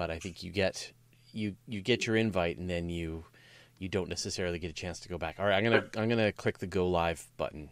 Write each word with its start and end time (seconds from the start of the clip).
but 0.00 0.10
I 0.10 0.18
think 0.18 0.42
you 0.42 0.50
get 0.50 0.92
you 1.30 1.56
you 1.68 1.82
get 1.82 2.06
your 2.06 2.16
invite 2.16 2.56
and 2.56 2.70
then 2.70 2.88
you 2.88 3.22
you 3.78 3.90
don't 3.90 4.08
necessarily 4.08 4.58
get 4.58 4.70
a 4.70 4.72
chance 4.72 4.98
to 5.00 5.10
go 5.10 5.18
back. 5.18 5.36
All 5.38 5.44
right, 5.44 5.54
I'm 5.58 5.62
gonna 5.62 5.84
I'm 5.94 6.08
gonna 6.08 6.32
click 6.32 6.56
the 6.56 6.66
go 6.66 6.88
live 6.88 7.26
button. 7.36 7.68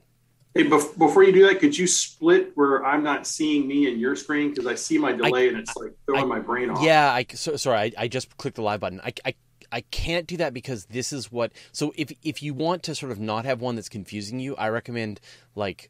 Hey, 0.52 0.64
bef- 0.64 0.98
before 0.98 1.22
you 1.22 1.32
do 1.32 1.46
that, 1.46 1.58
could 1.58 1.78
you 1.78 1.86
split 1.86 2.52
where 2.54 2.84
I'm 2.84 3.02
not 3.02 3.26
seeing 3.26 3.66
me 3.66 3.90
in 3.90 3.98
your 3.98 4.14
screen 4.14 4.50
because 4.50 4.66
I 4.66 4.74
see 4.74 4.98
my 4.98 5.12
delay 5.12 5.46
I, 5.46 5.48
and 5.48 5.56
it's 5.56 5.74
like 5.74 5.94
throwing 6.04 6.24
I, 6.24 6.26
my 6.26 6.38
brain 6.38 6.68
off. 6.68 6.82
Yeah, 6.82 7.10
I 7.10 7.24
so, 7.32 7.56
sorry, 7.56 7.78
I, 7.78 7.92
I 7.96 8.08
just 8.08 8.36
clicked 8.36 8.56
the 8.56 8.62
live 8.62 8.80
button. 8.80 9.00
I, 9.02 9.14
I 9.24 9.34
I 9.72 9.80
can't 9.80 10.26
do 10.26 10.36
that 10.36 10.52
because 10.52 10.84
this 10.84 11.14
is 11.14 11.32
what. 11.32 11.52
So 11.72 11.94
if 11.96 12.12
if 12.22 12.42
you 12.42 12.52
want 12.52 12.82
to 12.82 12.94
sort 12.94 13.10
of 13.10 13.18
not 13.18 13.46
have 13.46 13.62
one 13.62 13.76
that's 13.76 13.88
confusing 13.88 14.38
you, 14.38 14.54
I 14.56 14.68
recommend 14.68 15.18
like 15.54 15.88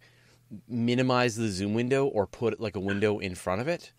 minimize 0.68 1.34
the 1.34 1.48
zoom 1.48 1.74
window 1.74 2.06
or 2.06 2.28
put 2.28 2.60
like 2.60 2.76
a 2.76 2.80
window 2.80 3.18
in 3.18 3.34
front 3.34 3.60
of 3.60 3.66
it. 3.66 3.92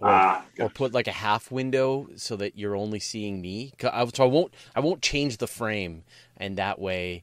Or, 0.00 0.08
ah, 0.08 0.44
or 0.58 0.68
put 0.68 0.92
like 0.92 1.06
a 1.06 1.12
half 1.12 1.52
window 1.52 2.08
so 2.16 2.34
that 2.36 2.58
you're 2.58 2.74
only 2.74 2.98
seeing 2.98 3.40
me. 3.40 3.72
So 3.80 3.88
I 3.90 4.26
won't 4.26 4.52
I 4.74 4.80
won't 4.80 5.02
change 5.02 5.36
the 5.36 5.46
frame, 5.46 6.02
and 6.36 6.58
that 6.58 6.80
way, 6.80 7.22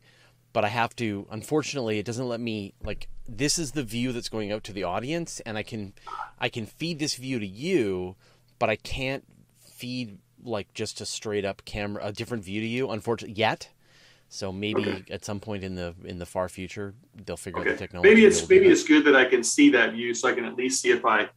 but 0.53 0.63
I 0.63 0.69
have 0.69 0.95
to. 0.95 1.27
Unfortunately, 1.29 1.99
it 1.99 2.05
doesn't 2.05 2.27
let 2.27 2.39
me 2.39 2.73
like 2.81 3.09
this 3.27 3.59
is 3.59 3.71
the 3.73 3.83
view 3.83 4.13
that's 4.13 4.29
going 4.29 4.51
out 4.51 4.63
to 4.65 4.73
the 4.73 4.83
audience, 4.83 5.41
and 5.41 5.57
I 5.57 5.63
can 5.63 5.93
I 6.39 6.47
can 6.47 6.65
feed 6.65 6.99
this 6.99 7.15
view 7.15 7.39
to 7.39 7.45
you, 7.45 8.15
but 8.57 8.69
I 8.69 8.77
can't 8.77 9.25
feed 9.59 10.19
like 10.43 10.73
just 10.73 11.01
a 11.01 11.05
straight 11.05 11.45
up 11.45 11.65
camera 11.65 12.05
a 12.05 12.11
different 12.11 12.43
view 12.43 12.61
to 12.61 12.67
you. 12.67 12.89
Unfortunately, 12.89 13.35
yet. 13.35 13.69
So 14.33 14.53
maybe 14.53 14.87
okay. 14.87 15.03
at 15.11 15.25
some 15.25 15.41
point 15.41 15.65
in 15.65 15.75
the 15.75 15.93
in 16.05 16.19
the 16.19 16.25
far 16.25 16.47
future 16.47 16.93
they'll 17.25 17.35
figure 17.35 17.59
okay. 17.59 17.71
out 17.71 17.73
the 17.73 17.79
technology. 17.79 18.09
Maybe 18.09 18.25
it's 18.25 18.47
maybe 18.47 18.67
it's 18.67 18.85
good 18.85 19.03
that 19.03 19.15
I 19.15 19.25
can 19.25 19.43
see 19.43 19.69
that 19.71 19.91
view, 19.91 20.13
so 20.13 20.29
I 20.29 20.31
can 20.31 20.45
at 20.45 20.55
least 20.55 20.81
see 20.81 20.89
if 20.89 21.05
I, 21.05 21.27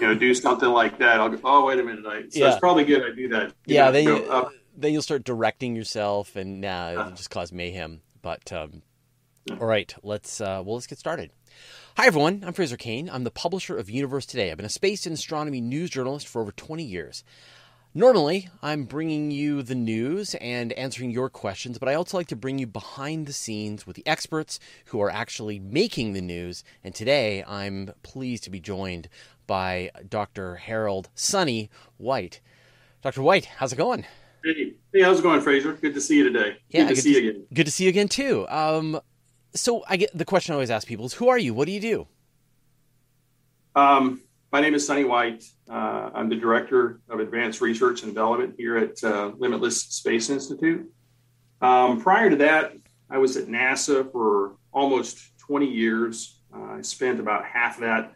you 0.00 0.06
know, 0.06 0.14
do 0.14 0.34
something 0.34 0.68
like 0.68 0.98
that. 0.98 1.20
I'll 1.20 1.28
go. 1.28 1.38
Oh, 1.44 1.66
wait 1.66 1.78
a 1.78 1.82
minute. 1.82 2.04
I, 2.06 2.22
so 2.22 2.40
yeah. 2.40 2.50
it's 2.50 2.60
probably 2.60 2.84
good 2.84 3.02
I 3.02 3.14
do 3.14 3.28
that. 3.28 3.52
You 3.66 3.76
yeah. 3.76 3.86
Know, 3.86 3.92
then 3.92 4.04
you, 4.04 4.50
then 4.76 4.92
you'll 4.92 5.02
start 5.02 5.24
directing 5.24 5.76
yourself, 5.76 6.36
and 6.36 6.60
nah, 6.60 6.90
it'll 6.92 7.02
uh, 7.04 7.10
just 7.10 7.30
cause 7.30 7.52
mayhem. 7.52 8.00
But 8.20 8.52
um, 8.52 8.82
yeah. 9.46 9.56
all 9.60 9.66
right, 9.66 9.94
let's 10.02 10.40
uh, 10.40 10.62
well 10.64 10.74
let's 10.74 10.86
get 10.86 10.98
started. 10.98 11.30
Hi 11.96 12.06
everyone, 12.06 12.42
I'm 12.46 12.54
Fraser 12.54 12.78
Cain. 12.78 13.10
I'm 13.10 13.24
the 13.24 13.30
publisher 13.30 13.76
of 13.76 13.90
Universe 13.90 14.24
Today. 14.24 14.50
I've 14.50 14.56
been 14.56 14.64
a 14.64 14.70
space 14.70 15.04
and 15.04 15.12
astronomy 15.12 15.60
news 15.60 15.90
journalist 15.90 16.26
for 16.26 16.40
over 16.40 16.52
20 16.52 16.82
years. 16.82 17.22
Normally, 17.94 18.48
I'm 18.62 18.84
bringing 18.84 19.30
you 19.30 19.62
the 19.62 19.74
news 19.74 20.34
and 20.36 20.72
answering 20.72 21.10
your 21.10 21.28
questions, 21.28 21.76
but 21.76 21.90
I 21.90 21.94
also 21.94 22.16
like 22.16 22.28
to 22.28 22.36
bring 22.36 22.58
you 22.58 22.66
behind 22.66 23.26
the 23.26 23.34
scenes 23.34 23.86
with 23.86 23.96
the 23.96 24.06
experts 24.06 24.58
who 24.86 25.02
are 25.02 25.10
actually 25.10 25.58
making 25.58 26.14
the 26.14 26.22
news. 26.22 26.64
And 26.82 26.94
today, 26.94 27.44
I'm 27.46 27.92
pleased 28.02 28.44
to 28.44 28.50
be 28.50 28.60
joined 28.60 29.10
by 29.46 29.90
Dr. 30.08 30.56
Harold 30.56 31.08
Sonny 31.14 31.70
White. 31.96 32.40
Dr. 33.02 33.22
White, 33.22 33.46
how's 33.46 33.72
it 33.72 33.76
going? 33.76 34.04
Hey, 34.44 34.74
hey, 34.92 35.02
how's 35.02 35.20
it 35.20 35.22
going, 35.22 35.40
Fraser? 35.40 35.72
Good 35.74 35.94
to 35.94 36.00
see 36.00 36.18
you 36.18 36.24
today. 36.24 36.56
Yeah, 36.70 36.88
good 36.88 36.96
to 36.96 37.02
see 37.02 37.12
you 37.12 37.30
again. 37.30 37.46
Good 37.54 37.66
to 37.66 37.72
see 37.72 37.84
you 37.84 37.90
again 37.90 38.08
too. 38.08 38.46
Um, 38.48 39.00
so 39.54 39.84
I 39.88 39.96
get 39.96 40.16
the 40.16 40.24
question 40.24 40.52
I 40.52 40.54
always 40.56 40.70
ask 40.70 40.86
people 40.86 41.06
is, 41.06 41.14
who 41.14 41.28
are 41.28 41.38
you? 41.38 41.54
What 41.54 41.66
do 41.66 41.72
you 41.72 41.80
do? 41.80 42.06
Um, 43.74 44.20
my 44.52 44.60
name 44.60 44.74
is 44.74 44.86
Sonny 44.86 45.04
White. 45.04 45.44
Uh, 45.68 46.10
I'm 46.14 46.28
the 46.28 46.36
Director 46.36 47.00
of 47.08 47.20
Advanced 47.20 47.60
Research 47.60 48.02
and 48.02 48.12
Development 48.12 48.54
here 48.56 48.76
at 48.76 49.02
uh, 49.02 49.32
Limitless 49.38 49.80
Space 49.80 50.28
Institute. 50.28 50.90
Um, 51.60 52.00
prior 52.00 52.28
to 52.28 52.36
that, 52.36 52.72
I 53.08 53.18
was 53.18 53.36
at 53.36 53.46
NASA 53.46 54.10
for 54.10 54.56
almost 54.72 55.38
20 55.38 55.66
years. 55.66 56.40
Uh, 56.54 56.74
I 56.74 56.82
spent 56.82 57.20
about 57.20 57.44
half 57.44 57.76
of 57.76 57.82
that 57.82 58.14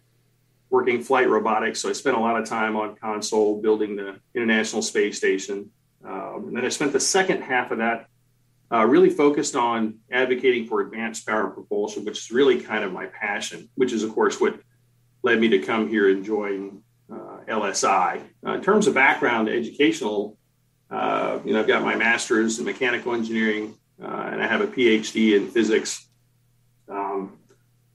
working 0.70 1.02
flight 1.02 1.28
robotics. 1.28 1.80
So 1.80 1.88
I 1.88 1.92
spent 1.92 2.16
a 2.16 2.20
lot 2.20 2.40
of 2.40 2.48
time 2.48 2.76
on 2.76 2.96
console 2.96 3.60
building 3.60 3.96
the 3.96 4.16
International 4.34 4.82
Space 4.82 5.16
Station. 5.16 5.70
Um, 6.04 6.44
and 6.48 6.56
then 6.56 6.64
I 6.64 6.68
spent 6.68 6.92
the 6.92 7.00
second 7.00 7.42
half 7.42 7.70
of 7.70 7.78
that 7.78 8.08
uh, 8.72 8.84
really 8.84 9.10
focused 9.10 9.54
on 9.54 9.98
advocating 10.10 10.66
for 10.66 10.80
advanced 10.80 11.26
power 11.26 11.48
propulsion, 11.50 12.04
which 12.04 12.18
is 12.18 12.30
really 12.30 12.60
kind 12.60 12.84
of 12.84 12.92
my 12.92 13.06
passion, 13.06 13.68
which 13.76 13.92
is, 13.92 14.02
of 14.02 14.12
course, 14.12 14.40
what 14.40 14.58
led 15.22 15.40
me 15.40 15.48
to 15.48 15.58
come 15.60 15.88
here 15.88 16.10
and 16.10 16.24
join 16.24 16.82
uh, 17.12 17.38
LSI. 17.48 18.22
Uh, 18.44 18.52
in 18.52 18.62
terms 18.62 18.86
of 18.86 18.94
background, 18.94 19.48
educational, 19.48 20.36
uh, 20.90 21.38
you 21.44 21.52
know, 21.52 21.60
I've 21.60 21.66
got 21.66 21.82
my 21.82 21.94
master's 21.94 22.58
in 22.58 22.64
mechanical 22.64 23.14
engineering 23.14 23.74
uh, 24.02 24.28
and 24.32 24.42
I 24.42 24.46
have 24.46 24.60
a 24.60 24.66
PhD 24.66 25.36
in 25.36 25.48
physics. 25.48 26.05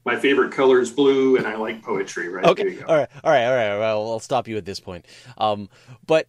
My 0.04 0.18
favorite 0.18 0.52
color 0.52 0.80
is 0.80 0.90
blue, 0.90 1.38
and 1.38 1.46
I 1.46 1.56
like 1.56 1.84
poetry. 1.84 2.28
Right? 2.30 2.46
Okay. 2.46 2.82
All 2.84 2.96
right. 2.96 3.10
All 3.24 3.32
right. 3.32 3.46
All 3.46 3.56
right. 3.56 3.78
Well, 3.78 4.12
I'll 4.12 4.20
stop 4.20 4.48
you 4.48 4.58
at 4.58 4.66
this 4.66 4.80
point. 4.80 5.06
Um, 5.38 5.70
but 6.08 6.28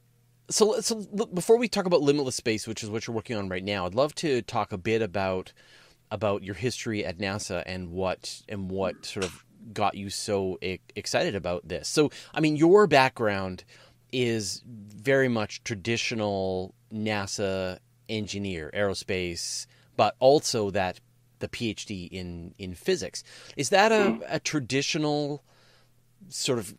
so, 0.51 0.81
so 0.81 1.03
before 1.33 1.57
we 1.57 1.69
talk 1.69 1.87
about 1.87 2.03
limitless 2.03 2.37
space, 2.37 2.67
which 2.67 2.83
is 2.83 2.91
what 2.91 3.07
you're 3.07 3.17
working 3.17 3.37
on 3.37 3.49
right 3.49 3.65
now, 3.65 3.87
I'd 3.87 3.95
love 3.95 4.15
to 4.17 4.43
talk 4.43 4.73
a 4.73 4.79
bit 4.79 5.03
about 5.03 5.53
about 6.11 6.43
your 6.43 6.55
history 6.55 7.05
at 7.07 7.17
NASA 7.17 7.63
and 7.65 7.91
what 7.91 8.43
and 8.49 8.71
what 8.71 9.07
sort 9.07 9.25
of 9.25 9.45
got 9.73 9.95
you 9.95 10.11
so 10.11 10.59
excited 10.95 11.35
about 11.35 11.67
this? 11.67 11.89
So, 11.89 12.11
I 12.35 12.41
mean, 12.41 12.57
your 12.57 12.87
background 12.87 13.65
is 14.13 14.63
very 14.67 15.29
much 15.29 15.65
traditional 15.65 16.75
NASA 16.93 17.79
engineer, 18.09 18.71
aerospace, 18.75 19.67
but 19.97 20.15
also 20.19 20.71
that 20.71 21.01
the 21.43 21.49
PhD 21.49 22.09
in 22.11 22.55
in 22.57 22.75
physics. 22.75 23.23
Is 23.59 23.69
that 23.69 23.93
a, 23.93 24.19
a 24.29 24.41
traditional 24.41 25.45
sort 26.31 26.59
of 26.59 26.75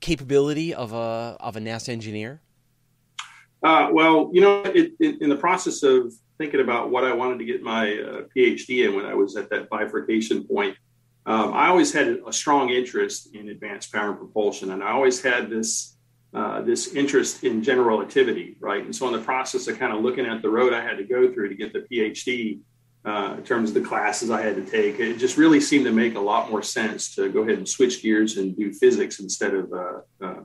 capability 0.00 0.74
of 0.74 0.92
a 0.92 1.38
of 1.40 1.56
a 1.56 1.60
NASA 1.60 1.88
engineer? 1.88 2.42
Uh, 3.62 3.88
well, 3.90 4.30
you 4.34 4.42
know, 4.42 4.62
it, 4.64 4.92
it, 5.00 5.22
in 5.22 5.30
the 5.30 5.36
process 5.36 5.82
of 5.82 6.12
thinking 6.36 6.60
about 6.60 6.90
what 6.90 7.04
I 7.04 7.14
wanted 7.14 7.38
to 7.38 7.46
get 7.46 7.62
my 7.62 7.94
uh, 7.94 8.22
PhD 8.36 8.86
in 8.86 8.94
when 8.94 9.06
I 9.06 9.14
was 9.14 9.36
at 9.36 9.48
that 9.48 9.70
bifurcation 9.70 10.44
point, 10.44 10.76
um, 11.24 11.54
I 11.54 11.68
always 11.68 11.90
had 11.90 12.18
a 12.26 12.32
strong 12.32 12.68
interest 12.68 13.34
in 13.34 13.48
advanced 13.48 13.90
power 13.90 14.10
and 14.10 14.18
propulsion, 14.18 14.72
and 14.72 14.82
I 14.82 14.90
always 14.90 15.22
had 15.22 15.48
this 15.48 15.96
uh, 16.34 16.60
this 16.62 16.94
interest 16.94 17.44
in 17.44 17.62
general 17.62 17.86
relativity, 17.86 18.56
right? 18.58 18.84
And 18.84 18.94
so, 18.94 19.06
in 19.06 19.12
the 19.12 19.20
process 19.20 19.68
of 19.68 19.78
kind 19.78 19.92
of 19.94 20.02
looking 20.02 20.26
at 20.26 20.42
the 20.42 20.50
road 20.50 20.74
I 20.74 20.82
had 20.82 20.98
to 20.98 21.04
go 21.04 21.32
through 21.32 21.48
to 21.48 21.54
get 21.54 21.72
the 21.72 21.86
PhD, 21.90 22.58
uh, 23.04 23.34
in 23.36 23.44
terms 23.44 23.70
of 23.70 23.74
the 23.74 23.86
classes 23.88 24.30
I 24.30 24.40
had 24.40 24.56
to 24.56 24.64
take, 24.64 24.98
it 24.98 25.18
just 25.18 25.36
really 25.36 25.60
seemed 25.60 25.84
to 25.84 25.92
make 25.92 26.14
a 26.14 26.20
lot 26.20 26.50
more 26.50 26.62
sense 26.62 27.14
to 27.16 27.30
go 27.30 27.42
ahead 27.42 27.58
and 27.58 27.68
switch 27.68 28.02
gears 28.02 28.38
and 28.38 28.56
do 28.56 28.72
physics 28.72 29.20
instead 29.20 29.54
of 29.54 29.72
uh, 29.72 30.00
uh 30.22 30.40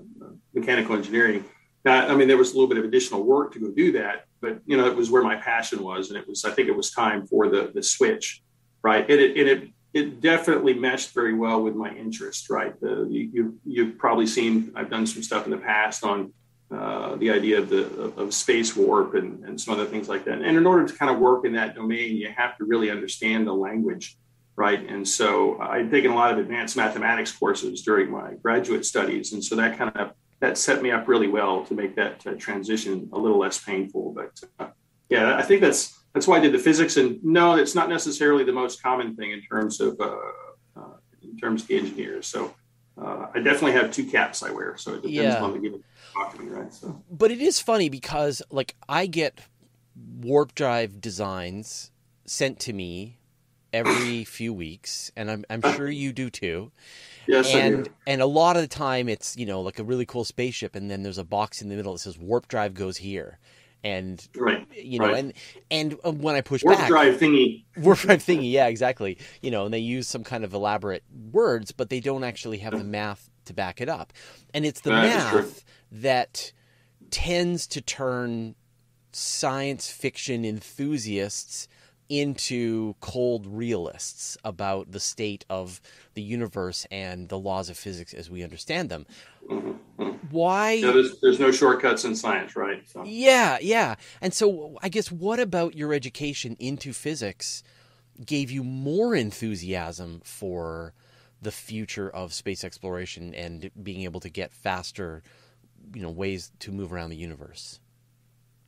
mechanical 0.53 0.95
engineering. 0.95 1.45
I 1.85 2.13
mean, 2.15 2.27
there 2.27 2.37
was 2.37 2.51
a 2.51 2.53
little 2.55 2.67
bit 2.67 2.77
of 2.77 2.83
additional 2.83 3.23
work 3.23 3.53
to 3.53 3.59
go 3.59 3.69
do 3.69 3.93
that, 3.93 4.25
but 4.41 4.59
you 4.65 4.75
know, 4.75 4.87
it 4.87 4.95
was 4.95 5.09
where 5.09 5.23
my 5.23 5.37
passion 5.37 5.81
was, 5.81 6.09
and 6.09 6.19
it 6.19 6.27
was. 6.27 6.43
I 6.43 6.51
think 6.51 6.67
it 6.67 6.75
was 6.75 6.91
time 6.91 7.25
for 7.25 7.47
the 7.47 7.71
the 7.73 7.81
switch, 7.81 8.43
right? 8.83 9.09
And 9.09 9.19
it, 9.19 9.37
and 9.37 9.49
it 9.49 9.69
it 9.93 10.21
definitely 10.21 10.73
meshed 10.73 11.13
very 11.13 11.33
well 11.33 11.63
with 11.63 11.75
my 11.75 11.93
interest, 11.95 12.49
right? 12.49 12.79
The, 12.79 13.07
you, 13.09 13.59
you, 13.65 13.85
have 13.85 13.97
probably 13.97 14.27
seen, 14.27 14.71
I've 14.75 14.89
done 14.89 15.07
some 15.07 15.23
stuff 15.23 15.45
in 15.45 15.51
the 15.51 15.57
past 15.57 16.03
on 16.03 16.31
uh, 16.71 17.15
the 17.15 17.31
idea 17.31 17.57
of 17.57 17.69
the 17.69 17.85
of, 17.99 18.17
of 18.17 18.33
space 18.33 18.75
warp 18.75 19.15
and, 19.15 19.43
and 19.45 19.59
some 19.59 19.73
other 19.73 19.85
things 19.85 20.07
like 20.07 20.23
that. 20.25 20.41
And 20.41 20.57
in 20.57 20.65
order 20.65 20.87
to 20.87 20.93
kind 20.93 21.11
of 21.11 21.19
work 21.19 21.45
in 21.45 21.53
that 21.53 21.75
domain, 21.75 22.15
you 22.15 22.29
have 22.35 22.57
to 22.57 22.65
really 22.65 22.91
understand 22.91 23.47
the 23.47 23.53
language, 23.53 24.17
right? 24.55 24.87
And 24.87 25.07
so 25.07 25.59
I'd 25.59 25.89
taken 25.89 26.11
a 26.11 26.15
lot 26.15 26.31
of 26.31 26.37
advanced 26.37 26.77
mathematics 26.77 27.31
courses 27.31 27.81
during 27.81 28.11
my 28.11 28.33
graduate 28.43 28.85
studies. 28.85 29.33
And 29.33 29.43
so 29.43 29.55
that 29.55 29.77
kind 29.77 29.91
of, 29.95 30.11
that 30.41 30.57
set 30.57 30.81
me 30.81 30.91
up 30.91 31.07
really 31.07 31.27
well 31.27 31.65
to 31.65 31.73
make 31.73 31.95
that 31.95 32.25
uh, 32.27 32.33
transition 32.33 33.09
a 33.13 33.17
little 33.17 33.39
less 33.39 33.63
painful. 33.63 34.13
But 34.13 34.39
uh, 34.59 34.69
yeah, 35.09 35.35
I 35.35 35.41
think 35.41 35.61
that's, 35.61 35.99
that's 36.13 36.27
why 36.27 36.37
I 36.37 36.39
did 36.39 36.53
the 36.53 36.59
physics. 36.59 36.97
And 36.97 37.23
no, 37.23 37.55
it's 37.55 37.75
not 37.75 37.89
necessarily 37.89 38.43
the 38.43 38.51
most 38.51 38.81
common 38.81 39.15
thing 39.15 39.31
in 39.31 39.41
terms 39.41 39.81
of 39.81 39.99
uh, 39.99 40.17
uh, 40.77 40.97
in 41.21 41.37
terms 41.37 41.63
of 41.63 41.67
the 41.67 41.77
engineers. 41.77 42.27
So 42.27 42.53
uh, 43.01 43.27
I 43.33 43.39
definitely 43.39 43.73
have 43.73 43.91
two 43.91 44.05
caps 44.05 44.43
I 44.43 44.51
wear. 44.51 44.77
So 44.77 44.93
it 44.93 45.01
depends 45.01 45.13
yeah. 45.13 45.41
on 45.43 45.53
the 45.53 45.59
given 45.59 45.83
talk 46.13 46.35
to 46.35 46.41
me, 46.41 46.49
right? 46.49 46.73
So, 46.73 47.01
but 47.09 47.31
it 47.31 47.41
is 47.41 47.59
funny 47.59 47.89
because 47.89 48.41
like 48.49 48.75
I 48.87 49.05
get 49.05 49.41
warp 49.95 50.55
drive 50.55 51.01
designs 51.01 51.91
sent 52.25 52.59
to 52.61 52.73
me 52.73 53.19
every 53.73 54.23
few 54.25 54.53
weeks, 54.53 55.11
and 55.15 55.29
I'm 55.29 55.45
I'm 55.49 55.61
sure 55.61 55.89
you 55.89 56.11
do 56.11 56.29
too. 56.29 56.71
Yes, 57.27 57.53
and 57.53 57.89
and 58.07 58.21
a 58.21 58.25
lot 58.25 58.55
of 58.55 58.61
the 58.61 58.67
time 58.67 59.07
it's 59.09 59.37
you 59.37 59.45
know 59.45 59.61
like 59.61 59.79
a 59.79 59.83
really 59.83 60.05
cool 60.05 60.23
spaceship, 60.23 60.75
and 60.75 60.89
then 60.89 61.03
there's 61.03 61.17
a 61.17 61.23
box 61.23 61.61
in 61.61 61.69
the 61.69 61.75
middle 61.75 61.93
that 61.93 61.99
says 61.99 62.17
warp 62.17 62.47
drive 62.47 62.73
goes 62.73 62.97
here, 62.97 63.39
and 63.83 64.27
right, 64.35 64.67
you 64.73 64.99
know, 64.99 65.07
right. 65.07 65.17
and 65.17 65.33
and 65.69 65.97
uh, 66.03 66.11
when 66.11 66.35
I 66.35 66.41
push 66.41 66.63
warp 66.63 66.77
back, 66.77 66.87
drive 66.87 67.19
thingy, 67.19 67.63
warp 67.77 67.99
drive 67.99 68.23
thingy, 68.23 68.51
yeah, 68.51 68.67
exactly. 68.67 69.17
You 69.41 69.51
know, 69.51 69.65
and 69.65 69.73
they 69.73 69.79
use 69.79 70.07
some 70.07 70.23
kind 70.23 70.43
of 70.43 70.53
elaborate 70.53 71.03
words, 71.31 71.71
but 71.71 71.89
they 71.89 71.99
don't 71.99 72.23
actually 72.23 72.57
have 72.59 72.77
the 72.77 72.83
math 72.83 73.29
to 73.49 73.53
back 73.53 73.81
it 73.81 73.89
up, 73.89 74.13
and 74.53 74.65
it's 74.65 74.81
the 74.81 74.91
that 74.91 75.03
math 75.03 75.65
that 75.91 76.51
tends 77.11 77.67
to 77.67 77.81
turn 77.81 78.55
science 79.11 79.89
fiction 79.89 80.45
enthusiasts 80.45 81.67
into 82.09 82.95
cold 83.01 83.45
realists 83.45 84.37
about 84.43 84.91
the 84.91 84.99
state 84.99 85.45
of 85.49 85.79
the 86.15 86.21
universe 86.21 86.87
and 86.89 87.29
the 87.29 87.37
laws 87.37 87.69
of 87.69 87.77
physics 87.77 88.13
as 88.13 88.29
we 88.29 88.43
understand 88.43 88.89
them. 88.89 89.05
Mm-hmm. 89.47 89.71
Why? 90.31 90.73
Yeah, 90.73 90.91
there's, 90.91 91.19
there's 91.21 91.39
no 91.39 91.51
shortcuts 91.51 92.05
in 92.05 92.15
science, 92.15 92.55
right? 92.55 92.87
So. 92.87 93.03
Yeah, 93.03 93.57
yeah. 93.61 93.95
And 94.21 94.33
so, 94.33 94.77
I 94.81 94.89
guess, 94.89 95.11
what 95.11 95.39
about 95.39 95.75
your 95.75 95.93
education 95.93 96.55
into 96.59 96.93
physics 96.93 97.63
gave 98.25 98.51
you 98.51 98.63
more 98.63 99.15
enthusiasm 99.15 100.21
for 100.23 100.93
the 101.41 101.51
future 101.51 102.09
of 102.09 102.33
space 102.33 102.63
exploration 102.63 103.33
and 103.33 103.71
being 103.81 104.01
able 104.03 104.19
to 104.19 104.29
get 104.29 104.53
faster, 104.53 105.23
you 105.93 106.01
know, 106.01 106.09
ways 106.09 106.51
to 106.59 106.71
move 106.71 106.91
around 106.91 107.09
the 107.09 107.15
universe? 107.15 107.79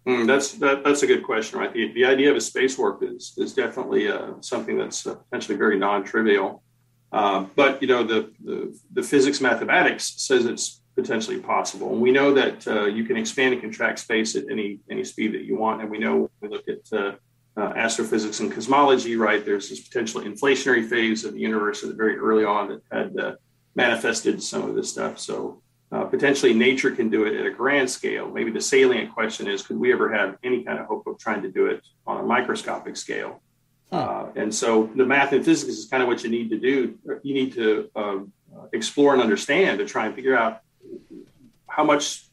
Mm, 0.07 0.25
that's 0.25 0.53
that, 0.53 0.83
that's 0.83 1.03
a 1.03 1.07
good 1.07 1.23
question, 1.23 1.59
right? 1.59 1.71
The, 1.71 1.91
the 1.93 2.05
idea 2.05 2.31
of 2.31 2.35
a 2.35 2.41
space 2.41 2.77
warp 2.77 3.03
is 3.03 3.33
is 3.37 3.53
definitely 3.53 4.07
uh, 4.07 4.33
something 4.41 4.77
that's 4.77 5.05
uh, 5.05 5.15
potentially 5.15 5.57
very 5.57 5.77
non-trivial. 5.77 6.63
Uh, 7.11 7.45
but 7.55 7.81
you 7.81 7.87
know, 7.87 8.03
the, 8.03 8.31
the, 8.43 8.79
the 8.93 9.03
physics 9.03 9.41
mathematics 9.41 10.13
says 10.17 10.45
it's 10.45 10.81
potentially 10.95 11.39
possible, 11.39 11.91
and 11.91 12.01
we 12.01 12.11
know 12.11 12.33
that 12.33 12.67
uh, 12.67 12.85
you 12.85 13.03
can 13.03 13.15
expand 13.15 13.53
and 13.53 13.61
contract 13.61 13.99
space 13.99 14.35
at 14.35 14.45
any 14.49 14.79
any 14.89 15.03
speed 15.03 15.33
that 15.33 15.43
you 15.43 15.55
want. 15.55 15.81
And 15.81 15.91
we 15.91 15.99
know 15.99 16.31
we 16.39 16.47
look 16.47 16.67
at 16.67 16.91
uh, 17.57 17.61
uh, 17.61 17.73
astrophysics 17.75 18.39
and 18.39 18.51
cosmology, 18.51 19.15
right? 19.15 19.45
There's 19.45 19.69
this 19.69 19.81
potential 19.81 20.21
inflationary 20.21 20.87
phase 20.87 21.25
of 21.25 21.33
the 21.33 21.39
universe 21.39 21.83
at 21.83 21.95
very 21.95 22.17
early 22.17 22.45
on 22.45 22.69
that 22.69 22.81
had 22.91 23.37
manifested 23.75 24.41
some 24.41 24.67
of 24.67 24.75
this 24.75 24.89
stuff. 24.89 25.19
So 25.19 25.61
uh, 25.91 26.05
potentially 26.05 26.53
nature 26.53 26.91
can 26.91 27.09
do 27.09 27.25
it 27.25 27.37
at 27.37 27.45
a 27.45 27.51
grand 27.51 27.89
scale. 27.89 28.29
Maybe 28.29 28.51
the 28.51 28.61
salient 28.61 29.13
question 29.13 29.47
is 29.47 29.61
could 29.61 29.77
we 29.77 29.91
ever 29.91 30.11
have 30.13 30.37
any 30.43 30.63
kind 30.63 30.79
of 30.79 30.85
hope 30.85 31.05
of 31.07 31.19
trying 31.19 31.41
to 31.41 31.51
do 31.51 31.67
it 31.67 31.83
on 32.07 32.17
a 32.17 32.23
microscopic 32.23 32.95
scale? 32.95 33.41
Uh, 33.91 34.27
and 34.37 34.53
so 34.55 34.89
the 34.95 35.05
math 35.05 35.33
and 35.33 35.43
physics 35.43 35.73
is 35.73 35.85
kind 35.85 36.01
of 36.01 36.07
what 36.07 36.23
you 36.23 36.29
need 36.29 36.49
to 36.49 36.57
do. 36.57 36.97
You 37.23 37.33
need 37.33 37.53
to 37.55 37.89
um, 37.95 38.31
explore 38.71 39.13
and 39.13 39.21
understand 39.21 39.79
to 39.79 39.85
try 39.85 40.05
and 40.05 40.15
figure 40.15 40.37
out 40.37 40.61
how 41.67 41.83
much 41.83 42.27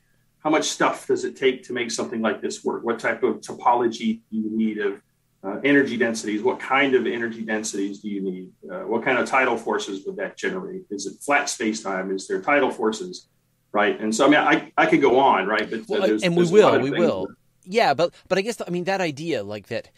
how 0.45 0.51
much 0.51 0.69
stuff 0.69 1.09
does 1.09 1.25
it 1.25 1.37
take 1.37 1.65
to 1.65 1.73
make 1.73 1.91
something 1.91 2.23
like 2.23 2.41
this 2.41 2.65
work? 2.65 2.85
What 2.85 3.01
type 3.01 3.25
of 3.25 3.41
topology 3.41 4.21
do 4.31 4.37
you 4.37 4.57
need 4.57 4.79
of 4.79 5.03
uh, 5.45 5.61
energy 5.65 5.97
densities? 5.97 6.43
What 6.43 6.61
kind 6.61 6.95
of 6.95 7.07
energy 7.07 7.43
densities 7.43 8.01
do 8.01 8.09
you 8.09 8.21
need? 8.21 8.51
Uh, 8.71 8.81
what 8.81 9.05
kind 9.05 9.19
of 9.19 9.29
tidal 9.29 9.57
forces 9.57 10.05
would 10.07 10.17
that 10.17 10.37
generate? 10.37 10.83
Is 10.91 11.07
it 11.07 11.21
flat 11.21 11.49
space 11.49 11.83
time? 11.83 12.11
Is 12.11 12.27
there 12.27 12.41
tidal 12.41 12.71
forces? 12.71 13.29
right? 13.73 14.01
And 14.01 14.15
so 14.15 14.27
I 14.27 14.29
mean, 14.29 14.41
I 14.41 14.73
I 14.77 14.87
could 14.87 15.01
go 15.01 15.19
on, 15.19 15.47
right? 15.47 15.69
But 15.71 15.89
well, 15.89 16.07
there's, 16.07 16.23
and 16.23 16.37
there's 16.37 16.51
we 16.51 16.61
will, 16.61 16.81
we 16.81 16.91
will. 16.91 17.29
Yeah, 17.65 17.95
but 17.95 18.15
but 18.29 18.39
I 18.39 18.41
guess 18.41 18.61
I 18.67 18.71
mean 18.71 18.85
that 18.85 19.01
idea, 19.01 19.43
like 19.43 19.69
that 19.69 19.91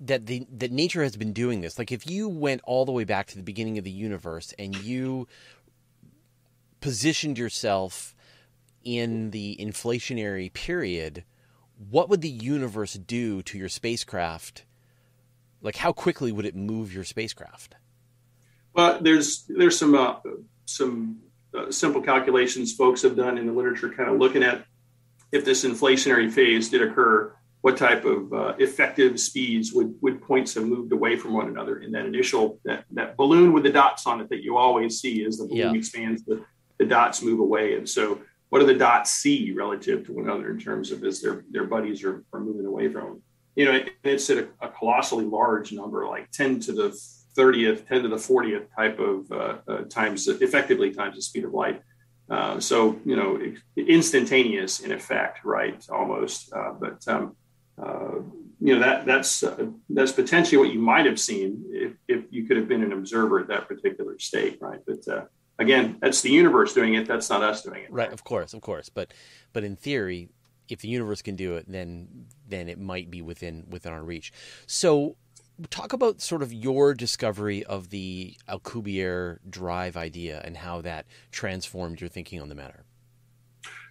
that 0.00 0.26
the 0.26 0.46
that 0.58 0.72
nature 0.72 1.02
has 1.02 1.16
been 1.16 1.32
doing 1.32 1.60
this. 1.60 1.78
Like 1.78 1.92
if 1.92 2.08
you 2.08 2.28
went 2.28 2.60
all 2.64 2.84
the 2.84 2.92
way 2.92 3.04
back 3.04 3.26
to 3.28 3.36
the 3.36 3.42
beginning 3.42 3.78
of 3.78 3.84
the 3.84 3.90
universe 3.90 4.54
and 4.58 4.76
you 4.76 5.28
positioned 6.80 7.38
yourself 7.38 8.14
in 8.84 9.30
the 9.30 9.56
inflationary 9.60 10.52
period, 10.52 11.24
what 11.90 12.08
would 12.08 12.20
the 12.20 12.28
universe 12.28 12.94
do 12.94 13.42
to 13.42 13.58
your 13.58 13.68
spacecraft? 13.68 14.64
Like 15.60 15.76
how 15.76 15.92
quickly 15.92 16.32
would 16.32 16.44
it 16.44 16.56
move 16.56 16.92
your 16.92 17.04
spacecraft? 17.04 17.76
Well, 18.74 18.98
there's 19.00 19.44
there's 19.48 19.78
some 19.78 19.94
uh, 19.94 20.16
some 20.64 21.20
uh, 21.56 21.70
simple 21.70 22.00
calculations 22.00 22.72
folks 22.72 23.02
have 23.02 23.16
done 23.16 23.38
in 23.38 23.46
the 23.46 23.52
literature, 23.52 23.90
kind 23.90 24.10
of 24.10 24.18
looking 24.18 24.42
at 24.42 24.64
if 25.32 25.44
this 25.44 25.64
inflationary 25.64 26.30
phase 26.30 26.68
did 26.68 26.82
occur, 26.82 27.34
what 27.62 27.76
type 27.76 28.04
of 28.04 28.32
uh, 28.32 28.54
effective 28.58 29.18
speeds 29.18 29.72
would, 29.72 29.94
would 30.02 30.20
points 30.20 30.54
have 30.54 30.64
moved 30.64 30.92
away 30.92 31.16
from 31.16 31.32
one 31.32 31.48
another 31.48 31.78
in 31.78 31.92
that 31.92 32.04
initial 32.04 32.58
that, 32.64 32.84
that 32.90 33.16
balloon 33.16 33.52
with 33.52 33.62
the 33.62 33.70
dots 33.70 34.06
on 34.06 34.20
it 34.20 34.28
that 34.28 34.42
you 34.42 34.56
always 34.56 35.00
see 35.00 35.24
as 35.24 35.38
the 35.38 35.44
balloon 35.44 35.72
yeah. 35.72 35.78
expands, 35.78 36.24
the, 36.24 36.44
the 36.78 36.84
dots 36.84 37.22
move 37.22 37.38
away. 37.38 37.76
And 37.76 37.88
so 37.88 38.20
what 38.52 38.58
do 38.58 38.66
the 38.66 38.74
dots 38.74 39.10
see 39.10 39.50
relative 39.52 40.04
to 40.04 40.12
one 40.12 40.24
another 40.24 40.50
in 40.50 40.58
terms 40.58 40.90
of 40.90 41.02
as 41.04 41.22
their, 41.22 41.42
their 41.50 41.64
buddies 41.64 42.04
are, 42.04 42.22
are 42.34 42.40
moving 42.40 42.66
away 42.66 42.92
from 42.92 43.04
them? 43.04 43.22
You 43.56 43.64
know, 43.64 43.80
it's 44.04 44.28
at 44.28 44.36
a, 44.36 44.48
a 44.60 44.68
colossally 44.68 45.24
large 45.24 45.72
number, 45.72 46.06
like 46.06 46.30
10 46.32 46.60
to 46.60 46.72
the 46.74 46.90
30th, 47.34 47.88
10 47.88 48.02
to 48.02 48.08
the 48.10 48.16
40th 48.16 48.66
type 48.76 48.98
of 48.98 49.32
uh, 49.32 49.56
uh, 49.66 49.84
times, 49.84 50.28
effectively 50.28 50.92
times 50.92 51.16
the 51.16 51.22
speed 51.22 51.44
of 51.44 51.54
light. 51.54 51.80
Uh, 52.28 52.60
so, 52.60 53.00
you 53.06 53.16
know, 53.16 53.40
instantaneous 53.74 54.80
in 54.80 54.92
effect, 54.92 55.46
right? 55.46 55.82
Almost. 55.88 56.52
Uh, 56.52 56.72
but, 56.78 57.08
um, 57.08 57.34
uh, 57.82 58.16
you 58.60 58.74
know, 58.74 58.80
that 58.80 59.06
that's 59.06 59.42
uh, 59.42 59.64
that's 59.88 60.12
potentially 60.12 60.58
what 60.58 60.74
you 60.74 60.78
might 60.78 61.06
have 61.06 61.18
seen 61.18 61.64
if, 61.70 61.92
if 62.06 62.24
you 62.30 62.44
could 62.44 62.58
have 62.58 62.68
been 62.68 62.82
an 62.82 62.92
observer 62.92 63.40
at 63.40 63.48
that 63.48 63.66
particular 63.66 64.18
state, 64.18 64.58
right? 64.60 64.80
But 64.86 65.30
again, 65.58 65.98
that's 66.00 66.22
the 66.22 66.30
universe 66.30 66.74
doing 66.74 66.94
it. 66.94 67.06
That's 67.06 67.30
not 67.30 67.42
us 67.42 67.62
doing 67.62 67.84
it. 67.84 67.92
Right. 67.92 68.12
Of 68.12 68.24
course. 68.24 68.54
Of 68.54 68.60
course. 68.60 68.88
But, 68.88 69.12
but 69.52 69.64
in 69.64 69.76
theory, 69.76 70.28
if 70.68 70.80
the 70.80 70.88
universe 70.88 71.22
can 71.22 71.36
do 71.36 71.54
it, 71.56 71.66
then 71.68 72.26
then 72.48 72.68
it 72.68 72.78
might 72.78 73.10
be 73.10 73.22
within 73.22 73.66
within 73.68 73.92
our 73.92 74.02
reach. 74.02 74.32
So 74.66 75.16
talk 75.70 75.92
about 75.92 76.20
sort 76.20 76.42
of 76.42 76.52
your 76.52 76.94
discovery 76.94 77.64
of 77.64 77.90
the 77.90 78.36
Alcubierre 78.48 79.38
drive 79.48 79.96
idea 79.96 80.40
and 80.44 80.56
how 80.56 80.80
that 80.80 81.06
transformed 81.30 82.00
your 82.00 82.08
thinking 82.08 82.40
on 82.40 82.48
the 82.48 82.54
matter. 82.54 82.84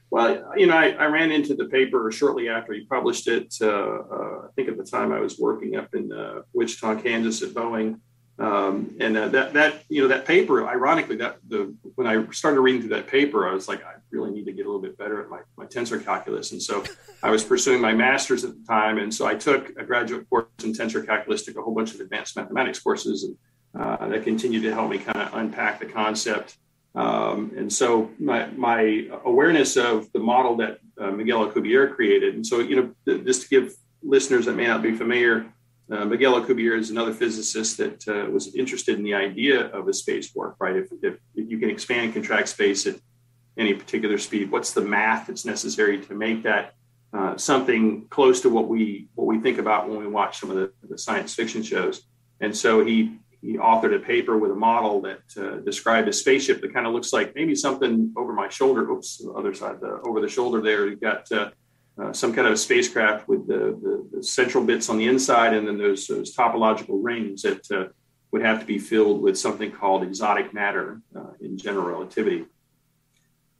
Well, 0.09 0.51
you 0.57 0.67
know, 0.67 0.75
I, 0.75 0.89
I 0.89 1.05
ran 1.05 1.31
into 1.31 1.55
the 1.55 1.65
paper 1.65 2.11
shortly 2.11 2.49
after 2.49 2.73
he 2.73 2.83
published 2.85 3.27
it. 3.29 3.55
Uh, 3.61 3.67
uh, 3.67 4.41
I 4.43 4.47
think 4.55 4.67
at 4.67 4.77
the 4.77 4.83
time 4.83 5.13
I 5.13 5.19
was 5.19 5.39
working 5.39 5.77
up 5.77 5.93
in 5.93 6.11
uh, 6.11 6.41
Wichita, 6.51 7.01
Kansas 7.01 7.41
at 7.41 7.49
Boeing. 7.49 7.99
Um, 8.41 8.95
and 8.99 9.15
uh, 9.15 9.27
that 9.27 9.53
that 9.53 9.83
you 9.87 10.01
know 10.01 10.07
that 10.07 10.25
paper, 10.25 10.67
ironically, 10.67 11.15
that 11.17 11.37
the 11.47 11.75
when 11.93 12.07
I 12.07 12.25
started 12.31 12.59
reading 12.61 12.81
through 12.81 12.95
that 12.95 13.07
paper, 13.07 13.47
I 13.47 13.53
was 13.53 13.67
like, 13.67 13.85
I 13.85 13.93
really 14.09 14.31
need 14.31 14.45
to 14.45 14.51
get 14.51 14.65
a 14.65 14.67
little 14.67 14.81
bit 14.81 14.97
better 14.97 15.21
at 15.21 15.29
my, 15.29 15.41
my 15.57 15.65
tensor 15.65 16.03
calculus. 16.03 16.51
And 16.51 16.61
so 16.61 16.83
I 17.21 17.29
was 17.29 17.43
pursuing 17.43 17.79
my 17.79 17.93
master's 17.93 18.43
at 18.43 18.53
the 18.55 18.65
time, 18.67 18.97
and 18.97 19.13
so 19.13 19.27
I 19.27 19.35
took 19.35 19.69
a 19.77 19.85
graduate 19.85 20.27
course 20.27 20.47
in 20.63 20.73
tensor 20.73 21.05
calculus, 21.05 21.45
took 21.45 21.57
a 21.57 21.61
whole 21.61 21.75
bunch 21.75 21.93
of 21.93 21.99
advanced 21.99 22.35
mathematics 22.35 22.79
courses, 22.79 23.25
and 23.25 23.37
uh, 23.79 24.07
that 24.07 24.23
continued 24.23 24.63
to 24.63 24.73
help 24.73 24.89
me 24.89 24.97
kind 24.97 25.21
of 25.21 25.35
unpack 25.35 25.79
the 25.79 25.85
concept. 25.85 26.57
Um, 26.95 27.51
and 27.55 27.71
so 27.71 28.09
my 28.17 28.47
my 28.47 29.07
awareness 29.23 29.77
of 29.77 30.11
the 30.13 30.19
model 30.19 30.55
that 30.57 30.79
uh, 30.99 31.11
Miguel 31.11 31.47
Alcubierre 31.47 31.93
created, 31.93 32.33
and 32.33 32.47
so 32.47 32.57
you 32.57 32.75
know, 33.05 33.19
just 33.23 33.43
to 33.43 33.49
give 33.49 33.75
listeners 34.01 34.45
that 34.45 34.55
may 34.55 34.65
not 34.65 34.81
be 34.81 34.95
familiar 34.95 35.45
uh, 35.91 36.05
Miguel 36.05 36.41
Alcubierre 36.41 36.79
is 36.79 36.89
another 36.89 37.13
physicist 37.13 37.77
that 37.77 38.07
uh, 38.07 38.29
was 38.31 38.55
interested 38.55 38.97
in 38.97 39.03
the 39.03 39.13
idea 39.13 39.67
of 39.67 39.89
a 39.89 39.93
space 39.93 40.33
warp, 40.33 40.55
right? 40.59 40.77
If, 40.77 40.87
if, 41.03 41.15
if, 41.35 41.51
you 41.51 41.59
can 41.59 41.69
expand 41.69 42.05
and 42.05 42.13
contract 42.13 42.47
space 42.47 42.87
at 42.87 42.95
any 43.57 43.73
particular 43.73 44.17
speed, 44.17 44.51
what's 44.51 44.71
the 44.71 44.81
math 44.81 45.27
that's 45.27 45.43
necessary 45.43 45.99
to 46.05 46.13
make 46.13 46.43
that 46.43 46.75
uh, 47.13 47.35
something 47.35 48.07
close 48.09 48.39
to 48.41 48.49
what 48.49 48.69
we 48.69 49.09
what 49.15 49.27
we 49.27 49.39
think 49.39 49.57
about 49.57 49.89
when 49.89 49.99
we 49.99 50.07
watch 50.07 50.39
some 50.39 50.49
of 50.49 50.55
the, 50.55 50.71
the 50.89 50.97
science 50.97 51.35
fiction 51.35 51.61
shows? 51.61 52.03
And 52.39 52.55
so 52.55 52.85
he 52.85 53.19
he 53.41 53.57
authored 53.57 53.93
a 53.93 53.99
paper 53.99 54.37
with 54.37 54.51
a 54.51 54.55
model 54.55 55.01
that 55.01 55.23
uh, 55.37 55.57
described 55.57 56.07
a 56.07 56.13
spaceship 56.13 56.61
that 56.61 56.73
kind 56.73 56.87
of 56.87 56.93
looks 56.93 57.11
like 57.11 57.35
maybe 57.35 57.53
something 57.53 58.13
over 58.15 58.31
my 58.31 58.47
shoulder. 58.47 58.89
Oops, 58.89 59.17
the 59.17 59.31
other 59.31 59.53
side, 59.53 59.81
the, 59.81 59.99
over 60.05 60.21
the 60.21 60.29
shoulder 60.29 60.61
there. 60.61 60.87
You 60.87 60.95
got 60.95 61.29
uh, 61.99 62.01
uh, 62.01 62.13
some 62.13 62.33
kind 62.33 62.47
of 62.47 62.53
a 62.53 62.57
spacecraft 62.57 63.27
with 63.27 63.47
the, 63.47 63.77
the, 63.81 64.17
the, 64.17 64.23
central 64.23 64.63
bits 64.63 64.89
on 64.89 64.97
the 64.97 65.07
inside, 65.07 65.53
and 65.53 65.67
then 65.67 65.77
those, 65.77 66.07
those 66.07 66.35
topological 66.35 66.99
rings 67.01 67.41
that 67.41 67.69
uh, 67.71 67.87
would 68.31 68.41
have 68.41 68.59
to 68.59 68.65
be 68.65 68.79
filled 68.79 69.21
with 69.21 69.37
something 69.37 69.71
called 69.71 70.03
exotic 70.03 70.53
matter 70.53 71.01
uh, 71.15 71.31
in 71.41 71.57
general 71.57 71.85
relativity. 71.85 72.45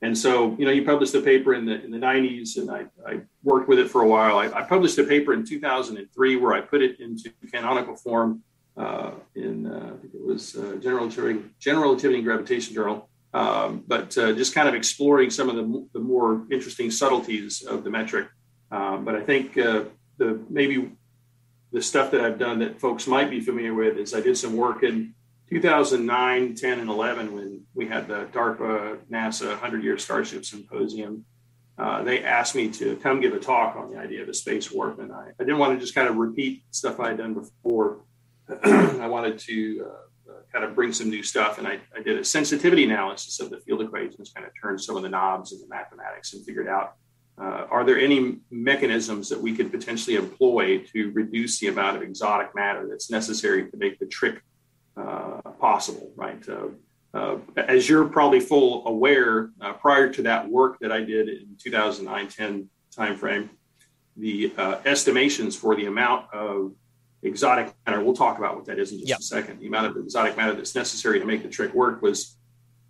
And 0.00 0.16
so, 0.16 0.56
you 0.58 0.64
know, 0.64 0.72
you 0.72 0.84
published 0.84 1.14
a 1.14 1.20
paper 1.20 1.54
in 1.54 1.64
the 1.64 1.82
in 1.84 1.92
the 1.92 1.98
90s, 1.98 2.56
and 2.56 2.70
I, 2.70 2.86
I 3.06 3.20
worked 3.44 3.68
with 3.68 3.78
it 3.78 3.88
for 3.88 4.02
a 4.02 4.08
while. 4.08 4.38
I, 4.38 4.46
I, 4.46 4.62
published 4.62 4.98
a 4.98 5.04
paper 5.04 5.32
in 5.32 5.46
2003 5.46 6.36
where 6.36 6.54
I 6.54 6.60
put 6.60 6.82
it 6.82 6.98
into 6.98 7.30
canonical 7.52 7.94
form 7.94 8.42
uh, 8.76 9.12
in 9.36 9.66
uh, 9.66 9.92
I 9.94 10.00
think 10.00 10.14
it 10.14 10.24
was 10.24 10.52
General 10.52 11.04
Relativity, 11.04 11.44
General 11.60 11.84
Relativity 11.84 12.18
and 12.18 12.24
Gravitation 12.24 12.74
Journal. 12.74 13.08
Um, 13.34 13.84
but 13.86 14.16
uh, 14.18 14.32
just 14.32 14.54
kind 14.54 14.68
of 14.68 14.74
exploring 14.74 15.30
some 15.30 15.48
of 15.48 15.56
the, 15.56 15.88
the, 15.94 16.00
more 16.00 16.46
interesting 16.50 16.90
subtleties 16.90 17.62
of 17.62 17.82
the 17.82 17.88
metric. 17.88 18.28
Um, 18.70 19.06
but 19.06 19.14
I 19.14 19.22
think 19.22 19.56
uh, 19.56 19.84
the 20.18 20.38
maybe 20.50 20.92
the 21.72 21.80
stuff 21.80 22.10
that 22.10 22.20
I've 22.20 22.38
done 22.38 22.58
that 22.58 22.78
folks 22.78 23.06
might 23.06 23.30
be 23.30 23.40
familiar 23.40 23.72
with 23.72 23.96
is 23.96 24.12
I 24.14 24.20
did 24.20 24.36
some 24.36 24.54
work 24.54 24.82
in 24.82 25.14
2009, 25.48 26.54
10, 26.54 26.80
and 26.80 26.90
11 26.90 27.34
when 27.34 27.62
we 27.74 27.86
had 27.86 28.06
the 28.06 28.26
DARPA 28.32 28.98
NASA 29.10 29.48
100 29.48 29.82
Year 29.82 29.98
Starship 29.98 30.44
Symposium. 30.44 31.24
Uh, 31.78 32.02
they 32.02 32.22
asked 32.22 32.54
me 32.54 32.68
to 32.68 32.96
come 32.96 33.20
give 33.20 33.32
a 33.32 33.40
talk 33.40 33.76
on 33.76 33.90
the 33.90 33.98
idea 33.98 34.22
of 34.22 34.28
a 34.28 34.34
space 34.34 34.70
warp, 34.70 34.98
and 34.98 35.10
I, 35.10 35.30
I 35.40 35.44
didn't 35.44 35.58
want 35.58 35.74
to 35.74 35.80
just 35.80 35.94
kind 35.94 36.08
of 36.08 36.16
repeat 36.16 36.64
stuff 36.70 37.00
I 37.00 37.08
had 37.08 37.18
done 37.18 37.32
before. 37.32 38.00
I 38.64 39.06
wanted 39.08 39.38
to 39.40 39.86
uh, 39.88 40.02
kind 40.52 40.64
of 40.64 40.74
bring 40.74 40.92
some 40.92 41.10
new 41.10 41.22
stuff. 41.22 41.58
And 41.58 41.66
I, 41.66 41.80
I 41.96 42.02
did 42.02 42.18
a 42.18 42.24
sensitivity 42.24 42.84
analysis 42.84 43.40
of 43.40 43.50
the 43.50 43.58
field 43.60 43.82
equations, 43.82 44.32
kind 44.34 44.46
of 44.46 44.52
turned 44.60 44.80
some 44.80 44.96
of 44.96 45.02
the 45.02 45.08
knobs 45.08 45.52
in 45.52 45.60
the 45.60 45.68
mathematics 45.68 46.34
and 46.34 46.44
figured 46.44 46.68
out 46.68 46.94
uh, 47.38 47.66
are 47.70 47.84
there 47.84 47.98
any 47.98 48.36
mechanisms 48.50 49.28
that 49.28 49.40
we 49.40 49.54
could 49.54 49.70
potentially 49.70 50.16
employ 50.16 50.78
to 50.78 51.10
reduce 51.12 51.58
the 51.58 51.68
amount 51.68 51.96
of 51.96 52.02
exotic 52.02 52.54
matter 52.54 52.86
that's 52.88 53.10
necessary 53.10 53.70
to 53.70 53.76
make 53.76 53.98
the 53.98 54.06
trick 54.06 54.42
uh, 54.96 55.40
possible, 55.58 56.12
right? 56.14 56.46
Uh, 56.48 56.68
uh, 57.14 57.38
as 57.56 57.88
you're 57.88 58.06
probably 58.06 58.40
full 58.40 58.86
aware, 58.86 59.50
uh, 59.60 59.72
prior 59.74 60.10
to 60.12 60.22
that 60.22 60.48
work 60.48 60.78
that 60.80 60.92
I 60.92 61.00
did 61.00 61.28
in 61.28 61.56
2009-10 61.64 62.66
timeframe, 62.96 63.48
the 64.16 64.52
uh, 64.58 64.80
estimations 64.84 65.56
for 65.56 65.74
the 65.74 65.86
amount 65.86 66.32
of 66.32 66.72
exotic 67.22 67.72
matter, 67.86 68.02
we'll 68.02 68.14
talk 68.14 68.38
about 68.38 68.56
what 68.56 68.64
that 68.66 68.78
is 68.78 68.92
in 68.92 68.98
just 68.98 69.08
yep. 69.08 69.18
a 69.18 69.22
second, 69.22 69.60
the 69.60 69.66
amount 69.66 69.86
of 69.86 69.96
exotic 69.96 70.36
matter 70.36 70.54
that's 70.54 70.74
necessary 70.74 71.20
to 71.20 71.24
make 71.24 71.42
the 71.42 71.48
trick 71.48 71.72
work 71.74 72.02
was 72.02 72.36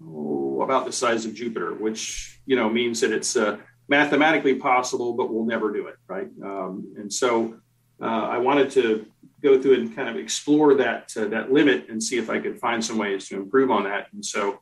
oh, 0.03 0.63
about 0.63 0.87
the 0.87 0.93
size 0.93 1.25
of 1.27 1.35
Jupiter, 1.35 1.75
which, 1.75 2.41
you 2.47 2.57
know, 2.57 2.69
means 2.69 3.01
that 3.01 3.13
it's 3.13 3.37
uh, 3.37 3.59
mathematically 3.89 4.55
possible, 4.55 5.13
but 5.13 5.33
we'll 5.33 5.45
never 5.45 5.73
do 5.73 5.87
it, 5.87 5.97
right? 6.09 6.29
Um, 6.43 6.95
and 6.97 7.13
so 7.13 7.59
uh, 8.01 8.05
I 8.05 8.39
wanted 8.39 8.71
to 8.73 9.07
go 9.43 9.61
through 9.61 9.75
and 9.75 9.95
kind 9.95 10.09
of 10.09 10.17
explore 10.17 10.75
that 10.75 11.13
uh, 11.17 11.27
that 11.27 11.53
limit 11.53 11.89
and 11.89 12.03
see 12.03 12.17
if 12.17 12.31
I 12.31 12.39
could 12.39 12.59
find 12.59 12.85
some 12.85 12.97
ways 12.97 13.29
to 13.29 13.37
improve 13.37 13.71
on 13.71 13.85
that. 13.85 14.07
And 14.13 14.25
so, 14.25 14.61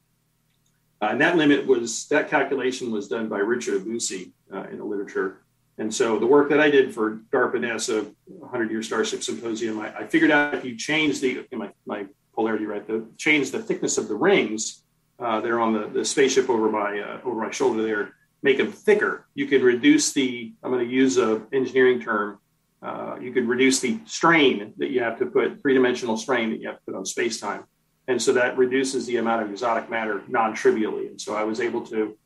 uh, 1.01 1.09
and 1.11 1.21
that 1.21 1.37
limit 1.37 1.67
was 1.67 2.09
that 2.09 2.29
calculation 2.29 2.91
was 2.91 3.09
done 3.09 3.29
by 3.29 3.39
Richard 3.39 3.83
Obousy 3.83 4.33
uh, 4.53 4.65
in 4.65 4.79
the 4.79 4.85
literature. 4.85 5.40
And 5.81 5.93
so 5.93 6.19
the 6.19 6.27
work 6.27 6.49
that 6.51 6.61
I 6.61 6.71
did 6.71 6.95
for 6.95 7.17
DARPA 7.33 7.57
NASA 7.57 8.15
100 8.27 8.71
Year 8.71 8.83
Starship 8.83 9.23
Symposium, 9.23 9.81
I, 9.81 10.01
I, 10.01 10.07
figured 10.07 10.31
out 10.31 10.55
if 10.55 10.65
you 10.65 10.77
change 10.77 11.21
the 11.21 11.45
my, 11.53 11.71
my 11.87 12.07
polarity 12.35 12.67
right, 12.67 12.87
the 12.87 13.07
change 13.17 13.51
the 13.51 13.63
thickness 13.63 13.99
of 13.99 14.07
the 14.07 14.15
rings 14.15 14.85
uh, 15.19 15.41
that 15.41 15.51
are 15.51 15.59
on 15.59 15.73
the, 15.73 15.89
the 15.89 16.05
spaceship 16.05 16.49
over 16.49 16.71
my 16.71 17.01
uh, 17.01 17.21
over 17.25 17.41
my 17.41 17.51
shoulder 17.51 17.83
there, 17.83 18.13
make 18.43 18.59
them 18.59 18.71
thicker. 18.71 19.27
You 19.35 19.47
could 19.47 19.63
reduce 19.63 20.13
the. 20.13 20.53
I'm 20.63 20.71
going 20.71 20.87
to 20.87 20.93
use 20.93 21.19
a 21.19 21.43
engineering 21.53 22.01
term 22.01 22.39
uh, 22.83 23.17
you 23.21 23.33
could 23.33 23.47
reduce 23.47 23.81
the 23.81 23.99
strain 24.07 24.73
that 24.79 24.91
you 24.91 25.03
have 25.03 25.19
to 25.19 25.27
put, 25.27 25.61
three 25.61 25.75
dimensional 25.75 26.17
strain 26.17 26.51
that 26.51 26.61
you 26.61 26.69
have 26.69 26.79
to 26.79 26.85
put 26.87 26.95
on 26.95 27.05
space 27.05 27.39
time. 27.39 27.65
And 28.09 28.21
so 28.21 28.33
that 28.33 28.57
reduces 28.57 29.07
the 29.07 29.19
amount 29.19 29.43
of 29.43 29.51
exotic 29.51 29.91
matter 29.91 30.23
non 30.29 30.55
trivially. 30.55 31.09
And 31.09 31.21
so 31.21 31.35
I 31.35 31.45
was 31.45 31.61
able 31.61 31.87
to 31.89 32.17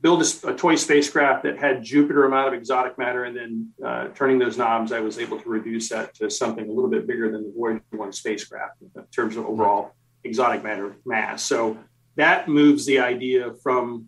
build 0.00 0.22
a, 0.22 0.48
a, 0.48 0.54
toy 0.54 0.76
spacecraft 0.76 1.42
that 1.42 1.58
had 1.58 1.82
Jupiter 1.82 2.24
amount 2.24 2.48
of 2.48 2.54
exotic 2.54 2.96
matter. 2.98 3.24
And 3.24 3.36
then 3.36 3.72
uh, 3.84 4.08
turning 4.14 4.38
those 4.38 4.56
knobs, 4.56 4.92
I 4.92 5.00
was 5.00 5.18
able 5.18 5.38
to 5.40 5.48
reduce 5.48 5.88
that 5.90 6.14
to 6.16 6.30
something 6.30 6.68
a 6.68 6.72
little 6.72 6.90
bit 6.90 7.06
bigger 7.06 7.30
than 7.30 7.42
the 7.42 7.52
Voyager 7.56 7.82
1 7.90 8.12
spacecraft 8.12 8.82
in 8.82 9.04
terms 9.14 9.36
of 9.36 9.46
overall 9.46 9.92
exotic 10.24 10.62
matter 10.62 10.96
mass. 11.04 11.42
So 11.42 11.78
that 12.16 12.48
moves 12.48 12.86
the 12.86 12.98
idea 13.00 13.52
from, 13.62 14.06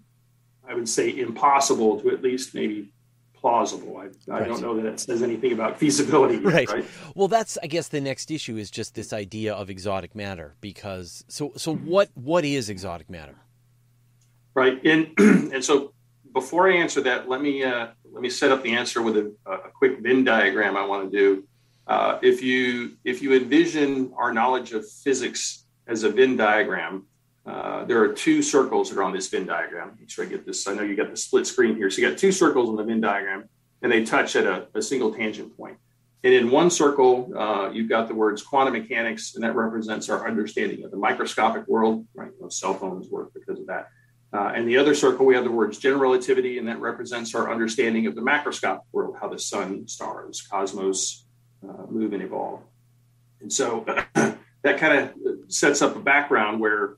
I 0.66 0.74
would 0.74 0.88
say, 0.88 1.16
impossible 1.18 2.00
to 2.00 2.10
at 2.10 2.22
least 2.22 2.54
maybe 2.54 2.92
plausible. 3.34 3.98
I, 3.98 4.04
I 4.32 4.40
right. 4.40 4.48
don't 4.48 4.62
know 4.62 4.76
that 4.76 4.86
it 4.86 5.00
says 5.00 5.22
anything 5.22 5.52
about 5.52 5.78
feasibility. 5.78 6.34
Yet, 6.34 6.44
right. 6.44 6.68
right. 6.68 6.84
Well, 7.14 7.28
that's 7.28 7.58
I 7.62 7.66
guess 7.66 7.88
the 7.88 8.00
next 8.00 8.30
issue 8.30 8.56
is 8.56 8.70
just 8.70 8.94
this 8.94 9.12
idea 9.12 9.52
of 9.52 9.68
exotic 9.68 10.14
matter 10.14 10.54
because 10.60 11.24
so 11.28 11.52
so 11.56 11.74
what 11.74 12.08
what 12.14 12.44
is 12.44 12.70
exotic 12.70 13.10
matter? 13.10 13.36
Right. 14.54 14.80
And 14.85 15.12
and 15.18 15.64
so 15.64 15.92
before 16.32 16.71
I 16.71 16.76
answer 16.76 17.00
that, 17.02 17.28
let 17.28 17.40
me 17.40 17.62
uh, 17.62 17.88
let 18.11 18.23
me 18.23 18.30
set 18.30 18.52
up 18.52 18.62
the 18.62 18.73
answer 18.73 19.02
with 19.02 19.16
a, 19.16 19.32
a 19.47 19.71
quick 19.71 20.00
Venn 20.00 20.25
diagram 20.25 20.76
I 20.76 20.85
want 20.85 21.11
to 21.11 21.16
do. 21.16 21.44
Uh, 21.87 22.18
if 22.23 22.42
you 22.42 22.97
if 23.04 23.23
you 23.23 23.35
envision 23.35 24.12
our 24.16 24.32
knowledge 24.32 24.73
of 24.73 24.88
physics 24.88 25.64
as 25.87 26.04
a 26.04 26.11
Venn 26.11 26.37
diagram, 26.37 27.06
uh, 27.44 27.85
there 27.85 28.00
are 28.00 28.12
two 28.12 28.42
circles 28.42 28.90
that 28.90 28.99
are 28.99 29.02
on 29.02 29.12
this 29.12 29.28
Venn 29.28 29.47
diagram. 29.47 29.97
Make 29.99 30.11
sure 30.11 30.25
I 30.25 30.28
get 30.28 30.47
this. 30.47 30.66
I 30.66 30.75
know 30.75 30.82
you 30.82 30.97
got 30.97 31.11
the 31.11 31.16
split 31.16 31.47
screen 31.47 31.76
here. 31.76 31.90
So 31.90 32.00
you 32.00 32.09
got 32.09 32.18
two 32.18 32.32
circles 32.32 32.68
on 32.68 32.76
the 32.76 32.85
Venn 32.85 33.00
diagram, 33.00 33.49
and 33.82 33.90
they 33.90 34.04
touch 34.04 34.37
at 34.37 34.47
a, 34.47 34.68
a 34.75 34.82
single 34.82 35.12
tangent 35.12 35.56
point. 35.56 35.76
And 36.25 36.32
in 36.32 36.52
one 36.52 36.71
circle, 36.71 37.32
uh, 37.37 37.71
you've 37.73 37.88
got 37.88 38.06
the 38.06 38.14
words 38.14 38.42
quantum 38.42 38.75
mechanics, 38.75 39.35
and 39.35 39.42
that 39.42 39.56
represents 39.56 40.09
our 40.09 40.26
understanding 40.28 40.85
of 40.85 40.92
the 40.92 40.97
microscopic 40.97 41.66
world. 41.66 42.06
Right, 42.14 42.30
you 42.37 42.42
know, 42.42 42.49
cell 42.49 42.75
phones 42.75 43.09
work 43.09 43.32
because 43.35 43.59
of 43.59 43.66
that. 43.66 43.88
Uh, 44.34 44.52
and 44.54 44.66
the 44.66 44.78
other 44.78 44.94
circle, 44.94 45.26
we 45.26 45.34
have 45.34 45.44
the 45.44 45.50
words 45.50 45.78
general 45.78 46.00
relativity, 46.00 46.58
and 46.58 46.66
that 46.66 46.80
represents 46.80 47.34
our 47.34 47.52
understanding 47.52 48.06
of 48.06 48.14
the 48.14 48.22
macroscopic 48.22 48.80
world, 48.90 49.16
how 49.20 49.28
the 49.28 49.38
sun, 49.38 49.86
stars, 49.86 50.40
cosmos 50.50 51.26
uh, 51.68 51.84
move 51.90 52.14
and 52.14 52.22
evolve. 52.22 52.60
And 53.42 53.52
so 53.52 53.84
that 54.14 54.78
kind 54.78 54.98
of 54.98 55.12
sets 55.48 55.82
up 55.82 55.96
a 55.96 56.00
background 56.00 56.60
where 56.60 56.96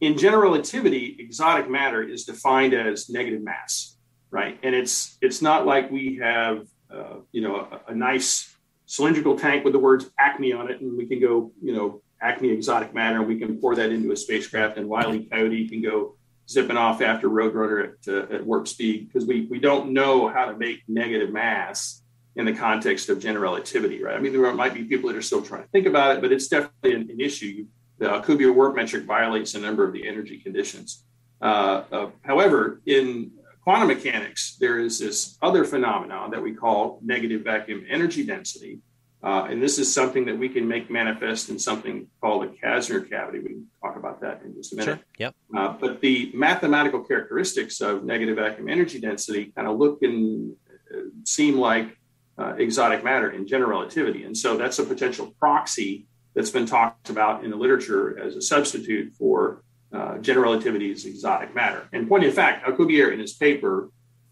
in 0.00 0.16
general 0.16 0.42
relativity, 0.42 1.16
exotic 1.18 1.68
matter 1.68 2.02
is 2.02 2.24
defined 2.24 2.72
as 2.72 3.10
negative 3.10 3.42
mass, 3.42 3.96
right? 4.30 4.58
And 4.62 4.74
it's 4.74 5.18
it's 5.20 5.42
not 5.42 5.66
like 5.66 5.90
we 5.90 6.16
have 6.22 6.66
uh, 6.90 7.16
you 7.32 7.42
know 7.42 7.56
a, 7.56 7.92
a, 7.92 7.94
nice 7.94 8.56
cylindrical 8.86 9.38
tank 9.38 9.64
with 9.64 9.74
the 9.74 9.78
words 9.78 10.10
Acme 10.18 10.54
on 10.54 10.70
it, 10.70 10.80
and 10.80 10.96
we 10.96 11.06
can 11.06 11.20
go 11.20 11.52
you 11.62 11.74
know 11.74 12.00
Acme 12.22 12.50
exotic 12.50 12.94
matter, 12.94 13.18
and 13.18 13.28
we 13.28 13.38
can 13.38 13.58
pour 13.58 13.74
that 13.74 13.90
into 13.90 14.12
a 14.12 14.16
spacecraft, 14.16 14.78
and 14.78 14.88
Wiley 14.88 15.28
Coyote 15.30 15.68
can 15.68 15.82
go 15.82 16.16
zipping 16.50 16.76
off 16.76 17.00
after 17.00 17.28
Roadrunner 17.28 17.92
at, 17.92 18.12
uh, 18.12 18.34
at 18.34 18.44
warp 18.44 18.66
speed 18.66 19.08
because 19.08 19.26
we 19.26 19.46
we 19.50 19.60
don't 19.60 19.92
know 19.92 20.28
how 20.28 20.46
to 20.46 20.56
make 20.56 20.82
negative 20.88 21.30
mass 21.30 22.02
in 22.36 22.44
the 22.44 22.52
context 22.52 23.08
of 23.08 23.18
general 23.18 23.42
relativity, 23.42 24.02
right? 24.02 24.16
I 24.16 24.20
mean, 24.20 24.32
there 24.32 24.52
might 24.52 24.74
be 24.74 24.84
people 24.84 25.08
that 25.08 25.16
are 25.16 25.22
still 25.22 25.42
trying 25.42 25.62
to 25.62 25.68
think 25.68 25.86
about 25.86 26.16
it, 26.16 26.22
but 26.22 26.32
it's 26.32 26.48
definitely 26.48 26.94
an, 26.94 27.10
an 27.10 27.20
issue 27.20 27.66
the 28.00 28.06
Alcubierre 28.06 28.54
warp 28.54 28.74
metric 28.74 29.04
violates 29.04 29.54
a 29.54 29.60
number 29.60 29.86
of 29.86 29.92
the 29.92 30.08
energy 30.08 30.38
conditions. 30.38 31.04
Uh, 31.40 31.82
uh, 31.92 32.10
however, 32.22 32.80
in 32.86 33.30
quantum 33.62 33.88
mechanics, 33.88 34.56
there 34.58 34.78
is 34.78 34.98
this 34.98 35.36
other 35.42 35.64
phenomenon 35.64 36.30
that 36.30 36.42
we 36.42 36.54
call 36.54 36.98
negative 37.02 37.42
vacuum 37.42 37.84
energy 37.88 38.24
density. 38.24 38.80
Uh, 39.22 39.46
and 39.50 39.62
this 39.62 39.78
is 39.78 39.92
something 39.92 40.24
that 40.24 40.38
we 40.38 40.48
can 40.48 40.66
make 40.66 40.90
manifest 40.90 41.50
in 41.50 41.58
something 41.58 42.06
called 42.22 42.44
a 42.44 42.48
Casimir 42.48 43.02
cavity. 43.02 43.40
We 43.40 43.48
can 43.48 43.66
talk 43.82 43.96
about 43.96 44.20
that 44.22 44.40
in 44.44 44.54
just 44.54 44.72
a 44.72 44.76
minute. 44.76 44.96
Sure. 44.96 45.04
Yep. 45.18 45.34
Uh, 45.54 45.68
but 45.78 46.00
the 46.00 46.30
mathematical 46.34 47.00
characteristics 47.00 47.82
of 47.82 48.04
negative 48.04 48.36
vacuum 48.36 48.68
energy 48.68 48.98
density 48.98 49.52
kind 49.54 49.68
of 49.68 49.78
look 49.78 50.02
and 50.02 50.56
uh, 50.94 51.00
seem 51.24 51.58
like 51.58 51.98
uh, 52.38 52.54
exotic 52.56 53.04
matter 53.04 53.30
in 53.30 53.46
general 53.46 53.70
relativity. 53.70 54.24
And 54.24 54.36
so 54.36 54.56
that's 54.56 54.78
a 54.78 54.84
potential 54.84 55.34
proxy 55.38 56.06
that's 56.34 56.50
been 56.50 56.66
talked 56.66 57.10
about 57.10 57.44
in 57.44 57.50
the 57.50 57.56
literature 57.56 58.18
as 58.18 58.36
a 58.36 58.42
substitute 58.42 59.12
for 59.14 59.62
uh, 59.92 60.18
general 60.18 60.52
relativity's 60.52 61.04
exotic 61.04 61.54
matter. 61.54 61.88
And 61.92 62.08
point 62.08 62.24
of 62.24 62.32
fact, 62.32 62.64
Alcubierre 62.66 63.12
in 63.12 63.18
his 63.18 63.34
paper 63.34 63.90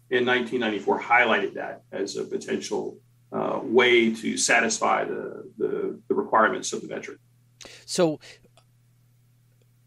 in 0.09 0.25
1994 0.25 1.01
highlighted 1.01 1.53
that 1.55 1.83
as 1.91 2.15
a 2.15 2.23
potential 2.23 2.97
uh, 3.31 3.59
way 3.61 4.13
to 4.13 4.37
satisfy 4.37 5.03
the, 5.03 5.49
the, 5.57 5.99
the 6.07 6.15
requirements 6.15 6.73
of 6.73 6.81
the 6.81 6.87
metric. 6.87 7.17
So, 7.85 8.19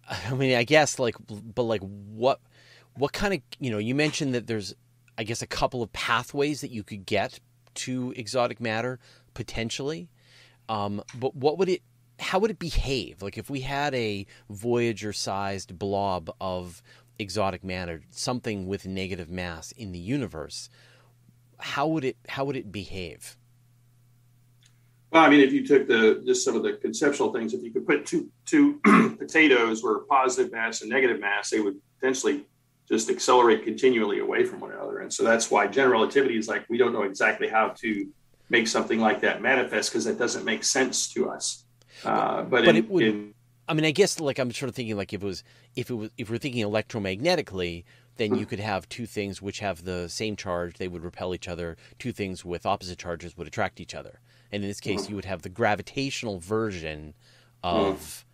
I 0.09 0.35
mean, 0.35 0.57
I 0.57 0.65
guess 0.65 0.99
like, 0.99 1.17
but 1.29 1.63
like, 1.63 1.81
what, 1.81 2.41
what 2.95 3.13
kind 3.13 3.35
of, 3.35 3.41
you 3.59 3.71
know, 3.71 3.79
you 3.79 3.95
mentioned 3.95 4.35
that 4.35 4.47
there's, 4.47 4.75
I 5.17 5.25
guess, 5.25 5.43
a 5.43 5.47
couple 5.47 5.83
of 5.83 5.93
pathways 5.93 6.61
that 6.61 6.71
you 6.71 6.83
could 6.83 7.07
get 7.07 7.41
to 7.75 8.13
exotic 8.17 8.61
matter 8.61 8.99
potentially. 9.35 10.11
Um, 10.69 11.03
but 11.15 11.35
what 11.35 11.59
would 11.59 11.69
it 11.69 11.83
how 12.19 12.39
would 12.39 12.51
it 12.51 12.59
behave? 12.59 13.21
Like 13.21 13.37
if 13.37 13.51
we 13.51 13.61
had 13.61 13.95
a 13.95 14.27
Voyager 14.49 15.13
sized 15.13 15.79
blob 15.79 16.31
of 16.41 16.83
exotic 17.19 17.65
matter, 17.65 18.03
something 18.11 18.67
with 18.67 18.87
negative 18.87 19.29
mass 19.29 19.73
in 19.73 19.93
the 19.93 19.99
universe, 19.99 20.69
how 21.62 21.87
would 21.87 22.04
it 22.04 22.16
how 22.28 22.45
would 22.45 22.57
it 22.57 22.71
behave? 22.71 23.37
Well, 25.11 25.23
I 25.23 25.28
mean, 25.28 25.40
if 25.40 25.52
you 25.52 25.66
took 25.66 25.87
the 25.87 26.23
just 26.26 26.45
some 26.45 26.57
of 26.57 26.62
the 26.62 26.73
conceptual 26.75 27.33
things, 27.33 27.54
if 27.54 27.62
you 27.62 27.71
could 27.71 27.87
put 27.87 28.07
two 28.07 28.31
two 28.47 28.81
potatoes 29.19 29.83
where 29.83 29.99
positive 30.00 30.52
mass 30.52 30.81
and 30.81 30.90
negative 30.90 31.21
mass, 31.21 31.50
they 31.50 31.61
would 31.61 31.76
potentially 32.00 32.45
just 32.88 33.11
accelerate 33.11 33.64
continually 33.64 34.19
away 34.19 34.45
from 34.45 34.61
one 34.61 34.73
another. 34.73 34.99
And 34.99 35.12
so 35.12 35.23
that's 35.23 35.50
why 35.50 35.66
general 35.66 36.00
relativity 36.00 36.37
is 36.37 36.49
like 36.49 36.69
we 36.69 36.78
don't 36.78 36.92
know 36.92 37.02
exactly 37.02 37.49
how 37.49 37.69
to 37.69 38.09
make 38.49 38.69
something 38.69 39.00
like 39.00 39.21
that 39.21 39.40
manifest 39.40 39.90
because 39.90 40.04
that 40.04 40.19
doesn't 40.19 40.45
make 40.45 40.64
sense 40.64 41.12
to 41.12 41.31
us. 41.31 41.64
Uh, 42.04 42.42
but, 42.42 42.64
but 42.64 42.69
in, 42.69 42.76
it 42.76 42.90
would. 42.90 43.02
In, 43.02 43.35
I 43.69 43.75
mean, 43.75 43.85
I 43.85 43.92
guess 43.92 44.19
like 44.19 44.38
I'm 44.38 44.50
sort 44.50 44.69
of 44.69 44.75
thinking 44.75 44.97
like 44.97 45.12
if 45.12 45.23
it 45.23 45.26
was 45.26 45.45
if 45.76 45.90
it 45.90 45.95
was 45.95 46.11
if 46.16 46.31
we're 46.31 46.38
thinking 46.38 46.64
electromagnetically, 46.64 47.85
then 48.16 48.31
hmm. 48.31 48.37
you 48.37 48.47
could 48.47 48.61
have 48.61 48.88
two 48.88 49.07
things 49.07 49.40
which 49.40 49.61
have 49.61 49.85
the 49.85 50.09
same 50.09 50.37
charge, 50.37 50.78
they 50.78 50.88
would 50.88 51.04
repel 51.04 51.35
each 51.35 51.49
other. 51.49 51.76
Two 51.99 52.12
things 52.12 52.45
with 52.45 52.66
opposite 52.66 52.99
charges 52.99 53.37
would 53.37 53.47
attract 53.47 53.81
each 53.81 53.95
other. 53.95 54.21
And 54.50 54.62
in 54.62 54.69
this 54.69 54.81
case, 54.81 55.07
hmm. 55.07 55.12
you 55.12 55.16
would 55.16 55.25
have 55.25 55.42
the 55.42 55.49
gravitational 55.49 56.38
version 56.38 57.14
of 57.62 58.25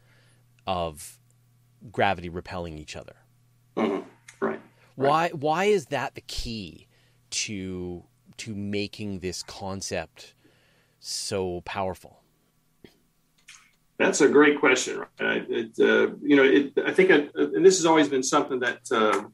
hmm. 0.67 0.71
of 0.71 1.19
gravity 1.93 2.29
repelling 2.29 2.79
each 2.79 2.97
other. 2.97 3.17
Mm-hmm. 3.77 4.03
Right. 4.41 4.61
Why 4.97 5.29
why 5.31 5.65
is 5.65 5.87
that 5.87 6.15
the 6.15 6.21
key 6.23 6.89
to 7.31 8.05
to 8.39 8.55
making 8.55 9.21
this 9.21 9.43
concept 9.43 10.35
so 11.01 11.63
powerful? 11.65 12.23
That's 13.99 14.21
a 14.21 14.29
great 14.29 14.61
question. 14.61 15.05
Right? 15.21 15.45
It, 15.49 15.79
uh, 15.81 16.15
you 16.23 16.37
know, 16.37 16.45
it, 16.45 16.73
I 16.87 16.93
think, 16.93 17.11
it, 17.11 17.33
and 17.35 17.67
this 17.67 17.79
has 17.79 17.85
always 17.85 18.09
been 18.09 18.23
something 18.23 18.61
that 18.61 18.81
uh, 18.93 19.25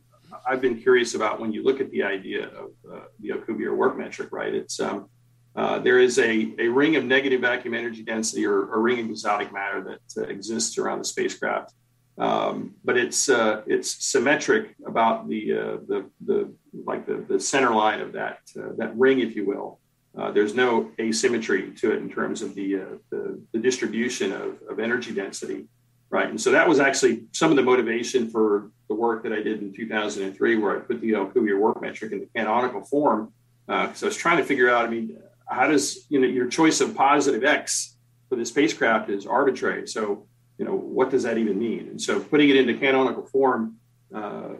I've 0.46 0.60
been 0.60 0.80
curious 0.80 1.14
about 1.14 1.40
when 1.40 1.52
you 1.52 1.62
look 1.62 1.80
at 1.80 1.90
the 1.90 2.02
idea 2.02 2.48
of 2.48 2.70
uh, 2.92 3.00
the 3.20 3.30
Alcubierre 3.30 3.74
warp 3.74 3.96
metric, 3.96 4.30
right? 4.32 4.54
It's 4.54 4.78
um, 4.80 5.08
uh, 5.56 5.78
there 5.78 6.00
is 6.00 6.18
a, 6.18 6.52
a 6.58 6.68
ring 6.68 6.96
of 6.96 7.04
negative 7.04 7.40
vacuum 7.40 7.74
energy 7.74 8.02
density 8.02 8.44
or 8.44 8.74
a 8.74 8.78
ring 8.78 9.00
of 9.00 9.10
exotic 9.10 9.52
matter 9.52 9.82
that 9.82 10.22
uh, 10.22 10.28
exists 10.28 10.78
around 10.78 10.98
the 10.98 11.04
spacecraft. 11.04 11.72
Um, 12.16 12.74
but 12.84 12.96
it's 12.96 13.28
uh, 13.28 13.62
it's 13.66 14.04
symmetric 14.04 14.74
about 14.86 15.28
the 15.28 15.52
uh, 15.52 15.76
the 15.88 16.10
the 16.24 16.52
like 16.84 17.06
the, 17.06 17.24
the 17.28 17.40
center 17.40 17.74
line 17.74 18.00
of 18.00 18.12
that 18.12 18.38
uh, 18.56 18.70
that 18.76 18.96
ring, 18.96 19.20
if 19.20 19.34
you 19.34 19.46
will. 19.46 19.80
Uh, 20.16 20.30
there's 20.30 20.54
no 20.54 20.92
asymmetry 21.00 21.72
to 21.72 21.90
it 21.92 21.98
in 21.98 22.08
terms 22.08 22.40
of 22.40 22.54
the 22.54 23.00
the, 23.10 23.40
the, 23.52 23.58
distribution 23.58 24.30
of, 24.30 24.58
of 24.70 24.78
energy 24.78 25.12
density, 25.12 25.66
right? 26.08 26.28
And 26.28 26.40
so 26.40 26.52
that 26.52 26.68
was 26.68 26.78
actually 26.78 27.24
some 27.32 27.50
of 27.50 27.56
the 27.56 27.64
motivation 27.64 28.30
for 28.30 28.70
the 28.88 28.94
work 28.94 29.22
that 29.22 29.32
I 29.32 29.42
did 29.42 29.60
in 29.60 29.72
2003, 29.72 30.56
where 30.56 30.76
I 30.76 30.80
put 30.80 31.00
the 31.00 31.12
Alcubierre 31.12 31.58
warp 31.58 31.80
metric 31.80 32.12
in 32.12 32.20
the 32.20 32.28
canonical 32.34 32.82
form, 32.82 33.32
because 33.66 34.02
I 34.02 34.06
was 34.06 34.16
trying 34.16 34.38
to 34.38 34.44
figure 34.44 34.70
out. 34.70 34.84
I 34.84 34.88
mean, 34.88 35.16
how 35.46 35.66
does 35.66 36.06
you 36.08 36.20
know 36.20 36.26
your 36.26 36.48
choice 36.48 36.80
of 36.80 36.94
positive 36.94 37.44
x 37.44 37.96
for 38.28 38.36
the 38.36 38.44
spacecraft 38.44 39.10
is 39.10 39.26
arbitrary 39.26 39.86
so 39.86 40.26
you 40.58 40.64
know 40.64 40.74
what 40.74 41.10
does 41.10 41.22
that 41.22 41.38
even 41.38 41.58
mean 41.58 41.88
and 41.88 42.00
so 42.00 42.20
putting 42.20 42.48
it 42.48 42.56
into 42.56 42.74
canonical 42.74 43.24
form 43.26 43.76
uh, 44.14 44.50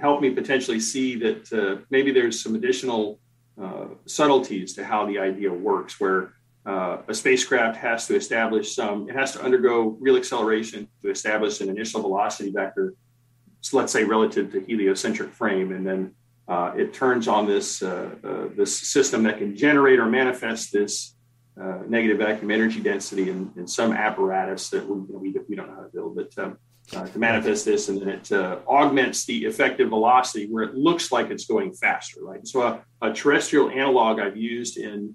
helped 0.00 0.22
me 0.22 0.30
potentially 0.30 0.80
see 0.80 1.16
that 1.16 1.52
uh, 1.52 1.82
maybe 1.90 2.12
there's 2.12 2.42
some 2.42 2.54
additional 2.54 3.18
uh, 3.60 3.86
subtleties 4.06 4.74
to 4.74 4.84
how 4.84 5.06
the 5.06 5.18
idea 5.18 5.52
works 5.52 6.00
where 6.00 6.32
uh, 6.66 6.98
a 7.08 7.14
spacecraft 7.14 7.76
has 7.76 8.06
to 8.06 8.16
establish 8.16 8.74
some 8.74 9.08
it 9.08 9.14
has 9.14 9.32
to 9.32 9.42
undergo 9.42 9.96
real 10.00 10.16
acceleration 10.16 10.88
to 11.02 11.10
establish 11.10 11.60
an 11.60 11.68
initial 11.68 12.00
velocity 12.00 12.50
vector 12.50 12.94
so 13.64 13.78
let's 13.78 13.92
say 13.92 14.04
relative 14.04 14.52
to 14.52 14.60
heliocentric 14.60 15.32
frame 15.32 15.72
and 15.72 15.86
then 15.86 16.14
uh, 16.46 16.72
it 16.76 16.92
turns 16.92 17.26
on 17.26 17.46
this 17.46 17.82
uh, 17.82 18.10
uh, 18.22 18.48
this 18.54 18.76
system 18.76 19.22
that 19.22 19.38
can 19.38 19.56
generate 19.56 19.98
or 19.98 20.04
manifest 20.04 20.70
this 20.70 21.16
uh, 21.58 21.78
negative 21.88 22.18
vacuum 22.18 22.50
energy 22.50 22.80
density 22.80 23.30
in, 23.30 23.50
in 23.56 23.66
some 23.66 23.92
apparatus 23.92 24.68
that 24.68 24.86
we, 24.86 24.98
we, 25.08 25.34
we, 25.48 25.56
don't 25.56 25.68
know 25.68 25.74
how 25.76 25.82
to 25.82 25.88
build, 25.88 26.16
but 26.16 26.36
um, 26.38 26.58
to 26.90 27.18
manifest 27.18 27.64
this, 27.64 27.88
and 27.88 28.00
then 28.00 28.08
it 28.08 28.30
augments 28.68 29.24
the 29.24 29.46
effective 29.46 29.88
velocity 29.88 30.46
where 30.50 30.64
it 30.64 30.74
looks 30.74 31.10
like 31.10 31.30
it's 31.30 31.46
going 31.46 31.72
faster, 31.72 32.20
right? 32.22 32.46
So 32.46 32.62
a, 32.62 32.84
a 33.00 33.12
terrestrial 33.12 33.70
analog 33.70 34.20
I've 34.20 34.36
used 34.36 34.76
in 34.76 35.14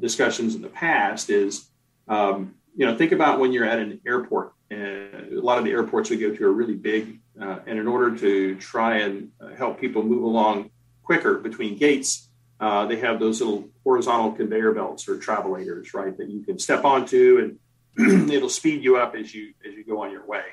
discussions 0.00 0.54
in 0.54 0.60
the 0.60 0.68
past 0.68 1.30
is, 1.30 1.70
um, 2.08 2.56
you 2.76 2.84
know, 2.84 2.94
think 2.96 3.12
about 3.12 3.38
when 3.38 3.52
you're 3.52 3.64
at 3.64 3.78
an 3.78 4.00
airport. 4.06 4.52
And 4.70 5.32
a 5.32 5.40
lot 5.40 5.58
of 5.58 5.64
the 5.64 5.70
airports 5.70 6.10
we 6.10 6.16
go 6.16 6.34
to 6.34 6.44
are 6.44 6.52
really 6.52 6.74
big 6.74 7.20
uh, 7.40 7.58
and 7.66 7.78
in 7.78 7.86
order 7.86 8.16
to 8.16 8.56
try 8.56 8.98
and 8.98 9.30
uh, 9.40 9.48
help 9.54 9.80
people 9.80 10.02
move 10.02 10.22
along 10.22 10.70
quicker 11.02 11.38
between 11.38 11.76
gates, 11.76 12.28
uh, 12.60 12.86
they 12.86 12.96
have 12.96 13.20
those 13.20 13.40
little 13.40 13.68
horizontal 13.84 14.32
conveyor 14.32 14.72
belts 14.72 15.08
or 15.08 15.18
travelators, 15.18 15.92
right, 15.92 16.16
that 16.16 16.28
you 16.28 16.42
can 16.42 16.58
step 16.58 16.84
onto 16.84 17.38
and 17.38 17.58
it'll 18.30 18.48
speed 18.48 18.82
you 18.82 18.96
up 18.96 19.14
as 19.14 19.34
you 19.34 19.52
as 19.66 19.74
you 19.74 19.84
go 19.84 20.02
on 20.02 20.10
your 20.10 20.26
way. 20.26 20.44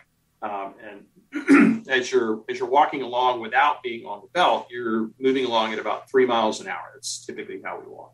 Um, 0.41 0.75
and 1.33 1.87
as 1.89 2.11
you're 2.11 2.43
as 2.49 2.59
you're 2.59 2.69
walking 2.69 3.01
along 3.01 3.41
without 3.41 3.81
being 3.81 4.05
on 4.05 4.21
the 4.21 4.27
belt, 4.33 4.67
you're 4.69 5.09
moving 5.19 5.45
along 5.45 5.73
at 5.73 5.79
about 5.79 6.09
three 6.09 6.25
miles 6.25 6.61
an 6.61 6.67
hour. 6.67 6.91
That's 6.93 7.25
typically 7.25 7.61
how 7.63 7.79
we 7.79 7.87
walk. 7.87 8.13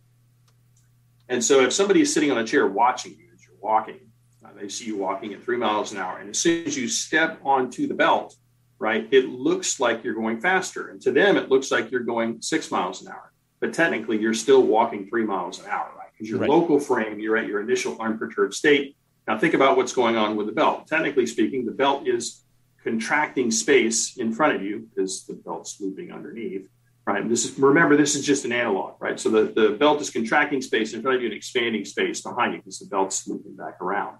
And 1.27 1.43
so, 1.43 1.61
if 1.61 1.73
somebody 1.73 2.01
is 2.01 2.13
sitting 2.13 2.31
on 2.31 2.37
a 2.37 2.43
chair 2.43 2.67
watching 2.67 3.11
you 3.13 3.27
as 3.33 3.43
you're 3.45 3.57
walking, 3.61 3.99
uh, 4.43 4.49
they 4.59 4.69
see 4.69 4.85
you 4.85 4.97
walking 4.97 5.33
at 5.33 5.43
three 5.43 5.57
miles 5.57 5.91
an 5.91 5.99
hour, 5.99 6.17
and 6.17 6.29
as 6.29 6.39
soon 6.39 6.65
as 6.65 6.75
you 6.75 6.87
step 6.87 7.39
onto 7.43 7.87
the 7.87 7.93
belt, 7.93 8.35
right, 8.79 9.07
it 9.11 9.25
looks 9.29 9.79
like 9.79 10.03
you're 10.03 10.15
going 10.15 10.39
faster. 10.39 10.87
And 10.87 11.01
to 11.01 11.11
them, 11.11 11.37
it 11.37 11.49
looks 11.49 11.69
like 11.69 11.91
you're 11.91 12.01
going 12.01 12.41
six 12.41 12.71
miles 12.71 13.01
an 13.01 13.09
hour. 13.09 13.31
But 13.59 13.73
technically, 13.73 14.17
you're 14.17 14.33
still 14.33 14.63
walking 14.63 15.07
three 15.07 15.25
miles 15.25 15.59
an 15.59 15.67
hour, 15.67 15.91
right? 15.97 16.07
Because 16.13 16.29
your 16.29 16.39
right. 16.39 16.49
local 16.49 16.79
frame, 16.79 17.19
you're 17.19 17.35
at 17.35 17.45
your 17.45 17.61
initial 17.61 18.01
unperturbed 18.01 18.53
state. 18.53 18.95
Now, 19.27 19.37
think 19.37 19.53
about 19.53 19.75
what's 19.75 19.93
going 19.93 20.15
on 20.15 20.37
with 20.37 20.47
the 20.47 20.53
belt. 20.53 20.87
Technically 20.87 21.25
speaking, 21.25 21.65
the 21.65 21.71
belt 21.71 22.07
is 22.07 22.43
contracting 22.83 23.51
space 23.51 24.17
in 24.17 24.33
front 24.33 24.55
of 24.55 24.61
you 24.61 24.89
because 24.89 25.25
the 25.25 25.33
belt's 25.33 25.79
looping 25.81 26.13
underneath, 26.13 26.67
right? 27.05 27.21
And 27.21 27.29
this 27.29 27.43
is 27.43 27.59
remember, 27.59 27.97
this 27.97 28.15
is 28.15 28.25
just 28.25 28.45
an 28.45 28.53
analog, 28.53 28.95
right? 29.01 29.19
So 29.19 29.29
the, 29.29 29.51
the 29.51 29.75
belt 29.77 29.99
is 30.01 30.09
contracting 30.09 30.61
space 30.61 30.93
in 30.93 31.01
front 31.01 31.17
of 31.17 31.21
you 31.21 31.27
and 31.27 31.35
expanding 31.35 31.83
space 31.83 32.21
behind 32.21 32.53
you 32.53 32.59
because 32.59 32.79
the 32.79 32.87
belt's 32.87 33.27
looping 33.27 33.55
back 33.55 33.81
around, 33.81 34.17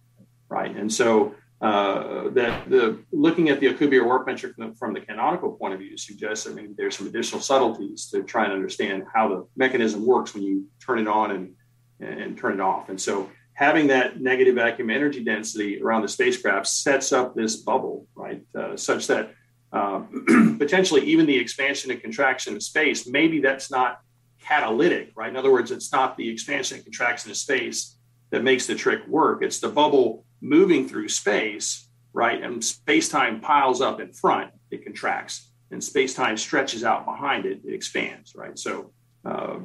right? 0.50 0.76
And 0.76 0.91
so 0.91 1.34
uh, 1.62 2.30
that 2.30 2.69
the 2.69 2.98
looking 3.12 3.50
at 3.50 3.60
the 3.60 3.67
Alcubierre 3.67 4.06
warp 4.06 4.26
metric 4.26 4.56
from 4.56 4.69
the, 4.69 4.76
from 4.76 4.93
the, 4.93 5.02
canonical 5.02 5.52
point 5.52 5.74
of 5.74 5.80
view 5.80 5.98
suggests 5.98 6.45
that 6.45 6.56
maybe 6.56 6.74
there's 6.78 6.98
some 6.98 7.08
additional 7.08 7.41
subtleties 7.41 8.06
to 8.10 8.24
try 8.24 8.45
and 8.45 8.54
understand 8.54 9.04
how 9.13 9.28
the 9.28 9.45
mechanism 9.58 10.06
works 10.06 10.34
when 10.34 10.43
you 10.43 10.65
turn 10.80 11.00
it 11.00 11.08
on 11.08 11.32
and, 11.32 11.54
and 12.00 12.38
turn 12.38 12.54
it 12.54 12.62
off. 12.62 12.88
And 12.88 13.00
so 13.00 13.30
having 13.54 13.88
that 13.88 14.22
negative 14.22 14.56
vacuum 14.56 14.89
energy 14.89 15.22
density 15.22 15.82
around 15.82 16.04
the 16.04 16.08
spacecraft 16.08 16.65
sets 16.65 17.12
up 17.12 17.36
this 17.36 17.58
bubble, 17.58 18.08
right, 18.15 18.41
uh, 18.58 18.78
such 18.78 19.08
that 19.08 19.34
uh, 19.74 20.04
potentially 20.58 21.02
even 21.02 21.26
the 21.26 21.38
expansion 21.38 21.91
and 21.91 22.02
contraction 22.02 22.56
of 22.56 22.63
space, 22.63 23.06
maybe 23.06 23.41
that's 23.41 23.69
not 23.69 24.00
catalytic, 24.41 25.12
right? 25.13 25.30
In 25.30 25.36
other 25.36 25.52
words, 25.52 25.72
it's 25.72 25.91
not 25.91 26.15
the 26.15 26.30
expansion 26.30 26.78
and 26.78 26.86
contraction 26.86 27.32
of 27.32 27.36
space 27.36 27.98
that 28.30 28.43
makes 28.45 28.65
the 28.65 28.76
trick 28.76 29.06
work. 29.08 29.43
It's 29.43 29.60
the 29.60 29.67
bubble 29.67 30.24
moving 30.41 30.88
through 30.88 31.10
space, 31.10 31.88
right? 32.13 32.41
And 32.41 32.63
space 32.63 33.10
time 33.10 33.41
piles 33.41 33.82
up 33.82 33.99
in 33.99 34.13
front, 34.13 34.52
it 34.71 34.84
contracts, 34.84 35.52
and 35.71 35.84
space 35.84 36.13
time 36.13 36.38
stretches 36.38 36.84
out 36.84 37.06
behind 37.06 37.45
it, 37.45 37.62
it 37.65 37.73
expands, 37.73 38.36
right? 38.36 38.58
So, 38.58 38.91
uh, 39.25 39.60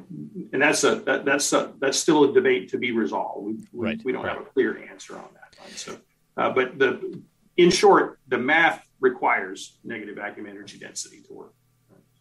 and 0.51 0.61
that's 0.61 0.83
a 0.83 0.95
that, 0.95 1.25
that's 1.25 1.53
a, 1.53 1.73
that's 1.79 1.97
still 1.97 2.25
a 2.25 2.33
debate 2.33 2.69
to 2.69 2.77
be 2.77 2.91
resolved. 2.91 3.45
We, 3.45 3.53
we, 3.71 3.85
right. 3.87 4.01
we 4.03 4.11
don't 4.11 4.23
right. 4.23 4.37
have 4.37 4.45
a 4.45 4.49
clear 4.49 4.87
answer 4.89 5.15
on 5.15 5.29
that. 5.33 5.55
Right? 5.61 5.77
So, 5.77 5.97
uh, 6.37 6.49
but 6.51 6.77
the 6.77 7.21
in 7.57 7.69
short, 7.69 8.19
the 8.27 8.37
math 8.37 8.85
requires 8.99 9.77
negative 9.83 10.17
vacuum 10.17 10.47
energy 10.47 10.77
density 10.77 11.21
to 11.21 11.33
work. 11.33 11.53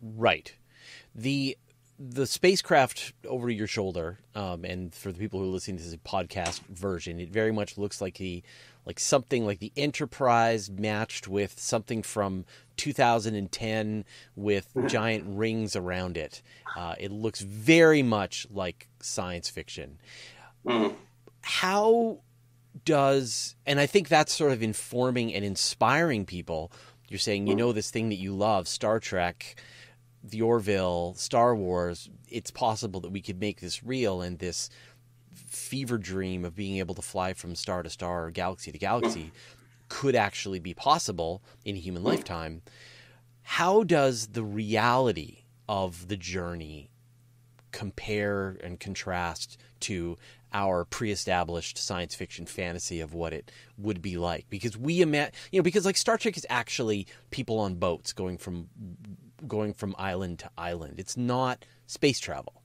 Right. 0.00 0.54
The 1.14 1.56
the 1.98 2.26
spacecraft 2.26 3.12
over 3.26 3.48
your 3.48 3.66
shoulder, 3.66 4.18
um, 4.34 4.64
and 4.64 4.94
for 4.94 5.12
the 5.12 5.18
people 5.18 5.40
who 5.40 5.46
are 5.46 5.52
listening 5.52 5.78
to 5.78 5.84
this 5.84 5.96
podcast 5.96 6.60
version, 6.66 7.20
it 7.20 7.30
very 7.30 7.52
much 7.52 7.78
looks 7.78 8.00
like 8.00 8.18
the 8.18 8.42
like 8.86 9.00
something 9.00 9.46
like 9.46 9.60
the 9.60 9.72
Enterprise 9.76 10.70
matched 10.70 11.26
with 11.26 11.58
something 11.58 12.02
from 12.02 12.44
2010 12.76 14.04
with 14.36 14.68
giant 14.86 15.24
rings 15.26 15.74
around 15.74 16.16
it. 16.16 16.42
Uh, 16.76 16.94
it 16.98 17.10
looks 17.10 17.40
very 17.40 18.02
much 18.02 18.46
like 18.50 18.88
science 19.00 19.48
fiction. 19.48 19.98
Mm. 20.66 20.94
How 21.40 22.18
does 22.84 23.54
and 23.66 23.78
I 23.78 23.86
think 23.86 24.08
that's 24.08 24.34
sort 24.34 24.52
of 24.52 24.62
informing 24.62 25.32
and 25.32 25.44
inspiring 25.44 26.26
people. 26.26 26.72
You're 27.08 27.18
saying 27.18 27.46
you 27.46 27.54
mm. 27.54 27.58
know 27.58 27.72
this 27.72 27.90
thing 27.90 28.08
that 28.08 28.16
you 28.16 28.34
love, 28.34 28.66
Star 28.66 28.98
Trek 28.98 29.56
the 30.24 30.40
Orville, 30.40 31.14
Star 31.16 31.54
Wars, 31.54 32.08
it's 32.28 32.50
possible 32.50 33.00
that 33.00 33.12
we 33.12 33.20
could 33.20 33.38
make 33.38 33.60
this 33.60 33.84
real 33.84 34.22
and 34.22 34.38
this 34.38 34.70
fever 35.34 35.98
dream 35.98 36.44
of 36.44 36.56
being 36.56 36.78
able 36.78 36.94
to 36.94 37.02
fly 37.02 37.34
from 37.34 37.54
star 37.54 37.82
to 37.82 37.90
star 37.90 38.26
or 38.26 38.30
galaxy 38.30 38.72
to 38.72 38.78
galaxy 38.78 39.32
could 39.88 40.16
actually 40.16 40.58
be 40.58 40.72
possible 40.72 41.42
in 41.64 41.76
a 41.76 41.78
human 41.78 42.02
lifetime. 42.02 42.62
How 43.42 43.84
does 43.84 44.28
the 44.28 44.42
reality 44.42 45.44
of 45.68 46.08
the 46.08 46.16
journey 46.16 46.90
compare 47.70 48.56
and 48.62 48.80
contrast 48.80 49.58
to 49.80 50.16
our 50.52 50.84
pre-established 50.84 51.76
science 51.76 52.14
fiction 52.14 52.46
fantasy 52.46 53.00
of 53.00 53.12
what 53.12 53.32
it 53.32 53.50
would 53.76 54.00
be 54.00 54.16
like 54.16 54.46
because 54.48 54.78
we 54.78 55.02
imagine 55.02 55.34
you 55.50 55.58
know 55.58 55.64
because 55.64 55.84
like 55.84 55.96
Star 55.96 56.16
Trek 56.16 56.36
is 56.36 56.46
actually 56.48 57.08
people 57.32 57.58
on 57.58 57.74
boats 57.74 58.12
going 58.12 58.38
from 58.38 58.68
going 59.48 59.74
from 59.74 59.94
island 59.98 60.40
to 60.40 60.50
island. 60.56 60.94
It's 60.98 61.16
not 61.16 61.64
space 61.86 62.20
travel. 62.20 62.62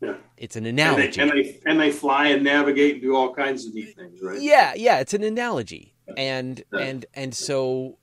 Yeah. 0.00 0.16
It's 0.36 0.56
an 0.56 0.66
analogy. 0.66 1.20
And 1.20 1.30
they, 1.30 1.36
and 1.36 1.46
they, 1.46 1.60
and 1.66 1.80
they 1.80 1.90
fly 1.90 2.28
and 2.28 2.44
navigate 2.44 2.94
and 2.94 3.02
do 3.02 3.16
all 3.16 3.34
kinds 3.34 3.66
of 3.66 3.74
neat 3.74 3.96
things, 3.96 4.20
right? 4.22 4.40
Yeah, 4.40 4.74
yeah, 4.76 4.98
it's 4.98 5.14
an 5.14 5.22
analogy. 5.22 5.94
And 6.16 6.62
yeah. 6.72 6.80
and 6.80 7.06
and 7.14 7.34
so 7.34 7.96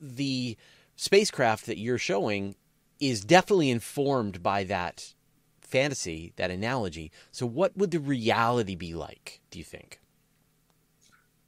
the 0.00 0.56
spacecraft 0.96 1.66
that 1.66 1.78
you're 1.78 1.98
showing 1.98 2.54
is 3.00 3.24
definitely 3.24 3.70
informed 3.70 4.42
by 4.42 4.64
that 4.64 5.14
fantasy, 5.60 6.32
that 6.36 6.50
analogy. 6.50 7.10
So 7.32 7.46
what 7.46 7.76
would 7.76 7.90
the 7.90 8.00
reality 8.00 8.76
be 8.76 8.94
like, 8.94 9.40
do 9.50 9.58
you 9.58 9.64
think? 9.64 10.00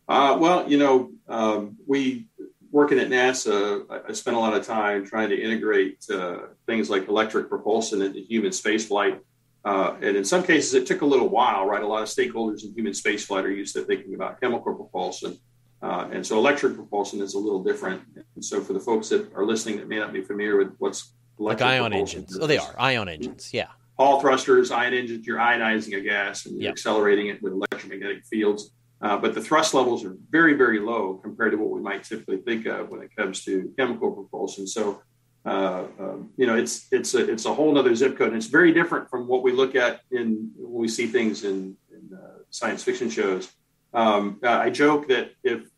Uh, 0.08 0.36
well, 0.38 0.68
you 0.68 0.78
know, 0.78 1.10
um, 1.28 1.76
we 1.86 2.26
working 2.76 2.98
at 2.98 3.08
NASA, 3.08 3.86
I, 4.06 4.12
spent 4.12 4.36
a 4.36 4.38
lot 4.38 4.52
of 4.52 4.62
time 4.66 5.06
trying 5.06 5.30
to 5.30 5.42
integrate 5.42 6.04
uh, 6.12 6.40
things 6.66 6.90
like 6.90 7.08
electric 7.08 7.48
propulsion 7.48 8.02
into 8.02 8.20
human 8.20 8.50
spaceflight. 8.50 9.18
Uh, 9.64 9.94
and 10.02 10.14
in 10.14 10.26
some 10.26 10.42
cases, 10.42 10.74
it 10.74 10.86
took 10.86 11.00
a 11.00 11.06
little 11.06 11.30
while, 11.30 11.64
right? 11.64 11.82
A 11.82 11.86
lot 11.86 12.02
of 12.02 12.08
stakeholders 12.08 12.64
in 12.64 12.74
human 12.74 12.92
spaceflight 12.92 13.44
are 13.44 13.50
used 13.50 13.74
to 13.76 13.82
thinking 13.84 14.14
about 14.14 14.38
chemical 14.42 14.74
propulsion. 14.74 15.38
Uh, 15.80 16.10
and 16.12 16.24
so 16.24 16.36
electric 16.36 16.74
propulsion 16.74 17.22
is 17.22 17.32
a 17.32 17.38
little 17.38 17.64
different. 17.64 18.02
And 18.34 18.44
so 18.44 18.60
for 18.60 18.74
the 18.74 18.80
folks 18.80 19.08
that 19.08 19.32
are 19.34 19.46
listening 19.46 19.78
that 19.78 19.88
may 19.88 19.98
not 19.98 20.12
be 20.12 20.20
familiar 20.20 20.58
with 20.58 20.74
what's 20.76 21.14
like 21.38 21.62
ion 21.62 21.94
engines. 21.94 22.38
Oh, 22.38 22.46
they 22.46 22.58
are 22.58 22.74
ion 22.78 23.08
engines. 23.08 23.54
Yeah. 23.54 23.68
Hall 23.96 24.20
thrusters, 24.20 24.70
ion 24.70 24.92
engines, 24.92 25.26
you're 25.26 25.38
ionizing 25.38 25.96
a 25.96 26.02
gas 26.02 26.44
and 26.44 26.56
you're 26.56 26.64
yep. 26.64 26.72
accelerating 26.72 27.28
it 27.28 27.42
with 27.42 27.54
electromagnetic 27.54 28.26
fields. 28.26 28.72
Uh, 29.02 29.18
but 29.18 29.34
the 29.34 29.40
thrust 29.40 29.74
levels 29.74 30.04
are 30.04 30.16
very, 30.30 30.54
very 30.54 30.80
low 30.80 31.20
compared 31.22 31.52
to 31.52 31.58
what 31.58 31.70
we 31.70 31.80
might 31.80 32.02
typically 32.02 32.38
think 32.38 32.66
of 32.66 32.88
when 32.88 33.02
it 33.02 33.14
comes 33.14 33.44
to 33.44 33.72
chemical 33.78 34.10
propulsion. 34.10 34.66
So, 34.66 35.02
uh, 35.44 35.84
um, 36.00 36.30
you 36.36 36.46
know, 36.46 36.56
it's 36.56 36.86
it's 36.90 37.14
a 37.14 37.30
it's 37.30 37.44
a 37.44 37.54
whole 37.54 37.76
other 37.78 37.94
zip 37.94 38.16
code, 38.16 38.28
and 38.28 38.36
it's 38.36 38.46
very 38.46 38.72
different 38.72 39.08
from 39.10 39.28
what 39.28 39.42
we 39.42 39.52
look 39.52 39.76
at 39.76 40.00
in 40.10 40.50
when 40.56 40.82
we 40.82 40.88
see 40.88 41.06
things 41.06 41.44
in, 41.44 41.76
in 41.92 42.16
uh, 42.16 42.38
science 42.50 42.82
fiction 42.82 43.10
shows. 43.10 43.52
Um, 43.92 44.40
I 44.42 44.70
joke 44.70 45.08
that 45.08 45.32
if 45.44 45.68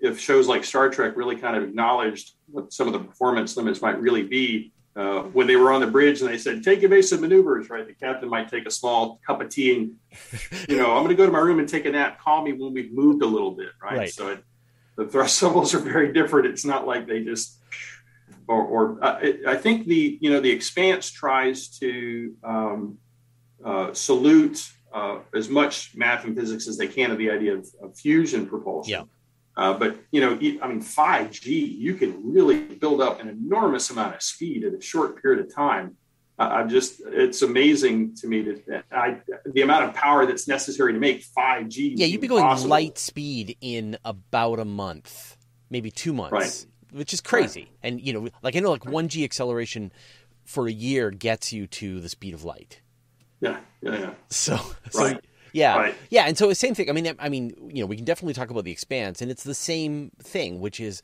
if 0.00 0.20
shows 0.20 0.46
like 0.46 0.64
Star 0.64 0.88
Trek 0.88 1.16
really 1.16 1.36
kind 1.36 1.56
of 1.56 1.64
acknowledged 1.64 2.34
what 2.46 2.72
some 2.72 2.86
of 2.86 2.92
the 2.92 3.00
performance 3.00 3.56
limits 3.56 3.82
might 3.82 4.00
really 4.00 4.22
be, 4.22 4.72
uh, 4.98 5.22
when 5.32 5.46
they 5.46 5.54
were 5.54 5.70
on 5.70 5.80
the 5.80 5.86
bridge 5.86 6.20
and 6.20 6.28
they 6.28 6.36
said, 6.36 6.64
take 6.64 6.82
evasive 6.82 7.20
maneuvers, 7.20 7.70
right? 7.70 7.86
The 7.86 7.94
captain 7.94 8.28
might 8.28 8.48
take 8.48 8.66
a 8.66 8.70
small 8.70 9.20
cup 9.24 9.40
of 9.40 9.48
tea 9.48 9.76
and, 9.76 9.92
you 10.68 10.76
know, 10.76 10.90
I'm 10.90 11.04
going 11.04 11.10
to 11.10 11.14
go 11.14 11.24
to 11.24 11.30
my 11.30 11.38
room 11.38 11.60
and 11.60 11.68
take 11.68 11.86
a 11.86 11.90
nap. 11.90 12.20
Call 12.20 12.42
me 12.42 12.52
when 12.52 12.72
we've 12.74 12.92
moved 12.92 13.22
a 13.22 13.26
little 13.26 13.52
bit, 13.52 13.68
right? 13.80 13.98
right. 13.98 14.10
So 14.12 14.30
it, 14.30 14.44
the 14.96 15.06
thrust 15.06 15.40
levels 15.44 15.72
are 15.72 15.78
very 15.78 16.12
different. 16.12 16.48
It's 16.48 16.64
not 16.64 16.84
like 16.84 17.06
they 17.06 17.22
just, 17.22 17.60
or, 18.48 18.64
or 18.64 19.04
uh, 19.04 19.20
it, 19.22 19.46
I 19.46 19.56
think 19.56 19.86
the, 19.86 20.18
you 20.20 20.30
know, 20.30 20.40
the 20.40 20.50
expanse 20.50 21.12
tries 21.12 21.68
to 21.78 22.34
um, 22.42 22.98
uh, 23.64 23.94
salute 23.94 24.68
uh, 24.92 25.20
as 25.32 25.48
much 25.48 25.92
math 25.94 26.24
and 26.24 26.36
physics 26.36 26.66
as 26.66 26.76
they 26.76 26.88
can 26.88 27.12
of 27.12 27.18
the 27.18 27.30
idea 27.30 27.54
of, 27.54 27.68
of 27.80 27.96
fusion 27.96 28.46
propulsion. 28.46 28.90
Yeah. 28.90 29.02
Uh, 29.58 29.74
but 29.74 29.98
you 30.12 30.20
know, 30.20 30.34
I 30.34 30.68
mean, 30.68 30.80
5G, 30.80 31.46
you 31.78 31.94
can 31.94 32.32
really 32.32 32.62
build 32.62 33.00
up 33.00 33.20
an 33.20 33.28
enormous 33.28 33.90
amount 33.90 34.14
of 34.14 34.22
speed 34.22 34.62
in 34.62 34.72
a 34.72 34.80
short 34.80 35.20
period 35.20 35.44
of 35.44 35.52
time. 35.52 35.96
Uh, 36.38 36.42
I'm 36.52 36.68
just, 36.68 37.02
it's 37.04 37.42
amazing 37.42 38.14
to 38.18 38.28
me 38.28 38.42
that 38.42 38.84
I, 38.92 39.18
the 39.44 39.62
amount 39.62 39.86
of 39.86 39.94
power 39.94 40.24
that's 40.26 40.46
necessary 40.46 40.92
to 40.92 41.00
make 41.00 41.24
5G. 41.36 41.94
Yeah, 41.96 42.06
you'd 42.06 42.20
be 42.20 42.28
going 42.28 42.44
possible. 42.44 42.70
light 42.70 42.98
speed 42.98 43.56
in 43.60 43.98
about 44.04 44.60
a 44.60 44.64
month, 44.64 45.36
maybe 45.70 45.90
two 45.90 46.12
months, 46.12 46.32
right. 46.32 46.66
which 46.96 47.12
is 47.12 47.20
crazy. 47.20 47.62
Right. 47.62 47.70
And 47.82 48.00
you 48.00 48.12
know, 48.12 48.28
like 48.42 48.54
I 48.54 48.60
know, 48.60 48.70
like 48.70 48.84
1G 48.84 49.24
acceleration 49.24 49.90
for 50.44 50.68
a 50.68 50.72
year 50.72 51.10
gets 51.10 51.52
you 51.52 51.66
to 51.66 51.98
the 51.98 52.08
speed 52.08 52.32
of 52.32 52.44
light. 52.44 52.80
Yeah, 53.40 53.58
yeah, 53.82 53.98
yeah. 53.98 54.10
So, 54.30 54.56
so 54.90 55.02
right. 55.02 55.24
Yeah, 55.52 55.76
right. 55.76 55.94
yeah, 56.10 56.24
and 56.24 56.36
so 56.36 56.48
the 56.48 56.54
same 56.54 56.74
thing. 56.74 56.88
I 56.88 56.92
mean, 56.92 57.14
I 57.18 57.28
mean, 57.28 57.54
you 57.72 57.82
know, 57.82 57.86
we 57.86 57.96
can 57.96 58.04
definitely 58.04 58.34
talk 58.34 58.50
about 58.50 58.64
the 58.64 58.72
expanse, 58.72 59.22
and 59.22 59.30
it's 59.30 59.44
the 59.44 59.54
same 59.54 60.12
thing, 60.22 60.60
which 60.60 60.80
is 60.80 61.02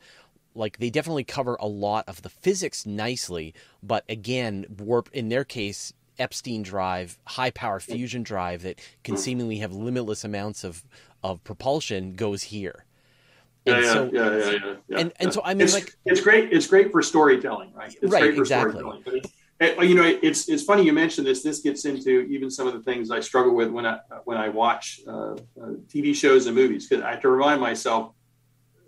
like 0.55 0.77
they 0.77 0.89
definitely 0.89 1.23
cover 1.23 1.55
a 1.59 1.67
lot 1.67 2.07
of 2.07 2.21
the 2.21 2.29
physics 2.29 2.85
nicely, 2.85 3.53
but 3.83 4.03
again, 4.09 4.65
warp 4.77 5.09
in 5.13 5.29
their 5.29 5.43
case, 5.43 5.93
Epstein 6.17 6.63
drive, 6.63 7.19
high 7.25 7.51
power 7.51 7.79
fusion 7.79 8.23
drive 8.23 8.63
that 8.63 8.79
can 9.03 9.17
seemingly 9.17 9.57
have 9.57 9.73
limitless 9.73 10.23
amounts 10.23 10.63
of 10.63 10.83
of 11.23 11.43
propulsion 11.43 12.13
goes 12.13 12.43
here. 12.43 12.85
And 13.67 13.83
yeah, 13.83 13.93
so, 13.93 14.09
yeah, 14.13 14.29
yeah, 14.29 14.51
yeah, 14.51 14.75
yeah, 14.87 14.97
And 14.99 15.13
and 15.19 15.33
so 15.33 15.41
I 15.43 15.55
mean, 15.55 15.61
it's, 15.61 15.73
like, 15.73 15.95
it's 16.05 16.21
great. 16.21 16.53
It's 16.53 16.67
great 16.67 16.91
for 16.91 17.01
storytelling, 17.01 17.73
right? 17.73 17.95
It's 17.99 18.11
right, 18.11 18.37
exactly. 18.37 18.83
You 19.61 19.95
know, 19.95 20.03
it's 20.21 20.49
it's 20.49 20.63
funny 20.63 20.83
you 20.83 20.93
mentioned 20.93 21.25
this. 21.25 21.41
This 21.41 21.59
gets 21.59 21.85
into 21.85 22.21
even 22.21 22.51
some 22.51 22.67
of 22.67 22.73
the 22.73 22.81
things 22.81 23.09
I 23.09 23.21
struggle 23.21 23.55
with 23.55 23.69
when 23.69 23.85
I 23.85 23.99
when 24.25 24.37
I 24.37 24.49
watch 24.49 24.99
uh, 25.07 25.33
uh, 25.33 25.37
TV 25.87 26.13
shows 26.13 26.45
and 26.47 26.55
movies 26.55 26.87
because 26.87 27.03
I 27.03 27.11
have 27.11 27.21
to 27.21 27.29
remind 27.29 27.61
myself 27.61 28.11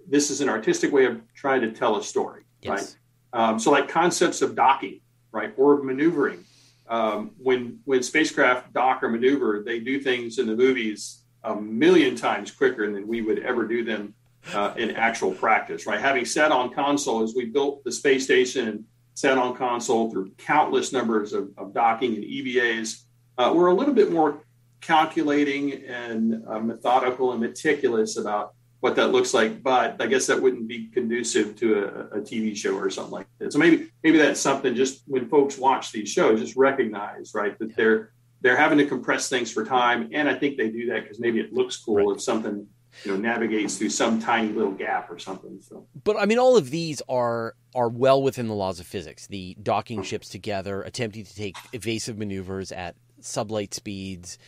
this 0.08 0.30
is 0.30 0.42
an 0.42 0.50
artistic 0.50 0.92
way 0.92 1.06
of 1.06 1.22
trying 1.34 1.62
to 1.62 1.72
tell 1.72 1.98
a 1.98 2.04
story, 2.04 2.44
yes. 2.62 2.98
right? 3.34 3.42
Um, 3.42 3.60
so, 3.60 3.72
like 3.72 3.88
concepts 3.88 4.42
of 4.42 4.56
docking, 4.56 5.02
right, 5.32 5.54
or 5.58 5.84
maneuvering. 5.84 6.44
Um, 6.90 7.32
when 7.38 7.80
when 7.86 8.04
spacecraft 8.04 8.74
dock 8.74 9.04
or 9.04 9.10
maneuver, 9.10 9.64
they 9.66 9.80
do 9.80 10.02
things 10.02 10.38
in 10.38 10.48
the 10.48 10.56
movies 10.56 11.24
a 11.44 11.56
million 11.56 12.16
times 12.16 12.52
quicker 12.52 12.92
than 12.92 13.08
we 13.08 13.22
would 13.22 13.40
ever 13.40 13.66
do 13.66 13.86
them 13.86 14.14
uh, 14.54 14.74
in 14.78 14.92
actual 14.92 15.32
practice, 15.32 15.86
right? 15.86 16.00
Having 16.00 16.26
sat 16.26 16.52
on 16.52 16.74
console 16.74 17.24
as 17.24 17.34
we 17.36 17.46
built 17.46 17.84
the 17.84 17.92
space 17.92 18.26
station 18.26 18.86
sat 19.18 19.36
on 19.36 19.56
console 19.56 20.12
through 20.12 20.30
countless 20.38 20.94
numbers 20.94 21.34
of, 21.34 21.50
of 21.58 21.74
docking 21.74 22.14
and 22.14 22.24
EVAs. 22.24 23.06
Uh, 23.36 23.52
we're 23.56 23.66
a 23.66 23.74
little 23.74 23.96
bit 23.96 24.12
more 24.12 24.44
calculating 24.80 25.74
and 25.86 26.44
uh, 26.48 26.60
methodical 26.60 27.32
and 27.32 27.42
meticulous 27.42 28.18
about 28.18 28.54
what 28.82 28.96
that 28.96 29.08
looks 29.08 29.34
like, 29.34 29.64
but 29.64 30.00
I 30.00 30.06
guess 30.06 30.28
that 30.28 30.40
wouldn't 30.40 30.68
be 30.68 30.90
conducive 30.90 31.56
to 31.56 31.80
a, 31.80 32.18
a, 32.18 32.22
TV 32.22 32.56
show 32.56 32.76
or 32.76 32.92
something 32.92 33.12
like 33.12 33.26
that. 33.40 33.52
So 33.52 33.58
maybe 33.58 33.90
maybe 34.04 34.20
that's 34.20 34.40
something 34.40 34.76
just 34.76 35.02
when 35.08 35.28
folks 35.30 35.58
watch 35.58 35.92
these 35.92 36.10
shows, 36.10 36.40
just 36.40 36.56
recognize 36.56 37.32
right 37.34 37.58
that 37.58 37.76
they're 37.76 38.12
they're 38.42 38.56
having 38.56 38.78
to 38.78 38.86
compress 38.86 39.30
things 39.30 39.52
for 39.52 39.66
time, 39.66 40.12
and 40.14 40.30
I 40.30 40.36
think 40.36 40.58
they 40.58 40.70
do 40.70 40.92
that 40.92 41.02
because 41.02 41.20
maybe 41.20 41.40
it 41.40 41.54
looks 41.54 41.76
cool 41.76 42.06
right. 42.06 42.16
if 42.16 42.22
something 42.22 42.68
you 43.04 43.12
know 43.12 43.18
navigates 43.18 43.78
through 43.78 43.90
some 43.90 44.20
tiny 44.20 44.50
little 44.50 44.72
gap 44.72 45.10
or 45.10 45.20
something. 45.20 45.60
So, 45.62 45.88
but 46.04 46.18
I 46.18 46.26
mean, 46.26 46.38
all 46.38 46.56
of 46.56 46.70
these 46.70 47.02
are 47.10 47.56
are 47.78 47.90
well 47.90 48.22
within 48.22 48.48
the 48.48 48.56
laws 48.56 48.80
of 48.80 48.88
physics. 48.88 49.28
The 49.28 49.56
docking 49.62 50.02
ships 50.02 50.30
together, 50.30 50.82
attempting 50.82 51.24
to 51.24 51.36
take 51.36 51.56
evasive 51.74 52.18
maneuvers 52.18 52.72
at 52.72 52.96
sublight 53.22 53.76
speeds, 53.76 54.40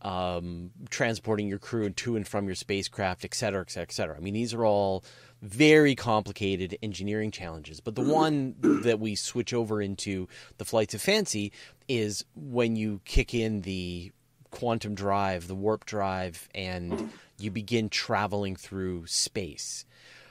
um, 0.00 0.70
transporting 0.88 1.46
your 1.46 1.58
crew 1.58 1.90
to 1.90 2.16
and 2.16 2.26
from 2.26 2.46
your 2.46 2.54
spacecraft, 2.54 3.22
et 3.22 3.34
cetera, 3.34 3.60
et 3.60 3.70
cetera, 3.70 3.82
et 3.82 3.92
cetera. 3.92 4.16
I 4.16 4.20
mean, 4.20 4.32
these 4.32 4.54
are 4.54 4.64
all 4.64 5.04
very 5.42 5.94
complicated 5.94 6.78
engineering 6.82 7.30
challenges. 7.30 7.80
But 7.80 7.96
the 7.96 8.02
one 8.14 8.54
that 8.82 8.98
we 8.98 9.14
switch 9.14 9.52
over 9.52 9.82
into 9.82 10.26
the 10.56 10.64
flights 10.64 10.94
of 10.94 11.02
fancy 11.02 11.52
is 11.86 12.24
when 12.34 12.76
you 12.76 13.02
kick 13.04 13.34
in 13.34 13.60
the 13.60 14.10
quantum 14.50 14.94
drive, 14.94 15.48
the 15.48 15.54
warp 15.54 15.84
drive, 15.84 16.48
and 16.54 17.12
you 17.38 17.50
begin 17.50 17.90
traveling 17.90 18.56
through 18.56 19.06
space. 19.06 19.84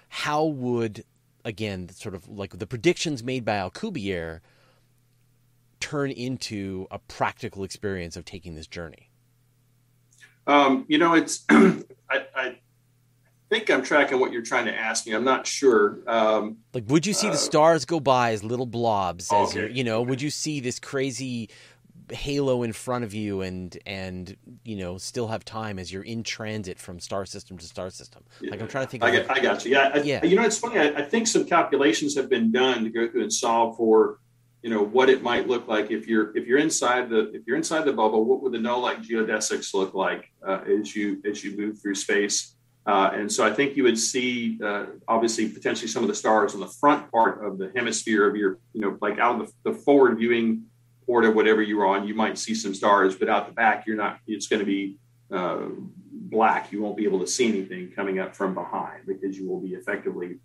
How 0.10 0.46
would 0.46 1.06
again, 1.46 1.90
sort 1.90 2.16
of 2.16 2.28
like 2.28 2.58
the 2.58 2.68
predictions 2.68 3.24
made 3.24 3.46
by 3.46 3.58
Alcubierre 3.58 4.42
turn 5.80 6.12
into 6.12 6.88
a 6.92 7.00
practical 7.00 7.64
experience 7.64 8.16
of 8.16 8.26
taking 8.26 8.56
this 8.56 8.68
journey? 8.68 9.10
Um, 10.48 10.86
you 10.88 10.98
know, 10.98 11.14
it's 11.14 11.46
I, 11.50 11.84
I, 12.10 12.56
think 13.50 13.70
I'm 13.72 13.84
tracking 13.84 14.20
what 14.20 14.32
you're 14.32 14.44
trying 14.44 14.66
to 14.66 14.76
ask 14.76 15.08
me. 15.08 15.14
I'm 15.14 15.24
not 15.24 15.48
sure. 15.48 16.00
Um, 16.08 16.58
like, 16.74 16.84
would 16.88 17.06
you 17.06 17.14
see 17.14 17.28
uh, 17.28 17.32
the 17.32 17.38
stars 17.38 17.84
go 17.84 18.00
by 18.00 18.32
as 18.32 18.44
little 18.44 18.68
blobs? 18.68 19.32
As 19.34 19.56
okay. 19.56 19.72
you 19.74 19.84
know, 19.84 20.02
would 20.02 20.22
you 20.22 20.30
see 20.30 20.60
this 20.60 20.80
crazy 20.80 21.50
halo 22.12 22.64
in 22.64 22.74
front 22.74 23.04
of 23.04 23.14
you 23.14 23.42
and 23.42 23.78
and 23.86 24.36
you 24.64 24.76
know 24.76 24.98
still 24.98 25.28
have 25.28 25.46
time 25.46 25.80
as 25.80 25.92
you're 25.92 26.04
in 26.04 26.24
transit 26.24 26.80
from 26.80 27.00
star 27.00 27.26
system 27.26 27.58
to 27.58 27.66
star 27.66 27.90
system. 27.90 28.24
Like 28.42 28.62
i'm 28.62 28.68
trying 28.68 28.86
to 28.86 28.92
think 28.92 29.04
i, 29.04 29.12
got, 29.12 29.30
I 29.30 29.42
got 29.42 29.66
you 29.66 29.72
yeah, 29.72 29.92
I, 29.94 30.00
yeah. 30.00 30.26
you 30.26 30.36
know 30.36 30.44
it's 30.44 30.58
funny. 30.58 30.80
I, 30.80 31.00
I, 31.00 31.02
think 31.04 31.28
some 31.28 31.46
calculations 31.46 32.16
have 32.16 32.30
been 32.30 32.52
done 32.52 32.84
to 32.84 32.90
go 32.90 33.08
through 33.10 33.24
and 33.24 33.34
solve 33.34 33.78
for 33.78 34.20
you 34.62 34.70
know 34.70 34.84
what 34.84 35.10
it 35.10 35.24
might 35.24 35.48
look 35.48 35.68
like 35.68 35.92
if 35.92 36.08
you're 36.08 36.36
if 36.36 36.46
you're 36.46 36.60
inside 36.60 37.10
the 37.10 37.32
if 37.34 37.44
you're 37.48 37.58
inside 37.58 37.86
the 37.86 37.94
bubble 37.94 38.26
what 38.26 38.42
would 38.42 38.52
the 38.52 38.60
null 38.60 38.82
like 38.82 39.02
geodesics 39.02 39.74
look 39.74 39.94
like 39.94 40.32
uh, 40.46 40.62
as 40.80 40.96
you 40.96 41.22
as 41.30 41.44
you 41.44 41.58
move 41.58 41.82
through 41.82 41.96
space? 41.96 42.56
Uh, 42.86 43.12
and 43.14 43.32
so 43.32 43.46
I 43.46 43.54
think 43.54 43.78
you 43.78 43.84
would 43.84 44.00
see, 44.00 44.58
uh, 44.64 44.86
obviously, 45.08 45.48
potentially 45.48 45.88
some 45.88 46.02
of 46.02 46.10
the 46.10 46.16
stars 46.16 46.56
on 46.56 46.60
the 46.60 46.74
front 46.80 47.12
part 47.12 47.46
of 47.46 47.60
the 47.60 47.72
hemisphere 47.76 48.28
of 48.28 48.36
your, 48.36 48.58
you 48.74 48.82
know, 48.82 48.98
like 49.00 49.20
out 49.20 49.40
of 49.40 49.54
the, 49.64 49.72
the 49.72 49.78
forward 49.78 50.18
viewing 50.18 50.64
port 51.10 51.26
of 51.26 51.34
whatever 51.34 51.64
you're 51.64 51.88
on, 51.88 52.08
you 52.08 52.14
might 52.14 52.38
see 52.38 52.54
some 52.54 52.76
stars, 52.76 53.16
but 53.16 53.28
out 53.28 53.48
the 53.48 53.52
back, 53.52 53.88
you're 53.88 53.98
not. 53.98 54.20
It's 54.28 54.46
going 54.46 54.60
to 54.60 54.66
be 54.66 54.98
uh, 55.32 55.66
black. 56.12 56.72
You 56.72 56.84
won't 56.84 56.96
be 56.96 57.06
able 57.06 57.20
to 57.22 57.26
see 57.26 57.50
anything 57.50 57.90
coming 57.96 58.20
up 58.20 58.36
from 58.36 58.54
behind 58.54 59.08
because 59.08 59.36
you 59.36 59.50
will 59.50 59.60
be 59.60 59.70
effectively 59.70 60.38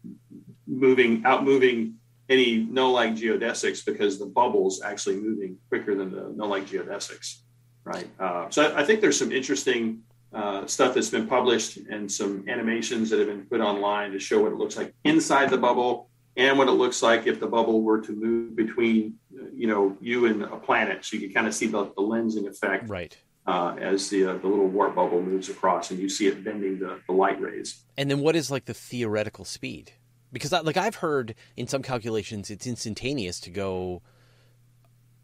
moving 0.67 1.23
out, 1.27 1.45
moving 1.45 1.97
any 2.31 2.65
null-like 2.65 3.15
geodesics 3.15 3.85
because 3.85 4.19
the 4.19 4.25
bubble's 4.25 4.81
actually 4.81 5.17
moving 5.17 5.59
quicker 5.69 5.95
than 5.95 6.11
the 6.11 6.33
null-like 6.35 6.67
geodesics, 6.67 7.41
right? 7.85 8.09
Uh, 8.19 8.49
so 8.49 8.63
I, 8.63 8.81
I, 8.81 8.85
think 8.87 9.03
there's 9.03 9.19
some 9.19 9.33
interesting 9.33 10.01
uh, 10.33 10.65
stuff 10.65 10.95
that's 10.95 11.11
been 11.11 11.27
published 11.27 11.77
and 11.91 12.11
some 12.11 12.43
animations 12.49 13.11
that 13.11 13.19
have 13.19 13.29
been 13.29 13.45
put 13.45 13.61
online 13.61 14.13
to 14.13 14.19
show 14.19 14.41
what 14.43 14.53
it 14.53 14.57
looks 14.57 14.79
like 14.79 14.95
inside 15.05 15.51
the 15.51 15.59
bubble 15.59 16.09
and 16.37 16.59
what 16.59 16.69
it 16.69 16.73
looks 16.73 17.03
like 17.03 17.27
if 17.27 17.41
the 17.41 17.47
bubble 17.47 17.83
were 17.83 18.01
to 18.01 18.13
move 18.13 18.57
between 18.57 19.15
you 19.53 19.67
know 19.67 19.97
you 20.01 20.27
and 20.27 20.43
a 20.43 20.57
planet. 20.57 21.05
So 21.05 21.17
you 21.17 21.23
can 21.27 21.35
kind 21.35 21.47
of 21.47 21.55
see 21.55 21.67
the, 21.67 21.85
the 21.85 22.03
lensing 22.03 22.49
effect 22.49 22.89
right. 22.89 23.17
uh, 23.47 23.77
as 23.79 24.09
the 24.11 24.27
uh, 24.27 24.39
the 24.39 24.47
little 24.47 24.67
warp 24.67 24.95
bubble 24.95 25.23
moves 25.23 25.49
across 25.49 25.91
and 25.91 26.01
you 26.01 26.09
see 26.09 26.27
it 26.27 26.45
bending 26.45 26.79
the, 26.79 27.01
the 27.07 27.13
light 27.13 27.41
rays. 27.41 27.85
And 27.97 28.11
then 28.11 28.21
what 28.21 28.37
is 28.37 28.51
like 28.51 28.65
the 28.65 28.75
theoretical 28.75 29.45
speed? 29.45 29.93
Because 30.33 30.51
like 30.51 30.77
i've 30.77 30.97
heard 30.97 31.37
in 31.57 31.69
some 31.69 31.83
calculations 31.83 32.51
it's 32.51 32.67
instantaneous 32.67 33.39
to 33.41 33.51
go 33.51 34.03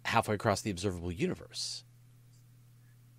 halfway 0.05 0.35
across 0.35 0.61
the 0.63 0.71
observable 0.71 1.13
universe. 1.13 1.85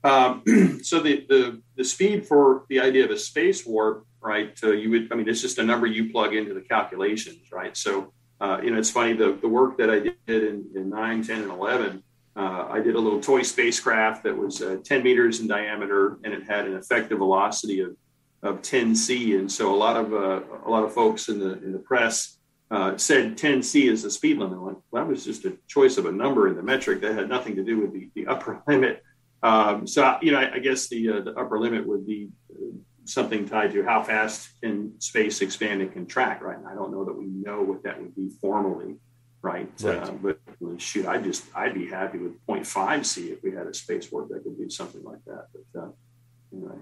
Um, 0.04 0.43
so 0.84 0.99
the, 0.99 1.25
the 1.27 1.62
the 1.75 1.84
speed 1.84 2.25
for 2.25 2.65
the 2.69 2.80
idea 2.80 3.06
of 3.06 3.12
a 3.12 3.17
space 3.17 3.65
warp 3.65 4.06
right? 4.22 4.58
Uh, 4.64 4.72
you 4.72 4.90
would, 4.92 5.12
I 5.12 5.16
mean, 5.16 5.28
it's 5.28 5.42
just 5.42 5.58
a 5.58 5.64
number 5.64 5.88
you 5.88 6.12
plug 6.12 6.36
into 6.36 6.54
the 6.54 6.62
calculations, 6.62 7.52
right? 7.52 7.76
So, 7.76 8.14
uh, 8.40 8.60
you 8.64 8.72
know, 8.72 8.78
it's 8.78 8.90
funny, 8.90 9.14
the, 9.14 9.38
the 9.42 9.48
work 9.48 9.78
that 9.78 9.90
I 9.90 10.00
did 10.00 10.16
in, 10.28 10.66
in 10.76 10.90
9, 10.90 11.24
10, 11.24 11.42
and 11.42 11.52
11, 11.52 12.04
uh, 12.36 12.68
I 12.70 12.80
did 12.80 12.96
a 12.96 13.00
little 13.00 13.20
toy 13.20 13.42
spacecraft 13.42 14.24
that 14.24 14.36
was 14.36 14.62
uh, 14.62 14.78
10 14.84 15.04
meters 15.04 15.42
in 15.42 15.48
diameter 15.48 16.18
and 16.24 16.34
it 16.34 16.44
had 16.44 16.66
an 16.66 16.76
effective 16.76 17.18
velocity 17.18 17.82
of, 17.82 17.96
of 18.42 18.62
10 18.62 18.96
C. 18.96 19.36
And 19.36 19.52
so 19.52 19.74
a 19.74 19.76
lot 19.76 19.98
of, 19.98 20.14
uh, 20.14 20.42
a 20.66 20.70
lot 20.70 20.84
of 20.84 20.94
folks 20.94 21.28
in 21.28 21.40
the, 21.40 21.54
in 21.64 21.74
the 21.74 21.80
press 21.80 22.38
uh, 22.70 22.96
said 22.98 23.38
10 23.38 23.62
C 23.62 23.88
is 23.90 24.04
the 24.04 24.10
speed 24.10 24.38
limit. 24.38 24.62
Well, 24.62 24.82
that 24.94 25.06
was 25.06 25.26
just 25.26 25.44
a 25.46 25.58
choice 25.68 25.98
of 25.98 26.06
a 26.06 26.12
number 26.12 26.48
in 26.48 26.56
the 26.56 26.64
metric 26.64 27.02
that 27.02 27.16
had 27.16 27.28
nothing 27.28 27.56
to 27.58 27.64
do 27.64 27.80
with 27.82 27.92
the, 27.92 28.10
the 28.16 28.28
upper 28.28 28.64
limit. 28.68 29.04
Um, 29.44 29.86
so, 29.86 30.18
you 30.22 30.32
know, 30.32 30.40
I, 30.40 30.54
I 30.54 30.60
guess 30.60 30.88
the, 30.88 31.22
the 31.22 31.34
upper 31.38 31.60
limit 31.60 31.86
would 31.86 32.06
be 32.08 32.30
something 33.06 33.48
tied 33.48 33.72
to 33.72 33.84
how 33.84 34.04
fast 34.04 34.50
can 34.62 35.00
space 35.00 35.42
expand 35.42 35.82
and 35.82 35.94
contract, 35.94 36.42
right? 36.42 36.58
And 36.58 36.68
I 36.68 36.76
don't 36.76 36.92
know 36.92 37.06
that 37.06 37.14
we 37.14 37.26
know 37.26 37.62
what 37.62 37.84
that 37.84 38.00
would 38.00 38.16
be 38.16 38.30
formally, 38.42 38.98
right? 39.42 39.70
right. 39.82 40.04
Uh, 40.04 40.12
but 40.12 40.40
shoot, 40.78 41.08
I 41.08 41.18
just 41.18 41.46
I'd 41.56 41.74
be 41.74 41.88
happy 41.88 42.20
with 42.20 42.46
0.5 42.48 43.06
C 43.06 43.32
if 43.32 43.44
we 43.44 43.52
had 43.52 43.68
a 43.68 43.74
space 43.74 44.12
warp 44.12 44.30
that 44.30 44.44
could 44.44 44.58
do 44.58 44.70
something 44.70 45.04
like 45.04 45.24
that. 45.26 45.48
But 45.54 45.82
uh, 45.82 45.90
anyway. 46.54 46.76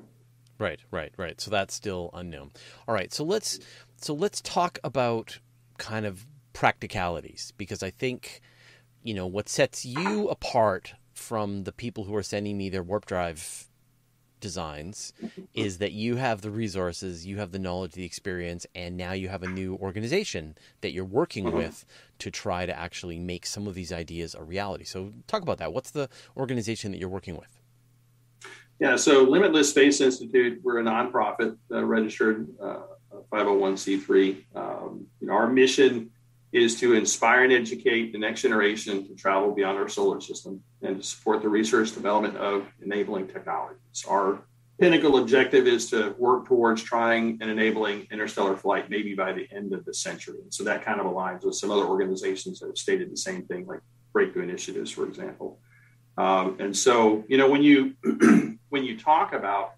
Right, 0.57 0.81
right, 0.91 1.13
right. 1.15 1.39
So 1.39 1.49
that's 1.49 1.73
still 1.73 2.09
unknown. 2.13 2.51
All 2.87 2.93
right, 2.93 3.13
so 3.13 3.23
let's 3.23 3.59
so 3.95 4.13
let's 4.13 4.41
talk 4.41 4.77
about 4.83 5.39
kind 5.77 6.05
of 6.05 6.25
practicalities 6.51 7.53
because 7.57 7.81
I 7.81 7.89
think 7.89 8.41
you 9.01 9.13
know 9.13 9.27
what 9.27 9.47
sets 9.47 9.85
you 9.85 10.27
apart 10.27 10.93
from 11.13 11.63
the 11.63 11.71
people 11.71 12.03
who 12.03 12.15
are 12.15 12.23
sending 12.23 12.57
me 12.57 12.69
their 12.69 12.83
warp 12.83 13.05
drive 13.05 13.68
designs 14.39 15.13
is 15.53 15.77
that 15.79 15.91
you 15.91 16.15
have 16.15 16.41
the 16.41 16.51
resources, 16.51 17.25
you 17.25 17.37
have 17.37 17.51
the 17.51 17.59
knowledge, 17.59 17.93
the 17.93 18.05
experience, 18.05 18.65
and 18.75 18.97
now 18.97 19.11
you 19.11 19.29
have 19.29 19.43
a 19.43 19.47
new 19.47 19.75
organization 19.75 20.55
that 20.81 20.91
you're 20.91 21.05
working 21.05 21.45
mm-hmm. 21.45 21.57
with 21.57 21.85
to 22.19 22.31
try 22.31 22.65
to 22.65 22.77
actually 22.77 23.19
make 23.19 23.45
some 23.45 23.67
of 23.67 23.75
these 23.75 23.91
ideas 23.91 24.35
a 24.35 24.43
reality. 24.43 24.83
So, 24.83 25.13
talk 25.27 25.41
about 25.41 25.57
that. 25.59 25.73
What's 25.73 25.91
the 25.91 26.09
organization 26.35 26.91
that 26.91 26.97
you're 26.97 27.09
working 27.09 27.37
with? 27.37 27.59
Yeah, 28.79 28.95
so 28.95 29.23
Limitless 29.23 29.71
Space 29.71 29.99
Institute, 29.99 30.61
we're 30.63 30.79
a 30.79 30.83
nonprofit 30.83 31.57
uh, 31.71 31.83
registered 31.83 32.47
uh, 32.61 32.83
501c3. 33.31 34.43
Um, 34.55 35.05
you 35.19 35.27
know, 35.27 35.33
our 35.33 35.47
mission 35.47 36.11
is 36.51 36.79
to 36.79 36.93
inspire 36.93 37.43
and 37.43 37.53
educate 37.53 38.11
the 38.11 38.17
next 38.17 38.41
generation 38.41 39.07
to 39.07 39.15
travel 39.15 39.53
beyond 39.53 39.77
our 39.77 39.87
solar 39.87 40.19
system 40.19 40.61
and 40.81 40.97
to 40.97 41.03
support 41.03 41.41
the 41.41 41.49
research 41.49 41.93
development 41.93 42.35
of 42.37 42.65
enabling 42.81 43.27
technologies. 43.27 44.05
Our 44.07 44.41
pinnacle 44.79 45.17
objective 45.17 45.67
is 45.67 45.89
to 45.91 46.15
work 46.17 46.47
towards 46.47 46.81
trying 46.81 47.37
and 47.41 47.51
enabling 47.51 48.07
interstellar 48.11 48.55
flight 48.55 48.89
maybe 48.89 49.13
by 49.13 49.33
the 49.33 49.47
end 49.51 49.73
of 49.73 49.85
the 49.85 49.93
century. 49.93 50.39
And 50.41 50.53
so 50.53 50.63
that 50.63 50.83
kind 50.83 50.99
of 50.99 51.05
aligns 51.05 51.43
with 51.43 51.55
some 51.55 51.69
other 51.69 51.85
organizations 51.85 52.59
that 52.59 52.67
have 52.67 52.77
stated 52.77 53.11
the 53.11 53.17
same 53.17 53.43
thing, 53.43 53.67
like 53.67 53.81
Breakthrough 54.13 54.43
Initiatives, 54.43 54.89
for 54.89 55.05
example. 55.05 55.59
Um, 56.17 56.57
and 56.59 56.75
so, 56.75 57.23
you 57.27 57.37
know, 57.37 57.49
when 57.49 57.61
you 57.61 57.93
when 58.69 58.83
you 58.83 58.97
talk 58.97 59.33
about 59.33 59.73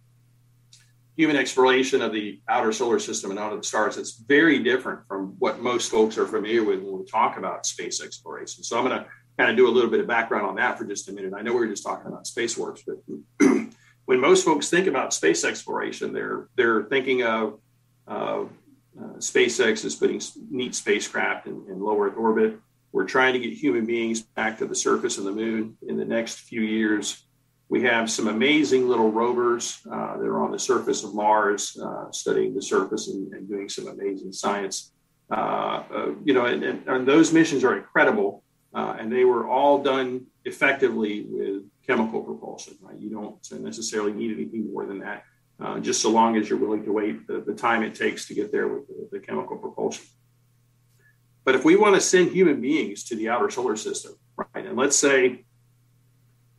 human 1.22 1.36
exploration 1.36 2.02
of 2.02 2.12
the 2.12 2.42
outer 2.50 2.72
solar 2.72 2.98
system 2.98 3.30
and 3.30 3.40
out 3.40 3.54
of 3.54 3.60
the 3.60 3.64
stars, 3.64 3.96
it's 3.96 4.18
very 4.18 4.58
different 4.58 5.08
from 5.08 5.36
what 5.38 5.60
most 5.60 5.92
folks 5.92 6.18
are 6.18 6.26
familiar 6.26 6.64
with 6.64 6.82
when 6.82 6.98
we 6.98 7.06
talk 7.06 7.38
about 7.38 7.64
space 7.64 8.02
exploration. 8.02 8.64
So 8.64 8.76
I'm 8.76 8.86
going 8.86 9.00
to 9.00 9.06
kind 9.38 9.52
of 9.52 9.56
do 9.56 9.68
a 9.68 9.70
little 9.70 9.92
bit 9.92 10.00
of 10.00 10.08
background 10.08 10.48
on 10.48 10.56
that 10.56 10.80
for 10.80 10.84
just 10.84 11.10
a 11.10 11.14
minute. 11.14 11.34
I 11.38 11.44
know 11.44 11.54
we 11.54 11.60
were 11.60 11.68
just 11.68 11.84
talking 11.84 12.08
about 12.08 12.26
space 12.26 12.58
warps, 12.58 12.82
but 12.88 12.98
when 14.06 14.20
most 14.20 14.44
folks 14.44 14.68
think 14.68 14.88
about 14.88 15.14
space 15.14 15.44
exploration, 15.44 16.12
they're 16.12 16.48
they're 16.56 16.86
thinking 16.86 17.22
of 17.22 17.60
uh, 18.08 18.46
uh, 19.00 19.18
SpaceX 19.20 19.86
is 19.86 19.96
putting 19.96 20.20
neat 20.50 20.74
spacecraft 20.74 21.46
in, 21.46 21.66
in 21.70 21.80
low 21.80 22.02
Earth 22.02 22.18
orbit. 22.18 22.58
We're 22.92 23.06
trying 23.06 23.34
to 23.34 23.40
get 23.40 23.54
human 23.54 23.86
beings 23.86 24.24
back 24.24 24.58
to 24.58 24.66
the 24.66 24.76
surface 24.76 25.20
of 25.20 25.26
the 25.26 25.32
moon 25.32 25.78
in 25.88 25.98
the 25.98 26.06
next 26.06 26.40
few 26.40 26.62
years. 26.62 27.24
We 27.72 27.84
have 27.84 28.12
some 28.12 28.28
amazing 28.28 28.90
little 28.90 29.10
rovers 29.10 29.80
uh, 29.90 30.18
that 30.18 30.28
are 30.28 30.44
on 30.44 30.52
the 30.52 30.60
surface 30.60 31.06
of 31.06 31.16
Mars, 31.16 31.80
uh, 31.82 32.12
studying 32.12 32.54
the 32.54 32.62
surface 32.62 33.08
and, 33.08 33.34
and, 33.34 33.48
doing 33.48 33.70
some 33.70 33.88
amazing 33.88 34.34
science. 34.34 34.92
Uh, 35.32 35.84
uh 35.90 36.12
you 36.26 36.34
know, 36.34 36.48
and, 36.48 36.66
and, 36.66 36.86
and, 36.86 37.08
those 37.08 37.32
missions 37.32 37.64
are 37.64 37.78
incredible, 37.78 38.44
uh, 38.74 38.98
and 39.00 39.10
they 39.10 39.24
were 39.24 39.48
all 39.48 39.82
done 39.82 40.26
effectively 40.44 41.26
with 41.30 41.64
chemical 41.88 42.22
propulsion. 42.22 42.74
Right? 42.82 43.00
You 43.00 43.10
don't 43.10 43.64
necessarily 43.64 44.12
need 44.12 44.34
anything 44.34 44.70
more 44.74 44.86
than 44.86 45.00
that, 45.00 45.24
uh, 45.62 45.80
just 45.80 46.02
so 46.02 46.10
long 46.10 46.36
as 46.36 46.50
you're 46.50 46.60
willing 46.60 46.84
to 46.84 46.92
wait 46.92 47.26
the, 47.26 47.40
the 47.40 47.54
time 47.54 47.84
it 47.84 47.96
takes 47.96 48.28
to 48.28 48.34
get 48.34 48.52
there 48.52 48.68
with 48.68 48.86
the, 48.88 49.08
the 49.14 49.20
chemical 49.22 49.58
propulsion. 49.58 50.04
But 51.46 51.56
if 51.56 51.64
we 51.64 51.78
want 51.78 51.96
to 51.96 52.02
send 52.02 52.32
human 52.32 52.60
beings 52.60 53.06
to 53.06 53.16
the 53.16 53.30
outer 53.30 53.50
solar 53.50 53.78
system, 53.78 54.16
right, 54.36 54.66
and 54.66 54.76
let's 54.76 54.98
say 54.98 55.46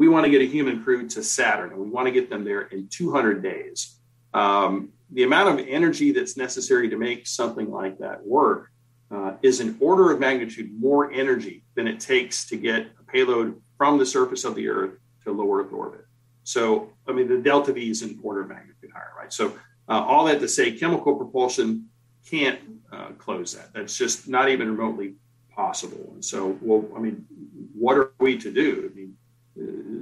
we 0.03 0.09
want 0.09 0.25
to 0.25 0.31
get 0.33 0.43
a 0.43 0.47
human 0.47 0.83
crew 0.83 1.09
to 1.09 1.23
Saturn 1.23 1.71
and 1.71 1.79
we 1.79 1.89
want 1.89 2.09
to 2.09 2.11
get 2.11 2.29
them 2.29 2.43
there 2.43 2.63
in 2.63 2.89
200 2.89 3.41
days. 3.41 3.99
Um, 4.35 4.89
the 5.13 5.23
amount 5.23 5.61
of 5.61 5.65
energy 5.69 6.11
that's 6.11 6.37
necessary 6.37 6.89
to 6.89 6.97
make 6.97 7.25
something 7.25 7.71
like 7.71 7.99
that 7.99 8.27
work 8.27 8.73
uh, 9.13 9.35
is 9.43 9.61
an 9.61 9.77
order 9.79 10.11
of 10.11 10.19
magnitude 10.19 10.73
more 10.77 11.13
energy 11.13 11.63
than 11.77 11.87
it 11.87 12.01
takes 12.01 12.45
to 12.47 12.57
get 12.57 12.89
a 12.99 13.05
payload 13.05 13.63
from 13.79 13.97
the 13.97 14.05
surface 14.05 14.45
of 14.45 14.57
the 14.57 14.67
Earth 14.67 14.99
to 15.23 15.31
low 15.31 15.55
Earth 15.55 15.73
orbit. 15.73 16.05
So, 16.43 16.91
I 17.07 17.13
mean, 17.13 17.29
the 17.29 17.39
delta 17.39 17.73
V 17.73 17.89
is 17.89 18.03
an 18.03 18.19
order 18.25 18.41
of 18.41 18.49
magnitude 18.49 18.91
higher, 18.93 19.13
right? 19.17 19.33
So, 19.33 19.57
uh, 19.89 20.03
all 20.03 20.25
that 20.25 20.41
to 20.41 20.49
say, 20.49 20.73
chemical 20.73 21.15
propulsion 21.15 21.89
can't 22.29 22.59
uh, 22.93 23.11
close 23.19 23.55
that. 23.55 23.73
That's 23.73 23.97
just 23.97 24.27
not 24.27 24.49
even 24.49 24.69
remotely 24.69 25.15
possible. 25.55 26.11
And 26.15 26.25
so, 26.25 26.59
well, 26.61 26.89
I 26.97 26.99
mean, 26.99 27.25
what 27.73 27.97
are 27.97 28.13
we 28.19 28.37
to 28.39 28.51
do? 28.51 28.91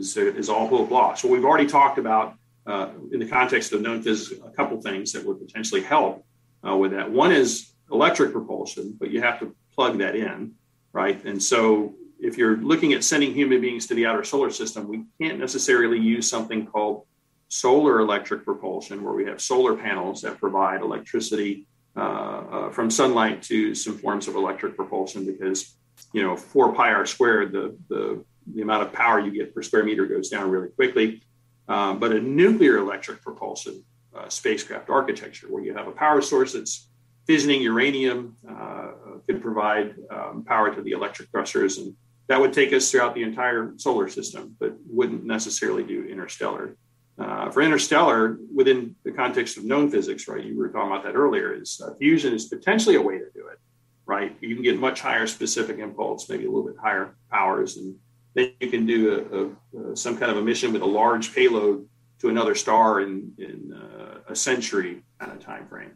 Is, 0.01 0.17
is 0.17 0.49
all 0.49 0.67
hope 0.67 0.91
lost. 0.91 1.21
So 1.21 1.29
we've 1.29 1.45
already 1.45 1.67
talked 1.67 1.99
about 1.99 2.35
uh, 2.67 2.89
in 3.13 3.21
the 3.21 3.29
context 3.29 3.73
of 3.73 3.83
known 3.83 4.03
physics 4.03 4.41
a 4.43 4.51
couple 4.51 4.81
things 4.81 5.13
that 5.13 5.25
would 5.27 5.39
potentially 5.39 5.83
help 5.83 6.25
uh, 6.67 6.75
with 6.75 6.93
that. 6.93 7.11
One 7.11 7.33
is 7.33 7.73
electric 7.93 8.33
propulsion, 8.33 8.97
but 8.99 9.11
you 9.11 9.21
have 9.21 9.39
to 9.41 9.55
plug 9.75 9.99
that 9.99 10.17
in, 10.17 10.53
right? 10.93 11.23
And 11.25 11.43
so 11.43 11.95
if 12.19 12.39
you're 12.39 12.57
looking 12.57 12.95
at 12.95 13.05
sending 13.05 13.35
human 13.35 13.61
beings 13.61 13.87
to 13.89 13.95
the 13.95 14.07
outer 14.07 14.25
solar 14.25 14.51
system, 14.51 14.89
we 14.89 15.05
can't 15.21 15.39
necessarily 15.39 15.99
use 15.99 16.29
something 16.29 16.67
called 16.67 17.05
solar 17.49 18.01
electric 18.01 18.45
propulsion, 18.45 19.03
where 19.03 19.13
we 19.13 19.27
have 19.27 19.39
solar 19.41 19.77
panels 19.77 20.23
that 20.23 20.39
provide 20.39 20.81
electricity 20.81 21.67
uh, 21.95 22.01
uh, 22.01 22.71
from 22.71 22.91
sunlight 22.91 23.43
to 23.43 23.75
some 23.75 23.99
forms 23.99 24.29
of 24.29 24.35
electric 24.35 24.77
propulsion, 24.77 25.27
because 25.27 25.77
you 26.15 26.23
know, 26.23 26.37
4 26.37 26.73
pi 26.73 26.93
r 26.93 27.05
squared, 27.05 27.53
the, 27.53 27.77
the 27.89 28.25
the 28.55 28.63
amount 28.63 28.83
of 28.83 28.93
power 28.93 29.21
you 29.21 29.31
get 29.31 29.55
per 29.55 29.63
square 29.63 29.85
meter 29.85 30.07
goes 30.07 30.29
down 30.29 30.51
really 30.51 30.69
quickly. 30.69 31.23
Um, 31.69 31.99
but 31.99 32.13
a 32.13 32.21
nuclear 32.21 32.79
electric 32.79 33.23
propulsion 33.23 33.85
uh, 34.15 34.29
spacecraft 34.29 34.91
architecture, 34.91 35.47
where 35.49 35.63
you 35.63 35.75
have 35.75 35.87
a 35.87 35.93
power 35.93 36.21
source 36.21 36.53
that's 36.53 36.89
fissioning 37.29 37.63
uranium, 37.63 38.37
uh, 38.49 38.91
could 39.27 39.41
provide 39.41 39.95
um, 40.11 40.45
power 40.45 40.75
to 40.75 40.83
the 40.83 40.91
electric 40.91 41.29
thrusters, 41.31 41.79
and 41.79 41.95
that 42.27 42.41
would 42.41 42.53
take 42.53 42.73
us 42.73 42.91
throughout 42.91 43.15
the 43.15 43.23
entire 43.23 43.73
solar 43.77 44.09
system, 44.09 44.57
but 44.59 44.75
wouldn't 44.87 45.25
necessarily 45.25 45.85
do 45.85 46.05
interstellar. 46.07 46.77
Uh, 47.19 47.51
for 47.51 47.61
interstellar, 47.61 48.39
within 48.55 48.97
the 49.05 49.13
context 49.13 49.59
of 49.59 49.65
known 49.65 49.91
physics, 49.91 50.27
right? 50.27 50.43
You 50.43 50.57
were 50.57 50.69
talking 50.69 50.91
about 50.91 51.05
that 51.05 51.15
earlier. 51.15 51.53
Is 51.53 51.81
uh, 51.85 51.95
fusion 51.97 52.33
is 52.33 52.47
potentially 52.47 52.97
a 52.97 53.03
way 53.03 53.19
to 53.19 53.27
do 53.35 53.47
it, 53.49 53.59
right? 54.07 54.35
You 54.41 54.55
can 54.55 54.65
get 54.65 54.81
much 54.81 55.01
higher 55.03 55.27
specific 55.27 55.79
impulse, 55.79 56.29
maybe 56.29 56.47
a 56.47 56.51
little 56.51 56.67
bit 56.67 56.77
higher 56.83 57.15
powers, 57.31 57.77
and 57.77 57.95
then 58.35 58.53
you 58.61 58.71
can 58.71 58.87
do 58.87 59.55
a, 59.75 59.91
a, 59.93 59.97
some 59.97 60.17
kind 60.17 60.31
of 60.31 60.39
a 60.39 60.43
mission 60.43 60.73
with 60.73 60.83
a 60.83 60.87
large 60.87 61.35
payload 61.35 61.87
to 62.21 62.29
another 62.29 62.55
star 62.55 63.01
in, 63.01 63.33
in 63.39 63.73
uh, 63.73 64.19
a 64.29 64.37
century 64.37 65.03
kind 65.19 65.33
of 65.33 65.41
time 65.41 65.67
frame. 65.67 65.93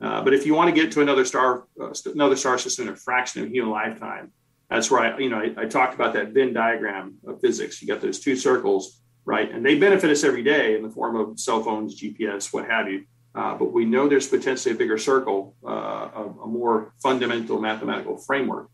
Uh, 0.00 0.22
but 0.22 0.32
if 0.32 0.46
you 0.46 0.54
want 0.54 0.74
to 0.74 0.80
get 0.80 0.90
to 0.92 1.02
another 1.02 1.24
star, 1.24 1.64
uh, 1.80 1.92
another 2.06 2.36
star 2.36 2.58
system 2.58 2.88
in 2.88 2.94
a 2.94 2.96
fraction 2.96 3.42
of 3.42 3.50
human 3.50 3.70
lifetime, 3.70 4.32
that's 4.70 4.90
where 4.90 5.00
I, 5.00 5.18
you 5.18 5.28
know, 5.28 5.38
I, 5.38 5.52
I, 5.62 5.64
talked 5.66 5.94
about 5.94 6.14
that 6.14 6.28
Venn 6.28 6.54
diagram 6.54 7.16
of 7.26 7.40
physics. 7.40 7.82
You 7.82 7.88
got 7.88 8.00
those 8.00 8.20
two 8.20 8.36
circles, 8.36 9.00
right? 9.24 9.50
And 9.50 9.66
they 9.66 9.78
benefit 9.78 10.10
us 10.10 10.24
every 10.24 10.42
day 10.42 10.76
in 10.76 10.82
the 10.82 10.90
form 10.90 11.16
of 11.16 11.38
cell 11.38 11.62
phones, 11.62 12.00
GPS, 12.00 12.52
what 12.52 12.66
have 12.70 12.88
you. 12.88 13.04
Uh, 13.34 13.54
but 13.56 13.72
we 13.72 13.84
know 13.84 14.08
there's 14.08 14.28
potentially 14.28 14.74
a 14.74 14.78
bigger 14.78 14.96
circle, 14.96 15.54
uh, 15.66 16.08
a, 16.14 16.34
a 16.44 16.46
more 16.46 16.94
fundamental 17.02 17.60
mathematical 17.60 18.16
framework 18.16 18.70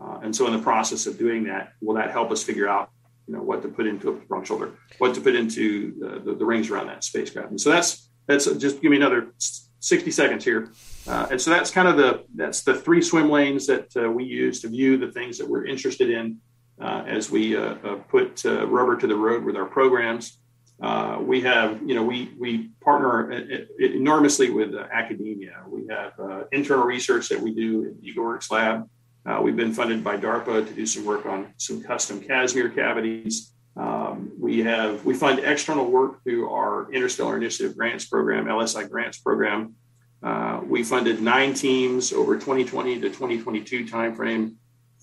uh, 0.00 0.20
and 0.22 0.34
so 0.34 0.46
in 0.46 0.52
the 0.52 0.62
process 0.62 1.06
of 1.06 1.18
doing 1.18 1.44
that, 1.44 1.72
will 1.80 1.94
that 1.94 2.10
help 2.10 2.30
us 2.30 2.42
figure 2.42 2.68
out, 2.68 2.90
you 3.26 3.34
know, 3.34 3.42
what 3.42 3.62
to 3.62 3.68
put 3.68 3.86
into 3.86 4.10
a 4.10 4.12
wrong 4.28 4.44
shoulder, 4.44 4.72
what 4.98 5.14
to 5.14 5.20
put 5.20 5.34
into 5.34 5.94
the, 5.98 6.20
the, 6.20 6.34
the, 6.34 6.44
rings 6.44 6.70
around 6.70 6.86
that 6.86 7.04
spacecraft. 7.04 7.50
And 7.50 7.60
so 7.60 7.70
that's, 7.70 8.08
that's 8.26 8.46
just 8.56 8.80
give 8.80 8.90
me 8.90 8.96
another 8.96 9.32
60 9.80 10.10
seconds 10.10 10.44
here. 10.44 10.72
Uh, 11.06 11.28
and 11.30 11.40
so 11.40 11.50
that's 11.50 11.70
kind 11.70 11.88
of 11.88 11.96
the, 11.96 12.24
that's 12.34 12.62
the 12.62 12.74
three 12.74 13.02
swim 13.02 13.30
lanes 13.30 13.66
that 13.66 13.94
uh, 13.96 14.10
we 14.10 14.24
use 14.24 14.60
to 14.62 14.68
view 14.68 14.96
the 14.96 15.12
things 15.12 15.38
that 15.38 15.48
we're 15.48 15.66
interested 15.66 16.10
in 16.10 16.38
uh, 16.80 17.04
as 17.06 17.30
we 17.30 17.56
uh, 17.56 17.74
uh, 17.84 17.96
put 18.08 18.44
rubber 18.44 18.96
to 18.96 19.06
the 19.06 19.16
road 19.16 19.44
with 19.44 19.56
our 19.56 19.66
programs. 19.66 20.40
Uh, 20.82 21.18
we 21.20 21.42
have, 21.42 21.78
you 21.84 21.94
know, 21.94 22.02
we 22.02 22.32
we 22.38 22.70
partner 22.80 23.30
enormously 23.78 24.50
with 24.50 24.74
uh, 24.74 24.86
academia. 24.92 25.62
We 25.68 25.86
have 25.88 26.18
uh, 26.18 26.44
internal 26.52 26.84
research 26.84 27.28
that 27.28 27.38
we 27.38 27.54
do 27.54 27.84
in 27.84 27.98
the 28.00 28.14
EagleWorks 28.14 28.50
lab. 28.50 28.88
Uh, 29.26 29.40
we've 29.42 29.56
been 29.56 29.72
funded 29.72 30.02
by 30.02 30.16
DARPA 30.16 30.66
to 30.66 30.72
do 30.72 30.86
some 30.86 31.04
work 31.04 31.26
on 31.26 31.52
some 31.56 31.82
custom 31.82 32.20
Casimir 32.20 32.70
cavities. 32.70 33.52
Um, 33.76 34.32
we 34.38 34.60
have 34.60 35.04
we 35.04 35.14
fund 35.14 35.38
external 35.40 35.90
work 35.90 36.22
through 36.24 36.50
our 36.50 36.92
Interstellar 36.92 37.36
Initiative 37.36 37.76
Grants 37.76 38.06
Program, 38.06 38.46
LSI 38.46 38.88
Grants 38.88 39.18
Program. 39.18 39.74
Uh, 40.22 40.60
we 40.64 40.82
funded 40.82 41.22
nine 41.22 41.54
teams 41.54 42.12
over 42.12 42.34
2020 42.34 43.00
to 43.00 43.08
2022 43.08 43.86
timeframe, 43.86 44.54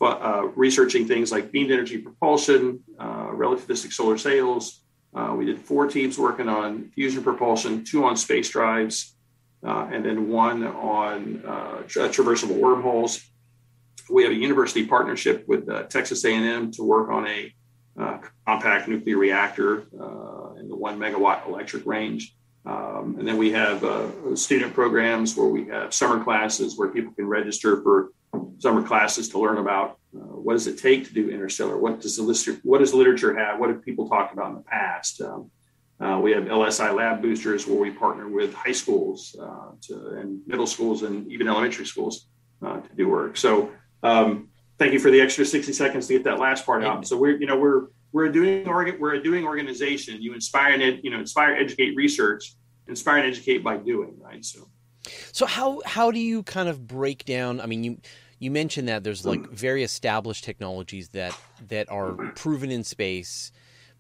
uh, 0.02 0.48
researching 0.56 1.08
things 1.08 1.32
like 1.32 1.52
beamed 1.52 1.72
energy 1.72 1.98
propulsion, 1.98 2.84
relativistic 3.00 3.92
solar 3.94 4.18
sails, 4.18 4.84
uh, 5.18 5.34
we 5.34 5.46
did 5.46 5.60
four 5.60 5.88
teams 5.88 6.20
working 6.20 6.48
on 6.48 6.92
fusion 6.92 7.24
propulsion, 7.24 7.84
two 7.84 8.04
on 8.04 8.16
space 8.16 8.50
drives, 8.50 9.16
uh, 9.66 9.90
and 9.92 10.06
then 10.06 10.30
one 10.30 10.64
on 10.64 11.44
uh, 11.46 11.82
tra- 11.88 12.10
traversable 12.10 12.58
wormholes. 12.58 13.22
We 14.10 14.24
have 14.24 14.32
a 14.32 14.36
university 14.36 14.86
partnership 14.86 15.46
with 15.48 15.70
uh, 15.70 15.84
Texas 15.84 16.24
A&M 16.26 16.72
to 16.74 16.84
work 16.84 17.10
on 17.10 17.28
a 17.28 17.54
uh, 18.00 18.20
compact 18.46 18.88
nuclear 18.88 19.17
reactor 19.17 19.88
uh, 20.00 20.54
in 20.60 20.70
the 20.70 20.76
one 20.76 21.00
megawatt 21.00 21.48
electric 21.48 21.86
range. 21.86 22.36
Um, 22.65 23.15
and 23.17 23.28
then 23.28 23.38
we 23.38 23.52
have 23.52 23.80
student 24.36 24.74
programs 24.74 25.36
where 25.38 25.48
we 25.48 25.67
have 25.67 25.93
summer 25.93 26.22
classes 26.24 26.78
where 26.78 26.89
people 26.89 27.13
can 27.13 27.26
register 27.26 27.82
for 27.82 28.12
summer 28.60 28.84
classes 28.84 29.30
to 29.30 29.39
learn 29.39 29.58
about 29.58 30.00
uh, 30.15 30.20
what 30.20 30.54
does 30.54 30.67
it 30.67 30.78
take 30.78 31.08
to 31.08 31.13
do 31.13 31.30
interstellar. 31.30 31.78
What 31.78 32.02
does 32.02 32.17
the 32.17 32.24
literature, 32.24 32.60
what 32.63 32.80
does 32.80 32.93
literature 32.93 33.38
have? 33.38 33.60
What 33.60 33.70
have 33.70 33.84
people 33.84 34.10
talked 34.10 34.34
about 34.34 34.50
in 34.50 34.56
the 34.56 34.62
past? 34.62 35.22
Um, 35.22 35.52
uh, 36.00 36.20
we 36.22 36.32
have 36.32 36.43
LSI 36.43 36.96
lab 36.96 37.22
boosters 37.22 37.67
where 37.67 37.80
we 37.80 37.91
partner 37.91 38.30
with 38.30 38.54
high 38.54 38.72
schools 38.72 39.36
uh, 39.41 39.72
to, 39.82 40.08
and 40.20 40.41
middle 40.46 40.67
schools 40.67 41.04
and 41.04 41.32
even 41.32 41.48
elementary 41.48 41.86
schools 41.86 42.28
uh, 42.65 42.80
to 42.80 42.96
do 42.96 43.10
work. 43.10 43.36
So 43.36 43.72
um, 44.04 44.50
thank 44.78 44.94
you 44.94 45.00
for 45.00 45.12
the 45.12 45.22
extra 45.22 45.46
60 45.46 45.74
seconds 45.74 46.08
to 46.08 46.14
get 46.14 46.24
that 46.26 46.40
last 46.40 46.66
part 46.66 46.84
out. 46.84 47.08
So 47.08 47.18
we're, 47.18 47.38
you 47.38 47.48
know, 47.48 47.58
we're, 47.58 47.88
we're 48.12 48.26
a 48.26 48.32
doing 48.32 48.68
organ, 48.68 49.00
we're 49.00 49.16
a 49.16 49.24
doing 49.24 49.46
organization. 49.46 50.22
You 50.22 50.34
inspire 50.34 50.74
and 50.74 50.84
ed, 50.84 51.02
you 51.04 51.12
know, 51.12 51.20
inspire, 51.20 51.56
educate, 51.56 51.96
research, 51.96 52.56
inspire 52.88 53.18
and 53.18 53.28
educate 53.28 53.64
by 53.64 53.78
doing, 53.78 54.16
right? 54.20 54.44
So, 54.44 54.70
so 55.32 55.46
how, 55.46 55.82
how 55.86 56.12
do 56.12 56.20
you 56.20 56.44
kind 56.44 56.70
of 56.70 56.88
break 56.88 57.26
down, 57.26 57.60
I 57.62 57.66
mean, 57.66 57.84
you, 57.84 57.98
you 58.40 58.52
mentioned 58.52 58.88
that 58.88 59.04
there's 59.04 59.26
like 59.26 59.50
very 59.50 59.84
established 59.84 60.44
technologies 60.44 61.10
that 61.10 61.38
that 61.70 61.90
are 61.90 62.14
proven 62.36 62.72
in 62.72 62.84
space 62.84 63.52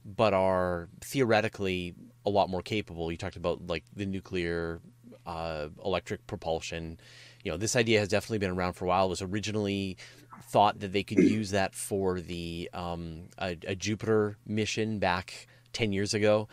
but 0.05 0.33
are 0.33 0.89
theoretically 1.01 1.95
a 2.25 2.29
lot 2.29 2.49
more 2.49 2.61
capable 2.61 3.11
you 3.11 3.17
talked 3.17 3.35
about 3.35 3.65
like 3.67 3.83
the 3.95 4.05
nuclear 4.05 4.79
uh, 5.25 5.67
electric 5.83 6.25
propulsion 6.27 6.99
you 7.43 7.51
know 7.51 7.57
this 7.57 7.75
idea 7.75 7.99
has 7.99 8.09
definitely 8.09 8.39
been 8.39 8.51
around 8.51 8.73
for 8.73 8.85
a 8.85 8.87
while 8.87 9.05
it 9.05 9.09
was 9.09 9.21
originally 9.21 9.97
thought 10.49 10.79
that 10.79 10.93
they 10.93 11.03
could 11.03 11.19
use 11.19 11.51
that 11.51 11.75
for 11.75 12.21
the 12.21 12.69
um, 12.73 13.23
a, 13.37 13.57
a 13.67 13.75
jupiter 13.75 14.37
mission 14.45 14.99
back 14.99 15.47
10 15.73 15.91
years 15.91 16.13
ago 16.13 16.47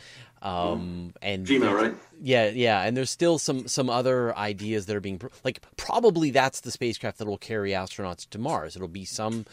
um, 0.44 1.14
and 1.22 1.46
JIMO, 1.46 1.72
right? 1.72 1.94
Yeah, 2.20 2.50
yeah. 2.50 2.82
And 2.82 2.94
there's 2.94 3.10
still 3.10 3.38
some 3.38 3.66
some 3.66 3.88
other 3.88 4.36
ideas 4.36 4.84
that 4.86 4.94
are 4.94 5.00
being 5.00 5.20
like 5.42 5.64
probably 5.78 6.30
that's 6.30 6.60
the 6.60 6.70
spacecraft 6.70 7.16
that 7.18 7.26
will 7.26 7.38
carry 7.38 7.70
astronauts 7.70 8.28
to 8.28 8.38
Mars. 8.38 8.76
It'll 8.76 8.86
be 8.86 9.06
some 9.06 9.46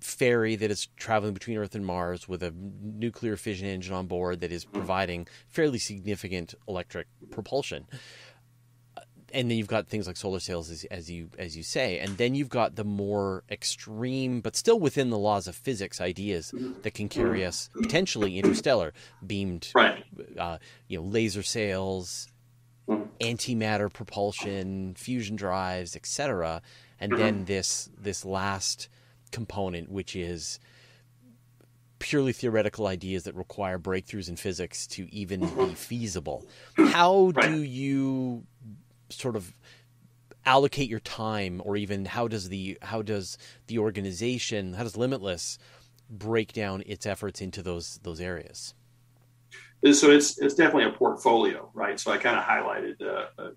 ferry 0.00 0.56
that 0.56 0.70
is 0.70 0.88
traveling 0.96 1.34
between 1.34 1.56
Earth 1.56 1.76
and 1.76 1.86
Mars 1.86 2.28
with 2.28 2.42
a 2.42 2.52
nuclear 2.82 3.36
fission 3.36 3.68
engine 3.68 3.94
on 3.94 4.06
board 4.06 4.40
that 4.40 4.50
is 4.50 4.64
providing 4.64 5.28
fairly 5.48 5.78
significant 5.78 6.54
electric 6.68 7.06
propulsion 7.30 7.86
and 9.34 9.50
then 9.50 9.58
you've 9.58 9.66
got 9.66 9.88
things 9.88 10.06
like 10.06 10.16
solar 10.16 10.40
sails 10.40 10.70
as, 10.70 10.84
as, 10.84 11.10
you 11.10 11.28
as 11.38 11.56
you 11.56 11.62
say 11.62 11.98
and 11.98 12.16
then 12.16 12.34
you've 12.34 12.48
got 12.48 12.76
the 12.76 12.84
more 12.84 13.42
extreme 13.50 14.40
but 14.40 14.56
still 14.56 14.78
within 14.78 15.10
the 15.10 15.18
laws 15.18 15.46
of 15.46 15.54
physics 15.54 16.00
ideas 16.00 16.54
that 16.82 16.94
can 16.94 17.08
carry 17.08 17.44
us 17.44 17.68
potentially 17.82 18.38
interstellar 18.38 18.92
beamed 19.26 19.70
right. 19.74 20.04
uh, 20.38 20.58
you 20.88 20.98
know 20.98 21.04
laser 21.04 21.42
sails 21.42 22.28
mm-hmm. 22.88 23.02
antimatter 23.20 23.92
propulsion 23.92 24.94
fusion 24.94 25.36
drives 25.36 25.96
etc 25.96 26.62
and 27.00 27.12
mm-hmm. 27.12 27.20
then 27.20 27.44
this 27.44 27.90
this 27.98 28.24
last 28.24 28.88
component 29.32 29.90
which 29.90 30.14
is 30.14 30.60
purely 31.98 32.32
theoretical 32.32 32.86
ideas 32.86 33.24
that 33.24 33.34
require 33.34 33.78
breakthroughs 33.78 34.28
in 34.28 34.36
physics 34.36 34.86
to 34.86 35.12
even 35.12 35.40
be 35.56 35.74
feasible 35.74 36.44
how 36.76 37.32
do 37.40 37.62
you 37.62 38.44
sort 39.20 39.36
of 39.36 39.54
allocate 40.46 40.90
your 40.90 41.00
time 41.00 41.62
or 41.64 41.76
even 41.76 42.04
how 42.04 42.28
does 42.28 42.48
the 42.48 42.78
how 42.82 43.02
does 43.02 43.38
the 43.66 43.78
organization 43.78 44.74
how 44.74 44.82
does 44.82 44.96
limitless 44.96 45.58
break 46.10 46.52
down 46.52 46.82
its 46.86 47.06
efforts 47.06 47.40
into 47.40 47.62
those 47.62 47.98
those 48.02 48.20
areas? 48.20 48.74
So 49.92 50.10
it's 50.10 50.38
it's 50.38 50.54
definitely 50.54 50.84
a 50.84 50.96
portfolio 50.96 51.70
right? 51.74 51.98
So 51.98 52.10
i 52.10 52.18
kind 52.18 52.36
of 52.36 52.44
highlighted 52.44 53.02
uh, 53.02 53.26
uh, 53.38 53.50